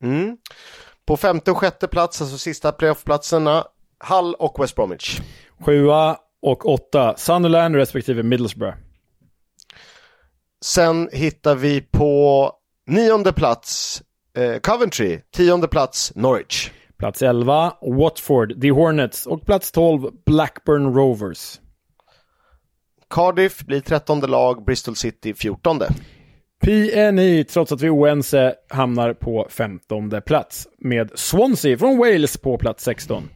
Mm. 0.04 0.38
På 1.10 1.18
femte 1.18 1.52
och 1.52 1.58
sjätte 1.58 1.88
plats, 1.88 2.22
alltså 2.22 2.38
sista 2.38 2.72
playoffplatserna, 2.72 3.66
Hull 4.00 4.34
och 4.34 4.64
West 4.64 4.76
Bromwich. 4.76 5.20
Sjua 5.66 6.18
och 6.42 6.66
åtta, 6.66 7.18
Sunderland 7.18 7.76
respektive 7.76 8.24
Middlesbrough. 8.24 8.78
Sen 10.62 11.10
hittar 11.12 11.56
vi 11.56 11.82
på 11.82 12.52
nionde 12.88 13.34
plats 13.34 14.02
eh, 14.38 14.60
Coventry, 14.60 15.22
tionde 15.36 15.68
plats 15.68 16.12
Norwich. 16.16 16.72
Plats 16.98 17.22
11, 17.22 17.74
Watford, 17.82 18.62
The 18.62 18.72
Hornets 18.72 19.26
och 19.26 19.46
plats 19.46 19.72
12, 19.72 20.12
Blackburn 20.26 20.94
Rovers. 20.94 21.60
Cardiff 23.10 23.66
blir 23.66 23.82
trettonde 23.82 24.28
lag, 24.28 24.66
Bristol 24.66 24.96
City 24.96 25.34
fjortonde. 25.34 25.90
PNI, 26.60 27.44
trots 27.44 27.72
att 27.72 27.82
vi 27.82 27.88
är 27.88 27.96
oense, 27.96 28.56
hamnar 28.68 29.14
på 29.14 29.48
femtonde 29.50 30.22
plats 30.22 30.68
med 30.78 31.12
Swansea 31.16 31.78
från 31.78 31.98
Wales 31.98 32.38
på 32.38 32.58
plats 32.58 32.84
16. 32.84 33.30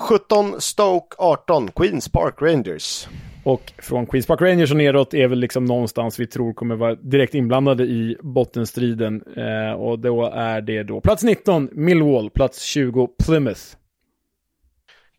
17 0.00 0.60
Stoke, 0.60 1.16
18 1.18 1.70
Queens 1.70 2.08
Park 2.08 2.34
Rangers. 2.40 3.08
Och 3.44 3.72
från 3.78 4.06
Queens 4.06 4.26
Park 4.26 4.40
Rangers 4.40 4.70
och 4.70 4.76
neråt 4.76 5.14
är 5.14 5.28
väl 5.28 5.38
liksom 5.38 5.64
någonstans 5.64 6.18
vi 6.18 6.26
tror 6.26 6.52
kommer 6.52 6.76
vara 6.76 6.94
direkt 6.94 7.34
inblandade 7.34 7.84
i 7.84 8.16
bottenstriden. 8.22 9.22
Eh, 9.36 9.72
och 9.72 9.98
då 9.98 10.26
är 10.26 10.60
det 10.60 10.82
då 10.82 11.00
plats 11.00 11.22
19 11.22 11.68
Millwall, 11.72 12.30
plats 12.30 12.62
20 12.62 13.08
Plymouth. 13.24 13.62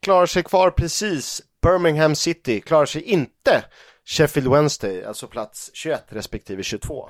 Klarar 0.01 0.25
sig 0.25 0.43
kvar 0.43 0.71
precis 0.71 1.41
Birmingham 1.61 2.15
City, 2.15 2.61
klarar 2.61 2.85
sig 2.85 3.01
inte 3.01 3.63
Sheffield 4.09 4.47
Wednesday, 4.47 5.03
alltså 5.03 5.27
plats 5.27 5.71
21 5.73 6.03
respektive 6.09 6.63
22. 6.63 7.09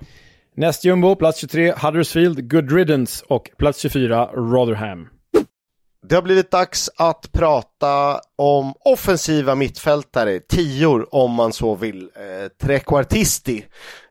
Näst 0.55 0.85
jumbo, 0.85 1.15
plats 1.15 1.39
23 1.39 1.73
Huddersfield, 1.77 2.51
Good 2.51 2.71
Riddance 2.71 3.25
och 3.27 3.49
plats 3.57 3.79
24 3.79 4.25
Rotherham. 4.25 5.07
Det 6.07 6.15
har 6.15 6.21
blivit 6.21 6.51
dags 6.51 6.89
att 6.97 7.31
prata 7.31 8.21
om 8.35 8.73
offensiva 8.79 9.55
mittfältare, 9.55 10.39
tior 10.39 11.15
om 11.15 11.31
man 11.31 11.53
så 11.53 11.75
vill, 11.75 12.01
eh, 12.01 12.47
trekvartisti. 12.61 13.65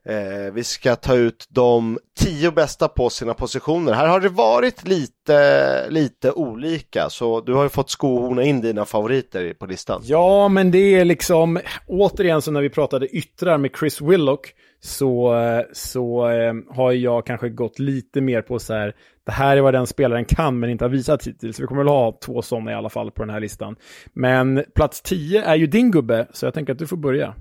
Eh, 0.08 0.52
vi 0.52 0.64
ska 0.64 0.96
ta 0.96 1.14
ut 1.14 1.46
de 1.50 1.98
tio 2.18 2.50
bästa 2.50 2.88
på 2.88 3.10
sina 3.10 3.34
positioner. 3.34 3.92
Här 3.92 4.06
har 4.08 4.20
det 4.20 4.28
varit 4.28 4.88
lite, 4.88 5.90
lite 5.90 6.32
olika, 6.32 7.10
så 7.10 7.40
du 7.40 7.54
har 7.54 7.62
ju 7.62 7.68
fått 7.68 7.90
skohorna 7.90 8.42
in 8.42 8.60
dina 8.60 8.84
favoriter 8.84 9.54
på 9.54 9.66
listan. 9.66 10.00
Ja, 10.04 10.48
men 10.48 10.70
det 10.70 10.94
är 10.94 11.04
liksom, 11.04 11.60
återigen 11.86 12.42
så 12.42 12.50
när 12.50 12.60
vi 12.60 12.70
pratade 12.70 13.06
yttrar 13.06 13.58
med 13.58 13.70
Chris 13.78 14.00
Willock, 14.00 14.52
så, 14.80 15.34
så 15.72 16.28
eh, 16.28 16.54
har 16.68 16.92
jag 16.92 17.26
kanske 17.26 17.48
gått 17.48 17.78
lite 17.78 18.20
mer 18.20 18.42
på 18.42 18.58
så 18.58 18.74
här, 18.74 18.94
det 19.26 19.32
här 19.32 19.56
är 19.56 19.60
vad 19.60 19.74
den 19.74 19.86
spelaren 19.86 20.24
kan 20.24 20.58
men 20.58 20.70
inte 20.70 20.84
har 20.84 20.90
visat 20.90 21.26
hittills. 21.26 21.60
Vi 21.60 21.66
kommer 21.66 21.82
väl 21.82 21.92
ha 21.92 22.18
två 22.24 22.42
sådana 22.42 22.70
i 22.70 22.74
alla 22.74 22.90
fall 22.90 23.10
på 23.10 23.22
den 23.22 23.30
här 23.30 23.40
listan. 23.40 23.76
Men 24.12 24.64
plats 24.74 25.00
10 25.02 25.42
är 25.42 25.56
ju 25.56 25.66
din 25.66 25.90
gubbe, 25.90 26.26
så 26.32 26.46
jag 26.46 26.54
tänker 26.54 26.72
att 26.72 26.78
du 26.78 26.86
får 26.86 26.96
börja. 26.96 27.34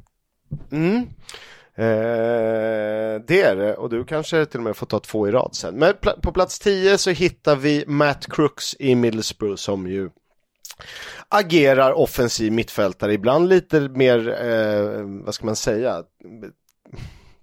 Mm. 0.72 1.08
Eh, 1.78 3.22
det 3.28 3.42
är 3.42 3.56
det. 3.56 3.76
Och 3.76 3.90
du 3.90 4.06
kanske 4.06 4.46
till 4.46 4.60
och 4.60 4.64
med 4.64 4.78
får 4.78 4.86
ta 4.86 5.00
två 5.00 5.28
i 5.28 5.32
rad 5.32 5.56
sen. 5.56 5.76
Men 5.76 5.94
pl 6.02 6.10
på 6.22 6.32
plats 6.32 6.60
10 6.60 6.98
så 6.98 7.10
hittar 7.10 7.56
vi 7.56 7.84
Matt 7.88 8.26
Crooks 8.30 8.76
i 8.80 8.96
Middlesbrough 8.96 9.56
som 9.56 9.88
ju 9.88 10.10
agerar 11.30 11.94
offensiv 11.94 12.52
mittfältare, 12.52 13.14
ibland 13.14 13.50
lite 13.50 13.80
mer, 13.80 14.46
eh, 14.46 15.02
vad 15.26 15.36
ska 15.36 15.46
man 15.46 15.56
säga, 15.56 16.04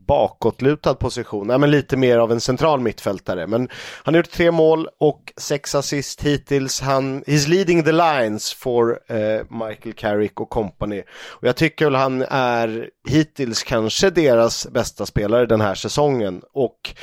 bakåtlutad 0.07 0.95
position, 0.95 1.47
nej 1.47 1.59
men 1.59 1.71
lite 1.71 1.97
mer 1.97 2.19
av 2.19 2.33
en 2.33 2.41
central 2.41 2.81
mittfältare. 2.81 3.47
Men 3.47 3.69
han 4.03 4.15
har 4.15 4.19
gjort 4.19 4.31
tre 4.31 4.51
mål 4.51 4.89
och 5.01 5.33
sex 5.37 5.75
assist 5.75 6.23
hittills. 6.23 6.81
Han, 6.81 7.25
he's 7.25 7.49
leading 7.49 7.85
the 7.85 7.93
lines 7.93 8.53
for 8.53 8.99
eh, 9.09 9.67
Michael 9.67 9.95
Carrick 9.95 10.41
och 10.41 10.51
company. 10.51 11.03
Och 11.31 11.47
jag 11.47 11.57
tycker 11.57 11.85
väl 11.85 11.95
han 11.95 12.23
är 12.29 12.91
hittills 13.09 13.63
kanske 13.63 14.11
deras 14.11 14.67
bästa 14.67 15.07
spelare 15.07 15.47
den 15.47 15.61
här 15.61 15.75
säsongen. 15.75 16.43
Och 16.53 16.95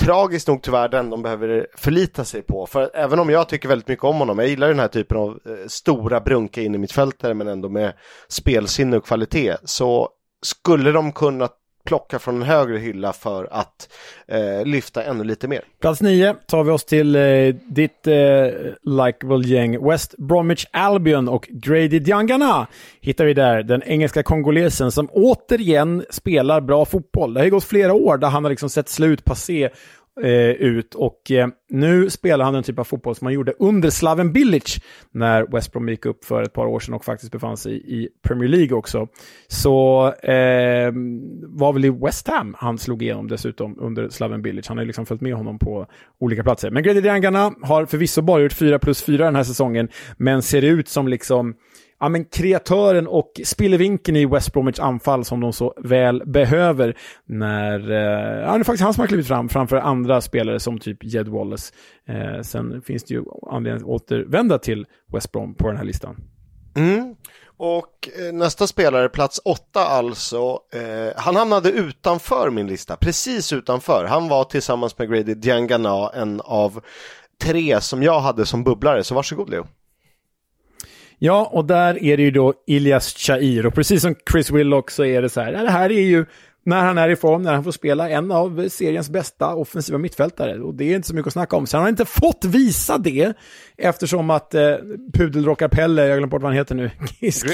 tragiskt 0.00 0.48
nog 0.48 0.62
tyvärr 0.62 0.88
den 0.88 1.10
de 1.10 1.22
behöver 1.22 1.66
förlita 1.76 2.24
sig 2.24 2.42
på. 2.42 2.66
För 2.66 2.90
även 2.94 3.18
om 3.18 3.30
jag 3.30 3.48
tycker 3.48 3.68
väldigt 3.68 3.88
mycket 3.88 4.04
om 4.04 4.16
honom, 4.16 4.38
jag 4.38 4.48
gillar 4.48 4.68
den 4.68 4.78
här 4.78 4.88
typen 4.88 5.16
av 5.18 5.28
eh, 5.30 5.66
stora 5.66 6.20
brunka 6.20 6.62
in 6.62 6.74
i 6.74 6.78
mittfältare 6.78 7.34
men 7.34 7.48
ändå 7.48 7.68
med 7.68 7.92
spelsinne 8.28 8.96
och 8.96 9.06
kvalitet, 9.06 9.56
så 9.64 10.08
skulle 10.42 10.92
de 10.92 11.12
kunna 11.12 11.48
plocka 11.84 12.18
från 12.18 12.36
en 12.36 12.42
högre 12.42 12.78
hylla 12.78 13.12
för 13.12 13.48
att 13.50 13.88
eh, 14.28 14.64
lyfta 14.64 15.02
ännu 15.02 15.24
lite 15.24 15.48
mer. 15.48 15.60
Plats 15.80 16.00
nio 16.00 16.34
tar 16.46 16.64
vi 16.64 16.70
oss 16.70 16.84
till 16.84 17.16
eh, 17.16 17.54
ditt 17.66 18.06
eh, 18.06 18.14
likeable 18.82 19.48
gäng 19.48 19.88
West 19.88 20.14
Bromwich 20.18 20.66
Albion 20.70 21.28
och 21.28 21.48
Grady 21.50 21.98
Diangana 21.98 22.66
hittar 23.00 23.24
vi 23.24 23.34
där, 23.34 23.62
den 23.62 23.82
engelska 23.82 24.22
kongolesen 24.22 24.92
som 24.92 25.08
återigen 25.12 26.04
spelar 26.10 26.60
bra 26.60 26.84
fotboll. 26.84 27.34
Det 27.34 27.40
har 27.40 27.44
ju 27.44 27.50
gått 27.50 27.64
flera 27.64 27.94
år 27.94 28.18
där 28.18 28.28
han 28.28 28.44
har 28.44 28.50
liksom 28.50 28.70
sett 28.70 28.88
slut 28.88 29.24
passé 29.24 29.70
eh, 30.20 30.50
ut 30.50 30.94
och 30.94 31.30
eh, 31.30 31.48
nu 31.68 32.10
spelar 32.10 32.44
han 32.44 32.54
den 32.54 32.62
typ 32.62 32.78
av 32.78 32.84
fotboll 32.84 33.14
som 33.14 33.26
han 33.26 33.34
gjorde 33.34 33.52
under 33.58 33.90
Slaven 33.90 34.32
Bilic 34.32 34.80
när 35.10 35.46
West 35.52 35.72
Brom 35.72 35.88
gick 35.88 36.06
upp 36.06 36.24
för 36.24 36.42
ett 36.42 36.52
par 36.52 36.66
år 36.66 36.80
sedan 36.80 36.94
och 36.94 37.04
faktiskt 37.04 37.32
befann 37.32 37.56
sig 37.56 38.02
i 38.02 38.08
Premier 38.22 38.48
League 38.48 38.76
också. 38.76 39.08
Så 39.48 40.06
eh, 40.12 40.92
var 41.46 41.72
väl 41.72 41.84
i 41.84 41.90
West 41.90 42.28
Ham 42.28 42.54
han 42.58 42.78
slog 42.78 43.02
igenom 43.02 43.28
dessutom 43.28 43.78
under 43.80 44.08
Slaven 44.08 44.42
Bilic. 44.42 44.68
Han 44.68 44.76
har 44.76 44.82
ju 44.82 44.86
liksom 44.86 45.06
följt 45.06 45.20
med 45.20 45.34
honom 45.34 45.58
på 45.58 45.86
olika 46.18 46.42
platser. 46.42 46.70
Men 46.70 46.82
Grady 46.82 47.00
Diangana 47.00 47.54
har 47.62 47.86
förvisso 47.86 48.22
bara 48.22 48.42
gjort 48.42 48.52
4 48.52 48.78
plus 48.78 49.02
4 49.02 49.24
den 49.24 49.36
här 49.36 49.44
säsongen, 49.44 49.88
men 50.16 50.42
ser 50.42 50.62
ut 50.62 50.88
som 50.88 51.08
liksom 51.08 51.54
ja, 52.02 52.08
men 52.08 52.24
kreatören 52.24 53.06
och 53.06 53.40
spillevinkeln 53.44 54.16
i 54.16 54.26
West 54.26 54.52
Bromwich 54.52 54.78
anfall 54.78 55.24
som 55.24 55.40
de 55.40 55.52
så 55.52 55.74
väl 55.76 56.22
behöver 56.26 56.98
när, 57.26 57.90
eh, 57.90 58.40
ja 58.40 58.52
det 58.52 58.58
är 58.58 58.64
faktiskt 58.64 58.82
han 58.82 58.94
som 58.94 59.00
har 59.00 59.08
klivit 59.08 59.26
fram 59.26 59.48
framför 59.48 59.76
andra 59.76 60.20
spelare 60.20 60.60
som 60.60 60.78
typ 60.78 61.04
Jed 61.04 61.28
Wallace. 61.28 61.74
Eh, 62.08 62.42
sen 62.42 62.82
finns 62.82 63.04
det 63.04 63.14
ju 63.14 63.24
anledning 63.50 63.82
att 63.82 63.88
återvända 63.88 64.58
till 64.58 64.86
West 65.12 65.32
Brom 65.32 65.54
på 65.54 65.68
den 65.68 65.76
här 65.76 65.84
listan. 65.84 66.16
Mm. 66.76 67.14
Och 67.56 68.08
eh, 68.18 68.32
nästa 68.32 68.66
spelare, 68.66 69.08
plats 69.08 69.40
åtta 69.44 69.80
alltså, 69.80 70.58
eh, 70.72 71.12
han 71.16 71.36
hamnade 71.36 71.70
utanför 71.70 72.50
min 72.50 72.66
lista, 72.66 72.96
precis 72.96 73.52
utanför. 73.52 74.04
Han 74.08 74.28
var 74.28 74.44
tillsammans 74.44 74.98
med 74.98 75.10
Grady 75.10 75.34
Diangana 75.34 76.10
en 76.14 76.40
av 76.40 76.80
tre 77.42 77.80
som 77.80 78.02
jag 78.02 78.20
hade 78.20 78.46
som 78.46 78.64
bubblare, 78.64 79.04
så 79.04 79.14
varsågod 79.14 79.50
Leo. 79.50 79.66
Ja, 81.24 81.48
och 81.52 81.64
där 81.64 82.02
är 82.04 82.16
det 82.16 82.22
ju 82.22 82.30
då 82.30 82.54
Ilias 82.66 83.14
Chair 83.16 83.66
och 83.66 83.74
precis 83.74 84.02
som 84.02 84.14
Chris 84.32 84.50
Willock 84.50 84.90
så 84.90 85.04
är 85.04 85.22
det 85.22 85.28
så 85.28 85.40
här, 85.40 85.52
det 85.52 85.70
här 85.70 85.92
är 85.92 86.02
ju 86.02 86.26
när 86.64 86.84
han 86.84 86.98
är 86.98 87.08
i 87.08 87.16
form, 87.16 87.42
när 87.42 87.54
han 87.54 87.64
får 87.64 87.70
spela 87.70 88.10
en 88.10 88.30
av 88.30 88.68
seriens 88.68 89.10
bästa 89.10 89.54
offensiva 89.54 89.98
mittfältare. 89.98 90.60
Och 90.60 90.74
det 90.74 90.84
är 90.84 90.96
inte 90.96 91.08
så 91.08 91.14
mycket 91.14 91.26
att 91.26 91.32
snacka 91.32 91.56
om. 91.56 91.66
Så 91.66 91.76
han 91.76 91.84
har 91.84 91.88
inte 91.88 92.04
fått 92.04 92.44
visa 92.44 92.98
det 92.98 93.32
eftersom 93.76 94.30
att 94.30 94.54
eh, 94.54 94.74
pudelrockar-Pelle, 95.12 96.02
jag 96.02 96.18
glömde 96.18 96.30
bort 96.30 96.42
vad 96.42 96.50
han 96.50 96.58
heter 96.58 96.74
nu. 96.74 96.90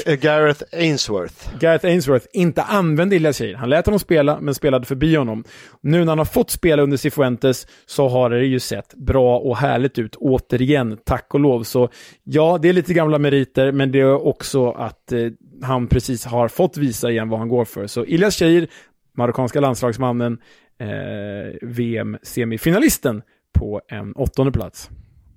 Eh, 0.07 0.15
Gareth 0.15 0.63
Ainsworth. 0.73 1.59
Gareth 1.61 1.87
Ainsworth 1.87 2.27
inte 2.33 2.63
använde 2.63 3.17
Ilias 3.17 3.39
Cheir. 3.39 3.55
Han 3.55 3.69
lät 3.69 3.87
honom 3.87 3.99
spela, 3.99 4.41
men 4.41 4.55
spelade 4.55 4.87
förbi 4.87 5.17
honom. 5.17 5.45
Nu 5.81 5.99
när 5.99 6.07
han 6.07 6.19
har 6.19 6.25
fått 6.25 6.51
spela 6.51 6.83
under 6.83 6.97
Cifuentes 6.97 7.67
så 7.87 8.09
har 8.09 8.31
det 8.31 8.45
ju 8.45 8.61
sett 8.61 8.95
bra 8.95 9.39
och 9.39 9.57
härligt 9.57 9.99
ut 9.99 10.17
återigen, 10.17 10.99
tack 11.05 11.35
och 11.35 11.41
lov. 11.41 11.63
Så 11.63 11.89
ja, 12.25 12.59
det 12.63 12.69
är 12.69 12.73
lite 12.73 12.95
gamla 12.95 13.19
meriter, 13.19 13.73
men 13.73 13.93
det 13.93 14.01
är 14.01 14.27
också 14.27 14.71
att 14.71 15.13
eh, 15.13 15.19
han 15.63 15.87
precis 15.87 16.25
har 16.25 16.49
fått 16.49 16.77
visa 16.77 17.11
igen 17.11 17.29
vad 17.29 17.39
han 17.39 17.49
går 17.49 17.65
för. 17.65 17.87
Så 17.87 18.05
Ilias 18.05 18.37
Cheir 18.37 18.69
marockanska 19.19 19.61
landslagsmannen, 19.61 20.39
eh, 20.79 20.89
VM-semifinalisten 21.63 23.23
på 23.59 23.81
en 23.89 24.13
åttonde 24.13 24.53
plats. 24.53 24.91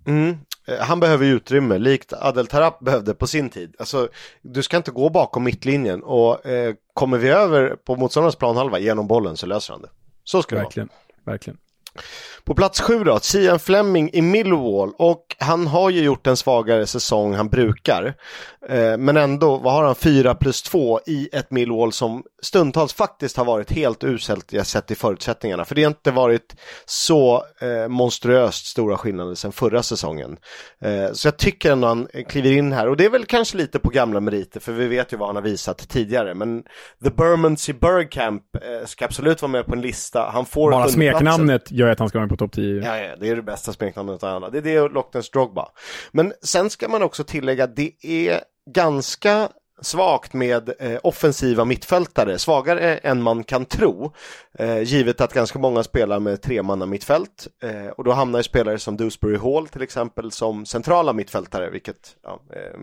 Mm. 0.07 0.37
Eh, 0.67 0.79
han 0.79 0.99
behöver 0.99 1.25
utrymme, 1.25 1.77
likt 1.77 2.13
Adel 2.13 2.47
Tarap 2.47 2.79
behövde 2.79 3.13
på 3.13 3.27
sin 3.27 3.49
tid. 3.49 3.75
Alltså, 3.79 4.09
du 4.41 4.63
ska 4.63 4.77
inte 4.77 4.91
gå 4.91 5.09
bakom 5.09 5.43
mittlinjen 5.43 6.03
och 6.03 6.45
eh, 6.45 6.75
kommer 6.93 7.17
vi 7.17 7.29
över 7.29 7.75
på 7.75 7.95
motståndarens 7.95 8.35
planhalva 8.35 8.79
genom 8.79 9.07
bollen 9.07 9.37
så 9.37 9.45
löser 9.45 9.73
han 9.73 9.81
det. 9.81 9.89
Så 10.23 10.41
ska 10.41 10.55
det 10.55 10.61
verkligen, 10.61 10.89
vara. 11.25 11.33
Verkligen. 11.33 11.57
På 12.43 12.55
plats 12.55 12.81
sju 12.81 13.03
då, 13.03 13.19
Sian 13.19 13.59
Fleming 13.59 14.09
i 14.13 14.21
Millwall 14.21 14.91
och 14.97 15.35
han 15.39 15.67
har 15.67 15.89
ju 15.89 16.03
gjort 16.03 16.27
en 16.27 16.37
svagare 16.37 16.87
säsong 16.87 17.33
han 17.33 17.49
brukar. 17.49 18.13
Eh, 18.69 18.97
men 18.97 19.17
ändå, 19.17 19.57
vad 19.57 19.73
har 19.73 19.83
han, 19.83 19.95
4 19.95 20.35
plus 20.35 20.61
2 20.61 20.99
i 21.05 21.29
ett 21.33 21.51
Millwall 21.51 21.91
som 21.91 22.23
stundtals 22.41 22.93
faktiskt 22.93 23.37
har 23.37 23.45
varit 23.45 23.71
helt 23.71 24.03
uselt 24.03 24.53
jag 24.53 24.67
sett 24.67 24.91
i 24.91 24.95
förutsättningarna. 24.95 25.65
För 25.65 25.75
det 25.75 25.83
har 25.83 25.91
inte 25.91 26.11
varit 26.11 26.55
så 26.85 27.43
eh, 27.61 27.87
monstruöst 27.87 28.65
stora 28.65 28.97
skillnader 28.97 29.35
sedan 29.35 29.51
förra 29.51 29.83
säsongen. 29.83 30.37
Eh, 30.81 31.13
så 31.13 31.27
jag 31.27 31.37
tycker 31.37 31.71
ändå 31.71 31.87
han 31.87 32.07
kliver 32.29 32.51
in 32.51 32.73
här 32.73 32.87
och 32.87 32.97
det 32.97 33.05
är 33.05 33.09
väl 33.09 33.25
kanske 33.25 33.57
lite 33.57 33.79
på 33.79 33.89
gamla 33.89 34.19
meriter 34.19 34.59
för 34.59 34.71
vi 34.71 34.87
vet 34.87 35.13
ju 35.13 35.17
vad 35.17 35.29
han 35.29 35.35
har 35.35 35.43
visat 35.43 35.89
tidigare. 35.89 36.33
Men 36.33 36.63
The 37.03 37.09
Bermondsey 37.09 37.75
Bergkamp 37.75 38.43
eh, 38.55 38.85
ska 38.85 39.05
absolut 39.05 39.41
vara 39.41 39.51
med 39.51 39.65
på 39.65 39.73
en 39.73 39.81
lista. 39.81 40.29
Han 40.33 40.45
får 40.45 40.71
Bara 40.71 40.87
smeknamnet 40.87 41.71
gör 41.71 41.87
att 41.87 41.99
han 41.99 42.09
ska 42.09 42.17
vara 42.17 42.25
med 42.25 42.29
på 42.31 42.37
topp 42.37 42.51
10. 42.51 42.83
Ja, 42.85 42.97
ja, 42.97 43.15
det 43.15 43.29
är 43.29 43.35
det 43.35 43.41
bästa 43.41 43.73
smeknamnet 43.73 44.23
av 44.23 44.35
alla. 44.35 44.49
Det 44.49 44.57
är 44.57 44.61
det 44.61 44.79
och 44.79 44.91
Loch 44.91 45.13
Ness 45.13 45.29
Drogba. 45.29 45.69
Men 46.11 46.33
sen 46.41 46.69
ska 46.69 46.87
man 46.87 47.03
också 47.03 47.23
tillägga, 47.23 47.67
det 47.67 47.91
är 48.01 48.41
ganska 48.69 49.49
svagt 49.81 50.33
med 50.33 50.73
eh, 50.79 50.99
offensiva 51.03 51.65
mittfältare, 51.65 52.39
svagare 52.39 52.97
än 52.97 53.21
man 53.21 53.43
kan 53.43 53.65
tro. 53.65 54.13
Eh, 54.53 54.81
givet 54.81 55.21
att 55.21 55.33
ganska 55.33 55.59
många 55.59 55.83
spelar 55.83 56.19
med 56.19 56.41
tremanna 56.41 56.85
mittfält 56.85 57.47
eh, 57.63 57.87
och 57.87 58.03
då 58.03 58.11
hamnar 58.11 58.39
ju 58.39 58.43
spelare 58.43 58.79
som 58.79 58.97
Dewsbury 58.97 59.37
Hall 59.37 59.67
till 59.67 59.81
exempel 59.81 60.31
som 60.31 60.65
centrala 60.65 61.13
mittfältare, 61.13 61.69
vilket 61.69 62.15
ja, 62.23 62.41
eh, 62.55 62.79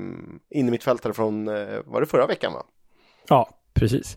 innermittfältare 0.51 1.13
från, 1.13 1.49
eh, 1.49 1.79
var 1.85 2.01
det 2.01 2.07
förra 2.07 2.27
veckan 2.27 2.53
va? 2.53 2.63
Ja, 3.29 3.49
precis. 3.75 4.17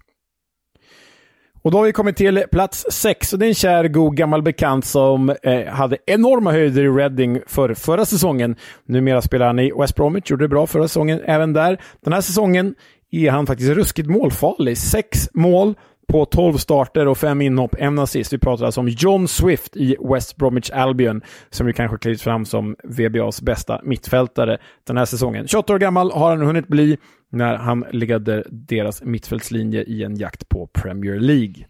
Och 1.63 1.71
då 1.71 1.77
har 1.77 1.85
vi 1.85 1.91
kommit 1.91 2.17
till 2.17 2.43
plats 2.51 2.85
sex 2.91 3.33
och 3.33 3.39
det 3.39 3.45
är 3.45 3.47
en 3.47 3.55
kär 3.55 3.87
god 3.87 4.15
gammal 4.15 4.41
bekant 4.41 4.85
som 4.85 5.29
eh, 5.43 5.65
hade 5.65 5.97
enorma 6.05 6.51
höjder 6.51 6.83
i 6.83 6.89
Reading 6.89 7.41
för 7.47 7.73
förra 7.73 8.05
säsongen. 8.05 8.55
Numera 8.85 9.21
spelar 9.21 9.47
han 9.47 9.59
i 9.59 9.71
West 9.79 9.95
Bromwich, 9.95 10.31
gjorde 10.31 10.43
det 10.43 10.49
bra 10.49 10.67
förra 10.67 10.87
säsongen 10.87 11.21
även 11.25 11.53
där. 11.53 11.81
Den 12.03 12.13
här 12.13 12.21
säsongen 12.21 12.75
är 13.11 13.31
han 13.31 13.47
faktiskt 13.47 13.69
ruskigt 13.69 14.09
målfarlig. 14.09 14.77
Sex 14.77 15.29
mål 15.33 15.75
på 16.07 16.25
12 16.25 16.57
starter 16.57 17.07
och 17.07 17.17
fem 17.17 17.41
inhopp, 17.41 17.75
en 17.77 17.99
assist. 17.99 18.33
Vi 18.33 18.37
pratar 18.37 18.65
alltså 18.65 18.81
om 18.81 18.89
John 18.89 19.27
Swift 19.27 19.77
i 19.77 19.95
West 20.13 20.35
Bromwich 20.35 20.71
Albion, 20.71 21.21
som 21.49 21.67
ju 21.67 21.73
kanske 21.73 21.97
klivit 21.97 22.21
fram 22.21 22.45
som 22.45 22.75
VBAs 22.83 23.41
bästa 23.41 23.81
mittfältare 23.83 24.57
den 24.87 24.97
här 24.97 25.05
säsongen. 25.05 25.47
28 25.47 25.73
år 25.73 25.79
gammal 25.79 26.11
har 26.11 26.29
han 26.29 26.41
hunnit 26.41 26.67
bli 26.67 26.97
när 27.31 27.55
han 27.55 27.85
leder 27.91 28.45
deras 28.49 29.03
mittfältslinje 29.03 29.83
i 29.83 30.03
en 30.03 30.15
jakt 30.15 30.49
på 30.49 30.67
Premier 30.67 31.19
League. 31.19 31.65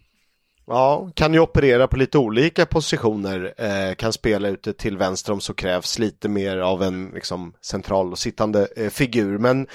Ja, 0.67 1.09
kan 1.13 1.33
ju 1.33 1.39
operera 1.39 1.87
på 1.87 1.97
lite 1.97 2.17
olika 2.17 2.65
positioner, 2.65 3.53
eh, 3.57 3.95
kan 3.95 4.13
spela 4.13 4.47
ute 4.47 4.73
till 4.73 4.97
vänster 4.97 5.33
om 5.33 5.41
så 5.41 5.53
krävs 5.53 5.99
lite 5.99 6.29
mer 6.29 6.57
av 6.57 6.83
en 6.83 7.11
liksom, 7.13 7.53
central 7.61 8.11
och 8.11 8.19
sittande 8.19 8.67
eh, 8.75 8.89
figur. 8.89 9.37
Men 9.37 9.67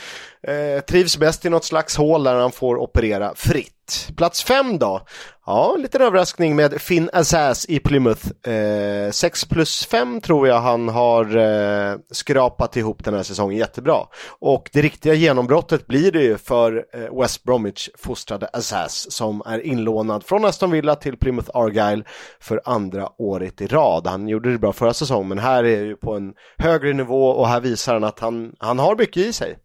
eh, 0.43 0.81
trivs 0.89 1.19
bäst 1.19 1.45
i 1.45 1.51
något 1.51 1.65
slags 1.65 1.97
hål 1.97 2.25
där 2.25 2.35
han 2.35 2.53
får 2.53 2.77
operera 2.77 3.35
fritt. 3.35 3.76
Plats 4.17 4.45
fem 4.45 4.79
då? 4.79 5.07
Ja, 5.47 5.77
lite 5.79 5.99
överraskning 5.99 6.57
med 6.57 6.81
Finn 6.81 7.11
Assas 7.13 7.67
i 7.69 7.79
Plymouth. 7.79 8.27
Eh, 8.51 9.11
6 9.11 9.45
plus 9.45 9.87
5 9.87 10.21
tror 10.21 10.49
jag 10.49 10.61
han 10.61 10.89
har 10.89 11.37
eh, 11.37 11.97
skrapat 12.11 12.77
ihop 12.77 13.05
den 13.05 13.15
här 13.15 13.23
säsongen 13.23 13.59
jättebra. 13.59 13.99
Och 14.39 14.71
det 14.73 14.83
riktiga 14.83 15.15
genombrottet 15.15 15.87
blir 15.87 16.13
det 16.13 16.23
ju 16.23 16.39
för 16.39 16.85
eh, 16.95 17.21
West 17.21 17.45
Bromwich 17.45 17.89
fostrade 17.99 18.47
Assas 18.53 19.13
som 19.13 19.43
är 19.47 19.67
inlånad 19.67 20.25
från 20.25 20.45
Aston 20.45 20.71
Villa 20.71 20.95
till 20.95 21.17
Plymouth 21.17 21.51
Argyle 21.55 22.05
för 22.41 22.61
andra 22.65 23.09
året 23.19 23.61
i 23.61 23.67
rad. 23.67 24.07
Han 24.07 24.29
gjorde 24.29 24.53
det 24.53 24.59
bra 24.59 24.73
förra 24.73 24.95
säsongen 24.95 25.29
men 25.29 25.39
här 25.39 25.65
är 25.65 25.85
ju 25.85 25.97
på 25.97 26.15
en 26.15 26.33
högre 26.59 26.93
nivå 26.93 27.29
och 27.29 27.49
här 27.49 27.61
visar 27.61 27.95
han 27.95 28.05
att 28.05 28.21
han, 28.21 28.53
han 28.59 28.79
har 28.79 28.97
mycket 28.97 29.27
i 29.27 29.33
sig. 29.33 29.59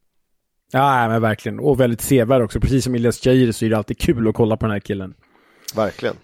Ja, 0.72 1.08
men 1.08 1.22
verkligen. 1.22 1.60
Och 1.60 1.80
väldigt 1.80 2.02
sevärd 2.02 2.42
också. 2.42 2.60
Precis 2.60 2.84
som 2.84 2.96
Ilias 2.96 3.26
Jair 3.26 3.52
så 3.52 3.66
är 3.66 3.70
det 3.70 3.78
alltid 3.78 4.00
kul 4.00 4.28
att 4.28 4.36
kolla 4.36 4.58
på 4.58 4.66
den 4.66 4.72
här 4.74 4.80
killen. 4.80 5.14
Verkligen. 5.76 6.16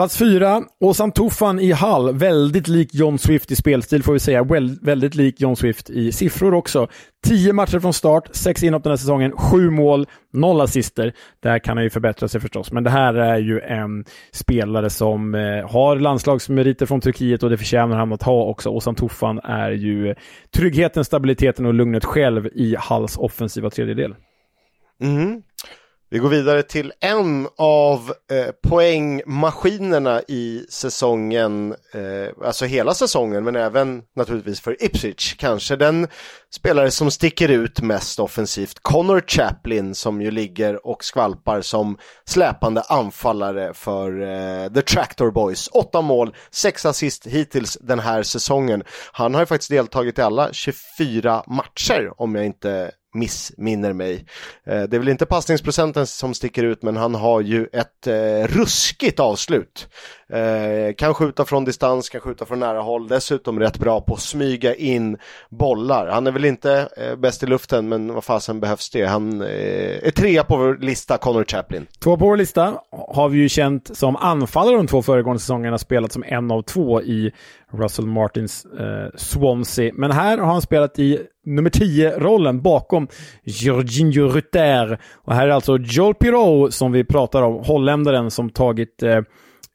Plats 0.00 0.18
fyra, 0.18 0.62
Ozan 0.80 1.12
Tufan 1.12 1.60
i 1.60 1.72
Hall. 1.72 2.18
Väldigt 2.18 2.68
lik 2.68 2.94
John 2.94 3.18
Swift 3.18 3.50
i 3.50 3.56
spelstil 3.56 4.02
får 4.02 4.12
vi 4.12 4.18
säga. 4.18 4.44
väldigt 4.82 5.14
lik 5.14 5.40
John 5.40 5.56
Swift 5.56 5.90
i 5.90 6.12
siffror 6.12 6.54
också. 6.54 6.88
Tio 7.26 7.52
matcher 7.52 7.78
från 7.78 7.92
start, 7.92 8.28
sex 8.32 8.62
inhopp 8.62 8.82
den 8.82 8.90
här 8.90 8.96
säsongen, 8.96 9.32
sju 9.32 9.70
mål, 9.70 10.06
noll 10.32 10.60
assister. 10.60 11.12
Där 11.42 11.58
kan 11.58 11.76
han 11.76 11.84
ju 11.84 11.90
förbättra 11.90 12.28
sig 12.28 12.40
förstås, 12.40 12.72
men 12.72 12.84
det 12.84 12.90
här 12.90 13.14
är 13.14 13.38
ju 13.38 13.60
en 13.60 14.04
spelare 14.32 14.90
som 14.90 15.34
eh, 15.34 15.70
har 15.70 15.96
landslagsmeriter 15.96 16.86
från 16.86 17.00
Turkiet 17.00 17.42
och 17.42 17.50
det 17.50 17.56
förtjänar 17.56 17.96
han 17.96 18.12
att 18.12 18.22
ha 18.22 18.44
också. 18.44 18.70
Ozan 18.70 18.94
Tufan 18.94 19.38
är 19.38 19.70
ju 19.70 20.14
tryggheten, 20.54 21.04
stabiliteten 21.04 21.66
och 21.66 21.74
lugnet 21.74 22.04
själv 22.04 22.46
i 22.46 22.76
Halls 22.78 23.16
offensiva 23.18 23.70
tredjedel. 23.70 24.14
Mm. 25.02 25.42
Vi 26.12 26.18
går 26.18 26.28
vidare 26.28 26.62
till 26.62 26.92
en 27.00 27.48
av 27.56 28.12
eh, 28.32 28.70
poängmaskinerna 28.70 30.22
i 30.28 30.66
säsongen, 30.68 31.74
eh, 31.94 32.46
alltså 32.46 32.64
hela 32.64 32.94
säsongen, 32.94 33.44
men 33.44 33.56
även 33.56 34.02
naturligtvis 34.16 34.60
för 34.60 34.84
Ipswich. 34.84 35.34
Kanske 35.38 35.76
den 35.76 36.08
spelare 36.54 36.90
som 36.90 37.10
sticker 37.10 37.48
ut 37.48 37.80
mest 37.80 38.18
offensivt, 38.18 38.78
Connor 38.82 39.22
Chaplin, 39.26 39.94
som 39.94 40.22
ju 40.22 40.30
ligger 40.30 40.86
och 40.86 41.04
skvalpar 41.04 41.60
som 41.60 41.98
släpande 42.24 42.80
anfallare 42.80 43.74
för 43.74 44.20
eh, 44.20 44.72
The 44.72 44.82
Tractor 44.82 45.30
Boys. 45.30 45.68
Åtta 45.72 46.00
mål, 46.00 46.34
sex 46.50 46.86
assist 46.86 47.26
hittills 47.26 47.78
den 47.80 47.98
här 47.98 48.22
säsongen. 48.22 48.82
Han 49.12 49.34
har 49.34 49.42
ju 49.42 49.46
faktiskt 49.46 49.70
deltagit 49.70 50.18
i 50.18 50.22
alla 50.22 50.52
24 50.52 51.44
matcher, 51.46 52.12
om 52.16 52.34
jag 52.34 52.46
inte 52.46 52.90
missminner 53.14 53.92
mig. 53.92 54.14
Eh, 54.66 54.82
det 54.82 54.96
är 54.96 54.98
väl 54.98 55.08
inte 55.08 55.26
passningsprocenten 55.26 56.06
som 56.06 56.34
sticker 56.34 56.64
ut 56.64 56.82
men 56.82 56.96
han 56.96 57.14
har 57.14 57.40
ju 57.40 57.66
ett 57.72 58.06
eh, 58.06 58.46
ruskigt 58.46 59.20
avslut. 59.20 59.88
Eh, 60.32 60.94
kan 60.94 61.14
skjuta 61.14 61.44
från 61.44 61.64
distans, 61.64 62.08
kan 62.08 62.20
skjuta 62.20 62.46
från 62.46 62.60
nära 62.60 62.80
håll, 62.80 63.08
dessutom 63.08 63.60
rätt 63.60 63.78
bra 63.78 64.00
på 64.00 64.14
att 64.14 64.20
smyga 64.20 64.74
in 64.74 65.16
bollar. 65.48 66.06
Han 66.06 66.26
är 66.26 66.32
väl 66.32 66.44
inte 66.44 66.88
eh, 66.96 67.16
bäst 67.16 67.42
i 67.42 67.46
luften 67.46 67.88
men 67.88 68.14
vad 68.14 68.24
fasen 68.24 68.60
behövs 68.60 68.90
det? 68.90 69.04
Han 69.04 69.42
eh, 69.42 70.06
är 70.06 70.10
trea 70.10 70.44
på 70.44 70.56
vår 70.56 70.78
lista, 70.80 71.18
Connor 71.18 71.44
Chaplin. 71.44 71.86
Två 71.98 72.16
på 72.16 72.24
vår 72.24 72.36
lista 72.36 72.74
har 72.90 73.28
vi 73.28 73.38
ju 73.38 73.48
känt 73.48 73.96
som 73.96 74.16
anfallare 74.16 74.76
de 74.76 74.86
två 74.86 75.02
föregående 75.02 75.40
säsongerna, 75.40 75.78
spelat 75.78 76.12
som 76.12 76.24
en 76.26 76.50
av 76.50 76.62
två 76.62 77.02
i 77.02 77.32
Russell 77.72 78.06
Martins 78.06 78.64
eh, 78.64 79.16
Swansea. 79.16 79.92
Men 79.94 80.10
här 80.10 80.38
har 80.38 80.52
han 80.52 80.62
spelat 80.62 80.98
i 80.98 81.18
nummer 81.46 81.70
10-rollen 81.70 82.62
bakom 82.62 83.08
Jorginho 83.42 84.28
Rutter. 84.28 85.00
Och 85.14 85.34
här 85.34 85.48
är 85.48 85.52
alltså 85.52 85.78
Joel 85.78 86.14
Pirou 86.14 86.70
som 86.70 86.92
vi 86.92 87.04
pratar 87.04 87.42
om, 87.42 87.64
holländaren 87.64 88.30
som 88.30 88.50
tagit 88.50 89.02
eh, 89.02 89.20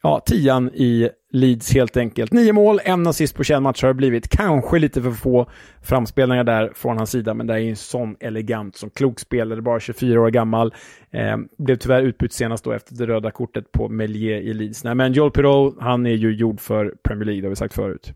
ja, 0.06 0.20
tian 0.20 0.70
i 0.74 1.10
Leeds 1.32 1.74
helt 1.74 1.98
enkelt. 1.98 2.34
Nio 2.34 2.54
mål, 2.54 2.80
en 2.84 3.08
assist 3.08 3.36
på 3.36 3.44
21 3.44 3.62
matcher 3.62 3.84
har 3.84 3.94
det 3.94 3.98
blivit. 3.98 4.30
Kanske 4.30 4.80
lite 4.80 5.02
för 5.02 5.12
få 5.12 5.50
framspelningar 5.82 6.44
där 6.44 6.72
från 6.76 6.98
hans 6.98 7.12
sida, 7.12 7.34
men 7.34 7.48
det 7.48 7.54
är 7.54 7.58
ju 7.58 7.70
en 7.70 7.76
sån 7.76 8.16
elegant, 8.20 8.76
som 8.76 8.90
klok 8.90 9.20
spelare, 9.20 9.62
bara 9.62 9.80
24 9.80 10.22
år 10.22 10.30
gammal. 10.30 10.74
Eh, 11.12 11.38
blev 11.58 11.76
tyvärr 11.76 12.02
utbytt 12.02 12.34
senast 12.34 12.64
då 12.64 12.72
efter 12.72 12.96
det 12.96 13.08
röda 13.08 13.32
kortet 13.32 13.72
på 13.72 13.90
Melier 13.90 14.38
i 14.38 14.54
Leeds. 14.54 14.84
Nej, 14.84 14.96
men 14.96 15.14
Joel 15.14 15.32
Pirou, 15.32 15.76
han 15.80 16.06
är 16.06 16.16
ju 16.16 16.36
gjord 16.36 16.60
för 16.60 16.94
Premier 17.04 17.26
League, 17.26 17.42
det 17.42 17.46
har 17.46 17.50
vi 17.50 17.56
sagt 17.56 17.74
förut. 17.74 18.14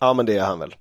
Ja, 0.00 0.14
men 0.14 0.26
det 0.26 0.36
är 0.36 0.44
han 0.44 0.58
väl. 0.58 0.74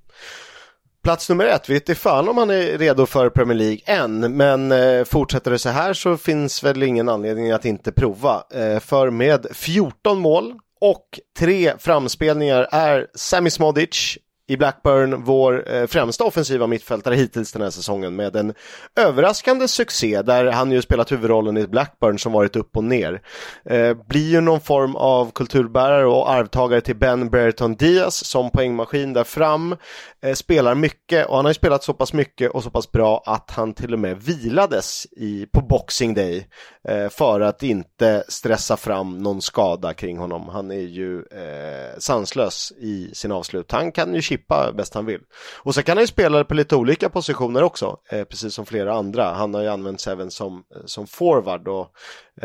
Plats 1.04 1.30
nummer 1.30 1.46
ett, 1.46 1.70
vet 1.70 1.82
inte 1.90 1.96
fan 1.96 2.30
om 2.30 2.38
han 2.38 2.50
är 2.50 2.78
redo 2.78 3.06
för 3.06 3.30
Premier 3.30 3.58
League 3.58 3.80
än, 3.86 4.38
men 4.38 4.72
eh, 4.72 5.04
fortsätter 5.04 5.52
det 5.52 5.60
så 5.60 5.70
här 5.70 5.94
så 5.94 6.18
finns 6.18 6.64
väl 6.64 6.84
ingen 6.84 7.10
anledning 7.10 7.52
att 7.52 7.66
inte 7.66 7.92
prova. 7.92 8.44
Eh, 8.54 8.80
för 8.80 9.10
med 9.10 9.48
14 9.52 10.20
mål 10.20 10.54
och 10.82 11.20
tre 11.40 11.74
framspelningar 11.80 12.68
är 12.72 13.08
Sami 13.16 13.50
Smodic 13.50 14.18
i 14.54 14.58
Blackburn 14.58 15.24
vår 15.24 15.74
eh, 15.74 15.88
främsta 15.88 16.24
offensiva 16.24 16.68
mittfältare 16.68 17.16
hittills 17.16 17.52
den 17.52 17.62
här 17.62 17.70
säsongen 17.70 18.16
med 18.16 18.36
en 18.36 18.54
överraskande 18.96 19.68
succé 19.68 20.22
där 20.22 20.52
han 20.52 20.72
ju 20.72 20.82
spelat 20.82 21.12
huvudrollen 21.12 21.58
i 21.58 21.68
Blackburn 21.68 22.20
som 22.20 22.32
varit 22.32 22.56
upp 22.56 22.78
och 22.78 22.84
ner. 22.84 23.22
Eh, 23.66 23.94
blir 23.94 24.30
ju 24.32 24.42
någon 24.42 24.62
form 24.62 24.96
av 24.96 25.32
kulturbärare 25.32 26.06
och 26.06 26.32
arvtagare 26.32 26.82
till 26.82 26.96
Ben 26.96 27.30
Brereton 27.30 27.76
Diaz 27.76 28.26
som 28.26 28.52
poängmaskin 28.52 29.14
där 29.14 29.24
fram. 29.24 29.76
Eh, 30.24 30.34
spelar 30.34 30.76
mycket 30.76 31.28
och 31.28 31.36
han 31.36 31.46
har 31.46 31.50
ju 31.50 31.56
spelat 31.56 31.84
så 31.84 31.94
pass 31.94 32.14
mycket 32.14 32.52
och 32.52 32.64
så 32.64 32.70
pass 32.70 32.92
bra 32.92 33.24
att 33.26 33.52
han 33.52 33.74
till 33.74 33.94
och 33.94 34.00
med 34.00 34.22
vilades 34.22 35.08
i, 35.12 35.46
på 35.46 35.62
Boxing 35.62 36.14
Day 36.14 36.48
eh, 36.88 37.10
för 37.10 37.42
att 37.42 37.64
inte 37.64 38.24
stressa 38.28 38.78
fram 38.78 39.18
någon 39.18 39.42
skada 39.42 39.94
kring 39.94 40.18
honom. 40.18 40.50
Han 40.50 40.72
är 40.72 40.76
ju 40.76 41.18
eh, 41.20 41.98
sanslös 42.00 42.74
i 42.78 43.10
sin 43.14 43.32
avslut. 43.32 43.72
Han 43.72 43.92
kan 43.92 44.16
ju 44.16 44.22
chippa 44.22 44.43
bäst 44.74 44.94
han 44.94 45.06
vill. 45.06 45.22
Och 45.58 45.76
så 45.76 45.84
kan 45.84 45.98
han 45.98 46.04
ju 46.04 46.08
spela 46.08 46.44
på 46.44 46.54
lite 46.54 46.76
olika 46.76 47.10
positioner 47.10 47.64
också, 47.64 47.98
eh, 48.10 48.24
precis 48.24 48.54
som 48.54 48.66
flera 48.66 48.94
andra. 48.94 49.34
Han 49.34 49.54
har 49.54 49.62
ju 49.62 49.68
använts 49.68 50.08
även 50.08 50.32
som, 50.32 50.64
som 50.86 51.08
forward 51.08 51.68
och 51.68 51.92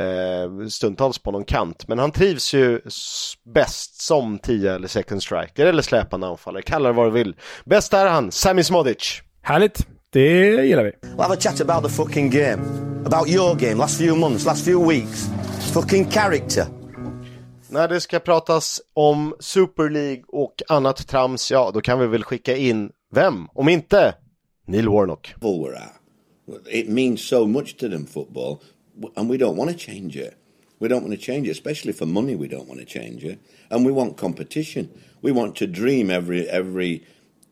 eh, 0.02 0.66
stundtals 0.68 1.18
på 1.18 1.30
någon 1.30 1.44
kant. 1.44 1.88
Men 1.88 1.98
han 1.98 2.10
trivs 2.10 2.54
ju 2.54 2.80
bäst 3.54 4.00
som 4.00 4.38
10 4.38 4.74
eller 4.74 4.88
second 4.88 5.22
striker 5.22 5.66
eller 5.66 5.82
släpande 5.82 6.26
anfallare, 6.26 6.62
kalla 6.62 6.88
det 6.88 6.94
vad 6.94 7.06
du 7.06 7.10
vill. 7.10 7.36
Bäst 7.64 7.94
är 7.94 8.06
han, 8.06 8.32
Sami 8.32 8.64
Smodic. 8.64 9.22
Härligt, 9.42 9.86
det 10.12 10.66
gillar 10.66 10.84
vi. 10.84 10.90
We'll 10.90 11.22
have 11.22 11.34
a 11.34 11.40
chat 11.40 11.60
about 11.60 11.90
the 11.90 11.96
fucking 11.96 12.30
game. 12.30 12.62
About 13.06 13.28
your 13.28 13.54
game, 13.54 13.74
last 13.74 13.98
few 13.98 14.20
months, 14.20 14.46
last 14.46 14.64
few 14.64 14.94
weeks. 14.94 15.28
Fucking 15.74 16.10
character. 16.10 16.77
När 17.70 17.88
det 17.88 18.00
ska 18.00 18.18
pratas 18.18 18.80
om 18.94 19.34
Super 19.40 19.90
League 19.90 20.22
och 20.28 20.62
annat 20.68 21.06
trams, 21.08 21.50
ja 21.50 21.70
då 21.74 21.80
kan 21.80 22.00
vi 22.00 22.06
väl 22.06 22.24
skicka 22.24 22.56
in 22.56 22.92
vem, 23.10 23.48
om 23.52 23.68
inte 23.68 24.14
Neil 24.66 24.88
Warnock. 24.88 25.34
It 26.70 26.88
means 26.88 27.20
so 27.28 27.46
much 27.46 27.76
to 27.76 27.88
them 27.88 28.06
football 28.06 28.58
and 29.16 29.30
we 29.30 29.36
don't 29.36 29.56
want 29.56 29.70
to 29.70 29.78
change 29.78 30.16
it. 30.16 30.34
We 30.80 30.88
don't 30.88 31.02
want 31.02 31.12
to 31.12 31.20
change 31.20 31.48
it, 31.48 31.50
especially 31.50 31.92
for 31.92 32.06
money. 32.06 32.36
We 32.36 32.48
don't 32.48 32.68
want 32.68 32.80
to 32.80 32.86
change 32.86 33.24
it, 33.24 33.38
and 33.70 33.84
we 33.84 33.92
want 33.92 34.16
competition. 34.16 34.90
We 35.22 35.32
want 35.32 35.56
to 35.56 35.66
dream 35.66 36.10
every 36.10 36.48
every 36.48 37.04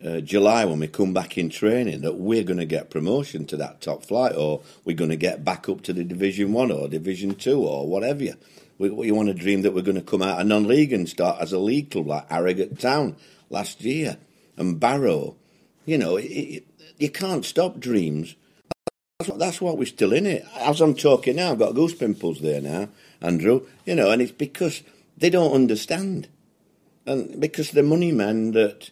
uh, 0.04 0.20
July 0.20 0.64
when 0.64 0.78
we 0.78 0.86
come 0.86 1.12
back 1.12 1.36
in 1.36 1.50
training 1.50 2.02
that 2.02 2.14
we're 2.14 2.44
going 2.44 2.58
to 2.58 2.66
get 2.66 2.90
promotion 2.90 3.44
to 3.46 3.56
that 3.56 3.80
top 3.80 4.04
flight, 4.04 4.36
or 4.36 4.62
we're 4.84 4.96
going 4.96 5.10
to 5.10 5.16
get 5.16 5.44
back 5.44 5.68
up 5.68 5.82
to 5.82 5.92
the 5.92 6.04
Division 6.04 6.52
1 6.52 6.70
or 6.70 6.88
Division 6.88 7.34
2 7.34 7.60
or 7.60 7.88
whatever. 7.88 8.36
We, 8.78 9.10
want 9.10 9.28
to 9.28 9.34
dream 9.34 9.62
that 9.62 9.74
we're 9.74 9.82
going 9.82 9.96
to 9.96 10.02
come 10.02 10.22
out 10.22 10.40
of 10.40 10.46
non-league 10.46 10.92
and 10.92 11.08
start 11.08 11.40
as 11.40 11.52
a 11.52 11.58
league 11.58 11.90
club 11.90 12.06
like 12.06 12.30
Harrogate 12.30 12.78
Town 12.78 13.16
last 13.48 13.80
year 13.80 14.18
and 14.56 14.78
Barrow. 14.78 15.36
You 15.86 15.98
know, 15.98 16.16
it, 16.16 16.24
it, 16.24 16.66
you 16.98 17.10
can't 17.10 17.44
stop 17.44 17.78
dreams. 17.78 18.34
That's 19.36 19.60
why 19.60 19.72
we're 19.72 19.86
still 19.86 20.12
in 20.12 20.26
it. 20.26 20.44
As 20.56 20.80
I'm 20.80 20.94
talking 20.94 21.36
now, 21.36 21.52
I've 21.52 21.58
got 21.58 21.74
goose 21.74 21.94
pimples 21.94 22.40
there 22.40 22.60
now, 22.60 22.88
Andrew. 23.22 23.66
You 23.86 23.94
know, 23.94 24.10
and 24.10 24.20
it's 24.20 24.32
because 24.32 24.82
they 25.16 25.30
don't 25.30 25.54
understand, 25.54 26.28
and 27.06 27.40
because 27.40 27.70
the 27.70 27.82
money 27.82 28.12
men 28.12 28.52
that, 28.52 28.90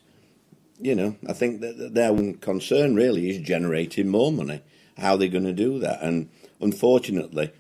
you 0.81 0.95
know, 0.95 1.17
I 1.29 1.35
think 1.35 1.61
that 1.61 1.93
their 1.93 2.33
concern 2.35 2.95
really 2.95 3.29
is 3.29 3.47
generating 3.47 4.09
more 4.09 4.33
money. 4.33 4.63
How 4.97 5.17
they're 5.17 5.29
going 5.29 5.45
to 5.45 5.53
do 5.53 5.79
that, 5.81 6.03
and 6.03 6.31
unfortunately, 6.61 7.51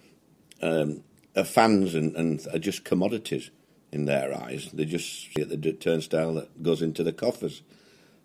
um, 0.62 1.02
are 1.36 1.44
fans 1.44 1.94
and, 1.94 2.16
and 2.16 2.40
are 2.52 2.58
just 2.58 2.88
commodities 2.88 3.50
in 3.92 4.06
their 4.06 4.34
eyes. 4.48 4.70
They 4.72 4.84
just 4.84 5.34
see 5.34 5.42
at 5.42 5.62
the 5.62 5.72
turnstile 5.72 6.34
that 6.34 6.62
goes 6.62 6.82
into 6.82 7.04
the 7.04 7.12
coffers. 7.12 7.62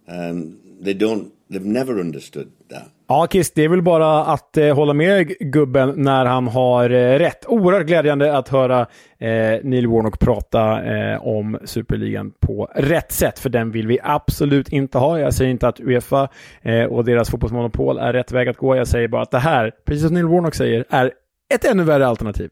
Um, 0.07 0.57
they 0.81 0.93
don't. 0.93 1.31
They've 1.51 1.65
never 1.65 1.99
understood 1.99 2.51
that. 2.69 2.83
Ja, 3.07 3.27
Kiss, 3.27 3.51
det 3.51 3.63
är 3.63 3.69
väl 3.69 3.81
bara 3.81 4.25
att 4.25 4.57
eh, 4.57 4.75
hålla 4.75 4.93
med 4.93 5.27
gubben 5.39 5.93
när 5.97 6.25
han 6.25 6.47
har 6.47 6.89
eh, 6.89 7.19
rätt. 7.19 7.45
Oerhört 7.47 7.87
glädjande 7.87 8.37
att 8.37 8.49
höra 8.49 8.81
eh, 9.17 9.59
Neil 9.63 9.87
Warnock 9.87 10.19
prata 10.19 10.83
eh, 10.83 11.27
om 11.27 11.59
Superligan 11.65 12.31
på 12.39 12.69
rätt 12.75 13.11
sätt, 13.11 13.39
för 13.39 13.49
den 13.49 13.71
vill 13.71 13.87
vi 13.87 13.99
absolut 14.03 14.69
inte 14.69 14.97
ha. 14.97 15.19
Jag 15.19 15.33
säger 15.33 15.51
inte 15.51 15.67
att 15.67 15.79
Uefa 15.79 16.29
eh, 16.61 16.83
och 16.83 17.05
deras 17.05 17.29
fotbollsmonopol 17.29 17.97
är 17.97 18.13
rätt 18.13 18.31
väg 18.31 18.47
att 18.47 18.57
gå. 18.57 18.75
Jag 18.75 18.87
säger 18.87 19.07
bara 19.07 19.21
att 19.21 19.31
det 19.31 19.39
här, 19.39 19.71
precis 19.85 20.03
som 20.05 20.13
Neil 20.13 20.27
Warnock 20.27 20.55
säger, 20.55 20.85
är 20.89 21.11
ett 21.53 21.65
ännu 21.65 21.83
värre 21.83 22.07
alternativ. 22.07 22.49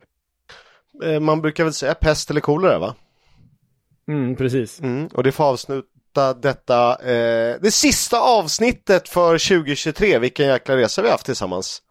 Eh, 1.04 1.20
man 1.20 1.41
brukar 1.41 1.64
väl 1.64 1.74
säga 1.74 1.93
pest 1.93 2.30
eller 2.30 2.41
kolera, 2.41 2.80
va? 2.80 2.95
Mm, 4.08 4.36
precis. 4.36 4.80
Mm, 4.80 5.08
och 5.08 5.24
det 5.24 5.32
får 5.32 5.43
avsluta 5.43 6.34
detta, 6.41 6.91
eh, 6.91 7.56
det 7.62 7.72
sista 7.72 8.20
avsnittet 8.20 9.10
för 9.10 9.38
2023. 9.38 10.20
Vilken 10.20 10.48
jäkla 10.48 10.78
resa 10.78 11.02
vi 11.02 11.10
haft 11.10 11.26
tillsammans. 11.26 11.82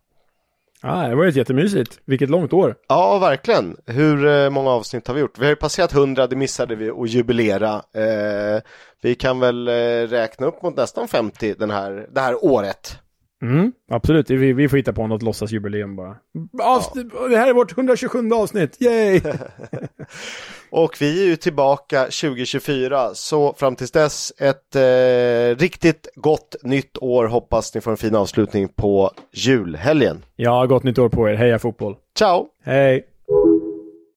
Ja, 0.83 1.09
det 1.09 1.15
var 1.15 1.27
ett 1.27 1.37
jättemysigt. 1.37 2.01
Vilket 2.05 2.31
långt 2.31 2.53
år. 2.53 2.75
Ja, 2.89 3.19
verkligen. 3.19 3.77
Hur 3.87 4.27
eh, 4.27 4.51
många 4.51 4.71
avsnitt 4.71 5.07
har 5.07 5.15
vi 5.15 5.21
gjort? 5.21 5.39
Vi 5.39 5.45
har 5.45 5.51
ju 5.51 5.57
passerat 5.57 5.93
100, 5.93 6.27
det 6.27 6.37
missade 6.37 6.75
vi 6.75 6.91
att 6.91 7.11
jubilera. 7.11 7.75
Eh, 7.75 8.63
vi 9.03 9.15
kan 9.15 9.41
väl 9.41 9.69
eh, 9.69 9.73
räkna 10.09 10.47
upp 10.47 10.63
mot 10.63 10.77
nästan 10.77 11.09
50 11.09 11.55
den 11.59 11.71
här, 11.71 12.07
det 12.13 12.21
här 12.21 12.45
året. 12.45 12.99
Mm, 13.43 13.73
absolut, 13.91 14.31
vi, 14.31 14.53
vi 14.53 14.69
får 14.69 14.77
hitta 14.77 14.93
på 14.93 15.07
något 15.07 15.23
låtsasjubileum 15.23 15.97
bara. 15.97 16.17
Avsnitt, 16.63 17.07
ja. 17.15 17.29
Det 17.29 17.37
här 17.37 17.49
är 17.49 17.53
vårt 17.53 17.73
127 17.73 18.31
avsnitt, 18.33 18.77
yay! 18.81 19.21
och 20.71 20.97
vi 21.01 21.23
är 21.23 21.27
ju 21.27 21.37
tillbaka 21.37 22.03
2024, 22.03 23.15
så 23.15 23.55
fram 23.55 23.77
tills 23.77 23.91
dess 23.91 24.33
ett 24.39 24.77
eh, 24.77 25.59
riktigt 25.59 26.09
gott 26.15 26.57
nytt 26.63 26.99
år. 26.99 27.27
Hoppas 27.27 27.75
ni 27.75 27.81
får 27.81 27.91
en 27.91 27.97
fin 27.97 28.15
avslutning 28.15 28.69
på 28.69 29.11
julhelgen. 29.33 30.25
Ja, 30.37 30.67
gott 30.67 30.83
nytt 30.83 30.99
år 30.99 31.09
på 31.09 31.29
er. 31.29 31.35
Heja 31.35 31.59
fotboll! 31.59 31.97
Ciao! 32.19 32.47
Hej! 32.65 33.16